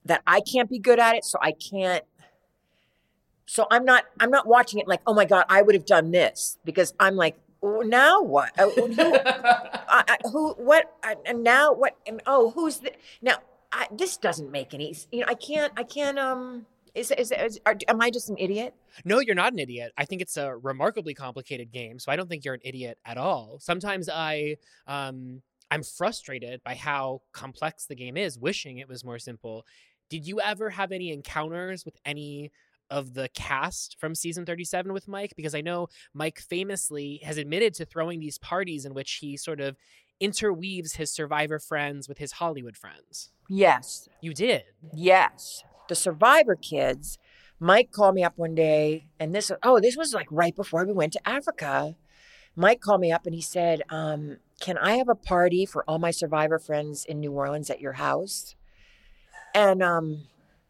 that 0.05 0.23
I 0.27 0.41
can't 0.41 0.71
be 0.71 0.79
good 0.79 0.99
at 0.99 1.17
it, 1.17 1.25
so 1.25 1.39
I 1.43 1.53
can't. 1.53 2.05
So 3.47 3.67
I'm 3.71 3.85
not. 3.85 4.05
I'm 4.21 4.31
not 4.31 4.47
watching 4.47 4.79
it 4.79 4.87
like, 4.87 5.01
oh 5.07 5.15
my 5.15 5.25
god, 5.25 5.45
I 5.49 5.63
would 5.63 5.75
have 5.75 5.87
done 5.87 6.11
this 6.11 6.59
because 6.65 6.95
I'm 7.01 7.17
like, 7.17 7.37
now 7.63 8.23
what? 8.23 8.53
Oh, 8.59 8.71
who, 8.71 8.95
I, 8.99 10.17
who? 10.31 10.53
What? 10.55 10.95
I, 11.03 11.17
and 11.27 11.43
now 11.43 11.73
what? 11.73 11.97
And 12.07 12.23
oh, 12.27 12.51
who's 12.51 12.79
the 12.79 12.93
now? 13.23 13.37
I, 13.71 13.87
this 13.93 14.17
doesn't 14.17 14.51
make 14.51 14.75
any. 14.75 14.95
You 15.13 15.21
know, 15.21 15.27
I 15.29 15.35
can't. 15.35 15.73
I 15.77 15.83
can't. 15.83 16.19
Um, 16.19 16.67
is 16.95 17.11
is, 17.13 17.33
is 17.33 17.61
are, 17.67 17.77
am 17.87 18.01
I 18.01 18.11
just 18.11 18.29
an 18.29 18.37
idiot? 18.39 18.75
No, 19.05 19.21
you're 19.21 19.35
not 19.35 19.53
an 19.53 19.59
idiot. 19.59 19.93
I 19.97 20.05
think 20.05 20.23
it's 20.23 20.37
a 20.37 20.57
remarkably 20.57 21.15
complicated 21.15 21.71
game, 21.71 21.99
so 21.99 22.11
I 22.11 22.17
don't 22.17 22.29
think 22.29 22.45
you're 22.45 22.55
an 22.55 22.61
idiot 22.65 22.99
at 23.05 23.19
all. 23.19 23.59
Sometimes 23.61 24.09
I 24.09 24.57
um 24.87 25.43
I'm 25.71 25.83
frustrated 25.83 26.63
by 26.65 26.75
how 26.75 27.23
complex 27.33 27.87
the 27.87 27.95
game 27.95 28.17
is, 28.17 28.39
wishing 28.39 28.79
it 28.79 28.89
was 28.89 29.05
more 29.05 29.19
simple. 29.19 29.67
Did 30.09 30.27
you 30.27 30.41
ever 30.41 30.71
have 30.71 30.93
any 30.93 31.13
encounters 31.13 31.85
with 31.85 31.97
any 32.05 32.51
of 32.91 33.15
the 33.15 33.29
cast 33.35 33.97
from 33.99 34.15
season 34.15 34.47
37 34.47 34.93
with 34.93 35.09
Mike? 35.09 35.35
Because 35.37 35.55
I 35.55 35.61
know 35.61 35.89
Mike 36.15 36.39
famously 36.39 37.21
has 37.25 37.39
admitted 37.39 37.75
to 37.75 37.85
throwing 37.85 38.21
these 38.21 38.39
parties 38.39 38.85
in 38.85 38.95
which 38.95 39.15
he 39.21 39.37
sort 39.37 39.61
of 39.61 39.77
interweaves 40.21 40.95
his 40.95 41.13
survivor 41.13 41.59
friends 41.59 42.09
with 42.09 42.19
his 42.19 42.33
Hollywood 42.33 42.77
friends. 42.77 43.31
Yes. 43.49 44.09
You 44.21 44.35
did. 44.35 44.65
Yes. 44.93 45.63
The 45.89 45.95
Survivor 45.95 46.55
kids, 46.55 47.19
Mike 47.61 47.91
called 47.93 48.15
me 48.15 48.23
up 48.23 48.35
one 48.37 48.55
day, 48.55 49.07
and 49.19 49.35
this, 49.35 49.51
oh, 49.63 49.81
this 49.81 49.97
was 49.97 50.13
like 50.13 50.27
right 50.31 50.55
before 50.55 50.85
we 50.85 50.93
went 50.93 51.13
to 51.15 51.29
Africa. 51.29 51.97
Mike 52.55 52.81
called 52.81 53.01
me 53.01 53.13
up 53.13 53.25
and 53.25 53.35
he 53.35 53.41
said, 53.41 53.83
um, 53.89 54.39
Can 54.61 54.77
I 54.79 54.97
have 54.97 55.09
a 55.09 55.15
party 55.15 55.65
for 55.65 55.85
all 55.89 55.99
my 55.99 56.11
Survivor 56.11 56.59
friends 56.59 57.05
in 57.05 57.21
New 57.21 57.33
Orleans 57.33 57.71
at 57.71 57.81
your 57.81 57.95
house? 57.95 58.55
And 59.55 59.83
um, 59.83 60.25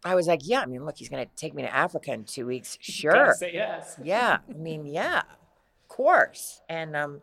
I 0.04 0.14
was 0.14 0.26
like, 0.26 0.40
Yeah, 0.44 0.60
I 0.60 0.66
mean, 0.66 0.84
look, 0.84 0.96
he's 0.98 1.08
going 1.08 1.24
to 1.24 1.30
take 1.36 1.54
me 1.54 1.62
to 1.62 1.74
Africa 1.74 2.12
in 2.12 2.24
two 2.24 2.46
weeks. 2.46 2.78
Sure. 2.80 3.34
Say 3.36 3.52
yes. 3.54 3.98
Yeah. 4.02 4.38
I 4.48 4.52
mean, 4.52 4.86
yeah, 4.86 5.18
of 5.20 5.88
course. 5.88 6.60
And 6.68 6.96
um, 6.96 7.22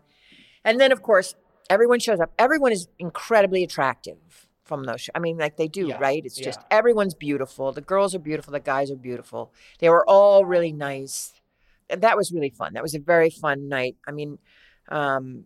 and 0.64 0.80
then 0.80 0.92
of 0.92 1.02
course 1.02 1.36
everyone 1.70 2.00
shows 2.00 2.20
up. 2.20 2.32
Everyone 2.38 2.72
is 2.72 2.88
incredibly 3.00 3.64
attractive 3.64 4.18
from 4.64 4.84
those. 4.84 5.10
I 5.14 5.20
mean, 5.20 5.38
like 5.38 5.58
they 5.58 5.68
do, 5.68 5.88
Yeah, 5.88 5.98
right? 6.00 6.22
It's 6.26 6.38
just 6.38 6.60
yeah. 6.60 6.78
everyone's 6.78 7.14
beautiful. 7.14 7.72
The 7.72 7.82
girls 7.82 8.16
are 8.16 8.20
beautiful. 8.20 8.52
The 8.52 8.60
guys 8.60 8.92
are 8.92 8.96
beautiful. 8.96 9.54
They 9.80 9.90
were 9.90 10.08
all 10.10 10.44
really 10.46 10.72
nice. 10.72 11.34
And 11.90 12.02
That 12.02 12.18
was 12.18 12.32
really 12.32 12.50
fun. 12.50 12.74
That 12.74 12.84
was 12.84 12.96
a 12.96 13.00
very 13.00 13.30
fun 13.30 13.70
night. 13.70 13.96
I 14.08 14.12
mean, 14.12 14.40
um, 14.90 15.46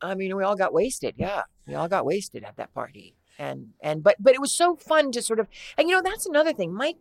I 0.00 0.14
mean, 0.14 0.36
we 0.36 0.44
all 0.44 0.54
got 0.56 0.72
wasted. 0.72 1.14
Yeah, 1.16 1.42
we 1.66 1.74
all 1.74 1.88
got 1.88 2.06
wasted 2.06 2.44
at 2.44 2.56
that 2.56 2.72
party. 2.72 3.14
And 3.38 3.74
and 3.80 4.02
but 4.02 4.16
but 4.18 4.34
it 4.34 4.40
was 4.40 4.52
so 4.52 4.74
fun 4.74 5.12
to 5.12 5.22
sort 5.22 5.38
of 5.38 5.46
and 5.76 5.88
you 5.88 5.94
know 5.94 6.02
that's 6.02 6.26
another 6.26 6.52
thing, 6.52 6.72
Mike. 6.72 6.96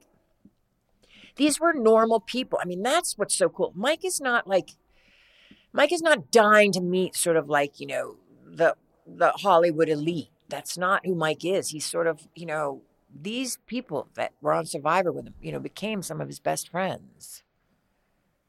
These 1.35 1.59
were 1.59 1.73
normal 1.73 2.19
people. 2.19 2.59
I 2.61 2.65
mean, 2.65 2.81
that's 2.83 3.17
what's 3.17 3.35
so 3.35 3.49
cool. 3.49 3.71
Mike 3.75 4.03
is 4.05 4.19
not 4.21 4.47
like 4.47 4.71
Mike 5.73 5.91
is 5.91 6.01
not 6.01 6.31
dying 6.31 6.71
to 6.71 6.81
meet 6.81 7.15
sort 7.15 7.37
of 7.37 7.49
like, 7.49 7.79
you 7.79 7.87
know, 7.87 8.17
the 8.45 8.75
the 9.05 9.29
Hollywood 9.29 9.89
elite. 9.89 10.29
That's 10.49 10.77
not 10.77 11.05
who 11.05 11.15
Mike 11.15 11.45
is. 11.45 11.69
He's 11.69 11.85
sort 11.85 12.07
of, 12.07 12.27
you 12.35 12.45
know, 12.45 12.81
these 13.13 13.57
people 13.67 14.07
that 14.15 14.31
were 14.41 14.53
on 14.53 14.65
Survivor 14.65 15.11
with 15.11 15.27
him, 15.27 15.33
you 15.41 15.51
know, 15.51 15.59
became 15.59 16.01
some 16.01 16.21
of 16.21 16.27
his 16.27 16.39
best 16.39 16.69
friends. 16.69 17.43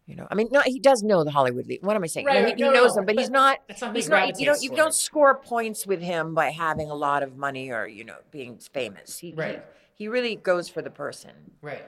You 0.08 0.16
know, 0.16 0.26
I 0.30 0.34
mean, 0.34 0.48
no, 0.50 0.62
he 0.64 0.80
does 0.80 1.02
know 1.02 1.22
the 1.22 1.30
Hollywood 1.30 1.66
elite. 1.66 1.82
What 1.82 1.94
am 1.94 2.02
I 2.02 2.06
saying? 2.06 2.26
You 2.26 2.32
know, 2.32 2.40
Right, 2.40 2.56
he, 2.56 2.64
right. 2.64 2.72
he 2.72 2.78
knows 2.78 2.92
no, 2.92 2.94
them, 2.96 3.04
but, 3.04 3.18
he's 3.18 3.28
not. 3.28 3.58
Not 3.80 3.94
He's 3.94 4.08
not. 4.08 4.40
You 4.40 4.46
don't. 4.46 4.62
You 4.62 4.70
don't 4.74 4.94
score 4.94 5.34
points 5.34 5.86
with 5.86 6.00
him 6.00 6.34
by 6.34 6.48
having 6.50 6.90
a 6.90 6.94
lot 6.94 7.22
of 7.22 7.36
money 7.36 7.70
or 7.70 7.86
you 7.86 8.04
know 8.04 8.16
being 8.30 8.58
famous. 8.72 9.18
He, 9.18 9.34
Right. 9.34 9.62
He, 9.94 10.04
he 10.04 10.08
really 10.08 10.34
goes 10.36 10.70
for 10.70 10.80
the 10.80 10.90
person. 10.90 11.32
Right. 11.60 11.84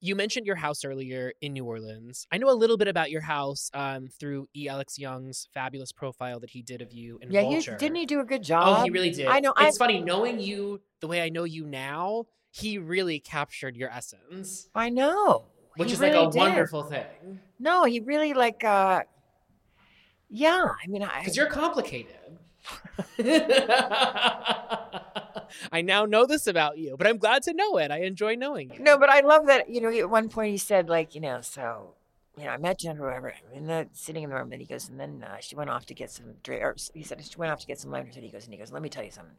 You 0.00 0.14
mentioned 0.16 0.46
your 0.46 0.56
house 0.56 0.84
earlier 0.84 1.32
in 1.40 1.52
New 1.54 1.64
Orleans. 1.64 2.26
I 2.30 2.38
know 2.38 2.50
a 2.50 2.52
little 2.52 2.76
bit 2.76 2.88
about 2.88 3.10
your 3.10 3.22
house 3.22 3.70
um, 3.74 4.08
through 4.08 4.48
E. 4.54 4.68
Alex 4.68 4.98
Jung's 4.98 5.48
fabulous 5.54 5.92
profile 5.92 6.40
that 6.40 6.50
he 6.50 6.60
did 6.62 6.82
of 6.82 6.92
you 6.92 7.18
in 7.22 7.30
Yeah, 7.30 7.40
he, 7.42 7.54
Vulture. 7.54 7.76
didn't 7.78 7.96
he 7.96 8.04
do 8.06 8.20
a 8.20 8.24
good 8.24 8.42
job? 8.42 8.80
Oh, 8.80 8.82
he 8.84 8.90
really 8.90 9.10
did. 9.10 9.26
I 9.26 9.40
know. 9.40 9.54
It's 9.58 9.76
I 9.76 9.78
funny 9.78 10.00
knowing 10.00 10.40
you 10.40 10.80
the 11.00 11.08
way 11.08 11.22
I 11.22 11.28
know 11.28 11.44
you 11.44 11.64
now. 11.66 12.24
He 12.50 12.78
really 12.78 13.18
captured 13.18 13.76
your 13.76 13.90
essence, 13.90 14.68
I 14.76 14.88
know. 14.88 15.46
Which 15.76 15.88
He 15.90 15.94
is 15.94 16.00
really 16.00 16.16
like 16.18 16.28
a 16.28 16.32
did. 16.32 16.38
wonderful 16.38 16.82
thing 16.84 17.40
No, 17.58 17.84
he 17.84 18.00
really 18.00 18.32
like. 18.34 18.62
uh 18.64 19.02
Yeah, 20.28 20.68
I 20.82 20.86
mean, 20.88 21.02
I. 21.02 21.20
because 21.20 21.36
you're 21.36 21.46
complicated. 21.46 22.16
I 25.72 25.82
now 25.82 26.04
know 26.04 26.26
this 26.26 26.46
about 26.46 26.78
you, 26.78 26.96
but 26.96 27.06
I'm 27.06 27.18
glad 27.18 27.42
to 27.44 27.52
know 27.52 27.76
it. 27.78 27.90
I 27.90 27.98
enjoy 28.02 28.34
knowing 28.34 28.70
you. 28.72 28.80
No, 28.80 28.98
but 28.98 29.08
I 29.10 29.20
love 29.20 29.46
that. 29.46 29.68
You 29.68 29.80
know, 29.80 29.90
at 29.90 30.10
one 30.10 30.28
point 30.28 30.50
he 30.50 30.58
said, 30.58 30.88
like, 30.88 31.14
you 31.14 31.20
know, 31.20 31.40
so, 31.42 31.94
you 32.38 32.44
know, 32.44 32.50
I 32.50 32.56
met 32.56 32.78
Jennifer 32.80 33.06
Weber 33.06 33.34
in 33.52 33.66
the 33.66 33.86
sitting 33.92 34.22
in 34.24 34.30
the 34.30 34.36
room. 34.36 34.50
Then 34.50 34.60
he 34.60 34.66
goes, 34.66 34.88
and 34.88 34.98
then 34.98 35.24
uh, 35.28 35.36
she 35.40 35.54
went 35.54 35.70
off 35.70 35.86
to 35.86 35.94
get 35.94 36.10
some. 36.10 36.34
Or 36.48 36.74
he 36.94 37.02
said 37.02 37.22
she 37.24 37.36
went 37.36 37.52
off 37.52 37.60
to 37.60 37.66
get 37.66 37.78
some. 37.78 37.94
And 37.94 38.12
he 38.12 38.28
goes, 38.30 38.44
and 38.44 38.52
he 38.54 38.58
goes, 38.58 38.72
let 38.72 38.82
me 38.82 38.88
tell 38.88 39.04
you 39.04 39.10
something. 39.10 39.36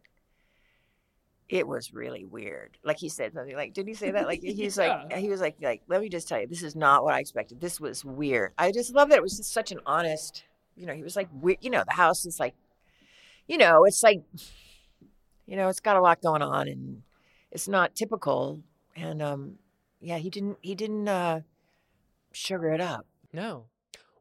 It 1.47 1.67
was 1.67 1.93
really 1.93 2.25
weird. 2.25 2.77
Like 2.83 2.97
he 2.97 3.07
said 3.09 3.33
something 3.33 3.55
like, 3.55 3.73
didn't 3.73 3.89
he 3.89 3.93
say 3.93 4.11
that? 4.11 4.25
Like 4.25 4.41
he's 4.43 4.77
like, 4.77 5.13
he 5.13 5.29
was 5.29 5.41
like, 5.41 5.57
like, 5.61 5.83
let 5.87 6.01
me 6.01 6.09
just 6.09 6.27
tell 6.27 6.39
you, 6.41 6.47
this 6.47 6.63
is 6.63 6.75
not 6.75 7.03
what 7.03 7.13
I 7.13 7.19
expected. 7.19 7.61
This 7.61 7.79
was 7.79 8.03
weird. 8.03 8.53
I 8.57 8.71
just 8.71 8.93
love 8.95 9.09
that 9.09 9.17
it 9.17 9.21
was 9.23 9.37
just 9.37 9.53
such 9.53 9.71
an 9.71 9.79
honest. 9.85 10.43
You 10.75 10.87
know, 10.87 10.93
he 10.93 11.03
was 11.03 11.15
like, 11.15 11.29
we- 11.39 11.57
you 11.61 11.69
know, 11.69 11.83
the 11.87 11.93
house 11.95 12.25
is 12.25 12.39
like, 12.39 12.55
you 13.47 13.57
know, 13.57 13.85
it's 13.85 14.01
like, 14.01 14.23
you 15.45 15.55
know, 15.55 15.69
it's 15.69 15.79
got 15.79 15.95
a 15.95 16.01
lot 16.01 16.21
going 16.21 16.41
on, 16.41 16.67
and 16.67 17.03
it's 17.51 17.67
not 17.67 17.95
typical. 17.95 18.61
And 18.95 19.21
um, 19.21 19.59
yeah, 20.01 20.17
he 20.17 20.29
didn't 20.29 20.57
he 20.61 20.73
didn't 20.73 21.07
uh 21.07 21.41
sugar 22.31 22.69
it 22.71 22.81
up. 22.81 23.05
No. 23.31 23.65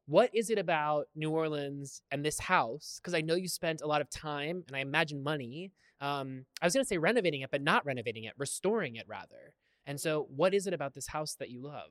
What 0.07 0.29
is 0.35 0.51
it 0.51 0.59
about 0.59 1.09
New 1.17 1.31
Orleans 1.31 2.03
and 2.11 2.23
this 2.23 2.39
house? 2.39 3.01
Because 3.01 3.15
I 3.15 3.23
know 3.23 3.35
you 3.37 3.49
spent 3.49 3.81
a 3.81 3.87
lot 3.87 4.03
of 4.03 4.11
time 4.11 4.63
and 4.67 4.77
I 4.77 4.81
imagine 4.81 5.23
money. 5.23 5.71
Um, 6.01 6.45
I 6.61 6.67
was 6.67 6.75
going 6.75 6.85
to 6.85 6.89
say 6.89 6.99
renovating 6.99 7.43
it, 7.43 7.51
but 7.51 7.63
not 7.63 7.87
renovating 7.87 8.25
it, 8.25 8.35
restoring 8.37 8.97
it 8.97 9.07
rather. 9.09 9.53
And 9.87 10.01
so, 10.01 10.27
what 10.35 10.55
is 10.55 10.67
it 10.67 10.75
about 10.75 10.95
this 10.95 11.09
house 11.09 11.35
that 11.37 11.51
you 11.51 11.61
love? 11.61 11.91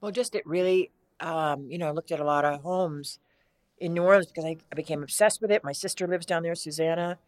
Well, 0.00 0.12
just 0.12 0.34
it 0.34 0.46
really 0.46 0.90
um, 1.22 1.70
you 1.70 1.78
know, 1.78 1.86
I 1.86 1.92
looked 1.92 2.12
at 2.12 2.20
a 2.20 2.24
lot 2.24 2.44
of 2.44 2.60
homes 2.62 3.18
in 3.78 3.94
New 3.94 4.02
Orleans 4.02 4.26
because 4.26 4.44
I, 4.44 4.56
I 4.70 4.74
became 4.74 5.02
obsessed 5.02 5.40
with 5.40 5.50
it. 5.50 5.64
My 5.64 5.72
sister 5.72 6.06
lives 6.06 6.26
down 6.26 6.42
there, 6.42 6.54
Susanna. 6.54 7.18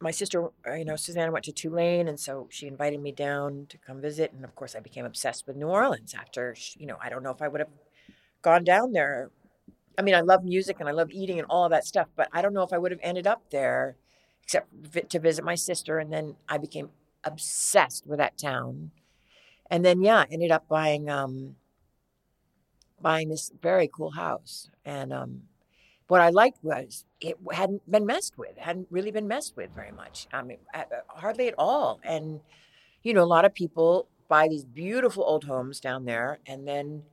My 0.00 0.12
sister, 0.12 0.48
uh, 0.66 0.74
you 0.74 0.84
know, 0.84 0.96
Susanna 0.96 1.30
went 1.30 1.44
to 1.44 1.52
Tulane, 1.52 2.08
and 2.08 2.18
so 2.18 2.48
she 2.50 2.66
invited 2.66 3.00
me 3.02 3.12
down 3.12 3.66
to 3.68 3.76
come 3.78 4.00
visit. 4.00 4.32
And 4.32 4.44
of 4.44 4.54
course, 4.54 4.74
I 4.74 4.80
became 4.80 5.04
obsessed 5.04 5.46
with 5.46 5.56
New 5.56 5.66
Orleans 5.66 6.14
after, 6.14 6.54
sh- 6.54 6.76
you 6.78 6.86
know, 6.86 6.96
I 7.02 7.10
don't 7.10 7.22
know 7.22 7.30
if 7.30 7.42
I 7.42 7.48
would 7.48 7.60
have 7.60 7.68
gone 8.42 8.64
down 8.64 8.92
there. 8.92 9.30
I 9.98 10.02
mean, 10.02 10.14
I 10.14 10.20
love 10.20 10.44
music 10.44 10.76
and 10.80 10.88
I 10.88 10.92
love 10.92 11.10
eating 11.10 11.38
and 11.38 11.46
all 11.50 11.68
that 11.68 11.84
stuff, 11.84 12.08
but 12.16 12.28
I 12.32 12.42
don't 12.42 12.54
know 12.54 12.62
if 12.62 12.72
I 12.72 12.78
would 12.78 12.92
have 12.92 13.00
ended 13.02 13.26
up 13.26 13.42
there 13.50 13.96
except 14.42 15.10
to 15.10 15.18
visit 15.18 15.44
my 15.44 15.54
sister. 15.54 15.98
And 15.98 16.12
then 16.12 16.36
I 16.48 16.58
became 16.58 16.90
obsessed 17.24 18.06
with 18.06 18.18
that 18.18 18.38
town. 18.38 18.90
And 19.70 19.84
then, 19.84 20.02
yeah, 20.02 20.24
ended 20.30 20.50
up 20.50 20.66
buying, 20.68 21.08
um, 21.08 21.56
buying 23.00 23.28
this 23.28 23.52
very 23.62 23.88
cool 23.88 24.10
house. 24.10 24.68
And 24.84 25.12
um, 25.12 25.42
what 26.08 26.20
I 26.20 26.30
liked 26.30 26.64
was 26.64 27.04
it 27.20 27.36
hadn't 27.52 27.88
been 27.88 28.06
messed 28.06 28.36
with, 28.36 28.56
hadn't 28.56 28.88
really 28.90 29.12
been 29.12 29.28
messed 29.28 29.56
with 29.56 29.70
very 29.74 29.92
much. 29.92 30.26
I 30.32 30.42
mean, 30.42 30.58
hardly 31.08 31.48
at 31.48 31.54
all. 31.56 32.00
And, 32.02 32.40
you 33.02 33.14
know, 33.14 33.22
a 33.22 33.24
lot 33.24 33.44
of 33.44 33.54
people 33.54 34.08
buy 34.28 34.48
these 34.48 34.64
beautiful 34.64 35.22
old 35.22 35.44
homes 35.44 35.78
down 35.78 36.04
there. 36.04 36.40
And 36.46 36.66
then, 36.66 37.04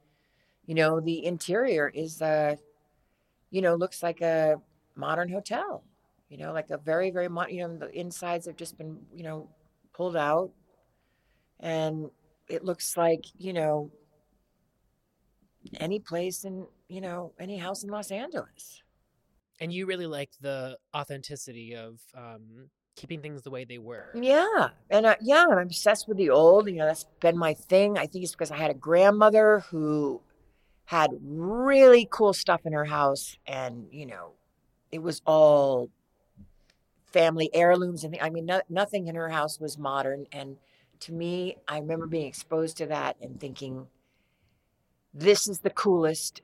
you 0.65 0.73
know, 0.73 0.99
the 0.99 1.25
interior 1.25 1.91
is, 1.93 2.21
uh, 2.21 2.55
you 3.49 3.61
know, 3.61 3.75
looks 3.75 4.03
like 4.03 4.21
a 4.21 4.61
modern 4.95 5.29
hotel. 5.29 5.83
You 6.29 6.37
know, 6.37 6.51
like 6.51 6.69
a 6.71 6.77
very, 6.77 7.09
very 7.11 7.29
modern. 7.29 7.55
You 7.55 7.67
know, 7.67 7.77
the 7.77 7.97
insides 7.97 8.45
have 8.47 8.57
just 8.57 8.77
been, 8.77 8.97
you 9.13 9.23
know, 9.23 9.49
pulled 9.93 10.17
out, 10.17 10.51
and 11.59 12.09
it 12.49 12.63
looks 12.63 12.97
like 12.97 13.25
you 13.37 13.53
know 13.53 13.91
any 15.79 15.99
place 15.99 16.43
in 16.43 16.65
you 16.87 17.01
know 17.01 17.33
any 17.39 17.57
house 17.57 17.83
in 17.83 17.89
Los 17.89 18.11
Angeles. 18.11 18.83
And 19.59 19.73
you 19.73 19.87
really 19.87 20.05
like 20.05 20.29
the 20.39 20.77
authenticity 20.95 21.75
of 21.75 21.99
um, 22.15 22.69
keeping 22.95 23.21
things 23.21 23.41
the 23.41 23.49
way 23.49 23.65
they 23.65 23.79
were. 23.79 24.11
Yeah, 24.13 24.69
and 24.89 25.05
uh, 25.05 25.15
yeah, 25.21 25.45
I'm 25.49 25.57
obsessed 25.59 26.07
with 26.07 26.17
the 26.17 26.29
old. 26.29 26.67
You 26.67 26.75
know, 26.75 26.85
that's 26.85 27.05
been 27.21 27.37
my 27.37 27.53
thing. 27.53 27.97
I 27.97 28.05
think 28.05 28.23
it's 28.23 28.33
because 28.33 28.51
I 28.51 28.57
had 28.57 28.69
a 28.69 28.75
grandmother 28.75 29.63
who 29.71 30.21
had 30.87 31.11
really 31.21 32.07
cool 32.09 32.33
stuff 32.33 32.65
in 32.65 32.73
her 32.73 32.85
house, 32.85 33.37
and 33.45 33.87
you 33.91 34.05
know, 34.05 34.31
it 34.91 35.03
was 35.03 35.21
all 35.25 35.89
family 37.07 37.49
heirlooms 37.53 38.03
and 38.03 38.17
I 38.21 38.29
mean, 38.29 38.45
no, 38.45 38.61
nothing 38.69 39.07
in 39.07 39.15
her 39.15 39.29
house 39.29 39.59
was 39.59 39.77
modern. 39.77 40.27
And 40.31 40.57
to 41.01 41.13
me, 41.13 41.57
I 41.67 41.79
remember 41.79 42.05
being 42.05 42.27
exposed 42.27 42.77
to 42.77 42.85
that 42.87 43.17
and 43.21 43.39
thinking, 43.39 43.87
this 45.13 45.47
is 45.47 45.59
the 45.59 45.69
coolest 45.69 46.41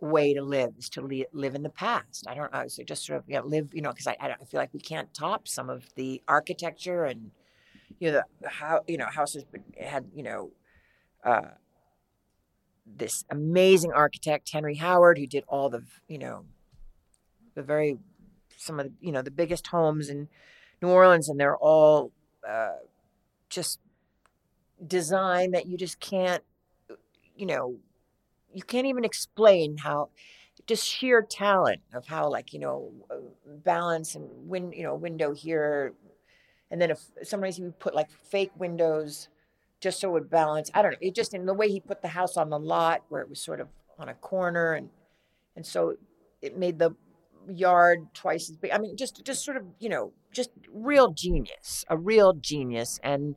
way 0.00 0.34
to 0.34 0.42
live 0.42 0.72
is 0.78 0.88
to 0.90 1.00
li- 1.00 1.26
live 1.32 1.54
in 1.54 1.62
the 1.62 1.70
past. 1.70 2.26
I 2.26 2.34
don't 2.34 2.52
know. 2.52 2.66
So 2.68 2.82
just 2.82 3.06
sort 3.06 3.18
of 3.20 3.24
you 3.28 3.36
know, 3.36 3.44
live, 3.46 3.70
you 3.72 3.82
know, 3.82 3.90
because 3.90 4.06
I, 4.06 4.16
I, 4.20 4.30
I 4.40 4.44
feel 4.44 4.58
like 4.60 4.72
we 4.72 4.80
can't 4.80 5.12
top 5.14 5.46
some 5.46 5.70
of 5.70 5.84
the 5.94 6.22
architecture 6.26 7.04
and 7.04 7.30
you 8.00 8.10
know 8.10 8.22
the 8.40 8.48
how 8.48 8.80
you 8.88 8.96
know 8.96 9.06
houses 9.06 9.44
had 9.78 10.06
you 10.14 10.22
know 10.22 10.50
uh, 11.24 11.50
this 12.86 13.24
amazing 13.30 13.92
architect 13.92 14.50
Henry 14.52 14.76
Howard 14.76 15.18
who 15.18 15.26
did 15.26 15.44
all 15.48 15.70
the 15.70 15.84
you 16.08 16.18
know 16.18 16.44
the 17.54 17.62
very 17.62 17.98
some 18.56 18.80
of 18.80 18.86
the 18.86 18.92
you 19.00 19.12
know 19.12 19.22
the 19.22 19.30
biggest 19.30 19.66
homes 19.68 20.08
in 20.08 20.28
New 20.80 20.88
Orleans 20.88 21.28
and 21.28 21.38
they're 21.38 21.56
all 21.56 22.12
uh, 22.48 22.76
just 23.48 23.78
design 24.84 25.52
that 25.52 25.66
you 25.66 25.76
just 25.76 26.00
can't 26.00 26.42
you 27.36 27.46
know 27.46 27.76
you 28.52 28.62
can't 28.62 28.86
even 28.86 29.04
explain 29.04 29.78
how 29.78 30.08
just 30.66 30.86
sheer 30.86 31.22
talent 31.22 31.80
of 31.92 32.06
how 32.06 32.28
like 32.28 32.52
you 32.52 32.58
know 32.58 32.92
balance 33.64 34.14
and 34.14 34.28
win 34.48 34.72
you 34.72 34.82
know 34.82 34.94
window 34.94 35.32
here. 35.32 35.92
And 36.70 36.80
then 36.80 36.90
if 36.90 37.00
sometimes 37.22 37.58
would 37.58 37.78
put 37.78 37.94
like 37.94 38.10
fake 38.10 38.52
windows 38.56 39.28
just 39.82 40.00
so 40.00 40.08
it 40.08 40.12
would 40.12 40.30
balance 40.30 40.70
i 40.74 40.80
don't 40.80 40.92
know 40.92 40.98
it 41.00 41.14
just 41.14 41.34
in 41.34 41.44
the 41.44 41.54
way 41.54 41.68
he 41.68 41.80
put 41.80 42.00
the 42.00 42.08
house 42.08 42.36
on 42.36 42.48
the 42.48 42.58
lot 42.58 43.02
where 43.08 43.20
it 43.20 43.28
was 43.28 43.40
sort 43.40 43.60
of 43.60 43.68
on 43.98 44.08
a 44.08 44.14
corner 44.14 44.72
and 44.74 44.88
and 45.56 45.66
so 45.66 45.96
it 46.40 46.56
made 46.56 46.78
the 46.78 46.90
yard 47.50 48.06
twice 48.14 48.48
as 48.48 48.56
big 48.56 48.70
i 48.72 48.78
mean 48.78 48.96
just 48.96 49.24
just 49.24 49.44
sort 49.44 49.56
of 49.56 49.64
you 49.78 49.88
know 49.88 50.12
just 50.32 50.50
real 50.72 51.12
genius 51.12 51.84
a 51.88 51.96
real 51.96 52.32
genius 52.32 52.98
and 53.02 53.34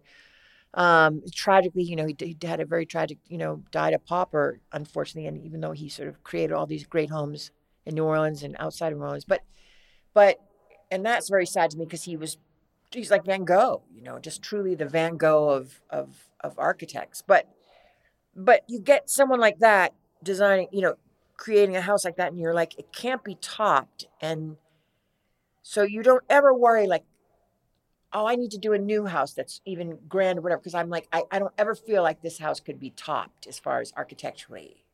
um, 0.76 1.22
tragically, 1.34 1.84
you 1.84 1.96
know, 1.96 2.06
he, 2.06 2.16
he, 2.20 2.38
had 2.46 2.60
a 2.60 2.66
very 2.66 2.86
tragic, 2.86 3.18
you 3.30 3.38
know, 3.38 3.64
died 3.72 3.94
a 3.94 4.00
pauper, 4.00 4.60
unfortunately. 4.74 5.28
And 5.28 5.42
even 5.46 5.62
though 5.62 5.72
he 5.72 5.88
sort 5.88 6.10
of 6.10 6.22
created 6.24 6.54
all 6.54 6.66
these 6.66 6.86
great 6.86 7.10
homes 7.10 7.52
in 7.86 7.96
New 7.96 8.04
Orleans 8.04 8.44
and 8.44 8.58
outside 8.60 8.92
of 8.92 9.00
New 9.00 9.06
Orleans, 9.06 9.26
but, 9.26 9.42
but, 10.14 10.38
and 10.92 11.06
that's 11.06 11.30
very 11.30 11.46
sad 11.46 11.72
to 11.72 11.78
me 11.78 11.86
because 11.86 12.04
he 12.04 12.18
was, 12.18 12.38
he's 12.92 13.10
like 13.10 13.26
Van 13.26 13.46
Gogh, 13.46 13.84
you 13.94 14.02
know, 14.02 14.20
just 14.20 14.42
truly 14.42 14.76
the 14.76 14.86
Van 14.86 15.16
Gogh 15.16 15.50
of, 15.50 15.82
of, 15.90 16.28
of 16.46 16.58
architects. 16.58 17.24
But, 17.26 17.48
but 18.36 18.64
you 18.68 18.80
get 18.80 19.10
someone 19.10 19.40
like 19.40 19.60
that 19.60 19.94
designing, 20.24 20.68
you 20.72 20.82
know, 20.82 20.96
creating 21.38 21.76
a 21.76 21.82
house 21.82 22.06
like 22.06 22.16
that, 22.18 22.32
and 22.32 22.40
you're 22.40 22.54
like, 22.54 22.80
it 22.80 22.94
can't 22.94 23.24
be 23.24 23.36
topped. 23.42 24.08
And 24.22 24.58
so 25.62 25.84
you 25.84 26.02
don't 26.02 26.24
ever 26.30 26.54
worry, 26.54 26.88
like, 26.88 27.04
oh, 28.14 28.26
I 28.26 28.36
need 28.36 28.52
to 28.52 28.58
do 28.58 28.72
a 28.72 28.78
new 28.78 29.06
house 29.06 29.34
that's 29.34 29.60
even 29.66 29.98
grand 30.08 30.40
or 30.40 30.42
whatever. 30.42 30.60
Because 30.60 30.76
I'm 30.76 30.90
like, 30.90 31.08
I, 31.12 31.24
I 31.32 31.40
don't 31.40 31.54
ever 31.58 31.76
feel 31.76 32.02
like 32.04 32.22
this 32.22 32.38
house 32.38 32.62
could 32.62 32.80
be 32.80 32.92
topped 32.92 33.46
as 33.48 33.60
far 33.60 33.82
as 33.82 33.92
architecturally. 33.98 34.86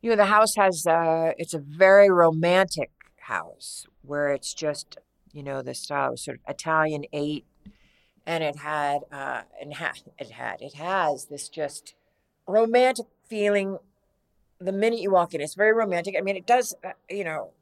You 0.00 0.10
know, 0.10 0.16
the 0.16 0.26
house 0.26 0.54
has, 0.56 0.86
uh, 0.86 1.32
it's 1.36 1.54
a 1.54 1.58
very 1.58 2.08
romantic 2.08 2.90
house 3.16 3.86
where 4.02 4.28
it's 4.28 4.54
just, 4.54 4.98
you 5.32 5.42
know, 5.42 5.60
the 5.60 5.74
style 5.74 6.12
was 6.12 6.24
sort 6.24 6.36
of 6.36 6.54
Italianate. 6.54 7.44
And 8.28 8.44
it 8.44 8.56
had, 8.56 9.00
uh, 9.10 9.42
and 9.58 9.72
ha- 9.72 9.94
it 10.18 10.32
had, 10.32 10.60
it 10.60 10.74
has 10.74 11.28
this 11.30 11.48
just 11.48 11.94
romantic 12.46 13.06
feeling 13.26 13.78
the 14.60 14.70
minute 14.70 15.00
you 15.00 15.10
walk 15.10 15.32
in. 15.32 15.40
It's 15.40 15.54
very 15.54 15.72
romantic. 15.72 16.14
I 16.14 16.20
mean, 16.20 16.36
it 16.36 16.46
does, 16.46 16.74
uh, 16.84 16.90
you 17.08 17.24
know, 17.24 17.52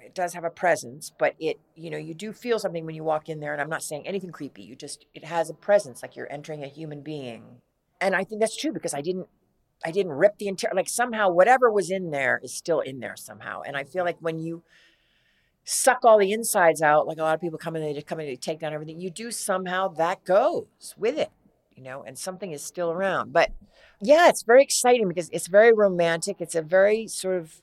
it 0.00 0.14
does 0.14 0.34
have 0.34 0.44
a 0.44 0.50
presence, 0.50 1.12
but 1.18 1.34
it, 1.40 1.58
you 1.74 1.90
know, 1.90 1.98
you 1.98 2.14
do 2.14 2.32
feel 2.32 2.60
something 2.60 2.86
when 2.86 2.94
you 2.94 3.02
walk 3.02 3.28
in 3.28 3.40
there. 3.40 3.52
And 3.52 3.60
I'm 3.60 3.68
not 3.68 3.82
saying 3.82 4.06
anything 4.06 4.30
creepy. 4.30 4.62
You 4.62 4.76
just, 4.76 5.04
it 5.14 5.24
has 5.24 5.50
a 5.50 5.54
presence, 5.54 6.00
like 6.00 6.14
you're 6.14 6.32
entering 6.32 6.62
a 6.62 6.68
human 6.68 7.00
being. 7.00 7.42
And 8.00 8.14
I 8.14 8.22
think 8.22 8.40
that's 8.40 8.56
true 8.56 8.72
because 8.72 8.94
I 8.94 9.00
didn't, 9.00 9.26
I 9.84 9.90
didn't 9.90 10.12
rip 10.12 10.38
the 10.38 10.46
interior. 10.46 10.76
Like 10.76 10.88
somehow, 10.88 11.30
whatever 11.30 11.72
was 11.72 11.90
in 11.90 12.12
there 12.12 12.40
is 12.40 12.54
still 12.54 12.78
in 12.78 13.00
there 13.00 13.16
somehow. 13.16 13.62
And 13.62 13.76
I 13.76 13.82
feel 13.82 14.04
like 14.04 14.18
when 14.20 14.38
you 14.38 14.62
suck 15.64 16.04
all 16.04 16.18
the 16.18 16.32
insides 16.32 16.82
out, 16.82 17.06
like 17.06 17.18
a 17.18 17.22
lot 17.22 17.34
of 17.34 17.40
people 17.40 17.58
come 17.58 17.74
in, 17.74 17.82
they 17.82 17.94
just 17.94 18.06
come 18.06 18.20
in, 18.20 18.26
they 18.26 18.36
take 18.36 18.60
down 18.60 18.72
everything. 18.72 19.00
You 19.00 19.10
do 19.10 19.30
somehow 19.30 19.88
that 19.88 20.24
goes 20.24 20.94
with 20.96 21.18
it, 21.18 21.30
you 21.74 21.82
know, 21.82 22.02
and 22.02 22.18
something 22.18 22.52
is 22.52 22.62
still 22.62 22.90
around. 22.92 23.32
But 23.32 23.50
yeah, 24.00 24.28
it's 24.28 24.42
very 24.42 24.62
exciting 24.62 25.08
because 25.08 25.30
it's 25.30 25.48
very 25.48 25.72
romantic. 25.72 26.36
It's 26.40 26.54
a 26.54 26.62
very 26.62 27.08
sort 27.08 27.40
of 27.40 27.62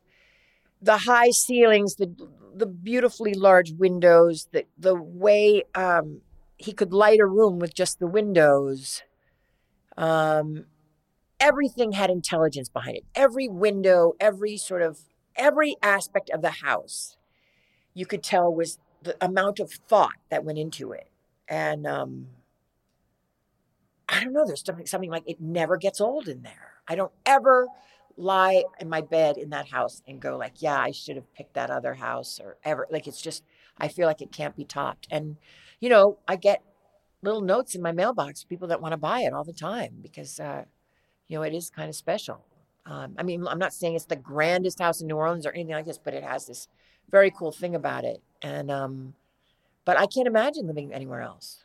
the 0.82 1.00
high 1.00 1.30
ceilings, 1.30 1.96
the 1.96 2.14
the 2.54 2.66
beautifully 2.66 3.34
large 3.34 3.72
windows, 3.72 4.48
the 4.52 4.66
the 4.78 4.96
way 4.96 5.64
um, 5.76 6.22
he 6.58 6.74
could 6.74 6.94
light 6.94 7.20
a 7.20 7.26
room 7.26 7.60
with 7.60 7.76
just 7.76 8.00
the 8.00 8.08
windows. 8.08 9.04
Um, 9.96 10.66
everything 11.40 11.92
had 11.92 12.10
intelligence 12.10 12.70
behind 12.70 12.98
it. 12.98 13.06
Every 13.14 13.48
window, 13.48 14.14
every 14.20 14.58
sort 14.58 14.82
of 14.82 15.02
every 15.36 15.76
aspect 15.82 16.30
of 16.32 16.42
the 16.42 16.52
house, 16.64 17.18
you 17.94 18.06
could 18.06 18.24
tell 18.24 18.54
was 18.54 18.80
the 19.04 19.16
amount 19.24 19.60
of 19.60 19.72
thought 19.72 20.18
that 20.30 20.44
went 20.44 20.58
into 20.58 20.92
it. 20.92 21.08
And 21.48 21.86
um, 21.86 22.28
I 24.08 24.24
don't 24.24 24.34
know. 24.34 24.46
There's 24.46 24.64
something 24.64 24.86
something 24.86 25.10
like 25.10 25.24
it 25.26 25.42
never 25.42 25.78
gets 25.78 26.00
old 26.00 26.28
in 26.28 26.44
there. 26.44 26.74
I 26.88 26.96
don't 26.96 27.12
ever 27.26 27.68
lie 28.18 28.64
in 28.80 28.90
my 28.90 29.02
bed 29.02 29.38
in 29.38 29.50
that 29.50 29.70
house 29.70 30.02
and 30.08 30.20
go 30.20 30.38
like, 30.38 30.62
yeah, 30.62 30.80
I 30.80 30.92
should 30.92 31.16
have 31.16 31.34
picked 31.34 31.54
that 31.54 31.70
other 31.70 31.96
house 31.96 32.40
or 32.42 32.58
ever. 32.64 32.88
Like 32.92 33.08
it's 33.08 33.22
just, 33.22 33.44
I 33.78 33.88
feel 33.88 34.08
like 34.08 34.22
it 34.22 34.32
can't 34.32 34.56
be 34.56 34.66
topped. 34.66 35.08
And, 35.10 35.38
you 35.80 35.90
know, 35.90 36.18
I 36.28 36.36
get 36.36 36.62
little 37.22 37.42
notes 37.42 37.76
in 37.76 37.82
my 37.82 37.92
mailbox, 37.92 38.44
people 38.44 38.68
that 38.68 38.82
want 38.82 38.94
to 38.94 38.98
buy 38.98 39.22
it 39.22 39.34
all 39.34 39.44
the 39.44 39.54
time 39.54 39.96
because, 40.02 40.40
uh, 40.40 40.66
you 41.28 41.38
know, 41.38 41.44
it 41.44 41.54
is 41.54 41.70
kind 41.70 41.90
of 41.90 41.96
special. 41.96 42.46
Um, 42.86 43.16
I 43.18 43.24
mean, 43.24 43.48
I'm 43.48 43.60
not 43.60 43.74
saying 43.74 43.96
it's 43.96 44.06
the 44.06 44.16
grandest 44.16 44.80
house 44.80 45.02
in 45.02 45.08
New 45.08 45.16
Orleans 45.16 45.46
or 45.46 45.52
anything 45.52 45.76
like 45.76 45.86
this, 45.86 46.00
but 46.00 46.14
it 46.14 46.24
has 46.24 46.48
this 46.48 46.68
very 47.12 47.32
cool 47.32 47.52
thing 47.52 47.76
about 47.76 48.06
it. 48.06 48.22
And, 48.42 48.72
um, 48.72 49.14
but 49.86 50.00
I 50.00 50.08
can't 50.08 50.28
imagine 50.28 50.68
living 50.68 50.94
anywhere 50.94 51.22
else 51.22 51.64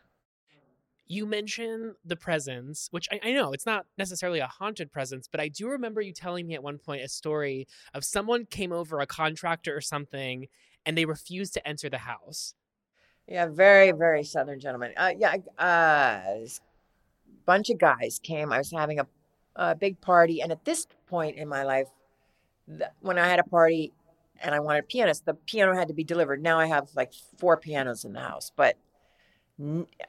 you 1.08 1.26
mention 1.26 1.94
the 2.04 2.16
presence, 2.16 2.88
which 2.90 3.08
I, 3.12 3.20
I, 3.22 3.32
know 3.32 3.52
it's 3.52 3.66
not 3.66 3.86
necessarily 3.96 4.40
a 4.40 4.46
haunted 4.46 4.90
presence, 4.90 5.28
but 5.30 5.40
I 5.40 5.48
do 5.48 5.68
remember 5.68 6.00
you 6.00 6.12
telling 6.12 6.46
me 6.46 6.54
at 6.54 6.62
one 6.62 6.78
point 6.78 7.02
a 7.02 7.08
story 7.08 7.68
of 7.94 8.04
someone 8.04 8.46
came 8.46 8.72
over, 8.72 9.00
a 9.00 9.06
contractor 9.06 9.76
or 9.76 9.80
something, 9.80 10.48
and 10.84 10.98
they 10.98 11.04
refused 11.04 11.54
to 11.54 11.66
enter 11.66 11.88
the 11.88 11.98
house. 11.98 12.54
Yeah, 13.28 13.46
very, 13.46 13.92
very 13.92 14.24
southern 14.24 14.60
gentleman. 14.60 14.92
Uh, 14.96 15.12
yeah, 15.16 15.36
uh, 15.58 16.20
a 16.32 16.46
bunch 17.44 17.70
of 17.70 17.78
guys 17.78 18.20
came. 18.22 18.52
I 18.52 18.58
was 18.58 18.72
having 18.72 19.00
a, 19.00 19.06
a 19.56 19.74
big 19.74 20.00
party, 20.00 20.42
and 20.42 20.50
at 20.50 20.64
this 20.64 20.86
point 21.06 21.36
in 21.36 21.48
my 21.48 21.62
life, 21.62 21.88
the, 22.66 22.90
when 23.00 23.18
I 23.18 23.28
had 23.28 23.38
a 23.38 23.44
party 23.44 23.92
and 24.42 24.54
I 24.54 24.60
wanted 24.60 24.80
a 24.80 24.86
pianist, 24.86 25.24
the 25.24 25.34
piano 25.34 25.74
had 25.74 25.88
to 25.88 25.94
be 25.94 26.04
delivered. 26.04 26.42
Now 26.42 26.58
I 26.58 26.66
have 26.66 26.88
like 26.94 27.12
four 27.38 27.56
pianos 27.56 28.04
in 28.04 28.12
the 28.12 28.20
house, 28.20 28.52
but 28.54 28.76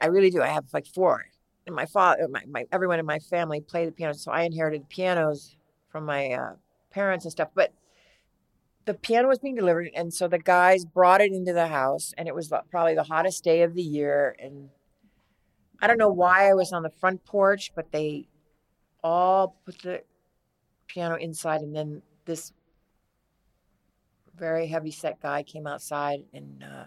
I 0.00 0.06
really 0.06 0.30
do. 0.30 0.42
I 0.42 0.48
have 0.48 0.66
like 0.72 0.86
four. 0.86 1.26
And 1.66 1.74
my 1.74 1.86
father, 1.86 2.28
my, 2.28 2.42
my 2.48 2.66
everyone 2.72 2.98
in 2.98 3.06
my 3.06 3.18
family 3.18 3.60
play 3.60 3.84
the 3.84 3.92
piano, 3.92 4.14
so 4.14 4.30
I 4.30 4.42
inherited 4.42 4.88
pianos 4.88 5.56
from 5.90 6.04
my 6.04 6.30
uh, 6.30 6.52
parents 6.90 7.24
and 7.24 7.32
stuff. 7.32 7.48
But 7.54 7.72
the 8.84 8.94
piano 8.94 9.28
was 9.28 9.38
being 9.38 9.54
delivered, 9.54 9.90
and 9.94 10.12
so 10.12 10.28
the 10.28 10.38
guys 10.38 10.84
brought 10.84 11.20
it 11.20 11.32
into 11.32 11.52
the 11.52 11.68
house, 11.68 12.14
and 12.16 12.26
it 12.26 12.34
was 12.34 12.50
probably 12.70 12.94
the 12.94 13.02
hottest 13.02 13.44
day 13.44 13.62
of 13.62 13.74
the 13.74 13.82
year. 13.82 14.34
And 14.38 14.70
I 15.80 15.86
don't 15.86 15.98
know 15.98 16.08
why 16.08 16.48
I 16.48 16.54
was 16.54 16.72
on 16.72 16.82
the 16.82 16.90
front 16.90 17.24
porch, 17.24 17.72
but 17.74 17.92
they 17.92 18.28
all 19.04 19.60
put 19.64 19.82
the 19.82 20.02
piano 20.86 21.16
inside, 21.16 21.60
and 21.60 21.76
then 21.76 22.02
this 22.24 22.52
very 24.38 24.66
heavy 24.68 24.90
set 24.90 25.20
guy 25.20 25.42
came 25.42 25.66
outside, 25.66 26.24
and 26.32 26.64
uh, 26.64 26.84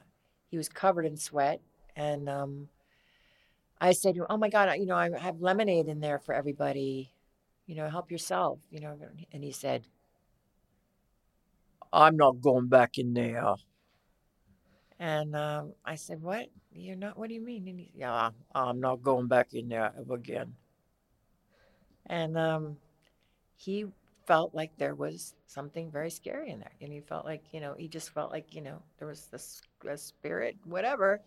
he 0.49 0.57
was 0.57 0.69
covered 0.69 1.05
in 1.05 1.17
sweat 1.17 1.61
and 1.95 2.29
um, 2.29 2.69
I 3.79 3.91
said 3.93 4.15
to 4.15 4.21
him, 4.21 4.27
"Oh 4.29 4.37
my 4.37 4.49
God, 4.49 4.71
you 4.77 4.85
know, 4.85 4.95
I 4.95 5.09
have 5.17 5.41
lemonade 5.41 5.87
in 5.87 5.99
there 5.99 6.19
for 6.19 6.33
everybody. 6.33 7.11
You 7.65 7.75
know, 7.75 7.89
help 7.89 8.11
yourself. 8.11 8.59
You 8.69 8.81
know." 8.81 8.97
And 9.31 9.43
he 9.43 9.51
said, 9.51 9.85
I'm 11.93 12.15
not 12.15 12.41
going 12.41 12.67
back 12.67 12.97
in 12.97 13.13
there. 13.13 13.55
And 14.99 15.35
um, 15.35 15.73
I 15.83 15.95
said, 15.95 16.21
What? 16.21 16.47
You're 16.71 16.95
not? 16.95 17.17
What 17.17 17.27
do 17.27 17.33
you 17.33 17.41
mean? 17.41 17.67
And 17.67 17.79
he, 17.79 17.91
yeah, 17.95 18.29
I'm 18.53 18.79
not 18.79 19.01
going 19.01 19.27
back 19.27 19.53
in 19.53 19.67
there 19.67 19.91
ever 19.99 20.13
again. 20.13 20.55
And 22.05 22.37
um, 22.37 22.77
he 23.55 23.87
felt 24.25 24.53
like 24.53 24.71
there 24.77 24.95
was 24.95 25.35
something 25.47 25.91
very 25.91 26.09
scary 26.09 26.49
in 26.49 26.59
there. 26.59 26.71
And 26.81 26.91
he 26.91 27.01
felt 27.01 27.25
like, 27.25 27.43
you 27.51 27.59
know, 27.59 27.75
he 27.77 27.87
just 27.87 28.13
felt 28.13 28.31
like, 28.31 28.53
you 28.53 28.61
know, 28.61 28.81
there 28.99 29.07
was 29.07 29.27
this 29.31 29.61
spirit, 29.95 30.57
whatever. 30.65 31.21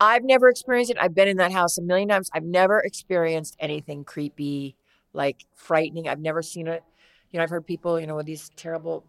I've 0.00 0.24
never 0.24 0.48
experienced 0.48 0.90
it. 0.90 0.96
I've 0.98 1.14
been 1.14 1.28
in 1.28 1.36
that 1.36 1.52
house 1.52 1.78
a 1.78 1.82
million 1.82 2.08
times. 2.08 2.30
I've 2.32 2.44
never 2.44 2.80
experienced 2.80 3.56
anything 3.60 4.04
creepy, 4.04 4.76
like 5.12 5.44
frightening. 5.54 6.08
I've 6.08 6.20
never 6.20 6.42
seen 6.42 6.66
it. 6.66 6.82
You 7.30 7.38
know, 7.38 7.44
I've 7.44 7.50
heard 7.50 7.66
people, 7.66 8.00
you 8.00 8.06
know, 8.06 8.16
with 8.16 8.26
these 8.26 8.50
terrible 8.56 9.04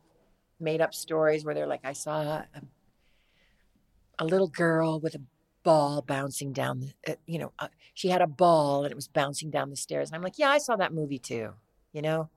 made 0.60 0.82
up 0.82 0.94
stories 0.94 1.44
where 1.44 1.56
they're 1.56 1.68
like, 1.68 1.82
I 1.84 1.94
saw 1.94 2.22
a, 2.22 2.48
a 4.20 4.26
little 4.26 4.48
girl 4.48 5.00
with 5.00 5.16
a 5.16 5.22
ball 5.64 6.02
bouncing 6.02 6.54
down 6.54 6.80
the, 6.80 7.14
uh, 7.14 7.16
you 7.26 7.40
know, 7.40 7.52
uh, 7.60 7.68
she 7.94 8.10
had 8.10 8.22
a 8.22 8.28
ball 8.28 8.84
and 8.84 8.92
it 8.92 8.96
was 8.96 9.08
bouncing 9.08 9.50
down 9.50 9.70
the 9.70 9.76
stairs. 9.76 10.10
And 10.10 10.16
I'm 10.16 10.22
like, 10.22 10.38
yeah, 10.38 10.50
I 10.50 10.58
saw 10.58 10.76
that 10.76 10.94
movie 10.94 11.20
too, 11.20 11.54
you 11.94 12.02
know, 12.02 12.30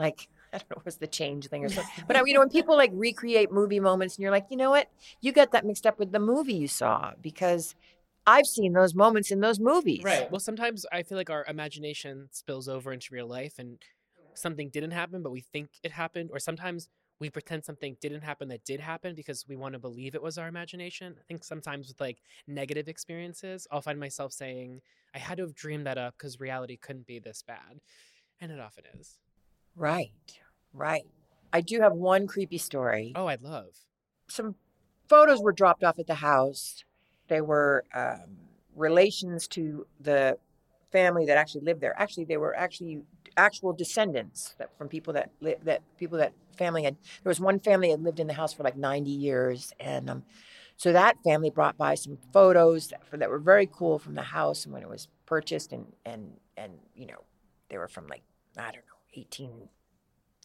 like, 0.00 0.28
I 0.52 0.58
don't 0.58 0.70
know, 0.70 0.76
it 0.78 0.84
was 0.84 0.98
the 0.98 1.06
Changeling 1.06 1.64
or 1.64 1.68
something. 1.68 2.04
But, 2.08 2.16
uh, 2.16 2.24
you 2.26 2.34
know, 2.34 2.40
when 2.40 2.50
people 2.50 2.76
like 2.76 2.90
recreate 2.94 3.52
movie 3.52 3.80
moments 3.80 4.16
and 4.16 4.22
you're 4.24 4.32
like, 4.32 4.46
you 4.50 4.56
know 4.56 4.70
what, 4.70 4.88
you 5.20 5.32
got 5.32 5.52
that 5.52 5.64
mixed 5.64 5.86
up 5.86 6.00
with 6.00 6.12
the 6.12 6.18
movie 6.18 6.54
you 6.54 6.68
saw 6.68 7.12
because 7.22 7.76
I've 8.26 8.46
seen 8.46 8.72
those 8.72 8.94
moments 8.94 9.30
in 9.30 9.40
those 9.40 9.60
movies. 9.60 10.02
Right. 10.04 10.30
Well, 10.30 10.40
sometimes 10.40 10.86
I 10.92 11.04
feel 11.04 11.18
like 11.18 11.30
our 11.30 11.44
imagination 11.48 12.28
spills 12.32 12.68
over 12.68 12.92
into 12.92 13.14
real 13.14 13.28
life 13.28 13.58
and 13.58 13.78
something 14.34 14.70
didn't 14.70 14.92
happen, 14.92 15.22
but 15.22 15.32
we 15.32 15.40
think 15.40 15.70
it 15.82 15.92
happened. 15.92 16.30
Or 16.32 16.38
sometimes 16.40 16.88
we 17.20 17.30
pretend 17.30 17.64
something 17.64 17.96
didn't 18.00 18.22
happen 18.22 18.48
that 18.48 18.64
did 18.64 18.80
happen 18.80 19.14
because 19.14 19.44
we 19.48 19.56
want 19.56 19.74
to 19.74 19.78
believe 19.78 20.14
it 20.14 20.22
was 20.22 20.38
our 20.38 20.48
imagination. 20.48 21.14
I 21.18 21.22
think 21.28 21.44
sometimes 21.44 21.88
with 21.88 22.00
like 22.00 22.18
negative 22.48 22.88
experiences, 22.88 23.66
I'll 23.70 23.82
find 23.82 24.00
myself 24.00 24.32
saying, 24.32 24.80
I 25.14 25.18
had 25.18 25.36
to 25.36 25.44
have 25.44 25.54
dreamed 25.54 25.86
that 25.86 25.98
up 25.98 26.14
because 26.16 26.40
reality 26.40 26.76
couldn't 26.76 27.06
be 27.06 27.18
this 27.18 27.42
bad. 27.46 27.80
And 28.40 28.50
it 28.50 28.60
often 28.60 28.84
is. 28.98 29.18
Right. 29.76 30.12
Right. 30.72 31.06
I 31.52 31.60
do 31.60 31.80
have 31.80 31.92
one 31.92 32.26
creepy 32.26 32.58
story. 32.58 33.12
Oh, 33.16 33.26
I'd 33.26 33.42
love. 33.42 33.66
some 34.28 34.54
photos 35.08 35.40
were 35.40 35.52
dropped 35.52 35.82
off 35.84 35.98
at 35.98 36.06
the 36.06 36.14
house. 36.14 36.84
They 37.28 37.40
were 37.40 37.84
um, 37.94 38.38
relations 38.76 39.48
to 39.48 39.86
the 40.00 40.38
family 40.92 41.26
that 41.26 41.36
actually 41.36 41.62
lived 41.62 41.80
there. 41.80 41.94
Actually, 41.98 42.24
they 42.24 42.36
were 42.36 42.56
actually 42.56 43.02
actual 43.36 43.72
descendants 43.72 44.54
that, 44.58 44.76
from 44.78 44.88
people 44.88 45.12
that 45.14 45.30
li- 45.40 45.56
that 45.64 45.82
people 45.98 46.18
that 46.18 46.32
family 46.56 46.84
had. 46.84 46.96
There 47.22 47.30
was 47.30 47.40
one 47.40 47.60
family 47.60 47.90
that 47.90 48.02
lived 48.02 48.20
in 48.20 48.26
the 48.28 48.34
house 48.34 48.52
for 48.52 48.62
like 48.62 48.76
ninety 48.76 49.10
years, 49.10 49.72
and 49.80 50.10
um, 50.10 50.24
so 50.76 50.92
that 50.92 51.16
family 51.24 51.50
brought 51.50 51.76
by 51.76 51.94
some 51.94 52.18
photos 52.32 52.88
that, 52.88 53.04
for, 53.06 53.16
that 53.18 53.30
were 53.30 53.38
very 53.38 53.68
cool 53.72 53.98
from 53.98 54.14
the 54.14 54.22
house 54.22 54.64
and 54.64 54.72
when 54.74 54.82
it 54.82 54.88
was 54.88 55.08
purchased, 55.26 55.72
and 55.72 55.86
and 56.04 56.32
and 56.56 56.72
you 56.94 57.06
know 57.06 57.24
they 57.70 57.78
were 57.78 57.88
from 57.88 58.06
like 58.08 58.22
I 58.56 58.66
don't 58.72 58.76
know 58.76 58.89
18, 59.14 59.68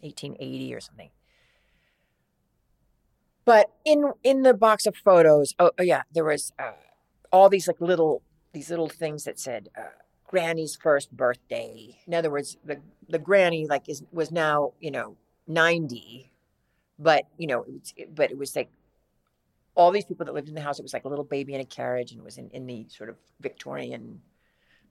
1880 0.02 0.74
or 0.74 0.80
something. 0.82 1.10
But 3.46 3.72
in 3.86 4.12
in 4.24 4.42
the 4.42 4.54
box 4.54 4.86
of 4.86 4.96
photos, 4.96 5.54
oh, 5.60 5.72
oh 5.78 5.84
yeah, 5.84 6.04
there 6.14 6.24
was 6.26 6.52
uh, 6.58 6.72
all 7.32 7.50
these 7.50 7.68
like 7.68 7.80
little 7.80 8.24
these 8.54 8.70
little 8.70 8.90
things 8.90 9.24
that 9.26 9.40
said 9.40 9.70
uh, 9.78 9.84
Granny's 10.28 10.76
first 10.76 11.12
birthday. 11.16 12.00
In 12.08 12.14
other 12.14 12.32
words, 12.32 12.58
the 12.66 12.82
the 13.08 13.20
granny 13.20 13.68
like 13.68 13.88
is 13.88 14.04
was 14.12 14.32
now 14.32 14.74
you 14.80 14.90
know 14.90 15.18
ninety, 15.48 16.32
but 17.00 17.26
you 17.38 17.48
know, 17.48 17.64
it 17.64 17.94
it- 17.96 18.16
but 18.16 18.32
it 18.32 18.38
was 18.38 18.56
like 18.56 18.70
all 19.76 19.92
these 19.92 20.06
people 20.06 20.26
that 20.26 20.34
lived 20.34 20.48
in 20.50 20.56
the 20.56 20.62
house. 20.62 20.80
It 20.80 20.84
was 20.84 20.94
like 20.94 21.06
a 21.06 21.10
little 21.10 21.26
baby 21.26 21.54
in 21.54 21.62
a 21.62 21.66
carriage, 21.66 22.12
and 22.12 22.20
it 22.20 22.24
was 22.24 22.38
in 22.38 22.50
in 22.52 22.66
the 22.66 22.88
sort 22.90 23.10
of 23.10 23.18
Victorian 23.42 24.22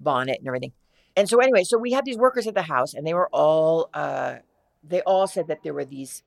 bonnet 0.00 0.38
and 0.38 0.48
everything. 0.48 0.72
And 1.16 1.28
so 1.28 1.38
anyway, 1.38 1.64
so 1.64 1.78
we 1.78 1.92
had 1.92 2.04
these 2.04 2.16
workers 2.16 2.46
at 2.46 2.54
the 2.54 2.62
house, 2.62 2.94
and 2.94 3.06
they 3.06 3.14
were 3.14 3.28
all 3.32 3.88
uh, 3.94 4.36
they 4.82 5.00
all 5.02 5.26
said 5.26 5.48
that 5.48 5.62
there 5.62 5.74
were 5.74 5.84
these 5.84 6.22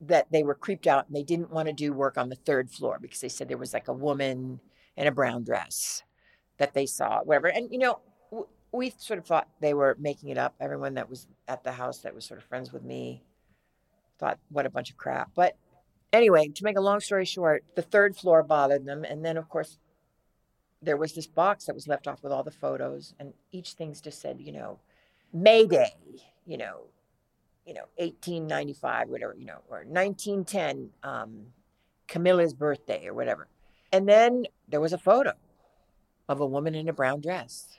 that 0.00 0.30
they 0.30 0.42
were 0.42 0.54
creeped 0.54 0.86
out 0.86 1.06
and 1.06 1.16
they 1.16 1.24
didn't 1.24 1.50
want 1.50 1.66
to 1.66 1.74
do 1.74 1.92
work 1.92 2.16
on 2.16 2.28
the 2.28 2.36
third 2.36 2.70
floor 2.70 2.98
because 3.00 3.20
they 3.20 3.28
said 3.28 3.48
there 3.48 3.58
was 3.58 3.74
like 3.74 3.88
a 3.88 3.92
woman 3.92 4.60
in 4.96 5.06
a 5.08 5.12
brown 5.12 5.42
dress 5.42 6.04
that 6.58 6.72
they 6.72 6.86
saw, 6.86 7.20
whatever. 7.22 7.48
And 7.48 7.72
you 7.72 7.78
know, 7.78 8.00
we 8.70 8.94
sort 8.98 9.18
of 9.18 9.26
thought 9.26 9.48
they 9.60 9.74
were 9.74 9.96
making 9.98 10.28
it 10.28 10.38
up. 10.38 10.54
Everyone 10.60 10.94
that 10.94 11.10
was 11.10 11.26
at 11.48 11.64
the 11.64 11.72
house 11.72 11.98
that 11.98 12.14
was 12.14 12.24
sort 12.24 12.38
of 12.38 12.46
friends 12.46 12.72
with 12.72 12.84
me 12.84 13.22
thought, 14.18 14.38
what 14.48 14.66
a 14.66 14.70
bunch 14.70 14.90
of 14.90 14.96
crap. 14.96 15.30
But 15.34 15.56
anyway, 16.12 16.48
to 16.48 16.64
make 16.64 16.76
a 16.76 16.80
long 16.80 17.00
story 17.00 17.24
short, 17.24 17.64
the 17.74 17.82
third 17.82 18.16
floor 18.16 18.42
bothered 18.42 18.84
them, 18.84 19.04
and 19.04 19.24
then 19.24 19.36
of 19.36 19.48
course 19.48 19.78
there 20.82 20.96
was 20.96 21.12
this 21.12 21.26
box 21.26 21.66
that 21.66 21.74
was 21.74 21.88
left 21.88 22.06
off 22.06 22.22
with 22.22 22.32
all 22.32 22.42
the 22.42 22.50
photos, 22.50 23.14
and 23.18 23.32
each 23.52 23.72
thing's 23.72 24.00
just 24.00 24.20
said, 24.20 24.40
you 24.40 24.52
know, 24.52 24.78
Mayday, 25.32 25.94
you 26.46 26.56
know, 26.56 26.82
you 27.66 27.74
know, 27.74 27.84
1895, 27.96 29.08
whatever, 29.08 29.34
you 29.38 29.44
know, 29.44 29.60
or 29.68 29.84
1910, 29.84 30.90
um, 31.02 31.46
Camilla's 32.06 32.54
birthday 32.54 33.06
or 33.06 33.12
whatever. 33.12 33.48
And 33.92 34.08
then 34.08 34.44
there 34.68 34.80
was 34.80 34.92
a 34.92 34.98
photo 34.98 35.32
of 36.28 36.40
a 36.40 36.46
woman 36.46 36.74
in 36.74 36.88
a 36.88 36.92
brown 36.92 37.20
dress. 37.20 37.78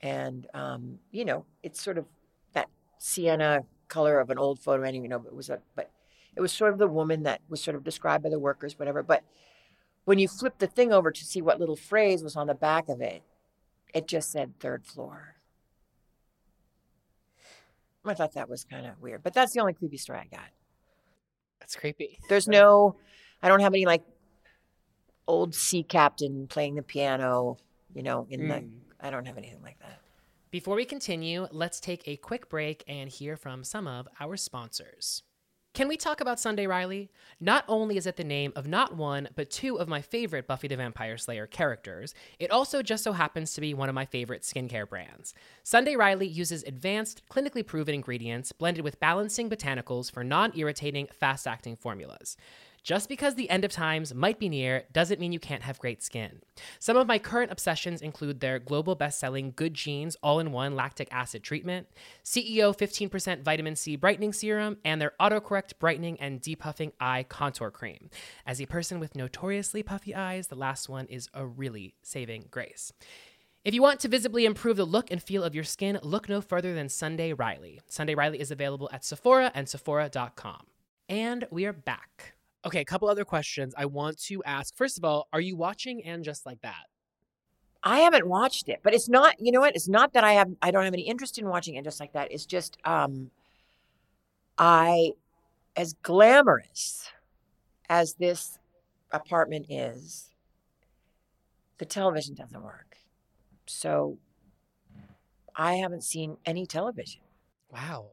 And, 0.00 0.46
um, 0.54 0.98
you 1.10 1.24
know, 1.24 1.44
it's 1.62 1.82
sort 1.82 1.98
of 1.98 2.06
that 2.52 2.68
sienna 2.98 3.64
color 3.88 4.20
of 4.20 4.30
an 4.30 4.38
old 4.38 4.60
photo, 4.60 4.84
and 4.84 4.94
you 4.96 5.08
know, 5.08 5.18
but 5.18 5.28
it 5.28 5.34
was 5.34 5.50
a, 5.50 5.58
but 5.74 5.90
it 6.36 6.40
was 6.40 6.52
sort 6.52 6.72
of 6.72 6.78
the 6.78 6.86
woman 6.86 7.24
that 7.24 7.40
was 7.48 7.60
sort 7.60 7.74
of 7.74 7.82
described 7.82 8.22
by 8.22 8.30
the 8.30 8.38
workers, 8.38 8.78
whatever. 8.78 9.02
But 9.02 9.24
when 10.08 10.18
you 10.18 10.26
flip 10.26 10.56
the 10.56 10.66
thing 10.66 10.90
over 10.90 11.10
to 11.10 11.22
see 11.22 11.42
what 11.42 11.60
little 11.60 11.76
phrase 11.76 12.22
was 12.22 12.34
on 12.34 12.46
the 12.46 12.54
back 12.54 12.88
of 12.88 13.02
it, 13.02 13.22
it 13.92 14.08
just 14.08 14.32
said 14.32 14.58
third 14.58 14.86
floor. 14.86 15.34
I 18.06 18.14
thought 18.14 18.32
that 18.32 18.48
was 18.48 18.64
kind 18.64 18.86
of 18.86 19.02
weird, 19.02 19.22
but 19.22 19.34
that's 19.34 19.52
the 19.52 19.60
only 19.60 19.74
creepy 19.74 19.98
story 19.98 20.20
I 20.20 20.34
got. 20.34 20.48
That's 21.60 21.76
creepy. 21.76 22.18
There's 22.30 22.48
no, 22.48 22.96
I 23.42 23.48
don't 23.48 23.60
have 23.60 23.74
any 23.74 23.84
like 23.84 24.02
old 25.26 25.54
sea 25.54 25.82
captain 25.82 26.46
playing 26.46 26.76
the 26.76 26.82
piano, 26.82 27.58
you 27.94 28.02
know, 28.02 28.26
in 28.30 28.48
the, 28.48 28.54
Mm. 28.54 28.70
I 29.02 29.10
don't 29.10 29.26
have 29.26 29.36
anything 29.36 29.60
like 29.62 29.78
that. 29.80 30.00
Before 30.50 30.74
we 30.74 30.86
continue, 30.86 31.48
let's 31.52 31.80
take 31.80 32.08
a 32.08 32.16
quick 32.16 32.48
break 32.48 32.82
and 32.88 33.10
hear 33.10 33.36
from 33.36 33.62
some 33.62 33.86
of 33.86 34.08
our 34.20 34.38
sponsors. 34.38 35.22
Can 35.78 35.86
we 35.86 35.96
talk 35.96 36.20
about 36.20 36.40
Sunday 36.40 36.66
Riley? 36.66 37.08
Not 37.38 37.64
only 37.68 37.96
is 37.96 38.08
it 38.08 38.16
the 38.16 38.24
name 38.24 38.52
of 38.56 38.66
not 38.66 38.96
one, 38.96 39.28
but 39.36 39.48
two 39.48 39.78
of 39.78 39.86
my 39.86 40.02
favorite 40.02 40.48
Buffy 40.48 40.66
the 40.66 40.76
Vampire 40.76 41.16
Slayer 41.16 41.46
characters, 41.46 42.16
it 42.40 42.50
also 42.50 42.82
just 42.82 43.04
so 43.04 43.12
happens 43.12 43.52
to 43.54 43.60
be 43.60 43.74
one 43.74 43.88
of 43.88 43.94
my 43.94 44.04
favorite 44.04 44.42
skincare 44.42 44.88
brands. 44.88 45.34
Sunday 45.62 45.94
Riley 45.94 46.26
uses 46.26 46.64
advanced, 46.64 47.22
clinically 47.30 47.64
proven 47.64 47.94
ingredients 47.94 48.50
blended 48.50 48.82
with 48.82 48.98
balancing 48.98 49.48
botanicals 49.48 50.10
for 50.10 50.24
non 50.24 50.50
irritating, 50.58 51.06
fast 51.12 51.46
acting 51.46 51.76
formulas. 51.76 52.36
Just 52.82 53.08
because 53.08 53.34
the 53.34 53.50
end 53.50 53.64
of 53.64 53.70
times 53.70 54.14
might 54.14 54.38
be 54.38 54.48
near 54.48 54.84
doesn't 54.92 55.20
mean 55.20 55.32
you 55.32 55.38
can't 55.38 55.62
have 55.62 55.78
great 55.78 56.02
skin. 56.02 56.40
Some 56.78 56.96
of 56.96 57.06
my 57.06 57.18
current 57.18 57.52
obsessions 57.52 58.02
include 58.02 58.40
their 58.40 58.58
global 58.58 58.94
best-selling 58.94 59.52
Good 59.54 59.74
Genes 59.74 60.16
all-in-one 60.22 60.74
lactic 60.74 61.08
acid 61.10 61.42
treatment, 61.42 61.88
CEO 62.24 62.76
15% 62.76 63.42
vitamin 63.42 63.76
C 63.76 63.96
brightening 63.96 64.32
serum, 64.32 64.78
and 64.84 65.00
their 65.00 65.12
autocorrect 65.20 65.78
brightening 65.78 66.18
and 66.20 66.40
depuffing 66.40 66.92
eye 67.00 67.24
contour 67.28 67.70
cream. 67.70 68.10
As 68.46 68.60
a 68.60 68.66
person 68.66 69.00
with 69.00 69.16
notoriously 69.16 69.82
puffy 69.82 70.14
eyes, 70.14 70.48
the 70.48 70.54
last 70.54 70.88
one 70.88 71.06
is 71.06 71.28
a 71.34 71.44
really 71.46 71.94
saving 72.02 72.46
grace. 72.50 72.92
If 73.64 73.74
you 73.74 73.82
want 73.82 74.00
to 74.00 74.08
visibly 74.08 74.46
improve 74.46 74.76
the 74.76 74.86
look 74.86 75.10
and 75.10 75.22
feel 75.22 75.44
of 75.44 75.54
your 75.54 75.64
skin, 75.64 75.98
look 76.02 76.28
no 76.28 76.40
further 76.40 76.74
than 76.74 76.88
Sunday 76.88 77.32
Riley. 77.32 77.80
Sunday 77.86 78.14
Riley 78.14 78.40
is 78.40 78.50
available 78.50 78.88
at 78.92 79.04
Sephora 79.04 79.52
and 79.54 79.68
Sephora.com. 79.68 80.66
And 81.08 81.46
we 81.50 81.66
are 81.66 81.72
back. 81.72 82.37
Okay, 82.64 82.80
a 82.80 82.84
couple 82.84 83.08
other 83.08 83.24
questions 83.24 83.74
I 83.76 83.86
want 83.86 84.18
to 84.24 84.42
ask. 84.44 84.76
First 84.76 84.98
of 84.98 85.04
all, 85.04 85.28
are 85.32 85.40
you 85.40 85.56
watching 85.56 86.04
and 86.04 86.24
just 86.24 86.44
like 86.44 86.60
that? 86.62 86.86
I 87.82 88.00
haven't 88.00 88.26
watched 88.26 88.68
it, 88.68 88.80
but 88.82 88.92
it's 88.94 89.08
not, 89.08 89.36
you 89.38 89.52
know 89.52 89.60
what? 89.60 89.76
It's 89.76 89.88
not 89.88 90.12
that 90.14 90.24
I 90.24 90.32
have, 90.32 90.50
I 90.60 90.72
don't 90.72 90.84
have 90.84 90.92
any 90.94 91.06
interest 91.06 91.38
in 91.38 91.46
watching 91.48 91.76
And 91.76 91.84
just 91.84 92.00
like 92.00 92.12
that. 92.14 92.32
It's 92.32 92.46
just, 92.46 92.76
um, 92.84 93.30
I, 94.58 95.12
as 95.76 95.94
glamorous 96.02 97.08
as 97.88 98.14
this 98.14 98.58
apartment 99.12 99.66
is, 99.68 100.30
the 101.78 101.84
television 101.84 102.34
doesn't 102.34 102.62
work. 102.62 102.96
So 103.66 104.18
I 105.54 105.74
haven't 105.74 106.02
seen 106.02 106.36
any 106.44 106.66
television. 106.66 107.20
Wow. 107.70 108.10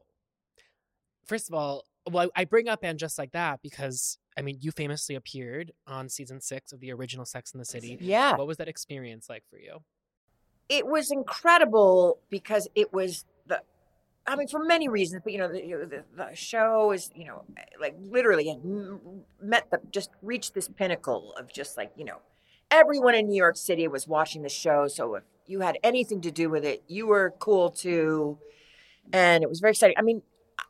First 1.24 1.48
of 1.48 1.54
all, 1.54 1.84
well, 2.08 2.30
I 2.36 2.44
bring 2.44 2.68
up 2.68 2.80
and 2.84 2.98
just 2.98 3.18
like 3.18 3.32
that 3.32 3.60
because 3.62 4.18
I 4.38 4.42
mean, 4.42 4.58
you 4.60 4.70
famously 4.70 5.14
appeared 5.14 5.72
on 5.86 6.08
season 6.08 6.40
six 6.40 6.72
of 6.72 6.80
the 6.80 6.92
original 6.92 7.24
Sex 7.24 7.52
and 7.52 7.60
the 7.60 7.64
City. 7.64 7.96
Yeah. 8.00 8.36
What 8.36 8.46
was 8.46 8.58
that 8.58 8.68
experience 8.68 9.28
like 9.28 9.44
for 9.50 9.58
you? 9.58 9.80
it 10.68 10.86
was 10.86 11.10
incredible 11.10 12.18
because 12.30 12.68
it 12.74 12.92
was 12.92 13.24
the 13.46 13.60
I 14.28 14.34
mean, 14.34 14.48
for 14.48 14.58
many 14.58 14.88
reasons, 14.88 15.22
but 15.22 15.32
you 15.32 15.38
know, 15.38 15.46
the, 15.46 15.60
the, 15.60 16.04
the 16.16 16.34
show 16.34 16.90
is, 16.90 17.12
you 17.14 17.26
know, 17.26 17.44
like 17.80 17.94
literally 18.10 18.48
had 18.48 18.60
met 19.40 19.70
the 19.70 19.80
just 19.92 20.10
reached 20.20 20.52
this 20.54 20.68
pinnacle 20.68 21.32
of 21.38 21.52
just 21.52 21.76
like, 21.76 21.92
you 21.96 22.04
know, 22.04 22.18
everyone 22.70 23.14
in 23.14 23.28
New 23.28 23.36
York 23.36 23.56
City 23.56 23.86
was 23.86 24.08
watching 24.08 24.42
the 24.42 24.48
show. 24.48 24.88
So 24.88 25.14
if 25.14 25.22
you 25.46 25.60
had 25.60 25.78
anything 25.84 26.20
to 26.22 26.32
do 26.32 26.50
with 26.50 26.64
it, 26.64 26.82
you 26.88 27.06
were 27.06 27.34
cool 27.38 27.70
too. 27.70 28.38
And 29.12 29.44
it 29.44 29.48
was 29.48 29.60
very 29.60 29.70
exciting. 29.70 29.96
I 29.96 30.02
mean, 30.02 30.22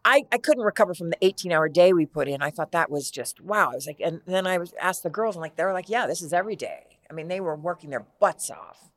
I, 0.04 0.24
I 0.30 0.38
couldn't 0.38 0.62
recover 0.62 0.94
from 0.94 1.10
the 1.10 1.16
18 1.20 1.50
hour 1.50 1.68
day 1.68 1.92
we 1.92 2.06
put 2.06 2.28
in. 2.28 2.40
I 2.40 2.50
thought 2.50 2.72
that 2.72 2.90
was 2.90 3.10
just 3.10 3.40
wow. 3.40 3.70
I 3.72 3.74
was 3.74 3.86
like, 3.86 4.00
and 4.00 4.20
then 4.26 4.46
I 4.46 4.58
was 4.58 4.72
asked 4.80 5.02
the 5.02 5.10
girls, 5.10 5.36
I'm 5.36 5.42
like, 5.42 5.56
they 5.56 5.64
were 5.64 5.72
like, 5.72 5.88
yeah, 5.88 6.06
this 6.06 6.22
is 6.22 6.32
every 6.32 6.56
day. 6.56 6.98
I 7.10 7.12
mean, 7.12 7.28
they 7.28 7.40
were 7.40 7.56
working 7.56 7.90
their 7.90 8.06
butts 8.20 8.50
off. 8.50 8.90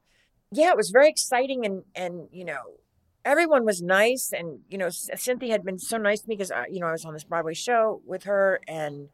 Yeah, 0.51 0.69
it 0.69 0.77
was 0.77 0.91
very 0.91 1.09
exciting. 1.09 1.65
And, 1.65 1.83
and, 1.95 2.27
you 2.31 2.45
know, 2.45 2.77
everyone 3.25 3.65
was 3.65 3.81
nice. 3.81 4.31
And, 4.31 4.59
you 4.69 4.77
know, 4.77 4.89
Cynthia 4.89 5.51
had 5.51 5.63
been 5.63 5.79
so 5.79 5.97
nice 5.97 6.21
to 6.21 6.29
me 6.29 6.35
because, 6.35 6.51
uh, 6.51 6.65
you 6.69 6.79
know, 6.79 6.87
I 6.87 6.91
was 6.91 7.05
on 7.05 7.13
this 7.13 7.23
Broadway 7.23 7.53
show 7.53 8.01
with 8.05 8.23
her 8.23 8.59
and 8.67 9.09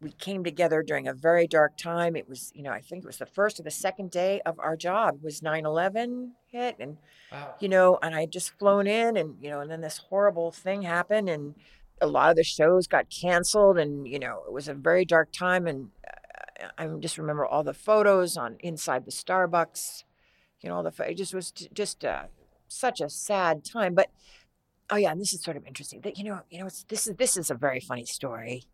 we 0.00 0.12
came 0.12 0.44
together 0.44 0.82
during 0.82 1.06
a 1.06 1.14
very 1.14 1.46
dark 1.46 1.76
time. 1.76 2.16
It 2.16 2.28
was, 2.28 2.52
you 2.54 2.62
know, 2.62 2.72
I 2.72 2.80
think 2.80 3.04
it 3.04 3.06
was 3.06 3.18
the 3.18 3.26
first 3.26 3.60
or 3.60 3.62
the 3.62 3.70
second 3.70 4.10
day 4.10 4.40
of 4.44 4.58
our 4.58 4.76
job 4.76 5.18
was 5.22 5.40
9-11 5.40 6.30
hit. 6.52 6.76
And, 6.78 6.98
Wow. 7.32 7.54
you 7.60 7.68
know, 7.68 7.98
and 8.02 8.14
I 8.14 8.20
had 8.20 8.30
just 8.30 8.58
flown 8.58 8.86
in 8.86 9.16
and, 9.16 9.36
you 9.40 9.48
know, 9.48 9.60
and 9.60 9.70
then 9.70 9.80
this 9.80 9.96
horrible 10.10 10.52
thing 10.52 10.82
happened 10.82 11.30
and 11.30 11.54
a 12.00 12.06
lot 12.06 12.28
of 12.28 12.36
the 12.36 12.44
shows 12.44 12.86
got 12.86 13.08
canceled 13.08 13.78
and, 13.78 14.06
you 14.06 14.18
know, 14.18 14.42
it 14.46 14.52
was 14.52 14.68
a 14.68 14.74
very 14.74 15.06
dark 15.06 15.32
time. 15.32 15.66
And 15.66 15.88
uh, 16.06 16.68
I 16.76 16.86
just 16.98 17.16
remember 17.16 17.46
all 17.46 17.62
the 17.62 17.72
photos 17.72 18.36
on 18.36 18.56
inside 18.60 19.06
the 19.06 19.10
Starbucks, 19.10 20.04
you 20.60 20.68
know, 20.68 20.76
all 20.76 20.82
the, 20.82 20.92
it 21.08 21.16
just 21.16 21.32
was 21.32 21.50
just 21.50 22.04
uh, 22.04 22.24
such 22.68 23.00
a 23.00 23.08
sad 23.08 23.64
time. 23.64 23.94
But, 23.94 24.10
oh 24.90 24.96
yeah, 24.96 25.12
and 25.12 25.20
this 25.20 25.32
is 25.32 25.42
sort 25.42 25.56
of 25.56 25.66
interesting 25.66 26.02
that, 26.02 26.18
you 26.18 26.24
know, 26.24 26.40
you 26.50 26.60
know, 26.60 26.66
it's, 26.66 26.84
this 26.84 27.06
is, 27.06 27.16
this 27.16 27.38
is 27.38 27.50
a 27.50 27.54
very 27.54 27.80
funny 27.80 28.04
story. 28.04 28.64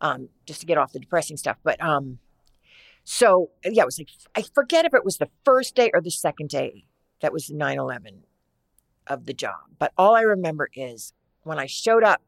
Um, 0.00 0.30
just 0.46 0.60
to 0.60 0.66
get 0.66 0.78
off 0.78 0.94
the 0.94 0.98
depressing 0.98 1.36
stuff. 1.36 1.58
But, 1.62 1.78
um, 1.82 2.20
so 3.04 3.50
yeah, 3.62 3.82
it 3.82 3.84
was 3.84 3.98
like, 3.98 4.08
I 4.34 4.40
forget 4.40 4.86
if 4.86 4.94
it 4.94 5.04
was 5.04 5.18
the 5.18 5.28
first 5.44 5.74
day 5.74 5.90
or 5.92 6.00
the 6.00 6.10
second 6.10 6.48
day 6.48 6.86
that 7.20 7.32
was 7.32 7.50
9 7.50 7.78
11 7.78 8.24
of 9.06 9.26
the 9.26 9.32
job. 9.32 9.60
But 9.78 9.92
all 9.96 10.14
I 10.14 10.22
remember 10.22 10.68
is 10.74 11.12
when 11.42 11.58
I 11.58 11.66
showed 11.66 12.04
up 12.04 12.22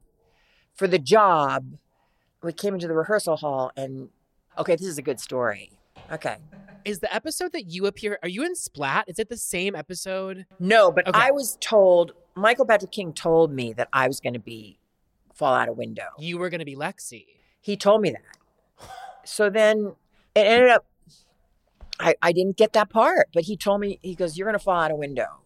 for 0.74 0.86
the 0.86 0.98
job, 0.98 1.74
we 2.42 2.52
came 2.52 2.74
into 2.74 2.88
the 2.88 2.94
rehearsal 2.94 3.36
hall 3.36 3.72
and, 3.76 4.08
okay, 4.58 4.76
this 4.76 4.86
is 4.86 4.98
a 4.98 5.02
good 5.02 5.20
story. 5.20 5.72
Okay. 6.10 6.36
Is 6.84 6.98
the 6.98 7.14
episode 7.14 7.52
that 7.52 7.64
you 7.66 7.86
appear? 7.86 8.18
Are 8.22 8.28
you 8.28 8.44
in 8.44 8.56
Splat? 8.56 9.04
Is 9.06 9.18
it 9.18 9.28
the 9.28 9.36
same 9.36 9.76
episode? 9.76 10.46
No, 10.58 10.90
but 10.90 11.06
Okay. 11.06 11.18
I 11.20 11.30
was 11.30 11.56
told, 11.60 12.12
Michael 12.34 12.66
Patrick 12.66 12.90
King 12.90 13.12
told 13.12 13.52
me 13.52 13.72
that 13.74 13.88
I 13.92 14.08
was 14.08 14.18
going 14.20 14.32
to 14.32 14.40
be 14.40 14.78
fall 15.34 15.54
out 15.54 15.68
a 15.68 15.72
window. 15.72 16.06
You 16.18 16.38
were 16.38 16.50
going 16.50 16.58
to 16.58 16.64
be 16.64 16.74
Lexi. 16.74 17.26
He 17.60 17.76
told 17.76 18.00
me 18.02 18.10
that. 18.10 18.88
So 19.24 19.48
then 19.48 19.94
it 20.34 20.40
ended 20.40 20.70
up, 20.70 20.84
I, 22.02 22.14
I 22.20 22.32
didn't 22.32 22.56
get 22.56 22.72
that 22.72 22.90
part, 22.90 23.28
but 23.32 23.44
he 23.44 23.56
told 23.56 23.80
me, 23.80 23.98
he 24.02 24.14
goes, 24.14 24.36
You're 24.36 24.46
going 24.46 24.58
to 24.58 24.64
fall 24.64 24.80
out 24.80 24.90
a 24.90 24.96
window. 24.96 25.42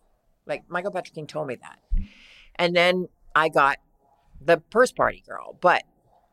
Like 0.47 0.65
Michael 0.69 0.91
Patrick 0.91 1.15
King 1.15 1.27
told 1.27 1.47
me 1.49 1.57
that. 1.57 1.79
And 2.57 2.75
then 2.75 3.09
I 3.35 3.49
got 3.49 3.79
the 4.41 4.59
purse 4.59 4.93
party 4.93 5.23
girl. 5.27 5.59
But 5.61 5.83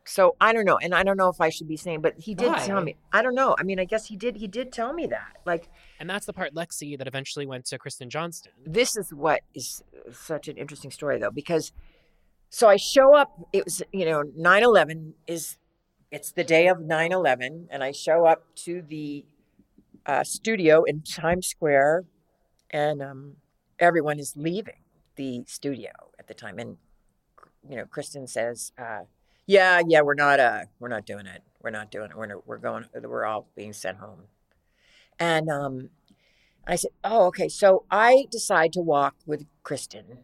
so 0.05 0.35
I 0.39 0.53
don't 0.53 0.65
know. 0.65 0.77
And 0.77 0.93
I 0.93 1.03
don't 1.03 1.17
know 1.17 1.29
if 1.29 1.39
I 1.41 1.49
should 1.49 1.67
be 1.67 1.77
saying, 1.77 2.01
but 2.01 2.15
he 2.17 2.35
did 2.35 2.53
tell 2.57 2.81
me. 2.81 2.95
I 3.11 3.21
don't 3.21 3.35
know. 3.35 3.55
I 3.57 3.63
mean, 3.63 3.79
I 3.79 3.85
guess 3.85 4.07
he 4.07 4.15
did. 4.15 4.37
He 4.37 4.47
did 4.47 4.71
tell 4.71 4.93
me 4.93 5.07
that. 5.07 5.37
Like, 5.45 5.69
And 5.99 6.09
that's 6.09 6.25
the 6.25 6.33
part 6.33 6.53
Lexi 6.53 6.97
that 6.97 7.07
eventually 7.07 7.45
went 7.45 7.65
to 7.65 7.77
Kristen 7.77 8.09
Johnston. 8.09 8.51
this 8.65 8.95
is 8.97 9.13
what 9.13 9.41
is 9.53 9.83
such 10.11 10.47
an 10.47 10.57
interesting 10.57 10.91
story 10.91 11.17
though 11.19 11.31
because 11.31 11.71
so 12.49 12.67
i 12.67 12.75
show 12.75 13.15
up 13.15 13.47
it 13.53 13.63
was 13.63 13.81
you 13.91 14.05
know 14.05 14.23
9-11 14.37 15.13
is 15.27 15.57
it's 16.11 16.31
the 16.33 16.43
day 16.43 16.67
of 16.67 16.77
9-11 16.77 17.67
and 17.71 17.83
i 17.83 17.91
show 17.91 18.25
up 18.25 18.43
to 18.55 18.81
the 18.81 19.25
uh, 20.05 20.23
studio 20.23 20.83
in 20.83 21.01
times 21.01 21.47
square 21.47 22.05
and 22.69 23.01
um, 23.01 23.35
everyone 23.79 24.19
is 24.19 24.35
leaving 24.35 24.81
the 25.15 25.43
studio 25.47 25.91
at 26.19 26.27
the 26.27 26.33
time. 26.33 26.59
And 26.59 26.77
you 27.69 27.77
know 27.77 27.85
kristen 27.85 28.27
says 28.27 28.73
uh, 28.77 29.01
yeah 29.45 29.81
yeah 29.87 30.01
we're 30.01 30.15
not 30.15 30.39
uh 30.39 30.61
we're 30.79 30.89
not 30.89 31.05
doing 31.05 31.25
it. 31.25 31.43
We're 31.61 31.69
not 31.69 31.91
doing 31.91 32.11
it. 32.11 32.17
We're, 32.17 32.39
we're 32.45 32.57
going 32.57 32.85
we're 32.93 33.25
all 33.25 33.47
being 33.55 33.73
sent 33.73 33.97
home. 33.97 34.23
And 35.19 35.49
um 35.49 35.89
I 36.65 36.75
said, 36.75 36.91
"Oh, 37.03 37.25
okay." 37.27 37.49
So 37.49 37.85
I 37.91 38.25
decide 38.31 38.73
to 38.73 38.81
walk 38.81 39.15
with 39.25 39.45
Kristen 39.63 40.19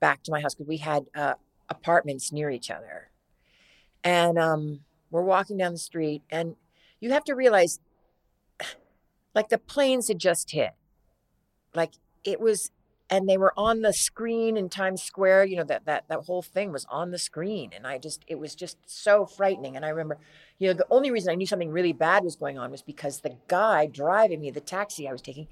back 0.00 0.22
to 0.24 0.32
my 0.32 0.40
house 0.40 0.54
because 0.54 0.68
we 0.68 0.78
had 0.78 1.06
uh, 1.14 1.34
apartments 1.68 2.32
near 2.32 2.50
each 2.50 2.70
other, 2.70 3.10
and 4.02 4.38
um, 4.38 4.80
we're 5.10 5.22
walking 5.22 5.56
down 5.56 5.72
the 5.72 5.78
street, 5.78 6.22
and 6.30 6.56
you 7.00 7.12
have 7.12 7.24
to 7.24 7.34
realize, 7.34 7.78
like 9.34 9.48
the 9.48 9.58
planes 9.58 10.08
had 10.08 10.18
just 10.18 10.52
hit, 10.52 10.72
like 11.74 11.92
it 12.24 12.40
was, 12.40 12.70
and 13.10 13.28
they 13.28 13.36
were 13.36 13.52
on 13.56 13.82
the 13.82 13.92
screen 13.92 14.56
in 14.56 14.68
Times 14.68 15.02
Square. 15.02 15.46
You 15.46 15.56
know 15.56 15.64
that 15.64 15.86
that 15.86 16.08
that 16.08 16.20
whole 16.20 16.42
thing 16.42 16.72
was 16.72 16.86
on 16.88 17.10
the 17.10 17.18
screen, 17.18 17.70
and 17.74 17.86
I 17.86 17.98
just 17.98 18.24
it 18.26 18.38
was 18.38 18.54
just 18.54 18.78
so 18.86 19.26
frightening. 19.26 19.76
And 19.76 19.84
I 19.84 19.88
remember, 19.88 20.18
you 20.58 20.68
know, 20.68 20.74
the 20.74 20.86
only 20.90 21.10
reason 21.10 21.30
I 21.30 21.34
knew 21.34 21.46
something 21.46 21.70
really 21.70 21.92
bad 21.92 22.24
was 22.24 22.36
going 22.36 22.58
on 22.58 22.70
was 22.70 22.82
because 22.82 23.20
the 23.20 23.36
guy 23.48 23.86
driving 23.86 24.40
me, 24.40 24.50
the 24.50 24.60
taxi 24.60 25.08
I 25.08 25.12
was 25.12 25.22
taking. 25.22 25.48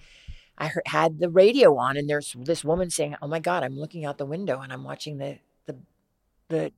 I 0.58 0.68
heard, 0.68 0.82
had 0.86 1.18
the 1.18 1.30
radio 1.30 1.76
on, 1.78 1.96
and 1.96 2.08
there's 2.08 2.36
this 2.38 2.64
woman 2.64 2.90
saying, 2.90 3.16
"Oh 3.22 3.26
my 3.26 3.40
God, 3.40 3.64
I'm 3.64 3.78
looking 3.78 4.04
out 4.04 4.18
the 4.18 4.26
window 4.26 4.60
and 4.60 4.72
I'm 4.72 4.84
watching 4.84 5.18
the 5.18 5.38
the 5.66 5.76
the 6.48 6.72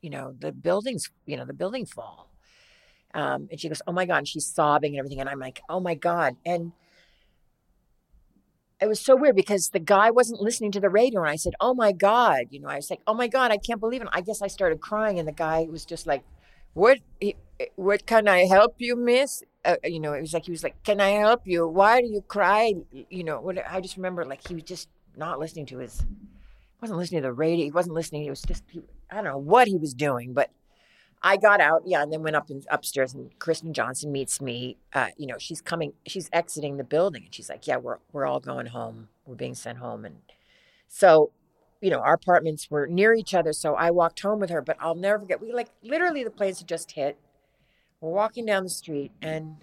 you 0.00 0.10
know 0.10 0.34
the 0.38 0.52
buildings, 0.52 1.10
you 1.26 1.36
know 1.36 1.44
the 1.44 1.52
building 1.52 1.86
fall." 1.86 2.30
Um, 3.18 3.48
and 3.50 3.60
she 3.60 3.68
goes, 3.68 3.82
"Oh 3.86 3.92
my 3.92 4.06
God!" 4.06 4.18
And 4.18 4.28
she's 4.28 4.46
sobbing 4.46 4.92
and 4.92 5.00
everything, 5.00 5.20
and 5.20 5.28
I'm 5.28 5.40
like, 5.40 5.60
"Oh 5.68 5.80
my 5.80 5.94
God!" 5.94 6.36
And 6.46 6.72
it 8.80 8.86
was 8.86 9.00
so 9.00 9.16
weird 9.16 9.34
because 9.34 9.70
the 9.70 9.80
guy 9.80 10.10
wasn't 10.10 10.40
listening 10.40 10.70
to 10.72 10.80
the 10.80 10.88
radio, 10.88 11.22
and 11.22 11.30
I 11.30 11.36
said, 11.36 11.54
"Oh 11.60 11.74
my 11.74 11.92
God!" 11.92 12.42
You 12.50 12.60
know, 12.60 12.68
I 12.68 12.76
was 12.76 12.90
like, 12.90 13.00
"Oh 13.08 13.14
my 13.14 13.26
God, 13.26 13.50
I 13.50 13.58
can't 13.58 13.80
believe 13.80 14.02
it!" 14.02 14.08
I 14.12 14.20
guess 14.20 14.40
I 14.40 14.46
started 14.46 14.80
crying, 14.80 15.18
and 15.18 15.26
the 15.26 15.32
guy 15.32 15.66
was 15.68 15.84
just 15.84 16.06
like, 16.06 16.22
"What? 16.74 16.98
What 17.74 18.06
can 18.06 18.28
I 18.28 18.46
help 18.46 18.76
you, 18.78 18.94
Miss?" 18.94 19.42
uh, 19.64 19.76
you 19.84 20.00
know, 20.00 20.12
it 20.12 20.20
was 20.20 20.32
like 20.32 20.44
he 20.44 20.52
was 20.52 20.62
like, 20.62 20.82
"Can 20.84 21.00
I 21.00 21.10
help 21.10 21.42
you? 21.44 21.66
Why 21.66 22.00
do 22.00 22.06
you 22.06 22.22
cry?" 22.22 22.74
You 23.10 23.24
know, 23.24 23.40
what 23.40 23.58
I 23.68 23.80
just 23.80 23.96
remember 23.96 24.24
like 24.24 24.46
he 24.46 24.54
was 24.54 24.62
just 24.62 24.88
not 25.16 25.40
listening 25.40 25.66
to 25.66 25.78
his, 25.78 26.04
wasn't 26.80 26.98
listening 26.98 27.22
to 27.22 27.28
the 27.28 27.32
radio. 27.32 27.64
He 27.64 27.70
wasn't 27.72 27.94
listening. 27.94 28.22
He 28.22 28.30
was 28.30 28.42
just, 28.42 28.62
he, 28.70 28.80
I 29.10 29.16
don't 29.16 29.24
know 29.24 29.38
what 29.38 29.66
he 29.66 29.76
was 29.76 29.92
doing, 29.92 30.32
but 30.32 30.50
I 31.22 31.36
got 31.36 31.60
out, 31.60 31.82
yeah, 31.84 32.02
and 32.02 32.12
then 32.12 32.22
went 32.22 32.36
up 32.36 32.48
and 32.50 32.64
upstairs, 32.70 33.12
and 33.14 33.36
Kristen 33.38 33.72
Johnston 33.72 34.12
meets 34.12 34.40
me. 34.40 34.76
Uh, 34.92 35.08
you 35.16 35.26
know, 35.26 35.36
she's 35.38 35.60
coming, 35.60 35.92
she's 36.06 36.30
exiting 36.32 36.76
the 36.76 36.84
building, 36.84 37.24
and 37.24 37.34
she's 37.34 37.48
like, 37.48 37.66
"Yeah, 37.66 37.76
we're 37.78 37.98
we're 38.12 38.26
all 38.26 38.40
going 38.40 38.66
home. 38.66 39.08
We're 39.26 39.34
being 39.34 39.54
sent 39.54 39.78
home." 39.78 40.04
And 40.04 40.16
so, 40.86 41.32
you 41.80 41.90
know, 41.90 42.00
our 42.00 42.14
apartments 42.14 42.70
were 42.70 42.86
near 42.86 43.14
each 43.14 43.34
other, 43.34 43.52
so 43.52 43.74
I 43.74 43.90
walked 43.90 44.20
home 44.20 44.38
with 44.38 44.50
her. 44.50 44.62
But 44.62 44.76
I'll 44.80 44.94
never 44.94 45.18
forget. 45.18 45.40
We 45.40 45.52
like 45.52 45.70
literally 45.82 46.22
the 46.22 46.30
planes 46.30 46.60
had 46.60 46.68
just 46.68 46.92
hit. 46.92 47.18
We're 48.00 48.10
walking 48.12 48.46
down 48.46 48.62
the 48.62 48.70
street, 48.70 49.10
and 49.20 49.56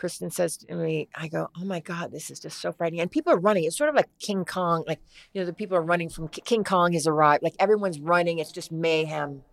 Kristen 0.00 0.30
says 0.30 0.56
to 0.56 0.74
me, 0.74 1.08
I 1.14 1.28
go, 1.28 1.50
Oh 1.60 1.64
my 1.64 1.80
God, 1.80 2.10
this 2.10 2.30
is 2.30 2.40
just 2.40 2.58
so 2.58 2.72
frightening. 2.72 3.00
And 3.00 3.10
people 3.10 3.34
are 3.34 3.38
running. 3.38 3.64
It's 3.64 3.76
sort 3.76 3.90
of 3.90 3.94
like 3.94 4.08
King 4.18 4.46
Kong. 4.46 4.82
Like, 4.88 5.00
you 5.34 5.40
know, 5.42 5.44
the 5.44 5.52
people 5.52 5.76
are 5.76 5.82
running 5.82 6.08
from 6.08 6.28
King 6.28 6.64
Kong 6.64 6.94
has 6.94 7.06
arrived. 7.06 7.42
Like 7.42 7.54
everyone's 7.58 8.00
running. 8.00 8.38
It's 8.38 8.50
just 8.50 8.72
mayhem. 8.72 9.44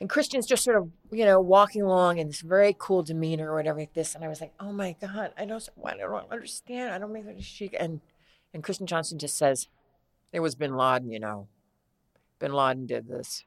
And 0.00 0.08
Kristen's 0.08 0.46
just 0.46 0.62
sort 0.62 0.76
of, 0.76 0.90
you 1.10 1.24
know, 1.24 1.40
walking 1.40 1.82
along 1.82 2.18
in 2.18 2.28
this 2.28 2.40
very 2.40 2.74
cool 2.78 3.02
demeanor 3.02 3.50
or 3.50 3.56
whatever 3.56 3.80
like 3.80 3.94
this. 3.94 4.14
And 4.14 4.24
I 4.24 4.28
was 4.28 4.40
like, 4.40 4.52
Oh 4.60 4.72
my 4.72 4.94
God, 5.00 5.32
I 5.36 5.44
don't, 5.44 5.68
I 5.84 5.96
don't 5.96 6.30
understand. 6.30 6.92
I 6.92 6.98
don't 6.98 7.12
make 7.12 7.26
that 7.26 7.42
chic. 7.42 7.74
And, 7.78 8.00
and 8.54 8.62
Kristen 8.62 8.86
Johnston 8.86 9.18
just 9.18 9.36
says, 9.36 9.68
It 10.32 10.40
was 10.40 10.54
bin 10.54 10.76
Laden, 10.76 11.10
you 11.10 11.18
know. 11.18 11.48
Bin 12.38 12.52
Laden 12.52 12.86
did 12.86 13.08
this 13.08 13.44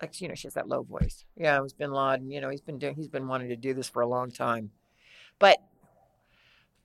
like 0.00 0.20
you 0.20 0.28
know 0.28 0.34
she 0.34 0.46
has 0.46 0.54
that 0.54 0.68
low 0.68 0.82
voice 0.82 1.24
yeah 1.36 1.56
it 1.56 1.62
was 1.62 1.72
bin 1.72 1.92
laden 1.92 2.30
you 2.30 2.40
know 2.40 2.50
he's 2.50 2.60
been 2.60 2.78
doing 2.78 2.94
he's 2.94 3.08
been 3.08 3.28
wanting 3.28 3.48
to 3.48 3.56
do 3.56 3.74
this 3.74 3.88
for 3.88 4.02
a 4.02 4.06
long 4.06 4.30
time 4.30 4.70
but 5.38 5.58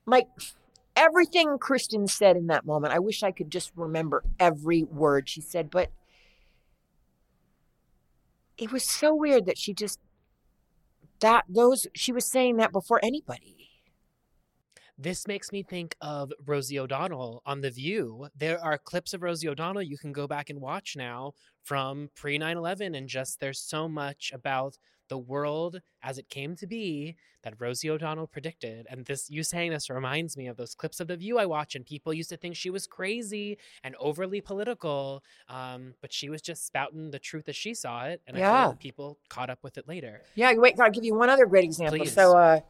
like 0.06 0.26
everything 0.96 1.58
Christian 1.58 2.06
said 2.06 2.36
in 2.36 2.46
that 2.46 2.66
moment 2.66 2.94
i 2.94 2.98
wish 2.98 3.22
i 3.22 3.30
could 3.30 3.50
just 3.50 3.72
remember 3.76 4.24
every 4.38 4.82
word 4.82 5.28
she 5.28 5.40
said 5.40 5.70
but 5.70 5.90
it 8.62 8.70
was 8.70 8.84
so 8.84 9.14
weird 9.14 9.46
that 9.46 9.58
she 9.58 9.74
just 9.74 9.98
that 11.20 11.44
those 11.48 11.86
she 11.94 12.12
was 12.12 12.24
saying 12.24 12.56
that 12.56 12.72
before 12.72 13.00
anybody 13.02 13.61
This 15.02 15.26
makes 15.26 15.50
me 15.50 15.64
think 15.64 15.96
of 16.00 16.32
Rosie 16.46 16.78
O'Donnell 16.78 17.42
on 17.44 17.60
The 17.60 17.72
View. 17.72 18.28
There 18.36 18.62
are 18.62 18.78
clips 18.78 19.12
of 19.12 19.22
Rosie 19.24 19.48
O'Donnell 19.48 19.82
you 19.82 19.98
can 19.98 20.12
go 20.12 20.28
back 20.28 20.48
and 20.48 20.60
watch 20.60 20.94
now 20.96 21.32
from 21.64 22.08
pre 22.14 22.38
9 22.38 22.56
11, 22.56 22.94
and 22.94 23.08
just 23.08 23.40
there's 23.40 23.58
so 23.58 23.88
much 23.88 24.30
about 24.32 24.78
the 25.08 25.18
world 25.18 25.80
as 26.04 26.18
it 26.18 26.28
came 26.28 26.54
to 26.54 26.68
be 26.68 27.16
that 27.42 27.54
Rosie 27.58 27.90
O'Donnell 27.90 28.28
predicted. 28.28 28.86
And 28.88 29.04
this, 29.04 29.28
you 29.28 29.42
saying 29.42 29.72
this 29.72 29.90
reminds 29.90 30.36
me 30.36 30.46
of 30.46 30.56
those 30.56 30.72
clips 30.72 31.00
of 31.00 31.08
The 31.08 31.16
View 31.16 31.36
I 31.36 31.46
watch, 31.46 31.74
and 31.74 31.84
people 31.84 32.14
used 32.14 32.30
to 32.30 32.36
think 32.36 32.54
she 32.54 32.70
was 32.70 32.86
crazy 32.86 33.58
and 33.82 33.96
overly 33.98 34.40
political, 34.40 35.24
um, 35.48 35.94
but 36.00 36.12
she 36.12 36.28
was 36.28 36.40
just 36.42 36.64
spouting 36.64 37.10
the 37.10 37.18
truth 37.18 37.48
as 37.48 37.56
she 37.56 37.74
saw 37.74 38.04
it. 38.04 38.22
And 38.28 38.36
I 38.36 38.40
feel 38.40 38.68
like 38.68 38.78
people 38.78 39.18
caught 39.28 39.50
up 39.50 39.64
with 39.64 39.78
it 39.78 39.88
later. 39.88 40.22
Yeah, 40.36 40.54
wait, 40.54 40.78
I'll 40.78 40.92
give 40.92 41.02
you 41.02 41.16
one 41.16 41.28
other 41.28 41.46
great 41.46 41.64
example. 41.64 41.98
Please. 41.98 42.12
So, 42.12 42.38
uh, 42.38 42.60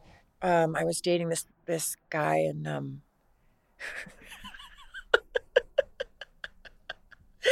um, 0.43 0.75
I 0.75 0.83
was 0.83 1.01
dating 1.01 1.29
this 1.29 1.45
this 1.65 1.97
guy, 2.09 2.37
and 2.37 2.67
um, 2.67 3.01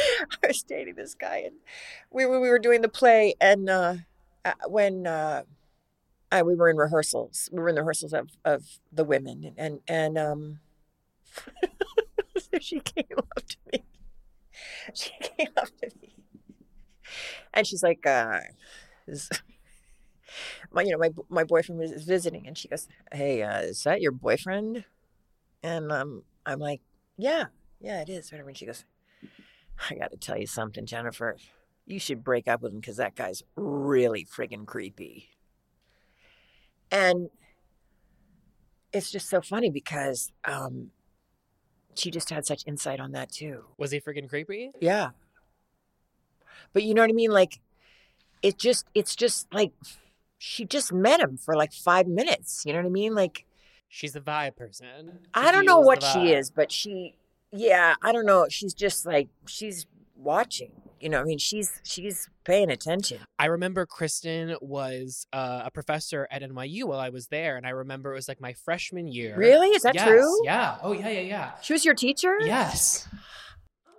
I 0.42 0.46
was 0.46 0.62
dating 0.62 0.94
this 0.94 1.14
guy, 1.14 1.38
and 1.46 1.56
we 2.10 2.26
we 2.26 2.38
were 2.38 2.58
doing 2.58 2.80
the 2.82 2.88
play, 2.88 3.34
and 3.40 3.68
uh, 3.68 3.94
when 4.66 5.06
uh, 5.06 5.42
I, 6.32 6.42
we 6.42 6.56
were 6.56 6.70
in 6.70 6.76
rehearsals, 6.76 7.48
we 7.52 7.60
were 7.60 7.68
in 7.70 7.76
the 7.76 7.82
rehearsals 7.82 8.12
of 8.14 8.30
of 8.44 8.64
the 8.92 9.04
women, 9.04 9.54
and 9.58 9.80
and, 9.88 10.18
um, 10.18 10.60
so 12.38 12.58
she 12.60 12.80
came 12.80 13.06
up 13.18 13.42
to 13.46 13.56
me. 13.72 13.84
She 14.94 15.10
came 15.20 15.52
up 15.56 15.68
to 15.78 15.90
me, 16.00 16.14
and 17.54 17.66
she's 17.66 17.82
like, 17.82 18.06
uh, 18.06 18.40
my 20.72 20.82
you 20.82 20.90
know 20.90 20.98
my 20.98 21.10
my 21.28 21.44
boyfriend 21.44 21.78
was 21.80 21.92
visiting 22.02 22.46
and 22.46 22.56
she 22.56 22.68
goes 22.68 22.88
hey 23.12 23.42
uh, 23.42 23.60
is 23.60 23.82
that 23.84 24.00
your 24.00 24.12
boyfriend 24.12 24.84
and 25.62 25.92
um 25.92 26.22
i'm 26.46 26.58
like 26.58 26.80
yeah 27.16 27.44
yeah 27.80 28.00
it 28.00 28.08
is 28.08 28.30
whatever 28.32 28.48
and 28.48 28.58
she 28.58 28.66
goes 28.66 28.84
i 29.90 29.94
gotta 29.94 30.16
tell 30.16 30.38
you 30.38 30.46
something 30.46 30.86
jennifer 30.86 31.36
you 31.86 31.98
should 31.98 32.22
break 32.22 32.46
up 32.48 32.62
with 32.62 32.72
him 32.72 32.80
because 32.80 32.96
that 32.96 33.14
guy's 33.16 33.42
really 33.56 34.24
friggin' 34.24 34.66
creepy 34.66 35.28
and 36.90 37.30
it's 38.92 39.10
just 39.10 39.28
so 39.28 39.40
funny 39.40 39.70
because 39.70 40.32
um 40.44 40.90
she 41.94 42.10
just 42.10 42.30
had 42.30 42.46
such 42.46 42.62
insight 42.66 43.00
on 43.00 43.12
that 43.12 43.30
too 43.30 43.64
Was 43.76 43.90
he 43.90 44.00
freaking 44.00 44.28
creepy? 44.28 44.70
yeah. 44.80 45.10
But 46.72 46.84
you 46.84 46.94
know 46.94 47.02
what 47.02 47.10
I 47.10 47.14
mean? 47.14 47.30
Like, 47.30 47.60
it 48.42 48.56
just, 48.58 48.86
it's 48.94 49.14
just 49.14 49.52
like, 49.52 49.72
she 50.44 50.64
just 50.64 50.92
met 50.92 51.20
him 51.20 51.36
for 51.36 51.54
like 51.54 51.72
five 51.72 52.08
minutes. 52.08 52.64
You 52.66 52.72
know 52.72 52.80
what 52.80 52.86
I 52.86 52.90
mean? 52.90 53.14
Like, 53.14 53.46
She's 53.88 54.16
a 54.16 54.20
vibe 54.20 54.56
person. 54.56 55.20
I 55.34 55.52
don't 55.52 55.64
know 55.64 55.78
what 55.78 56.02
she 56.02 56.32
is, 56.32 56.50
but 56.50 56.72
she, 56.72 57.14
yeah, 57.52 57.94
I 58.02 58.10
don't 58.10 58.26
know. 58.26 58.46
She's 58.48 58.74
just 58.74 59.06
like, 59.06 59.28
she's 59.46 59.86
watching. 60.16 60.72
You 60.98 61.10
know, 61.10 61.20
I 61.20 61.24
mean, 61.24 61.38
she's, 61.38 61.80
she's 61.84 62.28
paying 62.44 62.70
attention. 62.70 63.18
I 63.38 63.46
remember 63.46 63.86
Kristen 63.86 64.56
was 64.60 65.28
uh, 65.32 65.62
a 65.66 65.70
professor 65.70 66.26
at 66.30 66.42
NYU 66.42 66.84
while 66.84 66.98
I 66.98 67.10
was 67.10 67.28
there, 67.28 67.56
and 67.56 67.64
I 67.64 67.70
remember 67.70 68.10
it 68.12 68.16
was 68.16 68.28
like 68.28 68.40
my 68.40 68.54
freshman 68.54 69.06
year. 69.06 69.36
Really? 69.36 69.68
Is 69.68 69.82
that 69.82 69.94
Yes, 69.94 70.08
true? 70.08 70.44
Yeah. 70.44 70.78
Oh, 70.82 70.92
yeah, 70.92 71.08
yeah, 71.10 71.20
yeah. 71.20 71.50
She 71.62 71.72
was 71.72 71.84
your 71.84 71.94
teacher? 71.94 72.34
Yes. 72.40 73.06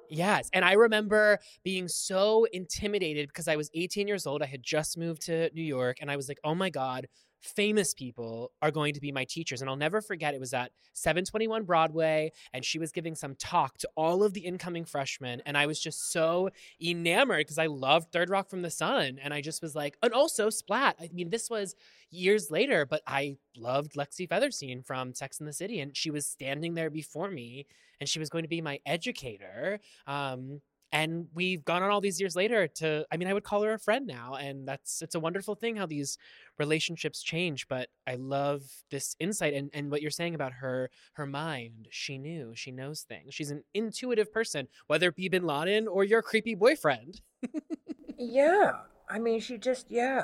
Yes. 0.09 0.49
And 0.53 0.63
I 0.63 0.73
remember 0.73 1.39
being 1.63 1.87
so 1.87 2.45
intimidated 2.51 3.29
because 3.29 3.47
I 3.47 3.55
was 3.55 3.69
18 3.73 4.07
years 4.07 4.27
old. 4.27 4.43
I 4.43 4.45
had 4.45 4.61
just 4.63 4.97
moved 4.97 5.23
to 5.23 5.49
New 5.53 5.63
York, 5.63 5.97
and 6.01 6.11
I 6.11 6.15
was 6.17 6.27
like, 6.27 6.39
oh 6.43 6.53
my 6.55 6.69
God, 6.69 7.07
famous 7.43 7.93
people 7.93 8.51
are 8.61 8.71
going 8.71 8.93
to 8.93 9.01
be 9.01 9.11
my 9.11 9.25
teachers. 9.25 9.61
And 9.61 9.69
I'll 9.69 9.75
never 9.75 10.01
forget 10.01 10.33
it 10.33 10.39
was 10.39 10.53
at 10.53 10.71
721 10.93 11.63
Broadway, 11.63 12.31
and 12.53 12.63
she 12.63 12.79
was 12.79 12.91
giving 12.91 13.15
some 13.15 13.35
talk 13.35 13.77
to 13.79 13.89
all 13.95 14.23
of 14.23 14.33
the 14.33 14.41
incoming 14.41 14.85
freshmen. 14.85 15.41
And 15.45 15.57
I 15.57 15.65
was 15.65 15.79
just 15.79 16.11
so 16.11 16.49
enamored 16.81 17.39
because 17.39 17.57
I 17.57 17.67
loved 17.67 18.11
Third 18.11 18.29
Rock 18.29 18.49
from 18.49 18.61
the 18.61 18.69
Sun. 18.69 19.19
And 19.21 19.33
I 19.33 19.41
just 19.41 19.61
was 19.61 19.75
like, 19.75 19.97
and 20.01 20.13
also 20.13 20.49
Splat. 20.49 20.95
I 20.99 21.09
mean, 21.13 21.29
this 21.29 21.49
was 21.49 21.75
years 22.09 22.49
later, 22.49 22.85
but 22.85 23.01
I 23.05 23.37
loved 23.57 23.93
Lexi 23.93 24.27
Featherston 24.27 24.83
from 24.83 25.13
Sex 25.13 25.39
and 25.39 25.47
the 25.47 25.53
City, 25.53 25.79
and 25.79 25.95
she 25.95 26.11
was 26.11 26.25
standing 26.25 26.75
there 26.75 26.89
before 26.89 27.29
me, 27.29 27.65
and 27.99 28.07
she 28.07 28.19
was 28.19 28.29
going 28.29 28.43
to 28.43 28.49
be 28.49 28.61
my 28.61 28.79
educator. 28.85 29.79
Um, 30.07 30.61
and 30.93 31.27
we've 31.33 31.65
gone 31.65 31.83
on 31.83 31.89
all 31.89 31.99
these 31.99 32.21
years 32.21 32.35
later 32.35 32.67
to 32.67 33.05
i 33.11 33.17
mean 33.17 33.27
i 33.27 33.33
would 33.33 33.43
call 33.43 33.61
her 33.61 33.73
a 33.73 33.79
friend 33.79 34.07
now 34.07 34.35
and 34.35 34.65
that's 34.65 35.01
it's 35.01 35.15
a 35.15 35.19
wonderful 35.19 35.55
thing 35.55 35.75
how 35.75 35.85
these 35.85 36.17
relationships 36.57 37.21
change 37.21 37.67
but 37.67 37.89
i 38.07 38.15
love 38.15 38.61
this 38.89 39.17
insight 39.19 39.53
and, 39.53 39.69
and 39.73 39.91
what 39.91 40.01
you're 40.01 40.09
saying 40.11 40.35
about 40.35 40.53
her 40.53 40.89
her 41.13 41.25
mind 41.25 41.87
she 41.91 42.17
knew 42.17 42.53
she 42.55 42.71
knows 42.71 43.01
things 43.01 43.33
she's 43.33 43.51
an 43.51 43.61
intuitive 43.73 44.31
person 44.31 44.67
whether 44.87 45.09
it 45.09 45.15
be 45.15 45.27
bin 45.27 45.43
laden 45.43 45.87
or 45.87 46.05
your 46.05 46.21
creepy 46.21 46.55
boyfriend 46.55 47.19
Yeah. 48.17 48.71
I 49.09 49.19
mean, 49.19 49.39
she 49.39 49.57
just, 49.57 49.87
yeah. 49.89 50.23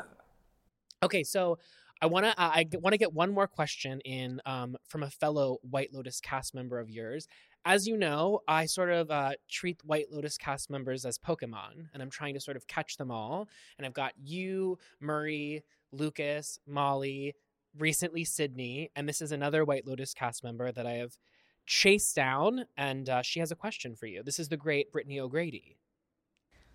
Okay, 1.03 1.23
so 1.23 1.59
I 2.01 2.05
want 2.05 2.25
to 2.25 2.33
I 2.37 2.65
want 2.73 2.93
to 2.93 2.97
get 2.97 3.13
one 3.13 3.31
more 3.31 3.47
question 3.47 3.99
in 4.01 4.41
um, 4.45 4.77
from 4.87 5.03
a 5.03 5.09
fellow 5.09 5.57
White 5.61 5.93
Lotus 5.93 6.21
cast 6.21 6.55
member 6.55 6.79
of 6.79 6.89
yours. 6.89 7.27
As 7.65 7.87
you 7.87 7.97
know, 7.97 8.39
I 8.47 8.65
sort 8.65 8.89
of 8.89 9.11
uh, 9.11 9.33
treat 9.49 9.79
White 9.83 10.11
Lotus 10.11 10.37
cast 10.37 10.69
members 10.69 11.05
as 11.05 11.17
Pokemon, 11.17 11.89
and 11.93 12.01
I'm 12.01 12.09
trying 12.09 12.33
to 12.33 12.39
sort 12.39 12.57
of 12.57 12.67
catch 12.67 12.97
them 12.97 13.11
all. 13.11 13.47
And 13.77 13.85
I've 13.85 13.93
got 13.93 14.13
you, 14.17 14.77
Murray, 14.99 15.63
Lucas, 15.91 16.59
Molly, 16.65 17.35
recently 17.77 18.23
Sydney, 18.23 18.91
and 18.95 19.07
this 19.07 19.21
is 19.21 19.31
another 19.31 19.65
White 19.65 19.85
Lotus 19.85 20.13
cast 20.13 20.43
member 20.43 20.71
that 20.71 20.87
I 20.87 20.93
have 20.93 21.17
chased 21.65 22.15
down, 22.15 22.65
and 22.77 23.09
uh, 23.09 23.21
she 23.21 23.39
has 23.39 23.51
a 23.51 23.55
question 23.55 23.95
for 23.95 24.07
you. 24.07 24.23
This 24.23 24.39
is 24.39 24.49
the 24.49 24.57
great 24.57 24.91
Brittany 24.91 25.19
O'Grady. 25.19 25.77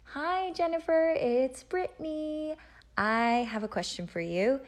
Hi, 0.04 0.52
Jennifer. 0.52 1.14
It's 1.16 1.64
Brittany. 1.64 2.54
I 2.96 3.48
have 3.50 3.64
a 3.64 3.68
question 3.68 4.06
for 4.06 4.20
you. 4.20 4.60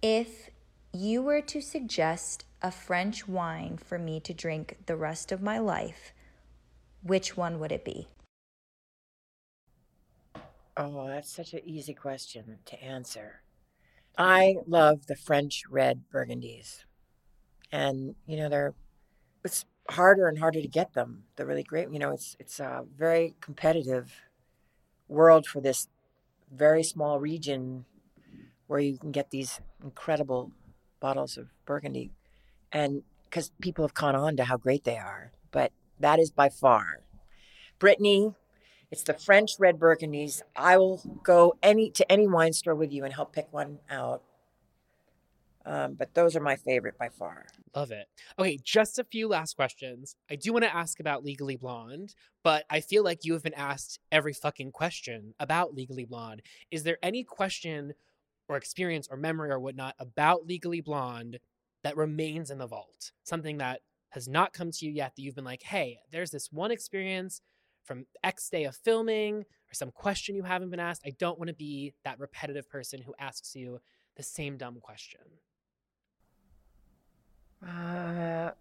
If 0.00 0.50
you 0.96 1.22
were 1.22 1.42
to 1.42 1.60
suggest 1.60 2.44
a 2.62 2.70
French 2.70 3.28
wine 3.28 3.76
for 3.76 3.98
me 3.98 4.18
to 4.20 4.32
drink 4.32 4.78
the 4.86 4.96
rest 4.96 5.30
of 5.30 5.42
my 5.42 5.58
life, 5.58 6.12
which 7.02 7.36
one 7.36 7.58
would 7.60 7.70
it 7.70 7.84
be? 7.84 8.08
Oh, 10.76 11.06
that's 11.06 11.30
such 11.30 11.54
an 11.54 11.60
easy 11.64 11.94
question 11.94 12.58
to 12.66 12.82
answer. 12.82 13.42
I 14.18 14.56
love 14.66 15.06
the 15.06 15.16
French 15.16 15.64
red 15.70 16.04
burgundies. 16.12 16.84
And, 17.70 18.14
you 18.26 18.36
know, 18.36 18.48
they're 18.48 18.74
it's 19.44 19.64
harder 19.88 20.28
and 20.28 20.38
harder 20.38 20.60
to 20.60 20.68
get 20.68 20.94
them. 20.94 21.24
They're 21.36 21.46
really 21.46 21.62
great. 21.62 21.90
You 21.90 21.98
know, 21.98 22.12
it's 22.12 22.36
it's 22.38 22.58
a 22.60 22.84
very 22.96 23.34
competitive 23.40 24.12
world 25.08 25.46
for 25.46 25.60
this 25.60 25.88
very 26.50 26.82
small 26.82 27.20
region 27.20 27.84
where 28.66 28.80
you 28.80 28.98
can 28.98 29.12
get 29.12 29.30
these 29.30 29.60
incredible 29.82 30.50
bottles 31.00 31.36
of 31.36 31.48
burgundy 31.64 32.10
and 32.72 33.02
because 33.24 33.50
people 33.60 33.84
have 33.84 33.94
caught 33.94 34.14
on 34.14 34.36
to 34.36 34.44
how 34.44 34.56
great 34.56 34.84
they 34.84 34.96
are. 34.96 35.32
But 35.50 35.72
that 36.00 36.18
is 36.18 36.30
by 36.30 36.48
far. 36.48 37.02
Brittany, 37.78 38.34
it's 38.90 39.02
the 39.02 39.14
French 39.14 39.52
red 39.58 39.78
burgundies. 39.78 40.42
I 40.54 40.76
will 40.76 41.02
go 41.22 41.56
any 41.62 41.90
to 41.90 42.10
any 42.10 42.26
wine 42.26 42.52
store 42.52 42.74
with 42.74 42.92
you 42.92 43.04
and 43.04 43.12
help 43.12 43.32
pick 43.32 43.52
one 43.52 43.78
out. 43.90 44.22
Um, 45.66 45.94
but 45.94 46.14
those 46.14 46.36
are 46.36 46.40
my 46.40 46.54
favorite 46.54 46.96
by 46.96 47.08
far. 47.08 47.46
Love 47.74 47.90
it. 47.90 48.06
Okay, 48.38 48.56
just 48.62 49.00
a 49.00 49.04
few 49.04 49.26
last 49.26 49.56
questions. 49.56 50.14
I 50.30 50.36
do 50.36 50.52
want 50.52 50.64
to 50.64 50.74
ask 50.74 51.00
about 51.00 51.24
Legally 51.24 51.56
Blonde, 51.56 52.14
but 52.44 52.64
I 52.70 52.80
feel 52.80 53.02
like 53.02 53.24
you 53.24 53.32
have 53.32 53.42
been 53.42 53.52
asked 53.54 53.98
every 54.12 54.32
fucking 54.32 54.70
question 54.70 55.34
about 55.40 55.74
Legally 55.74 56.04
Blonde. 56.04 56.42
Is 56.70 56.84
there 56.84 56.98
any 57.02 57.24
question 57.24 57.94
or 58.48 58.56
experience 58.56 59.08
or 59.10 59.16
memory 59.16 59.50
or 59.50 59.58
whatnot 59.58 59.94
about 59.98 60.46
Legally 60.46 60.80
Blonde 60.80 61.38
that 61.82 61.96
remains 61.96 62.50
in 62.50 62.58
the 62.58 62.66
vault? 62.66 63.12
Something 63.24 63.58
that 63.58 63.80
has 64.10 64.28
not 64.28 64.52
come 64.52 64.70
to 64.70 64.86
you 64.86 64.92
yet 64.92 65.14
that 65.14 65.22
you've 65.22 65.34
been 65.34 65.44
like, 65.44 65.62
hey, 65.62 66.00
there's 66.10 66.30
this 66.30 66.50
one 66.52 66.70
experience 66.70 67.40
from 67.84 68.06
X 68.24 68.48
day 68.48 68.64
of 68.64 68.76
filming 68.76 69.40
or 69.40 69.74
some 69.74 69.90
question 69.90 70.34
you 70.34 70.42
haven't 70.42 70.70
been 70.70 70.80
asked. 70.80 71.02
I 71.04 71.12
don't 71.18 71.38
want 71.38 71.48
to 71.48 71.54
be 71.54 71.94
that 72.04 72.18
repetitive 72.18 72.68
person 72.68 73.02
who 73.02 73.14
asks 73.18 73.54
you 73.54 73.80
the 74.16 74.22
same 74.22 74.56
dumb 74.56 74.78
question. 74.80 75.20
Uh, 77.66 78.52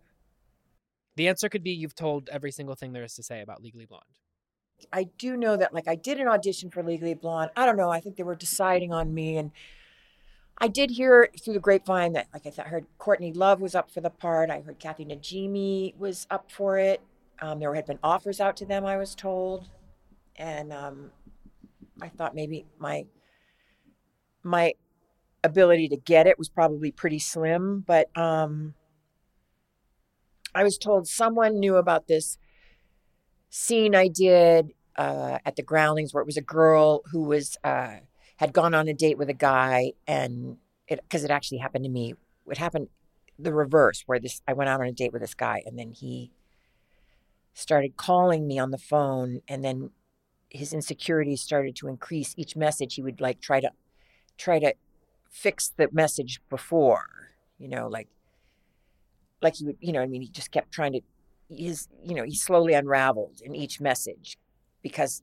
The 1.16 1.28
answer 1.28 1.50
could 1.50 1.64
be 1.64 1.72
you've 1.72 1.96
told 1.96 2.30
every 2.30 2.52
single 2.52 2.76
thing 2.76 2.94
there 2.94 3.04
is 3.04 3.16
to 3.16 3.24
say 3.24 3.42
about 3.42 3.62
Legally 3.62 3.86
Blonde. 3.86 4.04
I 4.92 5.06
do 5.18 5.36
know 5.38 5.58
that, 5.58 5.74
like, 5.74 5.88
I 5.88 5.96
did 5.96 6.20
an 6.20 6.28
audition 6.28 6.70
for 6.70 6.84
Legally 6.84 7.14
Blonde. 7.14 7.52
I 7.56 7.66
don't 7.66 7.78
know. 7.78 7.90
I 7.90 8.00
think 8.00 8.16
they 8.16 8.24
were 8.24 8.36
deciding 8.36 8.94
on 8.94 9.14
me, 9.14 9.38
and 9.38 9.52
I 10.58 10.68
did 10.68 10.92
hear 10.92 11.30
through 11.44 11.54
the 11.56 11.60
grapevine 11.60 12.14
that, 12.14 12.28
like 12.34 12.46
I 12.46 12.50
said, 12.50 12.66
I 12.66 12.70
heard 12.70 12.86
Courtney 12.98 13.34
Love 13.34 13.60
was 13.62 13.76
up 13.76 13.92
for 13.92 14.02
the 14.02 14.10
part. 14.10 14.50
I 14.50 14.62
heard 14.62 14.80
Kathy 14.80 15.06
Najimy 15.06 15.98
was 15.98 16.28
up 16.30 16.52
for 16.52 16.78
it. 16.78 17.02
Um, 17.42 17.60
there 17.60 17.74
had 17.76 17.86
been 17.86 18.00
offers 18.02 18.40
out 18.40 18.56
to 18.58 18.66
them, 18.66 18.86
I 18.86 18.98
was 18.98 19.16
told, 19.16 19.70
and 20.38 20.72
um, 20.72 21.12
I 22.02 22.08
thought 22.10 22.36
maybe 22.36 22.66
my 22.80 23.06
my 24.44 24.74
ability 25.44 25.90
to 25.90 25.98
get 25.98 26.28
it 26.28 26.38
was 26.38 26.50
probably 26.50 26.92
pretty 26.92 27.20
slim. 27.20 27.84
But 27.86 28.16
um, 28.18 28.76
I 30.54 30.64
was 30.64 30.78
told 30.78 31.08
someone 31.08 31.60
knew 31.60 31.76
about 31.76 32.08
this 32.08 32.38
scene 33.56 33.96
I 33.96 34.10
did 34.10 34.74
uh, 34.98 35.40
at 35.46 35.56
the 35.56 35.64
Groundlings 35.64 36.14
where 36.14 36.22
it 36.22 36.26
was 36.26 36.36
a 36.36 36.42
girl 36.42 37.04
who 37.12 37.24
was 37.24 37.58
uh, 37.64 37.96
had 38.36 38.52
gone 38.52 38.74
on 38.74 38.90
a 38.90 38.94
date 38.94 39.18
with 39.18 39.30
a 39.30 39.34
guy 39.34 39.94
and 40.06 40.58
it 40.90 41.00
because 41.02 41.24
it 41.24 41.32
actually 41.32 41.60
happened 41.60 41.86
to 41.86 41.90
me. 41.90 42.16
It 42.48 42.58
happened 42.58 42.90
the 43.40 43.54
reverse 43.54 44.04
where 44.06 44.20
this 44.20 44.42
I 44.46 44.54
went 44.54 44.70
out 44.70 44.82
on 44.82 44.88
a 44.88 44.92
date 44.92 45.14
with 45.14 45.22
this 45.22 45.34
guy 45.34 45.64
and 45.66 45.80
then 45.80 45.92
he 45.92 46.32
started 47.54 47.96
calling 47.96 48.46
me 48.46 48.60
on 48.60 48.72
the 48.72 48.78
phone 48.78 49.42
and 49.48 49.64
then 49.64 49.92
his 50.50 50.74
insecurities 50.74 51.42
started 51.42 51.78
to 51.78 51.88
increase 51.88 52.34
each 52.38 52.58
message 52.58 52.96
he 52.96 53.02
would 53.02 53.22
like 53.22 53.40
try 53.40 53.62
to 53.62 53.72
try 54.38 54.60
to 54.60 54.74
fix 55.30 55.70
the 55.70 55.88
message 55.92 56.42
before 56.50 57.08
you 57.58 57.68
know 57.70 57.88
like 57.88 58.10
like 59.42 59.56
he 59.56 59.66
would 59.66 59.78
you 59.80 59.92
know 59.92 60.02
i 60.02 60.06
mean 60.06 60.22
he 60.22 60.28
just 60.28 60.52
kept 60.52 60.72
trying 60.72 60.94
to 60.94 61.02
his 61.50 61.88
you 62.04 62.16
know 62.16 62.24
he 62.24 62.36
slowly 62.36 62.74
unraveled 62.74 63.42
in 63.44 63.56
each 63.56 63.80
message 63.80 64.38
because 64.82 65.22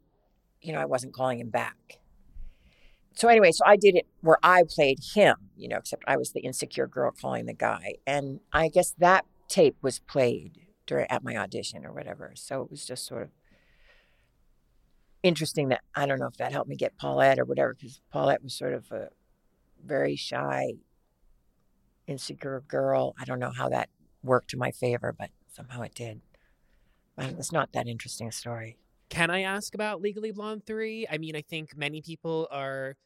you 0.61 0.73
know 0.73 0.81
i 0.81 0.85
wasn't 0.85 1.13
calling 1.13 1.41
him 1.41 1.51
back. 1.51 1.99
So 3.15 3.29
anyway 3.29 3.53
so 3.53 3.65
i 3.67 3.77
did 3.77 3.97
it 3.97 4.07
where 4.21 4.39
i 4.43 4.63
played 4.69 4.99
him 5.15 5.37
you 5.57 5.69
know 5.69 5.77
except 5.77 6.05
i 6.07 6.17
was 6.17 6.33
the 6.33 6.41
insecure 6.41 6.87
girl 6.87 7.13
calling 7.13 7.47
the 7.47 7.55
guy. 7.55 7.95
And 8.07 8.41
i 8.53 8.69
guess 8.69 8.95
that 8.99 9.25
tape 9.49 9.77
was 9.83 9.99
played 9.99 10.59
during 10.87 11.07
at 11.11 11.23
my 11.23 11.37
audition 11.37 11.85
or 11.85 11.93
whatever. 11.93 12.33
So 12.35 12.63
it 12.63 12.71
was 12.71 12.87
just 12.87 13.07
sort 13.07 13.23
of 13.23 13.29
interesting 15.23 15.69
that 15.69 15.83
i 15.95 16.05
don't 16.05 16.19
know 16.19 16.27
if 16.27 16.37
that 16.37 16.51
helped 16.51 16.69
me 16.69 16.75
get 16.75 16.97
paulette 16.99 17.39
or 17.39 17.45
whatever 17.45 17.75
because 17.75 18.01
paulette 18.11 18.43
was 18.43 18.53
sort 18.53 18.75
of 18.75 18.91
a 18.91 19.09
very 19.85 20.17
shy 20.17 20.73
insecure 22.07 22.63
girl. 22.67 23.15
I 23.21 23.25
don't 23.25 23.39
know 23.39 23.53
how 23.53 23.69
that 23.69 23.89
worked 24.23 24.51
to 24.51 24.57
my 24.57 24.71
favor 24.71 25.15
but 25.17 25.31
somehow 25.55 25.83
it 25.83 25.95
did 25.95 26.21
but 27.17 27.27
it's 27.39 27.53
not 27.53 27.73
that 27.73 27.87
interesting 27.87 28.29
a 28.29 28.33
story 28.33 28.77
Can 29.11 29.29
I 29.31 29.43
ask 29.43 29.75
about 29.75 30.01
Legally 30.01 30.33
Blonde 30.33 30.65
3? 30.65 31.07
I 31.11 31.19
mean, 31.19 31.37
I 31.37 31.43
think 31.43 31.77
many 31.77 32.01
people 32.01 32.49
are 32.51 32.97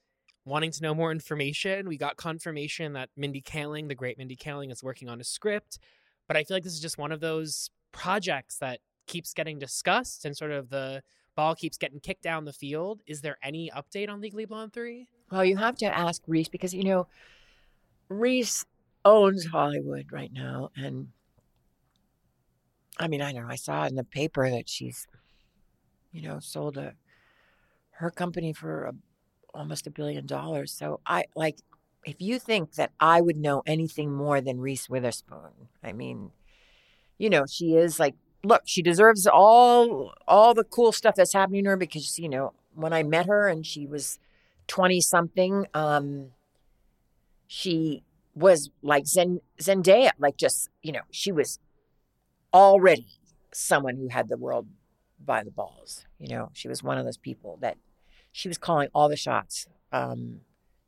wanting 0.44 0.70
to 0.70 0.80
know 0.80 0.94
more 0.94 1.10
information. 1.10 1.88
We 1.88 1.96
got 1.96 2.16
confirmation 2.16 2.92
that 2.92 3.10
Mindy 3.16 3.42
Kaling, 3.42 3.88
the 3.88 3.96
great 3.96 4.16
Mindy 4.16 4.36
Kaling, 4.36 4.70
is 4.70 4.84
working 4.84 5.08
on 5.08 5.20
a 5.20 5.24
script. 5.24 5.80
But 6.28 6.36
I 6.36 6.44
feel 6.44 6.54
like 6.54 6.62
this 6.62 6.74
is 6.74 6.80
just 6.80 6.96
one 6.96 7.10
of 7.10 7.18
those 7.18 7.70
projects 7.90 8.58
that 8.58 8.78
keeps 9.08 9.34
getting 9.34 9.58
discussed 9.58 10.24
and 10.24 10.36
sort 10.36 10.52
of 10.52 10.70
the 10.70 11.02
ball 11.34 11.56
keeps 11.56 11.76
getting 11.76 11.98
kicked 11.98 12.22
down 12.22 12.44
the 12.44 12.52
field. 12.52 13.02
Is 13.08 13.20
there 13.22 13.36
any 13.42 13.68
update 13.76 14.08
on 14.08 14.20
Legally 14.20 14.44
Blonde 14.44 14.72
3? 14.72 15.08
Well, 15.32 15.44
you 15.44 15.56
have 15.56 15.76
to 15.78 15.86
ask 15.86 16.22
Reese 16.28 16.48
because 16.48 16.72
you 16.72 16.84
know 16.84 17.08
Reese 18.08 18.64
owns 19.04 19.46
Hollywood 19.46 20.12
right 20.12 20.32
now, 20.32 20.70
and 20.76 21.08
I 22.98 23.08
mean, 23.08 23.22
I 23.22 23.32
know 23.32 23.46
I 23.48 23.56
saw 23.56 23.84
in 23.86 23.94
the 23.94 24.04
paper 24.04 24.48
that 24.50 24.68
she's, 24.68 25.06
you 26.12 26.22
know, 26.22 26.38
sold 26.40 26.76
a 26.76 26.94
her 27.92 28.10
company 28.10 28.52
for 28.52 28.84
a, 28.84 28.92
almost 29.54 29.86
a 29.86 29.90
billion 29.90 30.26
dollars. 30.26 30.72
So 30.72 31.00
I 31.06 31.24
like 31.34 31.58
if 32.04 32.20
you 32.20 32.38
think 32.38 32.74
that 32.74 32.92
I 33.00 33.20
would 33.20 33.36
know 33.36 33.62
anything 33.66 34.12
more 34.12 34.40
than 34.40 34.60
Reese 34.60 34.88
Witherspoon, 34.88 35.68
I 35.82 35.92
mean, 35.92 36.30
you 37.18 37.30
know, 37.30 37.44
she 37.50 37.74
is 37.74 37.98
like, 37.98 38.14
look, 38.44 38.62
she 38.64 38.82
deserves 38.82 39.26
all 39.26 40.14
all 40.28 40.54
the 40.54 40.64
cool 40.64 40.92
stuff 40.92 41.14
that's 41.16 41.32
happening 41.32 41.64
to 41.64 41.70
her 41.70 41.76
because 41.76 42.18
you 42.18 42.28
know 42.28 42.52
when 42.74 42.92
I 42.92 43.02
met 43.02 43.26
her 43.26 43.48
and 43.48 43.64
she 43.66 43.86
was 43.86 44.18
20 44.68 45.00
something 45.00 45.66
um 45.74 46.30
she 47.46 48.02
was 48.34 48.70
like 48.82 49.06
Zen, 49.06 49.40
Zendaya 49.60 50.10
like 50.18 50.36
just 50.36 50.68
you 50.82 50.92
know 50.92 51.02
she 51.10 51.32
was 51.32 51.58
already 52.52 53.08
someone 53.52 53.96
who 53.96 54.08
had 54.08 54.28
the 54.28 54.36
world 54.36 54.66
by 55.24 55.42
the 55.42 55.50
balls. 55.50 56.04
You 56.18 56.28
know 56.28 56.50
she 56.52 56.68
was 56.68 56.82
one 56.82 56.98
of 56.98 57.04
those 57.04 57.16
people 57.16 57.58
that 57.60 57.76
she 58.32 58.48
was 58.48 58.58
calling 58.58 58.88
all 58.94 59.08
the 59.08 59.16
shots. 59.16 59.66
Um 59.92 60.40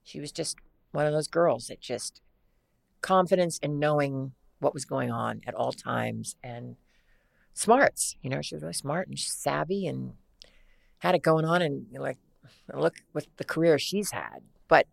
she 0.04 0.20
was 0.20 0.32
just 0.32 0.56
one 0.92 1.06
of 1.06 1.12
those 1.12 1.28
girls 1.28 1.66
that 1.68 1.80
just 1.80 2.20
confidence 3.00 3.58
and 3.62 3.78
knowing 3.78 4.32
what 4.58 4.74
was 4.74 4.84
going 4.84 5.10
on 5.10 5.40
at 5.46 5.54
all 5.54 5.72
times 5.72 6.36
and 6.42 6.76
smarts. 7.54 8.16
You 8.22 8.30
know 8.30 8.42
she 8.42 8.54
was 8.54 8.62
really 8.62 8.74
smart 8.74 9.08
and 9.08 9.18
savvy 9.18 9.86
and 9.86 10.14
had 10.98 11.14
it 11.14 11.22
going 11.22 11.44
on 11.44 11.62
and 11.62 11.86
you 11.90 11.98
know, 11.98 12.02
like 12.02 12.18
look 12.74 12.96
with 13.12 13.26
the 13.36 13.44
career 13.44 13.78
she's 13.78 14.10
had. 14.10 14.40
But 14.68 14.86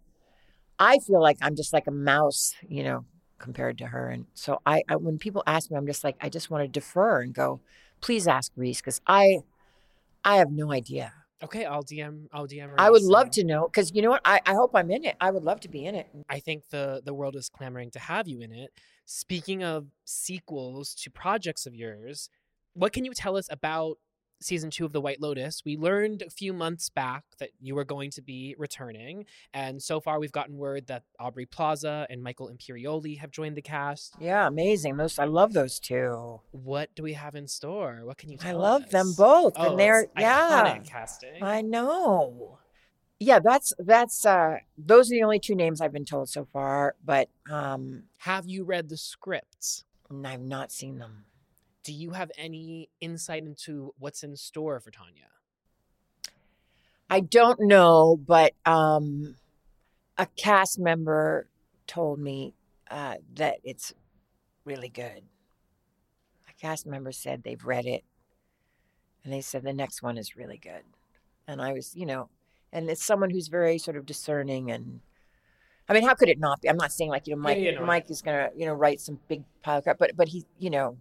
I 0.79 0.99
feel 0.99 1.21
like 1.21 1.37
I'm 1.41 1.55
just 1.55 1.73
like 1.73 1.87
a 1.87 1.91
mouse, 1.91 2.53
you 2.67 2.83
know, 2.83 3.05
compared 3.39 3.77
to 3.79 3.87
her. 3.87 4.09
And 4.09 4.25
so 4.33 4.61
I, 4.65 4.83
I 4.89 4.95
when 4.95 5.17
people 5.17 5.43
ask 5.47 5.69
me, 5.69 5.77
I'm 5.77 5.87
just 5.87 6.03
like, 6.03 6.15
I 6.21 6.29
just 6.29 6.49
want 6.49 6.63
to 6.63 6.67
defer 6.67 7.21
and 7.21 7.33
go, 7.33 7.59
please 8.01 8.27
ask 8.27 8.51
Reese, 8.55 8.81
because 8.81 9.01
I 9.07 9.39
I 10.23 10.37
have 10.37 10.51
no 10.51 10.71
idea. 10.71 11.13
Okay, 11.43 11.65
I'll 11.65 11.83
DM. 11.83 12.27
I'll 12.31 12.47
DM. 12.47 12.73
I 12.77 12.89
would 12.89 13.03
love 13.03 13.29
to 13.31 13.43
know 13.43 13.67
because 13.67 13.93
you 13.93 14.01
know 14.01 14.09
what? 14.09 14.21
I, 14.25 14.39
I 14.45 14.53
hope 14.53 14.71
I'm 14.73 14.89
in 14.89 15.03
it. 15.03 15.15
I 15.19 15.31
would 15.31 15.43
love 15.43 15.59
to 15.61 15.69
be 15.69 15.85
in 15.85 15.95
it. 15.95 16.07
I 16.29 16.39
think 16.39 16.69
the 16.69 17.01
the 17.05 17.13
world 17.13 17.35
is 17.35 17.49
clamoring 17.49 17.91
to 17.91 17.99
have 17.99 18.27
you 18.27 18.41
in 18.41 18.51
it. 18.51 18.71
Speaking 19.05 19.63
of 19.63 19.87
sequels 20.05 20.95
to 20.95 21.11
projects 21.11 21.65
of 21.65 21.75
yours, 21.75 22.29
what 22.73 22.93
can 22.93 23.05
you 23.05 23.13
tell 23.13 23.37
us 23.37 23.47
about 23.51 23.97
season 24.41 24.69
two 24.69 24.85
of 24.85 24.91
The 24.93 25.01
White 25.01 25.21
Lotus? 25.21 25.61
We 25.65 25.77
learned 25.77 26.21
a 26.21 26.29
few 26.29 26.53
months 26.53 26.89
back 26.89 27.23
that 27.39 27.49
you 27.59 27.75
were 27.75 27.85
going 27.85 28.11
to 28.11 28.21
be 28.21 28.55
returning, 28.57 29.25
and 29.53 29.81
so 29.81 29.99
far 29.99 30.19
we've 30.19 30.31
gotten 30.31 30.57
word 30.57 30.87
that 30.87 31.03
Aubrey 31.19 31.45
Plaza 31.45 32.05
and 32.09 32.21
Michael 32.21 32.49
Imperioli 32.49 33.17
have 33.19 33.31
joined 33.31 33.55
the 33.57 33.61
cast. 33.61 34.15
Yeah, 34.19 34.47
amazing. 34.47 34.97
Those 34.97 35.17
I 35.19 35.25
love 35.25 35.53
those 35.53 35.79
two. 35.79 36.41
What 36.51 36.89
do 36.95 37.03
we 37.03 37.13
have 37.13 37.35
in 37.35 37.47
store? 37.47 38.01
What 38.03 38.17
can 38.17 38.29
you 38.29 38.37
I 38.41 38.45
tell 38.51 38.59
love 38.59 38.89
them 38.89 39.13
both, 39.17 39.53
Oh, 39.55 39.71
and 39.71 39.79
they're 39.79 40.07
yeah. 40.17 40.79
casting. 40.85 41.41
I 41.43 41.61
know. 41.61 42.59
Yeah, 43.17 43.39
that's 43.39 43.71
that's 43.79 44.25
uh 44.25 44.57
those 44.77 45.09
are 45.09 45.15
the 45.15 45.23
only 45.23 45.39
two 45.39 45.55
names 45.55 45.79
I've 45.79 45.93
been 45.93 46.03
told 46.05 46.27
so 46.29 46.45
far, 46.51 46.95
but 47.03 47.29
um 47.49 48.03
Have 48.19 48.47
you 48.47 48.65
read 48.65 48.89
the 48.89 48.97
scripts? 48.97 49.85
I've 50.25 50.41
not 50.41 50.71
seen 50.71 50.99
them. 50.99 51.25
Do 51.85 51.93
you 51.93 52.11
have 52.11 52.31
any 52.35 52.89
insight 52.99 53.43
into 53.43 53.93
what's 53.99 54.23
in 54.23 54.35
store 54.35 54.79
for 54.79 54.89
Tanya? 54.89 55.29
I 57.11 57.19
don't 57.19 57.59
know, 57.61 58.17
but 58.17 58.53
um 58.65 59.35
a 60.17 60.25
cast 60.35 60.79
member 60.79 61.47
told 61.85 62.19
me 62.19 62.55
uh 62.89 63.17
that 63.35 63.57
it's 63.63 63.93
really 64.65 64.89
good. 64.89 65.21
A 66.49 66.53
cast 66.59 66.87
member 66.87 67.11
said 67.11 67.43
they've 67.43 67.63
read 67.63 67.85
it 67.85 68.03
and 69.23 69.31
they 69.31 69.41
said 69.41 69.61
the 69.61 69.71
next 69.71 70.01
one 70.01 70.17
is 70.17 70.35
really 70.35 70.57
good. 70.57 70.81
And 71.47 71.61
I 71.61 71.73
was, 71.73 71.95
you 71.95 72.07
know, 72.07 72.29
and 72.73 72.89
it's 72.89 73.05
someone 73.05 73.29
who's 73.29 73.47
very 73.47 73.77
sort 73.77 73.95
of 73.95 74.07
discerning 74.07 74.71
and 74.71 75.01
I 75.87 75.93
mean, 75.93 76.01
how 76.01 76.15
could 76.15 76.29
it 76.29 76.39
not 76.39 76.61
be? 76.61 76.67
I'm 76.69 76.77
not 76.77 76.91
saying 76.91 77.11
like, 77.11 77.27
you 77.27 77.35
know, 77.35 77.41
Mike 77.43 77.59
yeah, 77.59 77.71
no, 77.75 77.83
I- 77.83 77.85
Mike 77.85 78.09
is 78.09 78.23
gonna, 78.23 78.49
you 78.55 78.65
know, 78.65 78.73
write 78.73 78.99
some 78.99 79.19
big 79.27 79.43
pile 79.61 79.77
of 79.77 79.83
crap, 79.83 79.99
but 79.99 80.15
but 80.17 80.29
he, 80.29 80.47
you 80.57 80.71
know, 80.71 80.97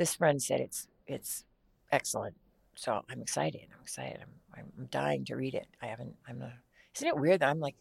this 0.00 0.14
friend 0.14 0.42
said 0.42 0.60
it's 0.60 0.88
it's 1.06 1.44
excellent. 1.92 2.34
So 2.74 3.02
I'm 3.10 3.20
excited. 3.20 3.66
I'm 3.70 3.82
excited. 3.82 4.18
I'm 4.22 4.64
I'm 4.78 4.86
dying 4.86 5.26
to 5.26 5.36
read 5.36 5.54
it. 5.54 5.66
I 5.82 5.88
haven't 5.88 6.14
I'm 6.26 6.38
not 6.38 6.52
isn't 6.96 7.06
it 7.06 7.18
weird 7.18 7.40
that 7.40 7.50
I'm 7.50 7.60
like 7.60 7.76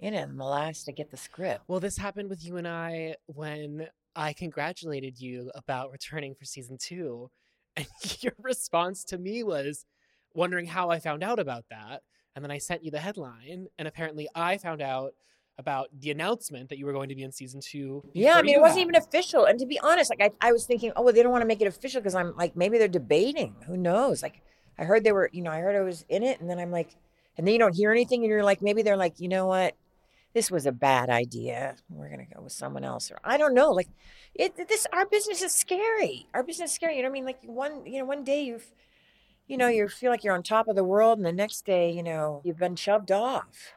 in 0.00 0.14
it, 0.14 0.22
I'm 0.22 0.36
the 0.36 0.44
last 0.44 0.86
to 0.86 0.92
get 0.92 1.12
the 1.12 1.16
script. 1.16 1.60
Well, 1.68 1.78
this 1.78 1.98
happened 1.98 2.30
with 2.30 2.44
you 2.44 2.56
and 2.56 2.66
I 2.66 3.14
when 3.26 3.86
I 4.16 4.32
congratulated 4.32 5.20
you 5.20 5.52
about 5.54 5.92
returning 5.92 6.34
for 6.34 6.44
season 6.44 6.78
two. 6.80 7.30
And 7.76 7.86
your 8.20 8.32
response 8.42 9.04
to 9.04 9.18
me 9.18 9.44
was 9.44 9.86
wondering 10.34 10.66
how 10.66 10.90
I 10.90 10.98
found 10.98 11.22
out 11.22 11.38
about 11.38 11.66
that. 11.70 12.02
And 12.34 12.44
then 12.44 12.50
I 12.50 12.58
sent 12.58 12.82
you 12.82 12.90
the 12.90 12.98
headline. 12.98 13.68
And 13.78 13.86
apparently, 13.86 14.28
I 14.34 14.58
found 14.58 14.82
out 14.82 15.12
about 15.60 15.88
the 16.00 16.10
announcement 16.10 16.68
that 16.70 16.78
you 16.78 16.86
were 16.86 16.92
going 16.92 17.08
to 17.10 17.14
be 17.14 17.22
in 17.22 17.30
season 17.30 17.60
two. 17.60 18.02
Yeah, 18.12 18.34
I 18.34 18.42
mean, 18.42 18.56
it 18.56 18.60
wasn't 18.60 18.80
even 18.80 18.96
official. 18.96 19.44
And 19.44 19.58
to 19.60 19.66
be 19.66 19.78
honest, 19.78 20.10
like 20.10 20.20
I, 20.20 20.48
I 20.48 20.52
was 20.52 20.66
thinking, 20.66 20.90
oh, 20.96 21.02
well, 21.02 21.14
they 21.14 21.22
don't 21.22 21.30
want 21.30 21.42
to 21.42 21.46
make 21.46 21.60
it 21.60 21.66
official 21.66 22.00
because 22.00 22.16
I'm 22.16 22.34
like, 22.36 22.56
maybe 22.56 22.78
they're 22.78 22.88
debating. 22.88 23.54
Who 23.66 23.76
knows? 23.76 24.22
Like, 24.22 24.42
I 24.78 24.84
heard 24.84 25.04
they 25.04 25.12
were, 25.12 25.30
you 25.32 25.42
know, 25.42 25.50
I 25.50 25.60
heard 25.60 25.76
I 25.76 25.82
was 25.82 26.04
in 26.08 26.22
it, 26.22 26.40
and 26.40 26.50
then 26.50 26.58
I'm 26.58 26.72
like, 26.72 26.96
and 27.36 27.46
then 27.46 27.52
you 27.52 27.58
don't 27.58 27.74
hear 27.74 27.92
anything, 27.92 28.22
and 28.22 28.30
you're 28.30 28.42
like, 28.42 28.62
maybe 28.62 28.82
they're 28.82 28.96
like, 28.96 29.20
you 29.20 29.28
know 29.28 29.46
what, 29.46 29.76
this 30.32 30.50
was 30.50 30.66
a 30.66 30.72
bad 30.72 31.10
idea. 31.10 31.76
We're 31.88 32.08
gonna 32.08 32.26
go 32.34 32.42
with 32.42 32.52
someone 32.52 32.84
else, 32.84 33.10
or 33.10 33.18
I 33.22 33.36
don't 33.36 33.54
know. 33.54 33.70
Like, 33.70 33.88
it 34.34 34.56
this 34.56 34.86
our 34.92 35.06
business 35.06 35.42
is 35.42 35.52
scary. 35.52 36.26
Our 36.34 36.42
business 36.42 36.70
is 36.70 36.74
scary. 36.74 36.96
You 36.96 37.02
know 37.02 37.08
what 37.08 37.12
I 37.12 37.20
mean? 37.20 37.24
Like 37.26 37.42
one, 37.44 37.84
you 37.84 37.98
know, 37.98 38.04
one 38.04 38.24
day 38.24 38.44
you've, 38.44 38.66
you 39.48 39.56
know, 39.56 39.68
you 39.68 39.88
feel 39.88 40.10
like 40.10 40.24
you're 40.24 40.34
on 40.34 40.42
top 40.42 40.68
of 40.68 40.76
the 40.76 40.84
world, 40.84 41.18
and 41.18 41.26
the 41.26 41.32
next 41.32 41.66
day, 41.66 41.90
you 41.90 42.02
know, 42.02 42.40
you've 42.44 42.58
been 42.58 42.76
shoved 42.76 43.12
off. 43.12 43.74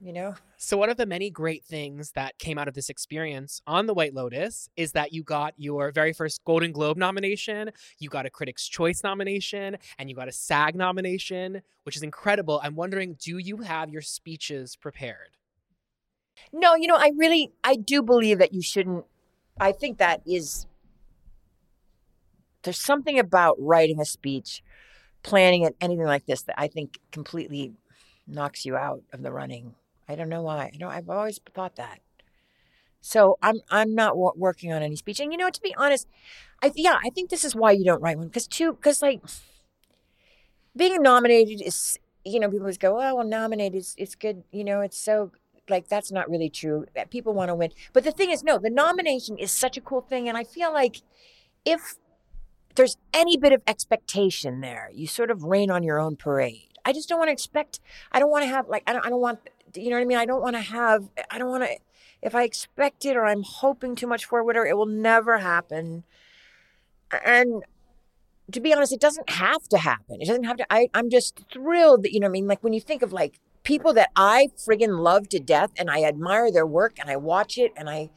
You 0.00 0.12
know. 0.12 0.34
So, 0.56 0.76
one 0.76 0.90
of 0.90 0.96
the 0.96 1.06
many 1.06 1.30
great 1.30 1.64
things 1.64 2.12
that 2.12 2.38
came 2.38 2.58
out 2.58 2.66
of 2.66 2.74
this 2.74 2.88
experience 2.88 3.62
on 3.66 3.86
The 3.86 3.94
White 3.94 4.14
Lotus 4.14 4.68
is 4.76 4.92
that 4.92 5.12
you 5.12 5.22
got 5.22 5.54
your 5.56 5.92
very 5.92 6.12
first 6.12 6.44
Golden 6.44 6.72
Globe 6.72 6.96
nomination, 6.96 7.70
you 7.98 8.08
got 8.08 8.26
a 8.26 8.30
Critics' 8.30 8.66
Choice 8.66 9.02
nomination, 9.04 9.76
and 9.98 10.10
you 10.10 10.16
got 10.16 10.28
a 10.28 10.32
SAG 10.32 10.74
nomination, 10.74 11.62
which 11.84 11.96
is 11.96 12.02
incredible. 12.02 12.60
I'm 12.62 12.74
wondering 12.74 13.16
do 13.20 13.38
you 13.38 13.58
have 13.58 13.90
your 13.90 14.02
speeches 14.02 14.74
prepared? 14.76 15.36
No, 16.52 16.74
you 16.74 16.86
know, 16.86 16.96
I 16.96 17.12
really, 17.16 17.52
I 17.62 17.76
do 17.76 18.02
believe 18.02 18.38
that 18.38 18.52
you 18.52 18.62
shouldn't. 18.62 19.04
I 19.60 19.72
think 19.72 19.98
that 19.98 20.22
is 20.26 20.66
there's 22.62 22.80
something 22.80 23.18
about 23.18 23.56
writing 23.58 24.00
a 24.00 24.04
speech, 24.04 24.62
planning 25.22 25.62
it, 25.62 25.76
anything 25.80 26.06
like 26.06 26.26
this 26.26 26.42
that 26.42 26.60
I 26.60 26.68
think 26.68 26.98
completely 27.10 27.72
knocks 28.26 28.64
you 28.64 28.76
out 28.76 29.02
of 29.12 29.22
the 29.22 29.32
running. 29.32 29.74
I 30.08 30.14
don't 30.14 30.28
know 30.28 30.42
why. 30.42 30.70
I 30.72 30.76
know 30.78 30.88
I've 30.88 31.10
always 31.10 31.40
thought 31.54 31.76
that. 31.76 32.00
So 33.00 33.36
I'm 33.42 33.60
I'm 33.70 33.94
not 33.94 34.10
w- 34.10 34.32
working 34.36 34.72
on 34.72 34.82
any 34.82 34.96
speech. 34.96 35.20
And 35.20 35.32
you 35.32 35.38
know, 35.38 35.50
to 35.50 35.60
be 35.60 35.74
honest, 35.76 36.06
I 36.62 36.72
yeah, 36.76 36.98
I 37.04 37.10
think 37.10 37.30
this 37.30 37.44
is 37.44 37.54
why 37.54 37.72
you 37.72 37.84
don't 37.84 38.02
write 38.02 38.18
one 38.18 38.28
because 38.28 38.46
two 38.46 38.72
because 38.74 39.02
like 39.02 39.20
being 40.76 41.02
nominated 41.02 41.60
is 41.60 41.98
you 42.24 42.40
know 42.40 42.48
people 42.48 42.64
always 42.64 42.78
go 42.78 43.00
oh 43.00 43.14
well 43.16 43.26
nominated 43.26 43.78
it's, 43.78 43.94
it's 43.98 44.14
good 44.14 44.42
you 44.52 44.64
know 44.64 44.80
it's 44.80 44.98
so 44.98 45.32
like 45.68 45.88
that's 45.88 46.10
not 46.12 46.28
really 46.30 46.48
true 46.48 46.86
that 46.94 47.10
people 47.10 47.34
want 47.34 47.48
to 47.48 47.54
win 47.54 47.70
but 47.92 48.04
the 48.04 48.12
thing 48.12 48.30
is 48.30 48.42
no 48.42 48.58
the 48.58 48.70
nomination 48.70 49.36
is 49.38 49.50
such 49.50 49.76
a 49.76 49.80
cool 49.80 50.00
thing 50.00 50.28
and 50.28 50.36
i 50.36 50.44
feel 50.44 50.72
like 50.72 51.02
if 51.64 51.96
there's 52.74 52.96
any 53.12 53.36
bit 53.36 53.52
of 53.52 53.62
expectation 53.66 54.60
there 54.60 54.90
you 54.94 55.06
sort 55.06 55.30
of 55.30 55.44
rain 55.44 55.70
on 55.70 55.82
your 55.82 55.98
own 55.98 56.16
parade 56.16 56.71
i 56.84 56.92
just 56.92 57.08
don't 57.08 57.18
want 57.18 57.28
to 57.28 57.32
expect 57.32 57.80
i 58.12 58.18
don't 58.18 58.30
want 58.30 58.42
to 58.42 58.48
have 58.48 58.68
like 58.68 58.82
i 58.86 58.92
don't, 58.92 59.04
I 59.04 59.10
don't 59.10 59.20
want 59.20 59.40
you 59.74 59.90
know 59.90 59.96
what 59.96 60.02
i 60.02 60.04
mean 60.04 60.18
i 60.18 60.26
don't 60.26 60.42
want 60.42 60.56
to 60.56 60.62
have 60.62 61.08
i 61.30 61.38
don't 61.38 61.50
want 61.50 61.64
to 61.64 61.76
if 62.20 62.34
i 62.34 62.44
expect 62.44 63.04
it 63.04 63.16
or 63.16 63.24
i'm 63.24 63.42
hoping 63.42 63.94
too 63.94 64.06
much 64.06 64.24
for 64.24 64.42
whatever 64.44 64.66
it 64.66 64.76
will 64.76 64.86
never 64.86 65.38
happen 65.38 66.04
and 67.24 67.62
to 68.50 68.60
be 68.60 68.74
honest, 68.74 68.92
it 68.92 69.00
doesn't 69.00 69.30
have 69.30 69.68
to 69.68 69.78
happen. 69.78 70.20
It 70.20 70.26
doesn't 70.26 70.44
have 70.44 70.56
to. 70.58 70.66
I, 70.70 70.88
I'm 70.94 71.10
just 71.10 71.40
thrilled 71.52 72.02
that, 72.02 72.12
you 72.12 72.20
know, 72.20 72.26
what 72.26 72.30
I 72.30 72.32
mean, 72.32 72.46
like 72.46 72.62
when 72.62 72.72
you 72.72 72.80
think 72.80 73.02
of 73.02 73.12
like 73.12 73.38
people 73.62 73.92
that 73.94 74.10
I 74.16 74.48
friggin' 74.56 75.02
love 75.02 75.28
to 75.30 75.40
death 75.40 75.70
and 75.76 75.90
I 75.90 76.02
admire 76.02 76.50
their 76.50 76.66
work 76.66 76.98
and 76.98 77.10
I 77.10 77.16
watch 77.16 77.58
it 77.58 77.72
and 77.76 77.88
I, 77.88 78.10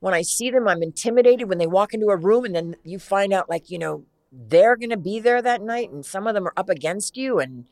when 0.00 0.14
I 0.14 0.22
see 0.22 0.50
them, 0.50 0.68
I'm 0.68 0.82
intimidated 0.82 1.48
when 1.48 1.58
they 1.58 1.66
walk 1.66 1.94
into 1.94 2.06
a 2.08 2.16
room 2.16 2.44
and 2.44 2.54
then 2.54 2.76
you 2.84 2.98
find 2.98 3.32
out 3.32 3.50
like, 3.50 3.70
you 3.70 3.78
know, 3.78 4.04
they're 4.30 4.76
going 4.76 4.90
to 4.90 4.96
be 4.96 5.18
there 5.18 5.42
that 5.42 5.62
night 5.62 5.90
and 5.90 6.04
some 6.04 6.26
of 6.26 6.34
them 6.34 6.46
are 6.46 6.52
up 6.56 6.68
against 6.68 7.16
you 7.16 7.38
and 7.38 7.66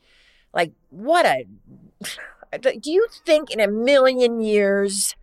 like, 0.55 0.71
what 0.89 1.25
a, 1.25 1.45
do 2.59 2.91
you 2.91 3.07
think 3.25 3.51
in 3.51 3.59
a 3.59 3.67
million 3.67 4.41
years 4.41 5.15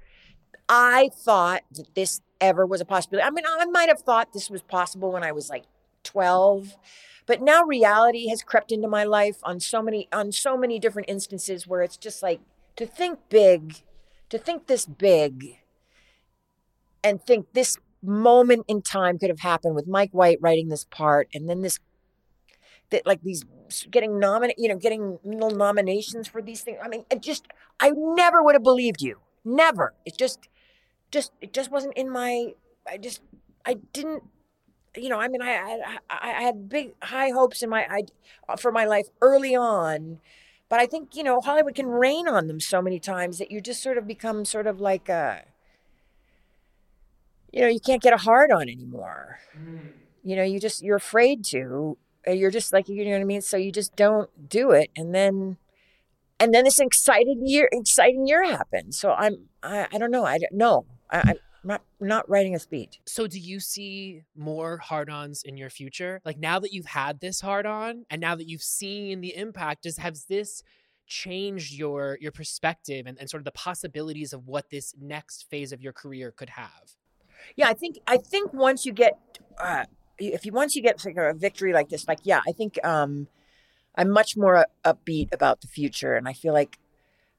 I 0.69 1.11
thought 1.13 1.63
that 1.73 1.95
this 1.97 2.21
ever 2.41 2.65
was 2.65 2.81
a 2.81 2.85
possibility? 2.85 3.27
I 3.27 3.31
mean, 3.31 3.45
I 3.47 3.65
might 3.65 3.89
have 3.89 4.01
thought 4.01 4.33
this 4.33 4.49
was 4.49 4.63
possible 4.63 5.11
when 5.11 5.25
I 5.25 5.33
was 5.33 5.51
like 5.51 5.65
12 6.05 6.77
but 7.27 7.41
now 7.41 7.63
reality 7.65 8.29
has 8.29 8.43
crept 8.43 8.73
into 8.73 8.89
my 8.89 9.05
life 9.05 9.37
on 9.43 9.61
so 9.61 9.83
many 9.83 10.09
on 10.13 10.33
so 10.33 10.57
many 10.57 10.79
different 10.79 11.09
instances 11.09 11.67
where 11.67 11.83
it's 11.83 11.97
just 11.97 12.23
like 12.23 12.41
to 12.77 12.87
think 12.87 13.19
big 13.29 13.83
to 14.29 14.39
think 14.39 14.67
this 14.67 14.87
big 14.87 15.59
and 17.05 17.23
think 17.23 17.47
this 17.53 17.77
moment 18.03 18.65
in 18.69 18.83
time 18.83 19.19
could 19.19 19.31
have 19.31 19.41
happened 19.41 19.75
with 19.75 19.87
Mike 19.87 20.11
White 20.13 20.39
writing 20.41 20.69
this 20.69 20.85
part 20.85 21.29
and 21.33 21.49
then 21.49 21.63
this 21.63 21.79
that 22.91 23.07
like 23.07 23.23
these 23.23 23.45
getting 23.91 24.19
nominated 24.19 24.63
you 24.63 24.69
know 24.69 24.77
getting 24.77 25.19
little 25.25 25.51
nominations 25.51 26.29
for 26.29 26.43
these 26.43 26.63
things 26.63 26.79
i 26.83 26.89
mean 26.89 27.05
it 27.11 27.21
just 27.21 27.47
i 27.81 27.91
never 27.91 28.43
would 28.43 28.55
have 28.55 28.63
believed 28.63 29.03
you 29.03 29.19
never 29.45 29.95
it 30.05 30.17
just 30.17 30.49
just 31.11 31.33
it 31.41 31.53
just 31.53 31.71
wasn't 31.71 31.93
in 31.97 32.11
my 32.11 32.53
i 32.87 32.97
just 32.97 33.21
i 33.65 33.75
didn't 33.93 34.23
you 34.97 35.09
know, 35.09 35.19
I 35.19 35.29
mean, 35.29 35.41
I, 35.41 35.81
I, 36.11 36.19
I 36.39 36.43
had 36.43 36.69
big, 36.69 36.93
high 37.03 37.31
hopes 37.31 37.63
in 37.63 37.71
my, 37.71 37.87
I, 37.89 38.57
for 38.57 38.71
my 38.71 38.85
life 38.85 39.07
early 39.23 39.57
on, 39.57 40.19
but 40.69 40.81
I 40.81 40.87
think 40.87 41.15
you 41.15 41.23
know 41.23 41.41
Hollywood 41.41 41.75
can 41.75 41.87
rain 41.87 42.27
on 42.27 42.47
them 42.47 42.59
so 42.59 42.81
many 42.81 42.99
times 42.99 43.39
that 43.39 43.51
you 43.51 43.61
just 43.61 43.83
sort 43.83 43.99
of 43.99 44.07
become 44.07 44.45
sort 44.47 44.67
of 44.67 44.81
like 44.81 45.09
a, 45.09 45.45
you 47.53 47.61
know, 47.61 47.69
you 47.69 47.81
can't 47.81 48.03
get 48.03 48.15
a 48.15 48.19
hard 48.19 48.51
on 48.51 48.63
anymore. 48.63 49.39
Mm. 49.55 49.93
You 50.25 50.37
know, 50.37 50.43
you 50.43 50.59
just 50.59 50.83
you're 50.83 50.97
afraid 50.97 51.45
to. 51.47 51.99
You're 52.27 52.51
just 52.51 52.73
like 52.73 52.89
you 52.89 53.05
know 53.05 53.13
what 53.13 53.21
I 53.21 53.25
mean. 53.25 53.43
So 53.43 53.57
you 53.57 53.73
just 53.73 53.97
don't 53.97 54.49
do 54.49 54.71
it, 54.71 54.91
and 54.97 55.15
then, 55.15 55.57
and 56.39 56.55
then 56.55 56.65
this 56.65 56.79
exciting 56.79 57.47
year, 57.47 57.69
exciting 57.73 58.27
year 58.27 58.45
happens. 58.45 58.99
So 58.99 59.13
I'm, 59.13 59.49
I, 59.63 59.89
I 59.93 59.99
don't 59.99 60.11
know. 60.11 60.25
I 60.25 60.39
don't 60.39 60.53
know. 60.55 60.87
I, 61.11 61.19
I 61.19 61.35
I'm 61.65 61.69
not 61.69 61.83
not 62.01 62.29
writing 62.29 62.55
a 62.55 62.59
speech. 62.59 63.01
So 63.07 63.27
do 63.27 63.39
you 63.39 63.61
see 63.61 64.23
more 64.37 64.79
hard-ons 64.79 65.43
in 65.45 65.57
your 65.57 65.71
future? 65.71 66.21
Like 66.25 66.39
now 66.39 66.59
that 66.59 66.73
you've 66.73 66.87
had 66.87 67.21
this 67.21 67.41
hard-on 67.41 68.05
and 68.11 68.21
now 68.21 68.35
that 68.35 68.49
you've 68.49 68.63
seen 68.63 69.21
the 69.21 69.37
impact, 69.37 69.85
does 69.85 69.99
has 69.99 70.25
this 70.25 70.63
changed 71.07 71.73
your 71.73 72.19
your 72.21 72.33
perspective 72.33 73.07
and, 73.07 73.19
and 73.19 73.29
sort 73.29 73.41
of 73.41 73.45
the 73.45 73.53
possibilities 73.53 74.33
of 74.33 74.47
what 74.47 74.71
this 74.71 74.95
next 75.01 75.49
phase 75.51 75.73
of 75.73 75.81
your 75.81 75.93
career 75.93 76.33
could 76.33 76.51
have? 76.51 76.97
Yeah, 77.57 77.69
I 77.69 77.75
think 77.75 77.99
I 78.07 78.17
think 78.17 78.53
once 78.53 78.85
you 78.85 78.93
get 78.93 79.19
uh, 79.59 79.85
if 80.19 80.45
you 80.47 80.53
once 80.53 80.77
you 80.77 80.83
get 80.83 81.05
like 81.05 81.17
a 81.17 81.35
victory 81.35 81.73
like 81.73 81.89
this, 81.89 82.07
like 82.07 82.21
yeah, 82.23 82.41
I 82.47 82.53
think 82.53 82.79
um, 82.85 83.29
I'm 83.97 84.11
much 84.11 84.37
more 84.37 84.67
upbeat 84.85 85.33
about 85.33 85.61
the 85.61 85.69
future, 85.69 86.15
and 86.15 86.29
I 86.29 86.33
feel 86.33 86.53
like 86.53 86.79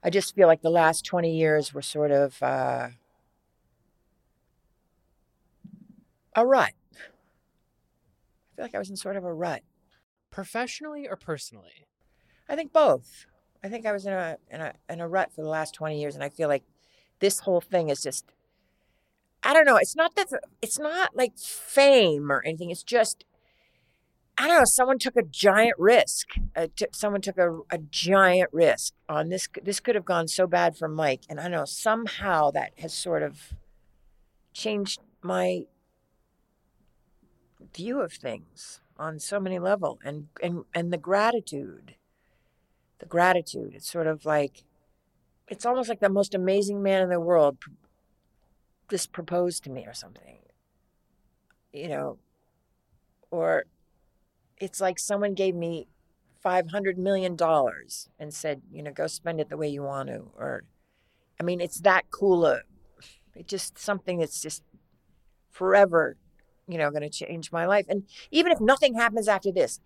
I 0.04 0.10
just 0.10 0.36
feel 0.36 0.48
like 0.48 0.62
the 0.62 0.70
last 0.70 1.06
20 1.06 1.36
years 1.36 1.74
were 1.74 1.82
sort 1.82 2.12
of 2.12 2.42
uh, 2.44 2.90
a 6.36 6.46
rut. 6.46 6.74
I 6.94 8.56
feel 8.56 8.66
like 8.66 8.76
I 8.76 8.80
was 8.80 8.90
in 8.90 8.98
sort 8.98 9.16
of 9.16 9.24
a 9.24 9.34
rut. 9.34 9.62
Professionally 10.30 11.08
or 11.08 11.16
personally? 11.16 11.88
I 12.50 12.56
think 12.56 12.74
both. 12.74 13.26
I 13.64 13.70
think 13.70 13.86
I 13.86 13.92
was 13.94 14.06
in 14.06 14.14
a 14.14 14.38
in 14.52 14.62
a 14.62 14.74
in 14.90 15.00
a 15.00 15.08
rut 15.08 15.32
for 15.34 15.42
the 15.42 15.48
last 15.50 15.74
20 15.74 16.00
years 16.00 16.16
and 16.16 16.24
I 16.24 16.30
feel 16.30 16.50
like 16.50 16.64
this 17.20 17.40
whole 17.40 17.62
thing 17.62 17.90
is 17.90 18.02
just 18.02 18.26
I 19.44 19.54
don't 19.54 19.66
know, 19.66 19.78
it's 19.78 19.96
not 19.96 20.16
that 20.16 20.30
it's 20.62 20.80
not 20.80 21.16
like 21.16 21.38
fame 21.38 22.32
or 22.32 22.42
anything. 22.46 22.70
It's 22.72 22.84
just 22.84 23.26
I 24.38 24.48
don't 24.48 24.58
know, 24.58 24.66
someone 24.66 24.98
took 24.98 25.16
a 25.16 25.22
giant 25.22 25.76
risk. 25.78 26.30
Uh, 26.56 26.68
t- 26.76 26.88
someone 26.92 27.22
took 27.22 27.38
a, 27.38 27.60
a 27.70 27.78
giant 27.78 28.50
risk 28.52 28.94
on 29.08 29.30
this 29.30 29.48
this 29.64 29.80
could 29.80 29.96
have 29.96 30.06
gone 30.06 30.28
so 30.28 30.48
bad 30.48 30.76
for 30.78 30.88
Mike 30.88 31.22
and 31.30 31.40
I 31.40 31.44
don't 31.44 31.52
know, 31.52 31.66
somehow 31.66 32.52
that 32.52 32.72
has 32.80 32.94
sort 32.94 33.24
of 33.24 33.54
changed 34.54 35.02
my 35.22 35.66
view 37.74 38.02
of 38.02 38.14
things 38.14 38.82
on 38.98 39.20
so 39.20 39.40
many 39.40 39.60
level 39.60 40.00
and 40.04 40.28
and 40.42 40.64
and 40.74 40.94
the 40.94 40.98
gratitude 40.98 41.96
the 43.00 43.06
gratitude 43.06 43.74
it's 43.74 43.92
sort 43.92 44.08
of 44.08 44.26
like 44.26 44.64
it's 45.48 45.66
almost 45.66 45.90
like 45.90 46.00
the 46.00 46.10
most 46.10 46.36
amazing 46.36 46.84
man 46.84 47.02
in 47.02 47.10
the 47.10 47.20
world 47.20 47.58
just 48.90 49.12
proposed 49.12 49.64
to 49.64 49.70
me 49.70 49.86
or 49.86 49.94
something 49.94 50.40
you 51.72 51.88
know 51.88 52.18
or 53.32 53.66
it's 54.60 54.80
like 54.82 55.00
someone 55.00 55.34
gave 55.34 55.56
me 55.56 55.88
500 56.42 56.98
million 56.98 57.36
dollars 57.36 58.10
and 58.20 58.34
said 58.34 58.62
you 58.72 58.84
know 58.84 58.92
go 58.92 59.08
spend 59.08 59.40
it 59.40 59.50
the 59.50 59.58
way 59.58 59.68
you 59.68 59.84
want 59.84 60.10
to 60.10 60.30
or 60.38 60.64
i 61.40 61.44
mean 61.44 61.62
it's 61.62 61.82
that 61.82 62.04
cool 62.12 62.46
a, 62.46 62.60
it's 63.36 63.50
just 63.50 63.78
something 63.80 64.20
that's 64.20 64.42
just 64.42 64.64
forever 65.52 66.18
you 66.68 66.78
know, 66.78 66.90
going 66.90 67.04
to 67.04 67.10
change 67.10 67.52
my 67.52 67.66
life. 67.66 67.86
And 67.90 68.04
even 68.32 68.52
if 68.52 68.60
nothing 68.62 68.96
happens 68.96 69.28
after 69.28 69.52
this, 69.52 69.80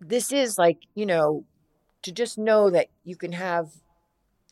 this 0.00 0.32
is 0.32 0.58
like, 0.58 0.78
you 0.94 1.06
know, 1.06 1.44
to 2.02 2.12
just 2.12 2.38
know 2.38 2.70
that 2.70 2.88
you 3.04 3.16
can 3.16 3.32
have 3.32 3.72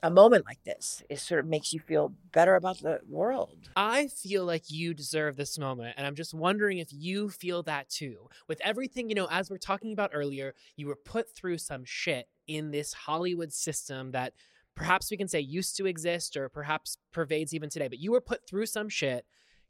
a 0.02 0.10
moment 0.10 0.44
like 0.46 0.62
this 0.64 1.02
it 1.10 1.18
sort 1.18 1.40
of 1.40 1.46
makes 1.46 1.72
you 1.72 1.80
feel 1.80 2.12
better 2.32 2.54
about 2.54 2.78
the 2.78 3.00
world. 3.08 3.70
I 3.76 4.08
feel 4.08 4.44
like 4.44 4.70
you 4.70 4.94
deserve 4.94 5.36
this 5.36 5.58
moment. 5.58 5.94
And 5.96 6.06
I'm 6.06 6.14
just 6.14 6.34
wondering 6.34 6.78
if 6.78 6.88
you 6.92 7.30
feel 7.30 7.62
that 7.64 7.88
too. 7.88 8.28
With 8.46 8.60
everything, 8.62 9.08
you 9.08 9.14
know, 9.14 9.28
as 9.30 9.50
we're 9.50 9.58
talking 9.58 9.92
about 9.92 10.10
earlier, 10.12 10.54
you 10.76 10.86
were 10.86 10.96
put 10.96 11.34
through 11.34 11.58
some 11.58 11.84
shit 11.84 12.28
in 12.46 12.70
this 12.70 12.92
Hollywood 12.92 13.52
system 13.52 14.12
that 14.12 14.34
perhaps 14.74 15.10
we 15.10 15.16
can 15.16 15.28
say 15.28 15.40
used 15.40 15.76
to 15.76 15.86
exist 15.86 16.36
or 16.36 16.48
perhaps 16.48 16.98
pervades 17.12 17.52
even 17.52 17.68
today, 17.68 17.88
but 17.88 17.98
you 17.98 18.12
were 18.12 18.20
put 18.20 18.46
through 18.46 18.66
some 18.66 18.88
shit 18.88 19.24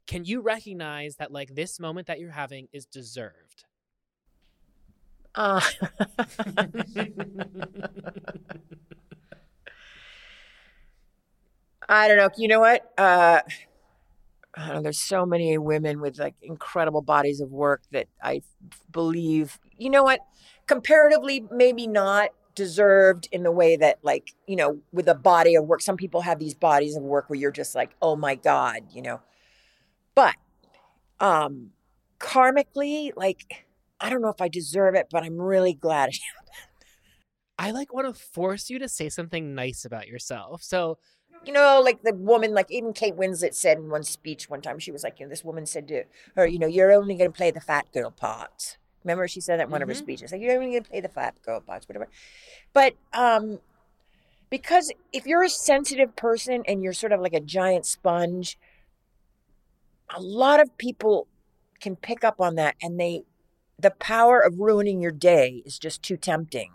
can 0.09 0.25
you 0.25 0.41
recognize 0.41 1.17
that 1.17 1.31
like 1.31 1.53
this 1.53 1.79
moment 1.79 2.07
that 2.07 2.19
you're 2.19 2.31
having 2.31 2.67
is 2.73 2.87
deserved? 2.87 3.65
Uh. 5.35 5.61
I 11.89 12.07
don't 12.07 12.17
know. 12.17 12.29
You 12.37 12.47
know 12.47 12.59
what? 12.59 12.93
Uh, 12.97 13.41
know, 14.57 14.81
there's 14.81 14.99
so 14.99 15.25
many 15.25 15.57
women 15.57 16.01
with 16.01 16.19
like 16.19 16.35
incredible 16.41 17.01
bodies 17.01 17.41
of 17.41 17.51
work 17.51 17.81
that 17.91 18.07
I 18.21 18.41
believe, 18.91 19.59
you 19.77 19.89
know 19.89 20.03
what? 20.03 20.21
Comparatively, 20.67 21.45
maybe 21.51 21.87
not 21.87 22.29
deserved 22.55 23.27
in 23.31 23.43
the 23.43 23.51
way 23.51 23.75
that, 23.77 23.99
like, 24.03 24.33
you 24.45 24.55
know, 24.55 24.79
with 24.91 25.07
a 25.07 25.15
body 25.15 25.55
of 25.55 25.65
work, 25.65 25.81
some 25.81 25.97
people 25.97 26.21
have 26.21 26.39
these 26.39 26.53
bodies 26.53 26.95
of 26.95 27.03
work 27.03 27.29
where 27.29 27.39
you're 27.39 27.51
just 27.51 27.75
like, 27.75 27.91
oh 28.01 28.15
my 28.15 28.35
God, 28.35 28.83
you 28.91 29.01
know. 29.01 29.21
But 30.15 30.35
um 31.19 31.71
karmically, 32.19 33.11
like 33.15 33.65
I 33.99 34.09
don't 34.09 34.21
know 34.21 34.29
if 34.29 34.41
I 34.41 34.47
deserve 34.47 34.95
it, 34.95 35.07
but 35.11 35.23
I'm 35.23 35.37
really 35.37 35.73
glad. 35.73 36.11
I 37.57 37.71
like 37.71 37.93
want 37.93 38.13
to 38.13 38.21
force 38.21 38.69
you 38.69 38.79
to 38.79 38.89
say 38.89 39.09
something 39.09 39.55
nice 39.55 39.85
about 39.85 40.07
yourself. 40.07 40.63
So 40.63 40.97
you 41.45 41.53
know, 41.53 41.81
like 41.83 42.03
the 42.03 42.13
woman, 42.13 42.53
like 42.53 42.69
even 42.69 42.93
Kate 42.93 43.15
Winslet 43.15 43.53
said 43.53 43.77
in 43.77 43.89
one 43.89 44.03
speech 44.03 44.49
one 44.49 44.61
time, 44.61 44.79
she 44.79 44.91
was 44.91 45.03
like, 45.03 45.19
you 45.19 45.25
know, 45.25 45.29
this 45.29 45.43
woman 45.43 45.65
said 45.65 45.87
to 45.87 46.03
her, 46.35 46.45
you 46.45 46.59
know, 46.59 46.67
you're 46.67 46.91
only 46.91 47.15
going 47.15 47.31
to 47.31 47.35
play 47.35 47.51
the 47.51 47.61
fat 47.61 47.87
girl 47.93 48.11
parts. 48.11 48.77
Remember, 49.03 49.27
she 49.27 49.39
said 49.39 49.59
that 49.59 49.67
in 49.67 49.71
one 49.71 49.81
of 49.81 49.87
her 49.87 49.95
speeches, 49.95 50.31
like 50.31 50.41
you're 50.41 50.53
only 50.53 50.71
going 50.71 50.83
to 50.83 50.89
play 50.89 50.99
the 50.99 51.07
fat 51.07 51.35
girl 51.43 51.61
parts, 51.61 51.87
whatever. 51.87 52.09
But 52.73 52.95
um, 53.13 53.59
because 54.49 54.91
if 55.13 55.25
you're 55.25 55.43
a 55.43 55.49
sensitive 55.49 56.15
person 56.15 56.63
and 56.67 56.83
you're 56.83 56.93
sort 56.93 57.13
of 57.13 57.21
like 57.21 57.33
a 57.33 57.39
giant 57.39 57.85
sponge, 57.85 58.57
a 60.13 60.21
lot 60.21 60.59
of 60.59 60.77
people 60.77 61.27
can 61.79 61.95
pick 61.95 62.23
up 62.23 62.41
on 62.41 62.55
that, 62.55 62.75
and 62.81 62.99
they, 62.99 63.23
the 63.79 63.91
power 63.91 64.39
of 64.41 64.59
ruining 64.59 65.01
your 65.01 65.11
day 65.11 65.63
is 65.65 65.79
just 65.79 66.03
too 66.03 66.17
tempting 66.17 66.71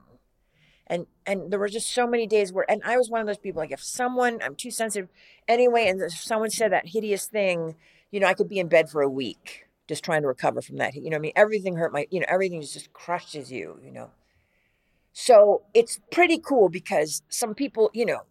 and 1.27 1.51
there 1.51 1.59
were 1.59 1.69
just 1.69 1.93
so 1.93 2.07
many 2.07 2.27
days 2.27 2.53
where 2.53 2.69
and 2.71 2.83
i 2.85 2.97
was 2.97 3.11
one 3.11 3.21
of 3.21 3.27
those 3.27 3.39
people 3.39 3.61
like 3.61 3.73
if 3.73 3.83
someone 3.83 4.41
i'm 4.43 4.55
too 4.55 4.71
sensitive 4.71 5.09
anyway 5.49 5.87
and 5.87 6.01
if 6.01 6.13
someone 6.13 6.51
said 6.51 6.73
that 6.73 6.89
hideous 6.89 7.27
thing 7.27 7.75
you 8.11 8.21
know 8.21 8.27
i 8.27 8.35
could 8.35 8.49
be 8.49 8.59
in 8.59 8.69
bed 8.69 8.89
for 8.89 9.03
a 9.03 9.09
week 9.09 9.67
just 9.89 10.05
trying 10.05 10.23
to 10.23 10.29
recover 10.29 10.63
from 10.63 10.77
that 10.77 10.95
you 10.95 11.11
know 11.11 11.17
i 11.17 11.21
mean? 11.21 11.33
Everything 11.37 11.77
hurt 11.77 11.93
my 11.93 12.07
you 12.11 12.21
know 12.21 12.27
everything 12.29 12.61
just 12.61 12.93
crushes 12.93 13.51
you 13.51 13.79
you 13.85 13.91
know? 13.91 14.11
So 15.13 15.63
it's 15.75 16.01
pretty 16.11 16.39
cool 16.39 16.69
because 16.69 17.23
some 17.29 17.55
people 17.55 17.91
you 17.93 18.07
know 18.07 18.23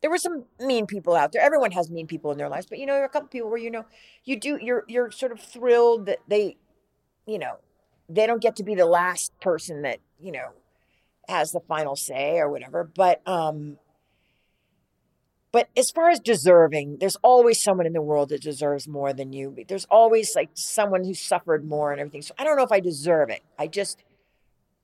there 0.00 0.10
were 0.10 0.18
some 0.18 0.46
mean 0.58 0.86
people 0.86 1.14
out 1.14 1.30
there. 1.30 1.40
Everyone 1.42 1.70
has 1.70 1.88
mean 1.88 2.08
people 2.08 2.32
in 2.32 2.38
their 2.38 2.48
lives 2.48 2.66
but 2.66 2.78
you 2.78 2.86
know 2.86 2.94
there 2.94 3.02
are 3.02 3.06
a 3.06 3.10
couple 3.10 3.28
people 3.28 3.48
where 3.50 3.58
you 3.58 3.70
know 3.70 3.84
you 4.24 4.38
do 4.38 4.58
you're 4.60 4.84
you're 4.88 5.10
sort 5.10 5.32
of 5.32 5.40
thrilled 5.40 6.06
that 6.06 6.18
they 6.28 6.56
you 7.26 7.38
know 7.38 7.56
they 8.08 8.26
don't 8.26 8.42
get 8.42 8.56
to 8.56 8.64
be 8.64 8.74
the 8.74 8.86
last 8.86 9.32
person 9.40 9.82
that 9.82 9.98
you 10.20 10.32
know 10.32 10.48
has 11.32 11.50
the 11.52 11.60
final 11.60 11.96
say 11.96 12.38
or 12.38 12.48
whatever. 12.50 12.84
But 12.84 13.20
um 13.26 13.78
but 15.52 15.68
as 15.76 15.90
far 15.90 16.08
as 16.08 16.18
deserving, 16.18 16.96
there's 16.98 17.16
always 17.16 17.62
someone 17.62 17.84
in 17.86 17.92
the 17.92 18.00
world 18.00 18.30
that 18.30 18.40
deserves 18.40 18.88
more 18.88 19.12
than 19.12 19.34
you. 19.34 19.54
There's 19.68 19.84
always 19.90 20.34
like 20.34 20.48
someone 20.54 21.04
who 21.04 21.12
suffered 21.12 21.62
more 21.62 21.92
and 21.92 22.00
everything. 22.00 22.22
So 22.22 22.34
I 22.38 22.44
don't 22.44 22.56
know 22.56 22.62
if 22.62 22.72
I 22.72 22.80
deserve 22.80 23.28
it. 23.28 23.42
I 23.58 23.66
just 23.66 24.02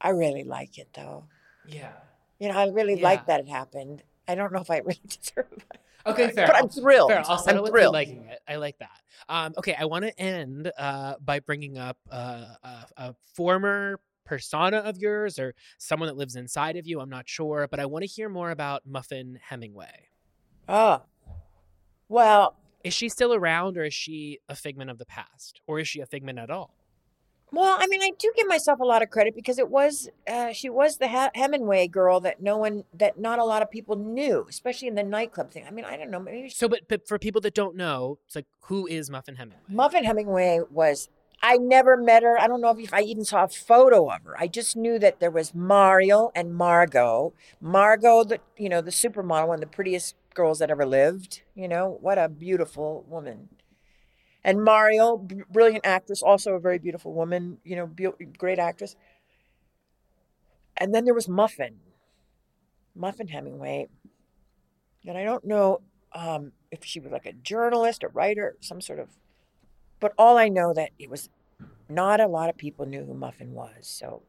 I 0.00 0.10
really 0.10 0.44
like 0.44 0.76
it 0.78 0.88
though. 0.94 1.24
Yeah. 1.66 1.92
You 2.38 2.48
know, 2.48 2.58
I 2.58 2.66
really 2.68 2.96
Yeah. 3.00 3.04
like 3.04 3.26
that 3.26 3.40
it 3.40 3.48
happened. 3.48 4.02
I 4.26 4.34
don't 4.34 4.52
know 4.52 4.60
if 4.60 4.70
I 4.70 4.78
really 4.84 5.00
deserve 5.08 5.46
it. 5.52 5.78
Okay, 6.06 6.30
fair. 6.30 6.46
But 6.46 6.56
I'm 6.56 6.68
thrilled. 6.68 7.10
Fair. 7.10 7.22
I'll 7.26 7.38
settle 7.38 7.64
I'm 7.66 7.70
thrilled. 7.72 7.92
liking 7.94 8.24
it. 8.26 8.40
I 8.46 8.56
like 8.56 8.78
that. 8.78 8.90
Um, 9.28 9.54
okay, 9.58 9.74
I 9.78 9.84
want 9.86 10.04
to 10.04 10.18
end 10.20 10.70
uh, 10.78 11.14
by 11.22 11.40
bringing 11.40 11.76
up 11.76 11.96
uh, 12.10 12.44
a, 12.62 12.86
a 12.96 13.14
former 13.34 14.00
persona 14.28 14.76
of 14.78 14.98
yours 14.98 15.38
or 15.38 15.54
someone 15.78 16.06
that 16.08 16.16
lives 16.16 16.36
inside 16.36 16.76
of 16.76 16.86
you. 16.86 17.00
I'm 17.00 17.08
not 17.10 17.28
sure, 17.28 17.66
but 17.70 17.80
I 17.80 17.86
want 17.86 18.02
to 18.02 18.06
hear 18.08 18.28
more 18.28 18.50
about 18.50 18.82
Muffin 18.86 19.38
Hemingway. 19.42 20.08
Oh. 20.68 21.02
Well, 22.08 22.56
Is 22.84 22.94
she 22.94 23.08
still 23.08 23.34
around, 23.34 23.76
or 23.76 23.84
is 23.84 23.94
she 23.94 24.38
a 24.48 24.54
figment 24.54 24.90
of 24.90 24.98
the 24.98 25.06
past, 25.06 25.60
or 25.66 25.78
is 25.80 25.88
she 25.88 26.00
a 26.00 26.06
figment 26.06 26.38
at 26.38 26.50
all? 26.50 26.74
Well, 27.50 27.78
I 27.80 27.86
mean, 27.86 28.02
I 28.02 28.10
do 28.18 28.30
give 28.36 28.46
myself 28.46 28.78
a 28.80 28.84
lot 28.84 29.00
of 29.02 29.08
credit 29.08 29.34
because 29.34 29.58
it 29.58 29.70
was 29.70 30.08
uh, 30.30 30.52
she 30.52 30.68
was 30.68 30.98
the 30.98 31.08
ha- 31.08 31.30
Hemingway 31.34 31.88
girl 31.88 32.20
that 32.20 32.42
no 32.42 32.58
one 32.58 32.84
that 32.92 33.18
not 33.18 33.38
a 33.38 33.44
lot 33.44 33.62
of 33.62 33.70
people 33.70 33.96
knew, 33.96 34.46
especially 34.50 34.86
in 34.88 34.94
the 34.94 35.02
nightclub 35.02 35.50
thing. 35.50 35.64
I 35.66 35.70
mean, 35.70 35.86
I 35.86 35.96
don't 35.96 36.10
know, 36.10 36.20
maybe 36.20 36.50
she, 36.50 36.54
So, 36.54 36.68
but, 36.68 36.80
but 36.88 37.08
for 37.08 37.18
people 37.18 37.40
that 37.40 37.54
don't 37.54 37.74
know, 37.74 38.18
it's 38.26 38.36
like 38.36 38.44
who 38.64 38.86
is 38.86 39.08
Muffin 39.10 39.36
Hemingway? 39.36 39.62
Muffin 39.68 40.04
Hemingway 40.04 40.60
was. 40.70 41.08
I 41.40 41.56
never 41.56 41.96
met 41.96 42.22
her. 42.24 42.40
I 42.40 42.48
don't 42.48 42.60
know 42.60 42.76
if 42.76 42.92
I 42.92 43.02
even 43.02 43.24
saw 43.24 43.44
a 43.44 43.48
photo 43.48 44.10
of 44.10 44.24
her. 44.24 44.36
I 44.38 44.48
just 44.48 44.76
knew 44.76 44.98
that 44.98 45.20
there 45.20 45.30
was 45.30 45.54
Mariel 45.54 46.32
and 46.34 46.54
Margaux. 46.54 47.32
Margaux, 47.60 48.24
the 48.24 48.40
you 48.56 48.68
know 48.68 48.80
the 48.80 48.90
supermodel, 48.90 49.48
one 49.48 49.54
of 49.56 49.60
the 49.60 49.66
prettiest 49.66 50.16
girls 50.34 50.58
that 50.58 50.70
ever 50.70 50.84
lived. 50.84 51.42
You 51.54 51.68
know 51.68 51.98
what 52.00 52.18
a 52.18 52.28
beautiful 52.28 53.04
woman. 53.08 53.48
And 54.42 54.64
Mariel, 54.64 55.18
brilliant 55.50 55.86
actress, 55.86 56.22
also 56.22 56.54
a 56.54 56.60
very 56.60 56.78
beautiful 56.78 57.12
woman. 57.12 57.58
You 57.64 57.76
know, 57.76 57.86
be- 57.86 58.24
great 58.36 58.58
actress. 58.58 58.96
And 60.76 60.94
then 60.94 61.04
there 61.04 61.14
was 61.14 61.28
Muffin, 61.28 61.80
Muffin 62.94 63.28
Hemingway. 63.28 63.88
And 65.06 65.16
I 65.16 65.24
don't 65.24 65.44
know 65.44 65.80
um, 66.12 66.52
if 66.70 66.84
she 66.84 67.00
was 67.00 67.12
like 67.12 67.26
a 67.26 67.32
journalist, 67.32 68.02
a 68.02 68.08
writer, 68.08 68.56
some 68.60 68.80
sort 68.80 68.98
of. 68.98 69.08
But 70.00 70.12
all 70.16 70.36
I 70.38 70.48
know 70.48 70.72
that 70.74 70.90
it 70.98 71.10
was 71.10 71.28
not 71.88 72.20
a 72.20 72.26
lot 72.26 72.48
of 72.48 72.56
people 72.56 72.86
knew 72.86 73.04
who 73.04 73.14
Muffin 73.14 73.52
was. 73.52 73.86
So 73.86 74.22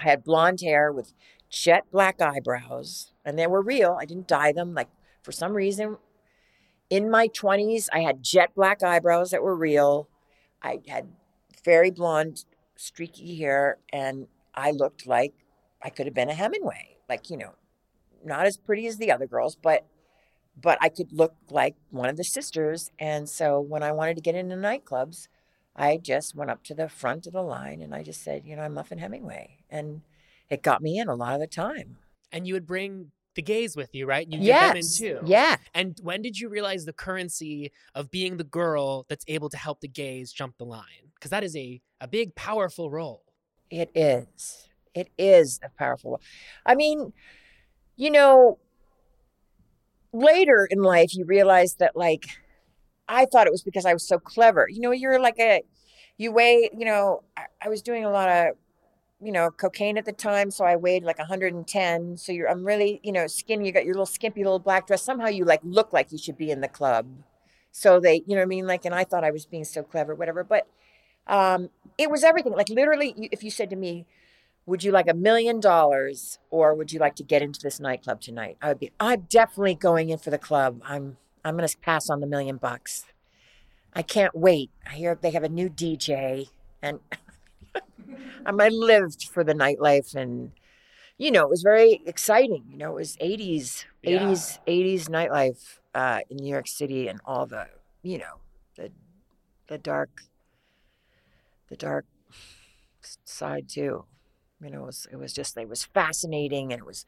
I 0.00 0.04
had 0.04 0.24
blonde 0.24 0.60
hair 0.60 0.92
with 0.92 1.12
jet 1.50 1.84
black 1.90 2.20
eyebrows, 2.20 3.12
and 3.24 3.38
they 3.38 3.46
were 3.46 3.62
real. 3.62 3.96
I 4.00 4.04
didn't 4.04 4.28
dye 4.28 4.52
them. 4.52 4.74
Like 4.74 4.88
for 5.22 5.32
some 5.32 5.52
reason, 5.52 5.98
in 6.90 7.10
my 7.10 7.28
20s, 7.28 7.88
I 7.92 8.00
had 8.00 8.22
jet 8.22 8.54
black 8.54 8.82
eyebrows 8.82 9.30
that 9.30 9.42
were 9.42 9.56
real. 9.56 10.08
I 10.62 10.80
had 10.88 11.08
very 11.64 11.90
blonde, 11.90 12.44
streaky 12.76 13.36
hair, 13.36 13.78
and 13.92 14.28
I 14.54 14.70
looked 14.70 15.06
like 15.06 15.34
I 15.82 15.90
could 15.90 16.06
have 16.06 16.14
been 16.14 16.30
a 16.30 16.34
Hemingway. 16.34 16.96
Like, 17.08 17.30
you 17.30 17.36
know, 17.36 17.54
not 18.24 18.46
as 18.46 18.56
pretty 18.56 18.86
as 18.86 18.96
the 18.96 19.12
other 19.12 19.26
girls, 19.26 19.56
but 19.56 19.86
but 20.60 20.78
I 20.80 20.88
could 20.88 21.12
look 21.12 21.34
like 21.50 21.74
one 21.90 22.08
of 22.08 22.16
the 22.16 22.24
sisters. 22.24 22.90
And 22.98 23.28
so 23.28 23.60
when 23.60 23.82
I 23.82 23.92
wanted 23.92 24.16
to 24.16 24.22
get 24.22 24.34
into 24.34 24.56
nightclubs, 24.56 25.28
I 25.76 25.96
just 25.96 26.34
went 26.34 26.50
up 26.50 26.62
to 26.64 26.74
the 26.74 26.88
front 26.88 27.26
of 27.26 27.32
the 27.32 27.42
line 27.42 27.82
and 27.82 27.94
I 27.94 28.02
just 28.02 28.22
said, 28.22 28.42
you 28.44 28.54
know, 28.54 28.62
I'm 28.62 28.74
Muffin 28.74 28.98
Hemingway. 28.98 29.58
And 29.68 30.02
it 30.48 30.62
got 30.62 30.82
me 30.82 30.98
in 30.98 31.08
a 31.08 31.14
lot 31.14 31.34
of 31.34 31.40
the 31.40 31.46
time. 31.46 31.96
And 32.30 32.46
you 32.46 32.54
would 32.54 32.66
bring 32.66 33.10
the 33.34 33.42
gays 33.42 33.76
with 33.76 33.92
you, 33.92 34.06
right? 34.06 34.26
You 34.30 34.38
get 34.38 34.68
them 34.68 34.76
in 34.76 34.82
Yes. 34.82 34.96
too. 34.98 35.20
Yeah. 35.24 35.56
And 35.74 35.98
when 36.02 36.22
did 36.22 36.38
you 36.38 36.48
realize 36.48 36.84
the 36.84 36.92
currency 36.92 37.72
of 37.94 38.10
being 38.10 38.36
the 38.36 38.44
girl 38.44 39.06
that's 39.08 39.24
able 39.26 39.48
to 39.50 39.56
help 39.56 39.80
the 39.80 39.88
gays 39.88 40.32
jump 40.32 40.56
the 40.58 40.64
line? 40.64 41.10
Because 41.14 41.30
that 41.30 41.42
is 41.42 41.56
a, 41.56 41.80
a 42.00 42.06
big, 42.06 42.34
powerful 42.36 42.90
role. 42.90 43.24
It 43.70 43.90
is. 43.94 44.68
It 44.94 45.10
is 45.18 45.58
a 45.64 45.70
powerful. 45.76 46.12
Role. 46.12 46.20
I 46.64 46.76
mean, 46.76 47.12
you 47.96 48.10
know, 48.10 48.58
later 50.14 50.66
in 50.70 50.82
life, 50.82 51.14
you 51.14 51.24
realize 51.24 51.74
that, 51.76 51.96
like, 51.96 52.26
I 53.08 53.26
thought 53.26 53.46
it 53.46 53.52
was 53.52 53.62
because 53.62 53.84
I 53.84 53.92
was 53.92 54.06
so 54.06 54.18
clever. 54.18 54.66
You 54.70 54.80
know, 54.80 54.92
you're 54.92 55.20
like 55.20 55.38
a, 55.38 55.62
you 56.16 56.32
weigh, 56.32 56.70
you 56.76 56.84
know, 56.86 57.22
I, 57.36 57.44
I 57.62 57.68
was 57.68 57.82
doing 57.82 58.04
a 58.04 58.10
lot 58.10 58.28
of, 58.28 58.56
you 59.20 59.32
know, 59.32 59.50
cocaine 59.50 59.98
at 59.98 60.04
the 60.04 60.12
time. 60.12 60.50
So 60.50 60.64
I 60.64 60.76
weighed 60.76 61.04
like 61.04 61.18
110. 61.18 62.16
So 62.16 62.32
you're, 62.32 62.48
I'm 62.48 62.64
really, 62.64 63.00
you 63.02 63.12
know, 63.12 63.26
skinny. 63.26 63.66
You 63.66 63.72
got 63.72 63.84
your 63.84 63.94
little 63.94 64.06
skimpy 64.06 64.44
little 64.44 64.58
black 64.58 64.86
dress. 64.86 65.02
Somehow 65.02 65.28
you 65.28 65.44
like 65.44 65.60
look 65.62 65.92
like 65.92 66.12
you 66.12 66.18
should 66.18 66.38
be 66.38 66.50
in 66.50 66.60
the 66.60 66.68
club. 66.68 67.06
So 67.72 68.00
they, 68.00 68.22
you 68.26 68.36
know 68.36 68.42
I 68.42 68.46
mean? 68.46 68.66
Like, 68.66 68.84
and 68.84 68.94
I 68.94 69.04
thought 69.04 69.24
I 69.24 69.32
was 69.32 69.46
being 69.46 69.64
so 69.64 69.82
clever, 69.82 70.14
whatever. 70.14 70.44
But 70.44 70.66
um, 71.26 71.70
it 71.98 72.10
was 72.10 72.22
everything. 72.22 72.52
Like, 72.52 72.68
literally, 72.68 73.28
if 73.32 73.42
you 73.42 73.50
said 73.50 73.70
to 73.70 73.76
me, 73.76 74.06
would 74.66 74.82
you 74.82 74.92
like 74.92 75.08
a 75.08 75.14
million 75.14 75.60
dollars 75.60 76.38
or 76.50 76.74
would 76.74 76.92
you 76.92 76.98
like 76.98 77.16
to 77.16 77.22
get 77.22 77.42
into 77.42 77.60
this 77.60 77.80
nightclub 77.80 78.20
tonight? 78.20 78.56
I 78.62 78.68
would 78.68 78.78
be, 78.78 78.92
I'm 78.98 79.26
definitely 79.28 79.74
going 79.74 80.08
in 80.10 80.18
for 80.18 80.30
the 80.30 80.38
club. 80.38 80.80
I'm, 80.84 81.18
I'm 81.44 81.56
going 81.56 81.68
to 81.68 81.78
pass 81.78 82.08
on 82.08 82.20
the 82.20 82.26
million 82.26 82.56
bucks. 82.56 83.04
I 83.92 84.02
can't 84.02 84.34
wait. 84.34 84.70
I 84.86 84.94
hear 84.94 85.14
they 85.14 85.30
have 85.32 85.44
a 85.44 85.48
new 85.48 85.68
DJ 85.68 86.48
and 86.82 86.98
um, 88.46 88.60
I 88.60 88.68
lived 88.68 89.28
for 89.28 89.44
the 89.44 89.54
nightlife 89.54 90.14
and, 90.14 90.52
you 91.18 91.30
know, 91.30 91.42
it 91.42 91.50
was 91.50 91.62
very 91.62 92.02
exciting. 92.06 92.64
You 92.70 92.78
know, 92.78 92.90
it 92.92 92.94
was 92.94 93.16
80s, 93.18 93.84
80s, 94.04 94.58
80s 94.66 95.08
nightlife 95.08 95.78
uh, 95.94 96.20
in 96.30 96.38
New 96.38 96.50
York 96.50 96.68
City 96.68 97.08
and 97.08 97.20
all 97.26 97.46
the, 97.46 97.68
you 98.02 98.18
know, 98.18 98.40
the, 98.76 98.90
the 99.68 99.78
dark, 99.78 100.22
the 101.68 101.76
dark 101.76 102.06
side 103.24 103.68
too. 103.68 104.04
You 104.64 104.70
know, 104.70 104.82
it 104.84 104.86
was, 104.86 105.06
it 105.12 105.16
was 105.16 105.32
just, 105.32 105.56
it 105.58 105.68
was 105.68 105.84
fascinating 105.84 106.72
and 106.72 106.80
it 106.80 106.86
was, 106.86 107.04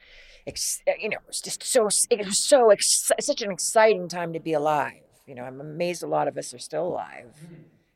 ex- 0.46 0.82
you 1.00 1.08
know, 1.08 1.16
it 1.16 1.26
was 1.26 1.40
just 1.40 1.62
so, 1.64 1.88
it 2.10 2.24
was 2.26 2.38
so, 2.38 2.70
ex- 2.70 3.10
such 3.20 3.42
an 3.42 3.50
exciting 3.50 4.08
time 4.08 4.32
to 4.34 4.40
be 4.40 4.52
alive. 4.52 5.00
You 5.26 5.34
know, 5.34 5.44
I'm 5.44 5.60
amazed 5.60 6.02
a 6.02 6.06
lot 6.06 6.28
of 6.28 6.36
us 6.38 6.54
are 6.54 6.58
still 6.58 6.86
alive 6.86 7.32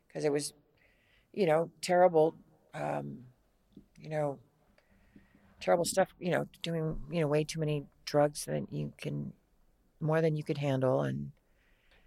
because 0.07 0.25
it 0.25 0.31
was, 0.31 0.53
you 1.33 1.45
know, 1.47 1.71
terrible, 1.81 2.35
um, 2.73 3.19
you 3.99 4.09
know, 4.09 4.39
terrible 5.59 5.85
stuff, 5.85 6.09
you 6.19 6.31
know, 6.31 6.45
doing, 6.61 6.99
you 7.11 7.21
know, 7.21 7.27
way 7.27 7.43
too 7.43 7.59
many 7.59 7.85
drugs 8.05 8.45
that 8.45 8.71
you 8.71 8.93
can, 8.97 9.33
more 9.99 10.21
than 10.21 10.35
you 10.35 10.43
could 10.43 10.57
handle. 10.57 11.01
And 11.01 11.31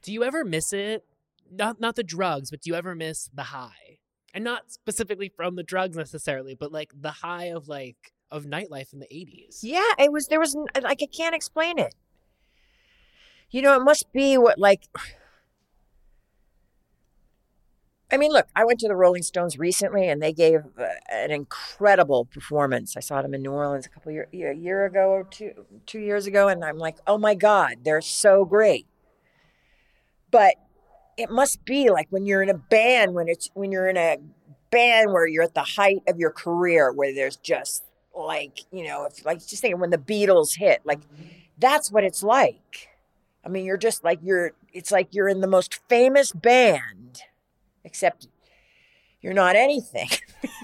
Do 0.03 0.13
you 0.13 0.25
ever 0.25 0.45
miss 0.45 0.73
it? 0.73 1.05
Not 1.51 1.81
not 1.81 1.97
the 1.97 2.05
drugs, 2.05 2.51
but 2.51 2.63
do 2.63 2.71
you 2.71 2.77
ever 2.77 2.95
miss 2.95 3.31
the 3.35 3.45
high? 3.45 3.99
And 4.35 4.45
not 4.45 4.71
specifically 4.71 5.31
from 5.35 5.57
the 5.57 5.63
drugs 5.63 5.97
necessarily, 5.97 6.55
but 6.55 6.73
like 6.73 6.93
the 7.01 7.13
high 7.13 7.45
of 7.45 7.69
like 7.69 8.13
of 8.35 8.45
nightlife 8.45 8.93
in 8.93 8.99
the 8.99 9.07
80s. 9.07 9.61
yeah, 9.63 9.93
it 9.99 10.13
was, 10.13 10.27
there 10.27 10.41
was, 10.41 10.57
like, 10.83 11.01
I 11.03 11.07
can't 11.07 11.35
explain 11.37 11.79
it. 11.79 11.95
You 13.51 13.63
know, 13.63 13.77
it 13.77 13.85
must 13.85 14.13
be 14.13 14.37
what, 14.37 14.59
like, 14.59 14.89
I 18.11 18.17
mean, 18.17 18.33
look, 18.33 18.47
I 18.55 18.65
went 18.65 18.81
to 18.81 18.89
the 18.89 18.97
Rolling 18.97 19.23
Stones 19.23 19.59
recently 19.59 20.09
and 20.09 20.21
they 20.21 20.33
gave 20.33 20.61
uh, 20.79 20.87
an 21.11 21.31
incredible 21.31 22.25
performance. 22.25 22.97
I 22.97 23.01
saw 23.01 23.23
them 23.23 23.35
in 23.35 23.43
New 23.43 23.53
Orleans 23.53 23.87
a 23.87 23.89
couple 23.89 24.13
year 24.13 24.29
a 24.33 24.53
year 24.55 24.85
ago 24.85 25.09
or 25.11 25.25
two 25.25 25.67
two 25.87 25.99
years 25.99 26.27
ago, 26.27 26.47
and 26.47 26.65
I'm 26.65 26.79
like, 26.79 26.99
oh 27.07 27.19
my 27.19 27.35
god, 27.35 27.79
they're 27.83 28.01
so 28.01 28.45
great. 28.45 28.87
But 30.31 30.55
it 31.17 31.31
must 31.31 31.65
be 31.65 31.91
like 31.91 32.07
when 32.11 32.27
you're 32.27 32.43
in 32.43 32.51
a 32.51 32.55
band, 32.55 33.15
when 33.15 33.29
it's 33.29 33.51
when 33.55 33.73
you're 33.73 33.89
in 33.89 33.97
a 33.97 34.17
band 34.71 35.13
where 35.13 35.27
you're 35.27 35.45
at 35.45 35.55
the 35.55 35.63
height 35.63 36.03
of 36.09 36.19
your 36.19 36.31
career, 36.31 36.93
where 36.93 37.15
there's 37.15 37.37
just 37.37 37.85
like 38.15 38.61
you 38.73 38.85
know, 38.85 39.05
if 39.05 39.25
like 39.25 39.39
just 39.39 39.63
thinking 39.63 39.81
when 39.81 39.91
the 39.91 39.99
Beatles 39.99 40.57
hit, 40.57 40.83
like 40.85 41.01
that's 41.59 41.91
what 41.91 42.05
it's 42.05 42.23
like. 42.23 42.89
I 43.45 43.49
mean, 43.49 43.65
you're 43.65 43.77
just 43.77 44.05
like 44.05 44.21
you're. 44.23 44.53
It's 44.73 44.91
like 44.91 45.09
you're 45.13 45.29
in 45.29 45.41
the 45.41 45.47
most 45.47 45.81
famous 45.89 46.33
band, 46.33 47.23
except 47.85 48.29
you're 49.21 49.35
not 49.35 49.57
anything. 49.57 50.09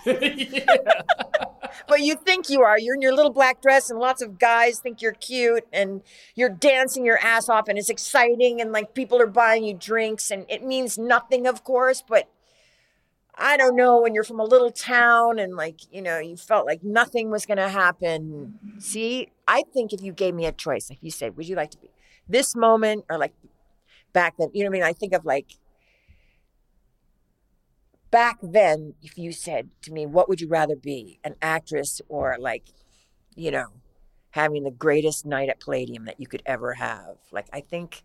but 1.89 2.01
you 2.01 2.15
think 2.15 2.49
you 2.49 2.63
are. 2.63 2.79
You're 2.79 2.95
in 2.95 3.03
your 3.03 3.15
little 3.15 3.33
black 3.33 3.61
dress, 3.63 3.91
and 3.91 3.99
lots 3.99 4.23
of 4.23 4.39
guys 4.39 4.79
think 4.81 5.03
you're 5.03 5.13
cute, 5.13 5.67
and 5.73 6.03
you're 6.35 6.49
dancing 6.49 7.05
your 7.05 7.19
ass 7.19 7.49
off, 7.49 7.69
and 7.69 7.79
it's 7.79 7.91
exciting, 7.91 8.61
and 8.61 8.73
like 8.73 8.95
people 8.95 9.21
are 9.21 9.27
buying 9.27 9.65
you 9.65 9.75
drinks, 9.75 10.31
and 10.31 10.47
it 10.49 10.65
means 10.65 10.99
nothing, 10.99 11.47
of 11.47 11.65
course, 11.65 12.03
but 12.07 12.29
I 13.41 13.57
don't 13.57 13.75
know 13.75 14.01
when 14.01 14.15
you're 14.15 14.25
from 14.25 14.39
a 14.39 14.45
little 14.45 14.71
town 14.71 15.39
and 15.39 15.57
like, 15.57 15.81
you 15.91 16.03
know, 16.03 16.19
you 16.19 16.37
felt 16.37 16.67
like 16.67 16.85
nothing 16.85 17.31
was 17.31 17.47
going 17.47 17.57
to 17.57 17.71
happen. 17.71 18.59
See, 18.79 19.29
I 19.49 19.63
think 19.73 19.95
if 19.95 20.03
you 20.03 20.13
gave 20.13 20.35
me 20.35 20.45
a 20.45 20.53
choice, 20.53 20.91
like 20.91 20.99
you 21.01 21.11
said, 21.11 21.37
would 21.37 21.49
you 21.49 21.57
like 21.57 21.71
to 21.71 21.79
be 21.79 21.89
this 22.29 22.55
moment 22.55 23.07
or 23.09 23.17
like 23.17 23.33
back 24.13 24.35
then? 24.39 24.51
You 24.53 24.65
know 24.65 24.71
what 24.71 24.77
I 24.77 24.81
mean? 24.81 24.83
I 24.83 24.93
think 24.93 25.15
of 25.15 25.25
like 25.25 25.57
back 28.11 28.39
then, 28.43 28.95
if 29.03 29.17
you 29.19 29.33
said 29.33 29.71
to 29.83 29.93
me, 29.93 30.07
what 30.07 30.29
would 30.29 30.41
you 30.41 30.49
rather 30.49 30.77
be, 30.77 31.21
an 31.25 31.37
actress 31.41 32.01
or 32.09 32.37
like, 32.39 32.65
you 33.35 33.51
know, 33.51 33.67
having 34.31 34.65
the 34.65 34.71
greatest 34.71 35.27
night 35.27 35.49
at 35.49 35.61
Palladium 35.61 36.05
that 36.05 36.21
you 36.21 36.27
could 36.27 36.43
ever 36.47 36.75
have? 36.75 37.17
Like, 37.33 37.47
I 37.53 37.61
think, 37.61 38.03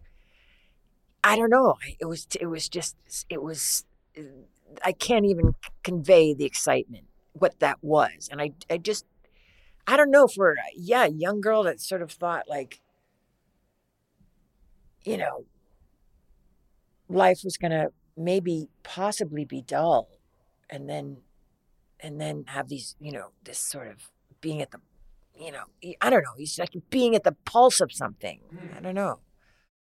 I 1.23 1.35
don't 1.35 1.49
know. 1.49 1.75
It 1.99 2.05
was, 2.05 2.27
it 2.39 2.47
was 2.47 2.69
just, 2.69 2.95
it 3.29 3.41
was, 3.41 3.85
I 4.83 4.91
can't 4.91 5.25
even 5.25 5.55
convey 5.83 6.33
the 6.33 6.45
excitement, 6.45 7.05
what 7.33 7.59
that 7.59 7.79
was. 7.81 8.29
And 8.31 8.41
I, 8.41 8.51
I 8.69 8.77
just, 8.77 9.05
I 9.87 9.97
don't 9.97 10.11
know, 10.11 10.27
for, 10.27 10.55
yeah, 10.75 11.05
young 11.05 11.41
girl 11.41 11.63
that 11.63 11.81
sort 11.81 12.01
of 12.01 12.11
thought 12.11 12.47
like, 12.47 12.81
you 15.03 15.17
know, 15.17 15.45
life 17.07 17.41
was 17.43 17.57
going 17.57 17.71
to 17.71 17.91
maybe 18.17 18.69
possibly 18.83 19.45
be 19.45 19.61
dull 19.61 20.09
and 20.69 20.89
then 20.89 21.17
and 21.99 22.19
then 22.19 22.45
have 22.47 22.69
these 22.69 22.95
you 22.99 23.11
know 23.11 23.29
this 23.43 23.59
sort 23.59 23.87
of 23.87 24.11
being 24.41 24.61
at 24.61 24.71
the 24.71 24.79
you 25.39 25.51
know 25.51 25.63
i 26.01 26.09
don't 26.09 26.23
know 26.23 26.33
he's 26.37 26.57
like 26.59 26.73
being 26.89 27.15
at 27.15 27.23
the 27.23 27.33
pulse 27.45 27.81
of 27.81 27.91
something 27.91 28.39
i 28.75 28.79
don't 28.79 28.95
know 28.95 29.19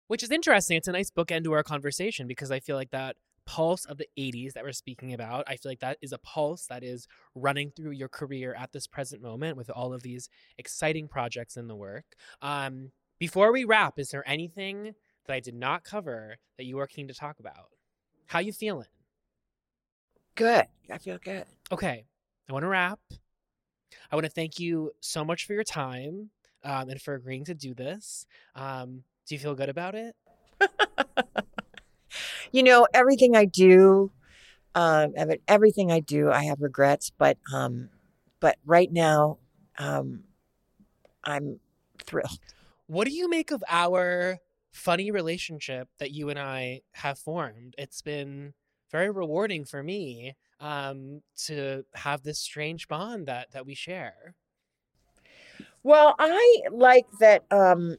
Which 0.07 0.23
is 0.23 0.31
interesting. 0.31 0.77
It's 0.77 0.87
a 0.87 0.93
nice 0.93 1.11
bookend 1.11 1.43
to 1.45 1.53
our 1.53 1.63
conversation 1.63 2.27
because 2.27 2.51
I 2.51 2.59
feel 2.59 2.75
like 2.77 2.91
that 2.91 3.17
pulse 3.45 3.85
of 3.85 3.97
the 3.97 4.07
80s 4.17 4.53
that 4.53 4.63
we're 4.63 4.71
speaking 4.73 5.13
about, 5.13 5.45
I 5.47 5.55
feel 5.57 5.71
like 5.71 5.79
that 5.79 5.97
is 6.01 6.11
a 6.13 6.17
pulse 6.17 6.65
that 6.67 6.83
is 6.83 7.07
running 7.35 7.71
through 7.71 7.91
your 7.91 8.09
career 8.09 8.53
at 8.57 8.71
this 8.73 8.87
present 8.87 9.21
moment 9.21 9.57
with 9.57 9.69
all 9.69 9.93
of 9.93 10.03
these 10.03 10.29
exciting 10.57 11.07
projects 11.07 11.57
in 11.57 11.67
the 11.67 11.75
work. 11.75 12.05
Um, 12.41 12.91
before 13.19 13.51
we 13.51 13.63
wrap, 13.65 13.99
is 13.99 14.09
there 14.09 14.27
anything 14.27 14.93
that 15.25 15.33
I 15.33 15.39
did 15.39 15.55
not 15.55 15.83
cover 15.83 16.37
that 16.57 16.65
you 16.65 16.79
are 16.79 16.87
keen 16.87 17.07
to 17.07 17.13
talk 17.13 17.39
about? 17.39 17.69
How 18.27 18.39
you 18.39 18.51
feeling? 18.53 18.87
good 20.35 20.65
i 20.91 20.97
feel 20.97 21.17
good 21.23 21.45
Okay, 21.71 22.05
I 22.49 22.53
want 22.53 22.63
to 22.63 22.67
wrap. 22.69 22.99
I 24.09 24.15
want 24.15 24.23
to 24.25 24.31
thank 24.31 24.57
you 24.57 24.91
so 25.01 25.25
much 25.25 25.45
for 25.45 25.53
your 25.53 25.65
time 25.65 26.29
um, 26.63 26.89
and 26.89 27.01
for 27.01 27.13
agreeing 27.13 27.43
to 27.45 27.53
do 27.53 27.73
this. 27.73 28.25
Um, 28.55 29.03
do 29.27 29.35
you 29.35 29.39
feel 29.39 29.53
good 29.53 29.67
about 29.69 29.95
it? 29.95 30.15
you 32.51 32.63
know 32.63 32.87
everything 32.93 33.35
i 33.35 33.45
do 33.45 34.11
um 34.75 35.13
Evan, 35.15 35.37
everything 35.47 35.91
i 35.91 35.99
do 35.99 36.31
i 36.31 36.43
have 36.45 36.61
regrets 36.61 37.11
but 37.17 37.37
um 37.53 37.89
but 38.39 38.57
right 38.65 38.91
now 38.91 39.37
um 39.77 40.23
i'm 41.23 41.59
thrilled 42.03 42.39
What 42.87 43.07
do 43.07 43.13
you 43.13 43.29
make 43.29 43.51
of 43.51 43.63
our 43.67 44.39
funny 44.71 45.11
relationship 45.11 45.89
that 45.99 46.11
you 46.11 46.29
and 46.29 46.39
I 46.39 46.81
have 46.93 47.19
formed? 47.19 47.75
It's 47.77 48.01
been 48.01 48.53
very 48.91 49.09
rewarding 49.09 49.65
for 49.65 49.83
me 49.83 50.35
um, 50.59 51.21
to 51.45 51.83
have 51.95 52.23
this 52.23 52.39
strange 52.39 52.87
bond 52.87 53.27
that 53.27 53.51
that 53.51 53.65
we 53.65 53.75
share. 53.75 54.35
Well, 55.83 56.15
I 56.19 56.61
like 56.71 57.05
that 57.19 57.43
um 57.51 57.97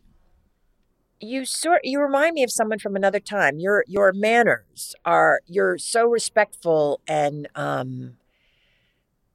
you 1.20 1.44
sort 1.44 1.80
you 1.84 2.00
remind 2.00 2.34
me 2.34 2.42
of 2.42 2.50
someone 2.50 2.78
from 2.78 2.96
another 2.96 3.20
time. 3.20 3.58
Your 3.58 3.84
your 3.86 4.12
manners 4.12 4.94
are 5.04 5.40
you're 5.46 5.78
so 5.78 6.06
respectful 6.06 7.00
and 7.08 7.48
um 7.54 8.16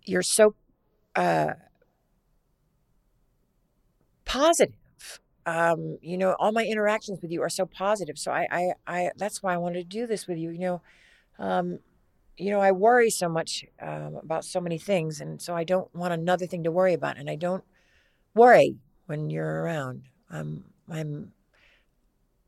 you're 0.05 0.21
so 0.21 0.55
uh 1.15 1.53
positive. 4.25 4.75
Um, 5.45 5.97
you 6.01 6.17
know, 6.17 6.33
all 6.39 6.51
my 6.51 6.65
interactions 6.65 7.21
with 7.21 7.31
you 7.31 7.41
are 7.41 7.49
so 7.49 7.65
positive. 7.65 8.17
So 8.17 8.31
I 8.31 8.47
I, 8.51 8.73
I 8.87 9.11
that's 9.17 9.43
why 9.43 9.53
I 9.53 9.57
wanted 9.57 9.79
to 9.89 9.97
do 9.97 10.07
this 10.07 10.27
with 10.27 10.37
you. 10.37 10.51
You 10.51 10.59
know, 10.59 10.81
um 11.39 11.79
you 12.37 12.51
know, 12.51 12.61
I 12.61 12.71
worry 12.71 13.09
so 13.11 13.29
much 13.29 13.65
um, 13.81 14.15
about 14.15 14.45
so 14.45 14.61
many 14.61 14.77
things, 14.77 15.21
and 15.21 15.41
so 15.41 15.55
I 15.55 15.63
don't 15.63 15.93
want 15.95 16.13
another 16.13 16.47
thing 16.47 16.63
to 16.63 16.71
worry 16.71 16.93
about, 16.93 17.17
and 17.17 17.29
I 17.29 17.35
don't 17.35 17.63
worry 18.35 18.77
when 19.07 19.29
you're 19.29 19.63
around. 19.63 20.03
I'm, 20.29 20.65
I'm, 20.89 21.33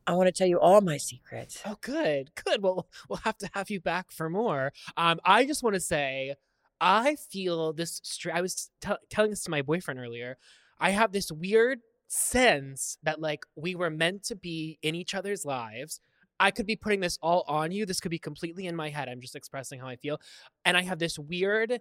I 0.08 0.14
want 0.14 0.28
to 0.28 0.32
tell 0.32 0.48
you 0.48 0.60
all 0.60 0.82
my 0.82 0.98
secrets. 0.98 1.62
Oh, 1.66 1.78
good, 1.82 2.30
good. 2.36 2.62
Well, 2.62 2.88
we'll 3.10 3.20
have 3.24 3.38
to 3.40 3.50
have 3.54 3.70
you 3.70 3.80
back 3.80 4.12
for 4.12 4.30
more. 4.30 4.72
Um, 4.98 5.20
I 5.26 5.46
just 5.46 5.64
want 5.64 5.74
to 5.74 5.80
say, 5.80 6.36
I 6.80 7.16
feel 7.16 7.74
this. 7.74 8.02
Str- 8.04 8.32
I 8.32 8.42
was 8.42 8.70
tell 8.82 8.98
telling 9.10 9.32
this 9.32 9.44
to 9.46 9.52
my 9.52 9.62
boyfriend 9.64 10.00
earlier. 10.00 10.38
I 10.80 10.92
have 10.92 11.12
this 11.12 11.32
weird 11.32 11.80
sense 12.08 12.98
that 13.04 13.20
like 13.20 13.46
we 13.56 13.76
were 13.76 13.90
meant 13.90 14.24
to 14.24 14.36
be 14.36 14.78
in 14.82 14.96
each 14.96 15.14
other's 15.16 15.46
lives. 15.46 16.00
I 16.40 16.52
could 16.52 16.66
be 16.66 16.76
putting 16.76 17.00
this 17.00 17.18
all 17.22 17.46
on 17.48 17.72
you. 17.72 17.86
This 17.86 18.02
could 18.02 18.12
be 18.12 18.20
completely 18.20 18.68
in 18.68 18.76
my 18.76 18.90
head. 18.90 19.08
I'm 19.08 19.22
just 19.22 19.36
expressing 19.36 19.80
how 19.80 19.88
I 19.88 19.96
feel. 19.96 20.20
And 20.66 20.76
I 20.76 20.82
have 20.82 21.00
this 21.00 21.18
weird 21.18 21.80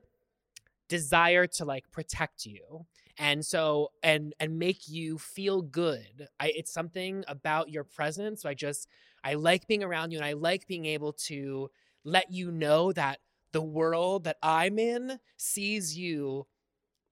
desire 0.89 1.47
to 1.47 1.65
like 1.65 1.91
protect 1.91 2.47
you. 2.47 2.87
And 3.19 3.45
so 3.45 3.91
and 4.03 4.35
and 4.41 4.59
make 4.59 4.89
you 4.89 5.19
feel 5.19 5.63
good. 5.63 6.29
I 6.41 6.53
it's 6.57 6.73
something 6.73 7.25
about 7.29 7.71
your 7.71 7.85
presence. 7.85 8.45
I 8.45 8.55
just 8.55 8.89
I 9.23 9.35
like 9.35 9.67
being 9.67 9.85
around 9.85 10.11
you 10.11 10.19
and 10.19 10.27
I 10.27 10.33
like 10.33 10.67
being 10.67 10.87
able 10.87 11.13
to 11.27 11.71
let 12.05 12.31
you 12.33 12.51
know 12.51 12.93
that 12.93 13.21
the 13.53 13.63
world 13.63 14.25
that 14.25 14.37
I'm 14.43 14.79
in 14.79 15.19
sees 15.37 15.97
you 15.97 16.47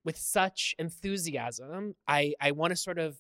with 0.05 0.17
such 0.17 0.75
enthusiasm. 0.79 1.95
I 2.07 2.35
I 2.41 2.53
want 2.53 2.71
to 2.71 2.77
sort 2.77 2.99
of 2.99 3.19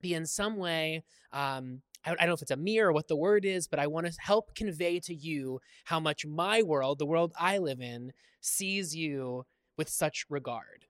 be 0.00 0.14
in 0.14 0.26
some 0.26 0.56
way 0.56 1.04
um 1.32 1.82
I 2.04 2.12
I 2.12 2.14
don't 2.14 2.28
know 2.28 2.34
if 2.34 2.42
it's 2.42 2.50
a 2.50 2.56
mirror 2.56 2.88
or 2.88 2.92
what 2.92 3.08
the 3.08 3.16
word 3.16 3.44
is, 3.44 3.68
but 3.68 3.78
I 3.78 3.86
want 3.86 4.06
to 4.06 4.12
help 4.20 4.54
convey 4.54 5.00
to 5.00 5.14
you 5.14 5.60
how 5.84 6.00
much 6.00 6.26
my 6.26 6.62
world, 6.62 6.98
the 6.98 7.06
world 7.06 7.32
I 7.38 7.58
live 7.58 7.80
in, 7.80 8.12
sees 8.40 8.96
you 8.96 9.46
with 9.76 9.88
such 9.88 10.26
regard. 10.28 10.86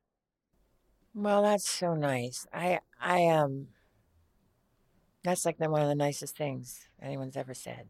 Well, 1.14 1.42
that's 1.42 1.68
so 1.68 1.94
nice. 1.94 2.46
I, 2.52 2.80
I 3.00 3.26
um, 3.26 3.68
that's 5.24 5.44
like 5.44 5.58
one 5.58 5.82
of 5.82 5.88
the 5.88 5.94
nicest 5.94 6.36
things 6.36 6.88
anyone's 7.02 7.36
ever 7.36 7.54
said. 7.54 7.88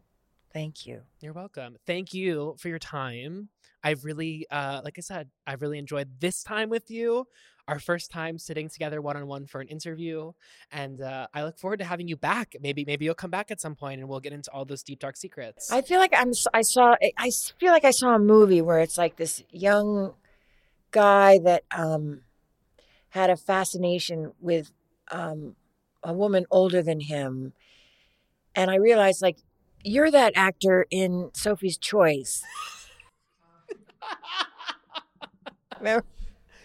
Thank 0.52 0.86
you. 0.86 1.02
You're 1.20 1.32
welcome. 1.32 1.76
Thank 1.86 2.12
you 2.12 2.56
for 2.58 2.68
your 2.68 2.78
time. 2.78 3.50
I've 3.82 4.04
really, 4.04 4.46
uh, 4.50 4.80
like 4.84 4.94
I 4.98 5.00
said, 5.00 5.30
I've 5.46 5.62
really 5.62 5.78
enjoyed 5.78 6.20
this 6.20 6.42
time 6.42 6.68
with 6.68 6.90
you. 6.90 7.26
Our 7.68 7.78
first 7.78 8.10
time 8.10 8.36
sitting 8.36 8.68
together 8.68 9.00
one 9.00 9.16
on 9.16 9.28
one 9.28 9.46
for 9.46 9.60
an 9.60 9.68
interview, 9.68 10.32
and 10.72 11.00
uh, 11.00 11.28
I 11.32 11.44
look 11.44 11.56
forward 11.56 11.78
to 11.78 11.84
having 11.84 12.08
you 12.08 12.16
back. 12.16 12.56
Maybe, 12.60 12.84
maybe 12.84 13.04
you'll 13.04 13.14
come 13.14 13.30
back 13.30 13.52
at 13.52 13.60
some 13.60 13.76
point, 13.76 14.00
and 14.00 14.08
we'll 14.08 14.18
get 14.18 14.32
into 14.32 14.50
all 14.50 14.64
those 14.64 14.82
deep 14.82 14.98
dark 14.98 15.16
secrets. 15.16 15.70
I 15.70 15.82
feel 15.82 16.00
like 16.00 16.12
I'm. 16.12 16.32
I 16.52 16.62
saw. 16.62 16.96
I 17.16 17.30
feel 17.60 17.70
like 17.70 17.84
I 17.84 17.92
saw 17.92 18.16
a 18.16 18.18
movie 18.18 18.60
where 18.60 18.80
it's 18.80 18.98
like 18.98 19.16
this 19.16 19.44
young 19.50 20.14
guy 20.90 21.38
that 21.44 21.62
um 21.70 22.22
had 23.10 23.30
a 23.30 23.36
fascination 23.36 24.32
with 24.40 24.72
um 25.12 25.54
a 26.02 26.12
woman 26.12 26.46
older 26.50 26.82
than 26.82 26.98
him, 26.98 27.52
and 28.56 28.68
I 28.68 28.76
realized 28.76 29.22
like 29.22 29.38
you're 29.84 30.10
that 30.10 30.32
actor 30.36 30.86
in 30.90 31.30
Sophie's 31.34 31.78
Choice. 31.78 32.42
Remember? 35.78 36.04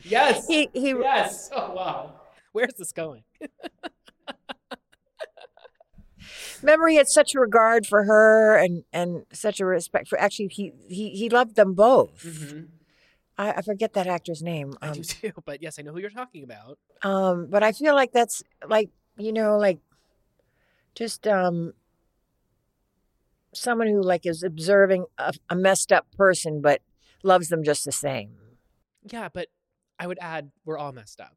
yes, 0.03 0.45
He 0.47 0.69
he. 0.73 0.89
yes. 0.89 1.49
Oh 1.53 1.73
wow, 1.73 2.13
where's 2.51 2.73
this 2.77 2.91
going? 2.91 3.23
Remember, 6.61 6.87
he 6.87 6.95
had 6.95 7.07
such 7.07 7.35
a 7.35 7.39
regard 7.39 7.85
for 7.85 8.03
her 8.05 8.57
and 8.57 8.83
and 8.91 9.25
such 9.31 9.59
a 9.59 9.65
respect 9.65 10.07
for. 10.07 10.19
Actually, 10.19 10.47
he 10.47 10.73
he 10.87 11.09
he 11.11 11.29
loved 11.29 11.55
them 11.55 11.73
both. 11.73 12.23
Mm-hmm. 12.23 12.61
I, 13.37 13.51
I 13.53 13.61
forget 13.61 13.93
that 13.93 14.07
actor's 14.07 14.41
name. 14.41 14.73
I 14.81 14.87
Um, 14.87 14.93
do 14.93 15.03
too, 15.03 15.31
but 15.45 15.61
yes, 15.61 15.77
I 15.77 15.83
know 15.83 15.91
who 15.93 15.99
you're 15.99 16.09
talking 16.09 16.43
about. 16.43 16.77
um, 17.03 17.47
but 17.49 17.63
I 17.63 17.71
feel 17.73 17.93
like 17.95 18.11
that's 18.11 18.43
like 18.67 18.89
you 19.17 19.31
know, 19.31 19.57
like 19.57 19.79
just 20.95 21.27
um 21.27 21.73
someone 23.55 23.87
who 23.87 24.01
like 24.01 24.25
is 24.25 24.43
observing 24.43 25.05
a, 25.17 25.33
a 25.49 25.55
messed 25.55 25.91
up 25.91 26.07
person, 26.17 26.61
but 26.61 26.81
loves 27.23 27.49
them 27.49 27.63
just 27.63 27.85
the 27.85 27.91
same. 27.91 28.35
Yeah, 29.03 29.29
but 29.33 29.47
I 29.99 30.07
would 30.07 30.19
add 30.21 30.51
we're 30.65 30.77
all 30.77 30.91
messed 30.91 31.21
up. 31.21 31.35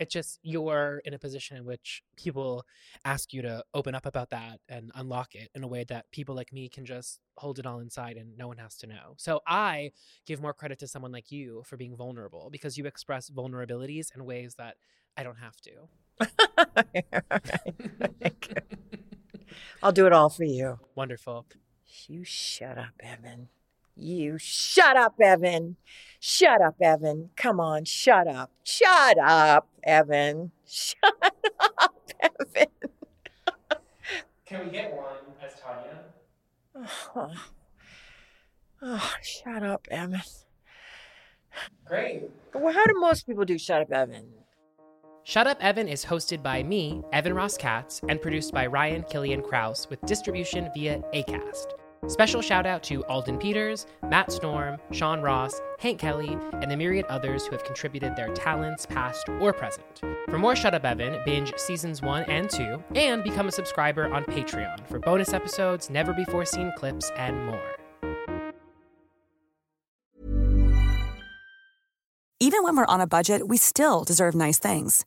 It's 0.00 0.12
just 0.12 0.40
you're 0.42 1.00
in 1.04 1.14
a 1.14 1.20
position 1.20 1.56
in 1.56 1.64
which 1.64 2.02
people 2.16 2.64
ask 3.04 3.32
you 3.32 3.42
to 3.42 3.62
open 3.74 3.94
up 3.94 4.06
about 4.06 4.30
that 4.30 4.58
and 4.68 4.90
unlock 4.96 5.36
it 5.36 5.50
in 5.54 5.62
a 5.62 5.68
way 5.68 5.84
that 5.84 6.10
people 6.10 6.34
like 6.34 6.52
me 6.52 6.68
can 6.68 6.84
just 6.84 7.20
hold 7.36 7.60
it 7.60 7.66
all 7.66 7.78
inside 7.78 8.16
and 8.16 8.36
no 8.36 8.48
one 8.48 8.58
has 8.58 8.76
to 8.78 8.88
know. 8.88 9.14
So 9.18 9.40
I 9.46 9.92
give 10.26 10.42
more 10.42 10.52
credit 10.52 10.80
to 10.80 10.88
someone 10.88 11.12
like 11.12 11.30
you 11.30 11.62
for 11.64 11.76
being 11.76 11.96
vulnerable 11.96 12.48
because 12.50 12.76
you 12.76 12.86
express 12.86 13.30
vulnerabilities 13.30 14.08
in 14.14 14.24
ways 14.24 14.56
that 14.58 14.76
I 15.16 15.22
don't 15.22 15.38
have 15.38 15.60
to. 15.60 15.70
I'll 19.82 19.92
do 19.92 20.06
it 20.06 20.12
all 20.12 20.28
for 20.28 20.44
you. 20.44 20.78
Wonderful. 20.94 21.46
You 22.08 22.24
shut 22.24 22.78
up, 22.78 22.94
Evan. 23.00 23.48
You 23.96 24.38
shut 24.38 24.96
up, 24.96 25.14
Evan. 25.20 25.76
Shut 26.18 26.60
up, 26.60 26.76
Evan. 26.80 27.30
Come 27.36 27.60
on, 27.60 27.84
shut 27.84 28.26
up. 28.26 28.50
Shut 28.64 29.18
up, 29.18 29.68
Evan. 29.84 30.50
Shut 30.66 31.14
up, 31.78 31.94
Evan. 32.20 32.66
Can 34.46 34.64
we 34.64 34.70
get 34.72 34.94
one 34.94 35.16
as 35.44 35.60
Tanya? 35.60 36.04
Oh, 37.14 37.30
oh, 38.82 39.14
shut 39.22 39.62
up, 39.62 39.86
Evan. 39.90 40.22
Great. 41.84 42.22
Well, 42.52 42.72
how 42.72 42.84
do 42.84 42.94
most 42.98 43.26
people 43.26 43.44
do 43.44 43.58
shut 43.58 43.82
up, 43.82 43.92
Evan? 43.92 44.32
Shut 45.26 45.46
Up 45.46 45.56
Evan 45.64 45.88
is 45.88 46.04
hosted 46.04 46.42
by 46.42 46.62
me, 46.62 47.02
Evan 47.10 47.32
Ross 47.32 47.56
Katz, 47.56 48.02
and 48.10 48.20
produced 48.20 48.52
by 48.52 48.66
Ryan 48.66 49.02
Killian 49.04 49.40
Kraus 49.40 49.88
with 49.88 49.98
distribution 50.02 50.68
via 50.74 51.02
ACAST. 51.14 51.68
Special 52.08 52.42
shout 52.42 52.66
out 52.66 52.82
to 52.82 53.02
Alden 53.06 53.38
Peters, 53.38 53.86
Matt 54.10 54.30
Storm, 54.30 54.76
Sean 54.92 55.22
Ross, 55.22 55.58
Hank 55.78 55.98
Kelly, 55.98 56.36
and 56.60 56.70
the 56.70 56.76
myriad 56.76 57.06
others 57.06 57.46
who 57.46 57.52
have 57.52 57.64
contributed 57.64 58.14
their 58.14 58.34
talents, 58.34 58.84
past 58.84 59.26
or 59.40 59.54
present. 59.54 60.02
For 60.28 60.38
more 60.38 60.54
Shut 60.54 60.74
Up 60.74 60.84
Evan, 60.84 61.18
binge 61.24 61.54
seasons 61.56 62.02
1 62.02 62.24
and 62.24 62.50
2, 62.50 62.84
and 62.94 63.24
become 63.24 63.48
a 63.48 63.52
subscriber 63.52 64.12
on 64.12 64.24
Patreon 64.24 64.86
for 64.86 64.98
bonus 64.98 65.32
episodes, 65.32 65.88
never 65.88 66.12
before 66.12 66.44
seen 66.44 66.70
clips, 66.76 67.10
and 67.16 67.46
more. 67.46 67.76
Even 72.40 72.62
when 72.62 72.76
we're 72.76 72.84
on 72.84 73.00
a 73.00 73.06
budget, 73.06 73.48
we 73.48 73.56
still 73.56 74.04
deserve 74.04 74.34
nice 74.34 74.58
things. 74.58 75.06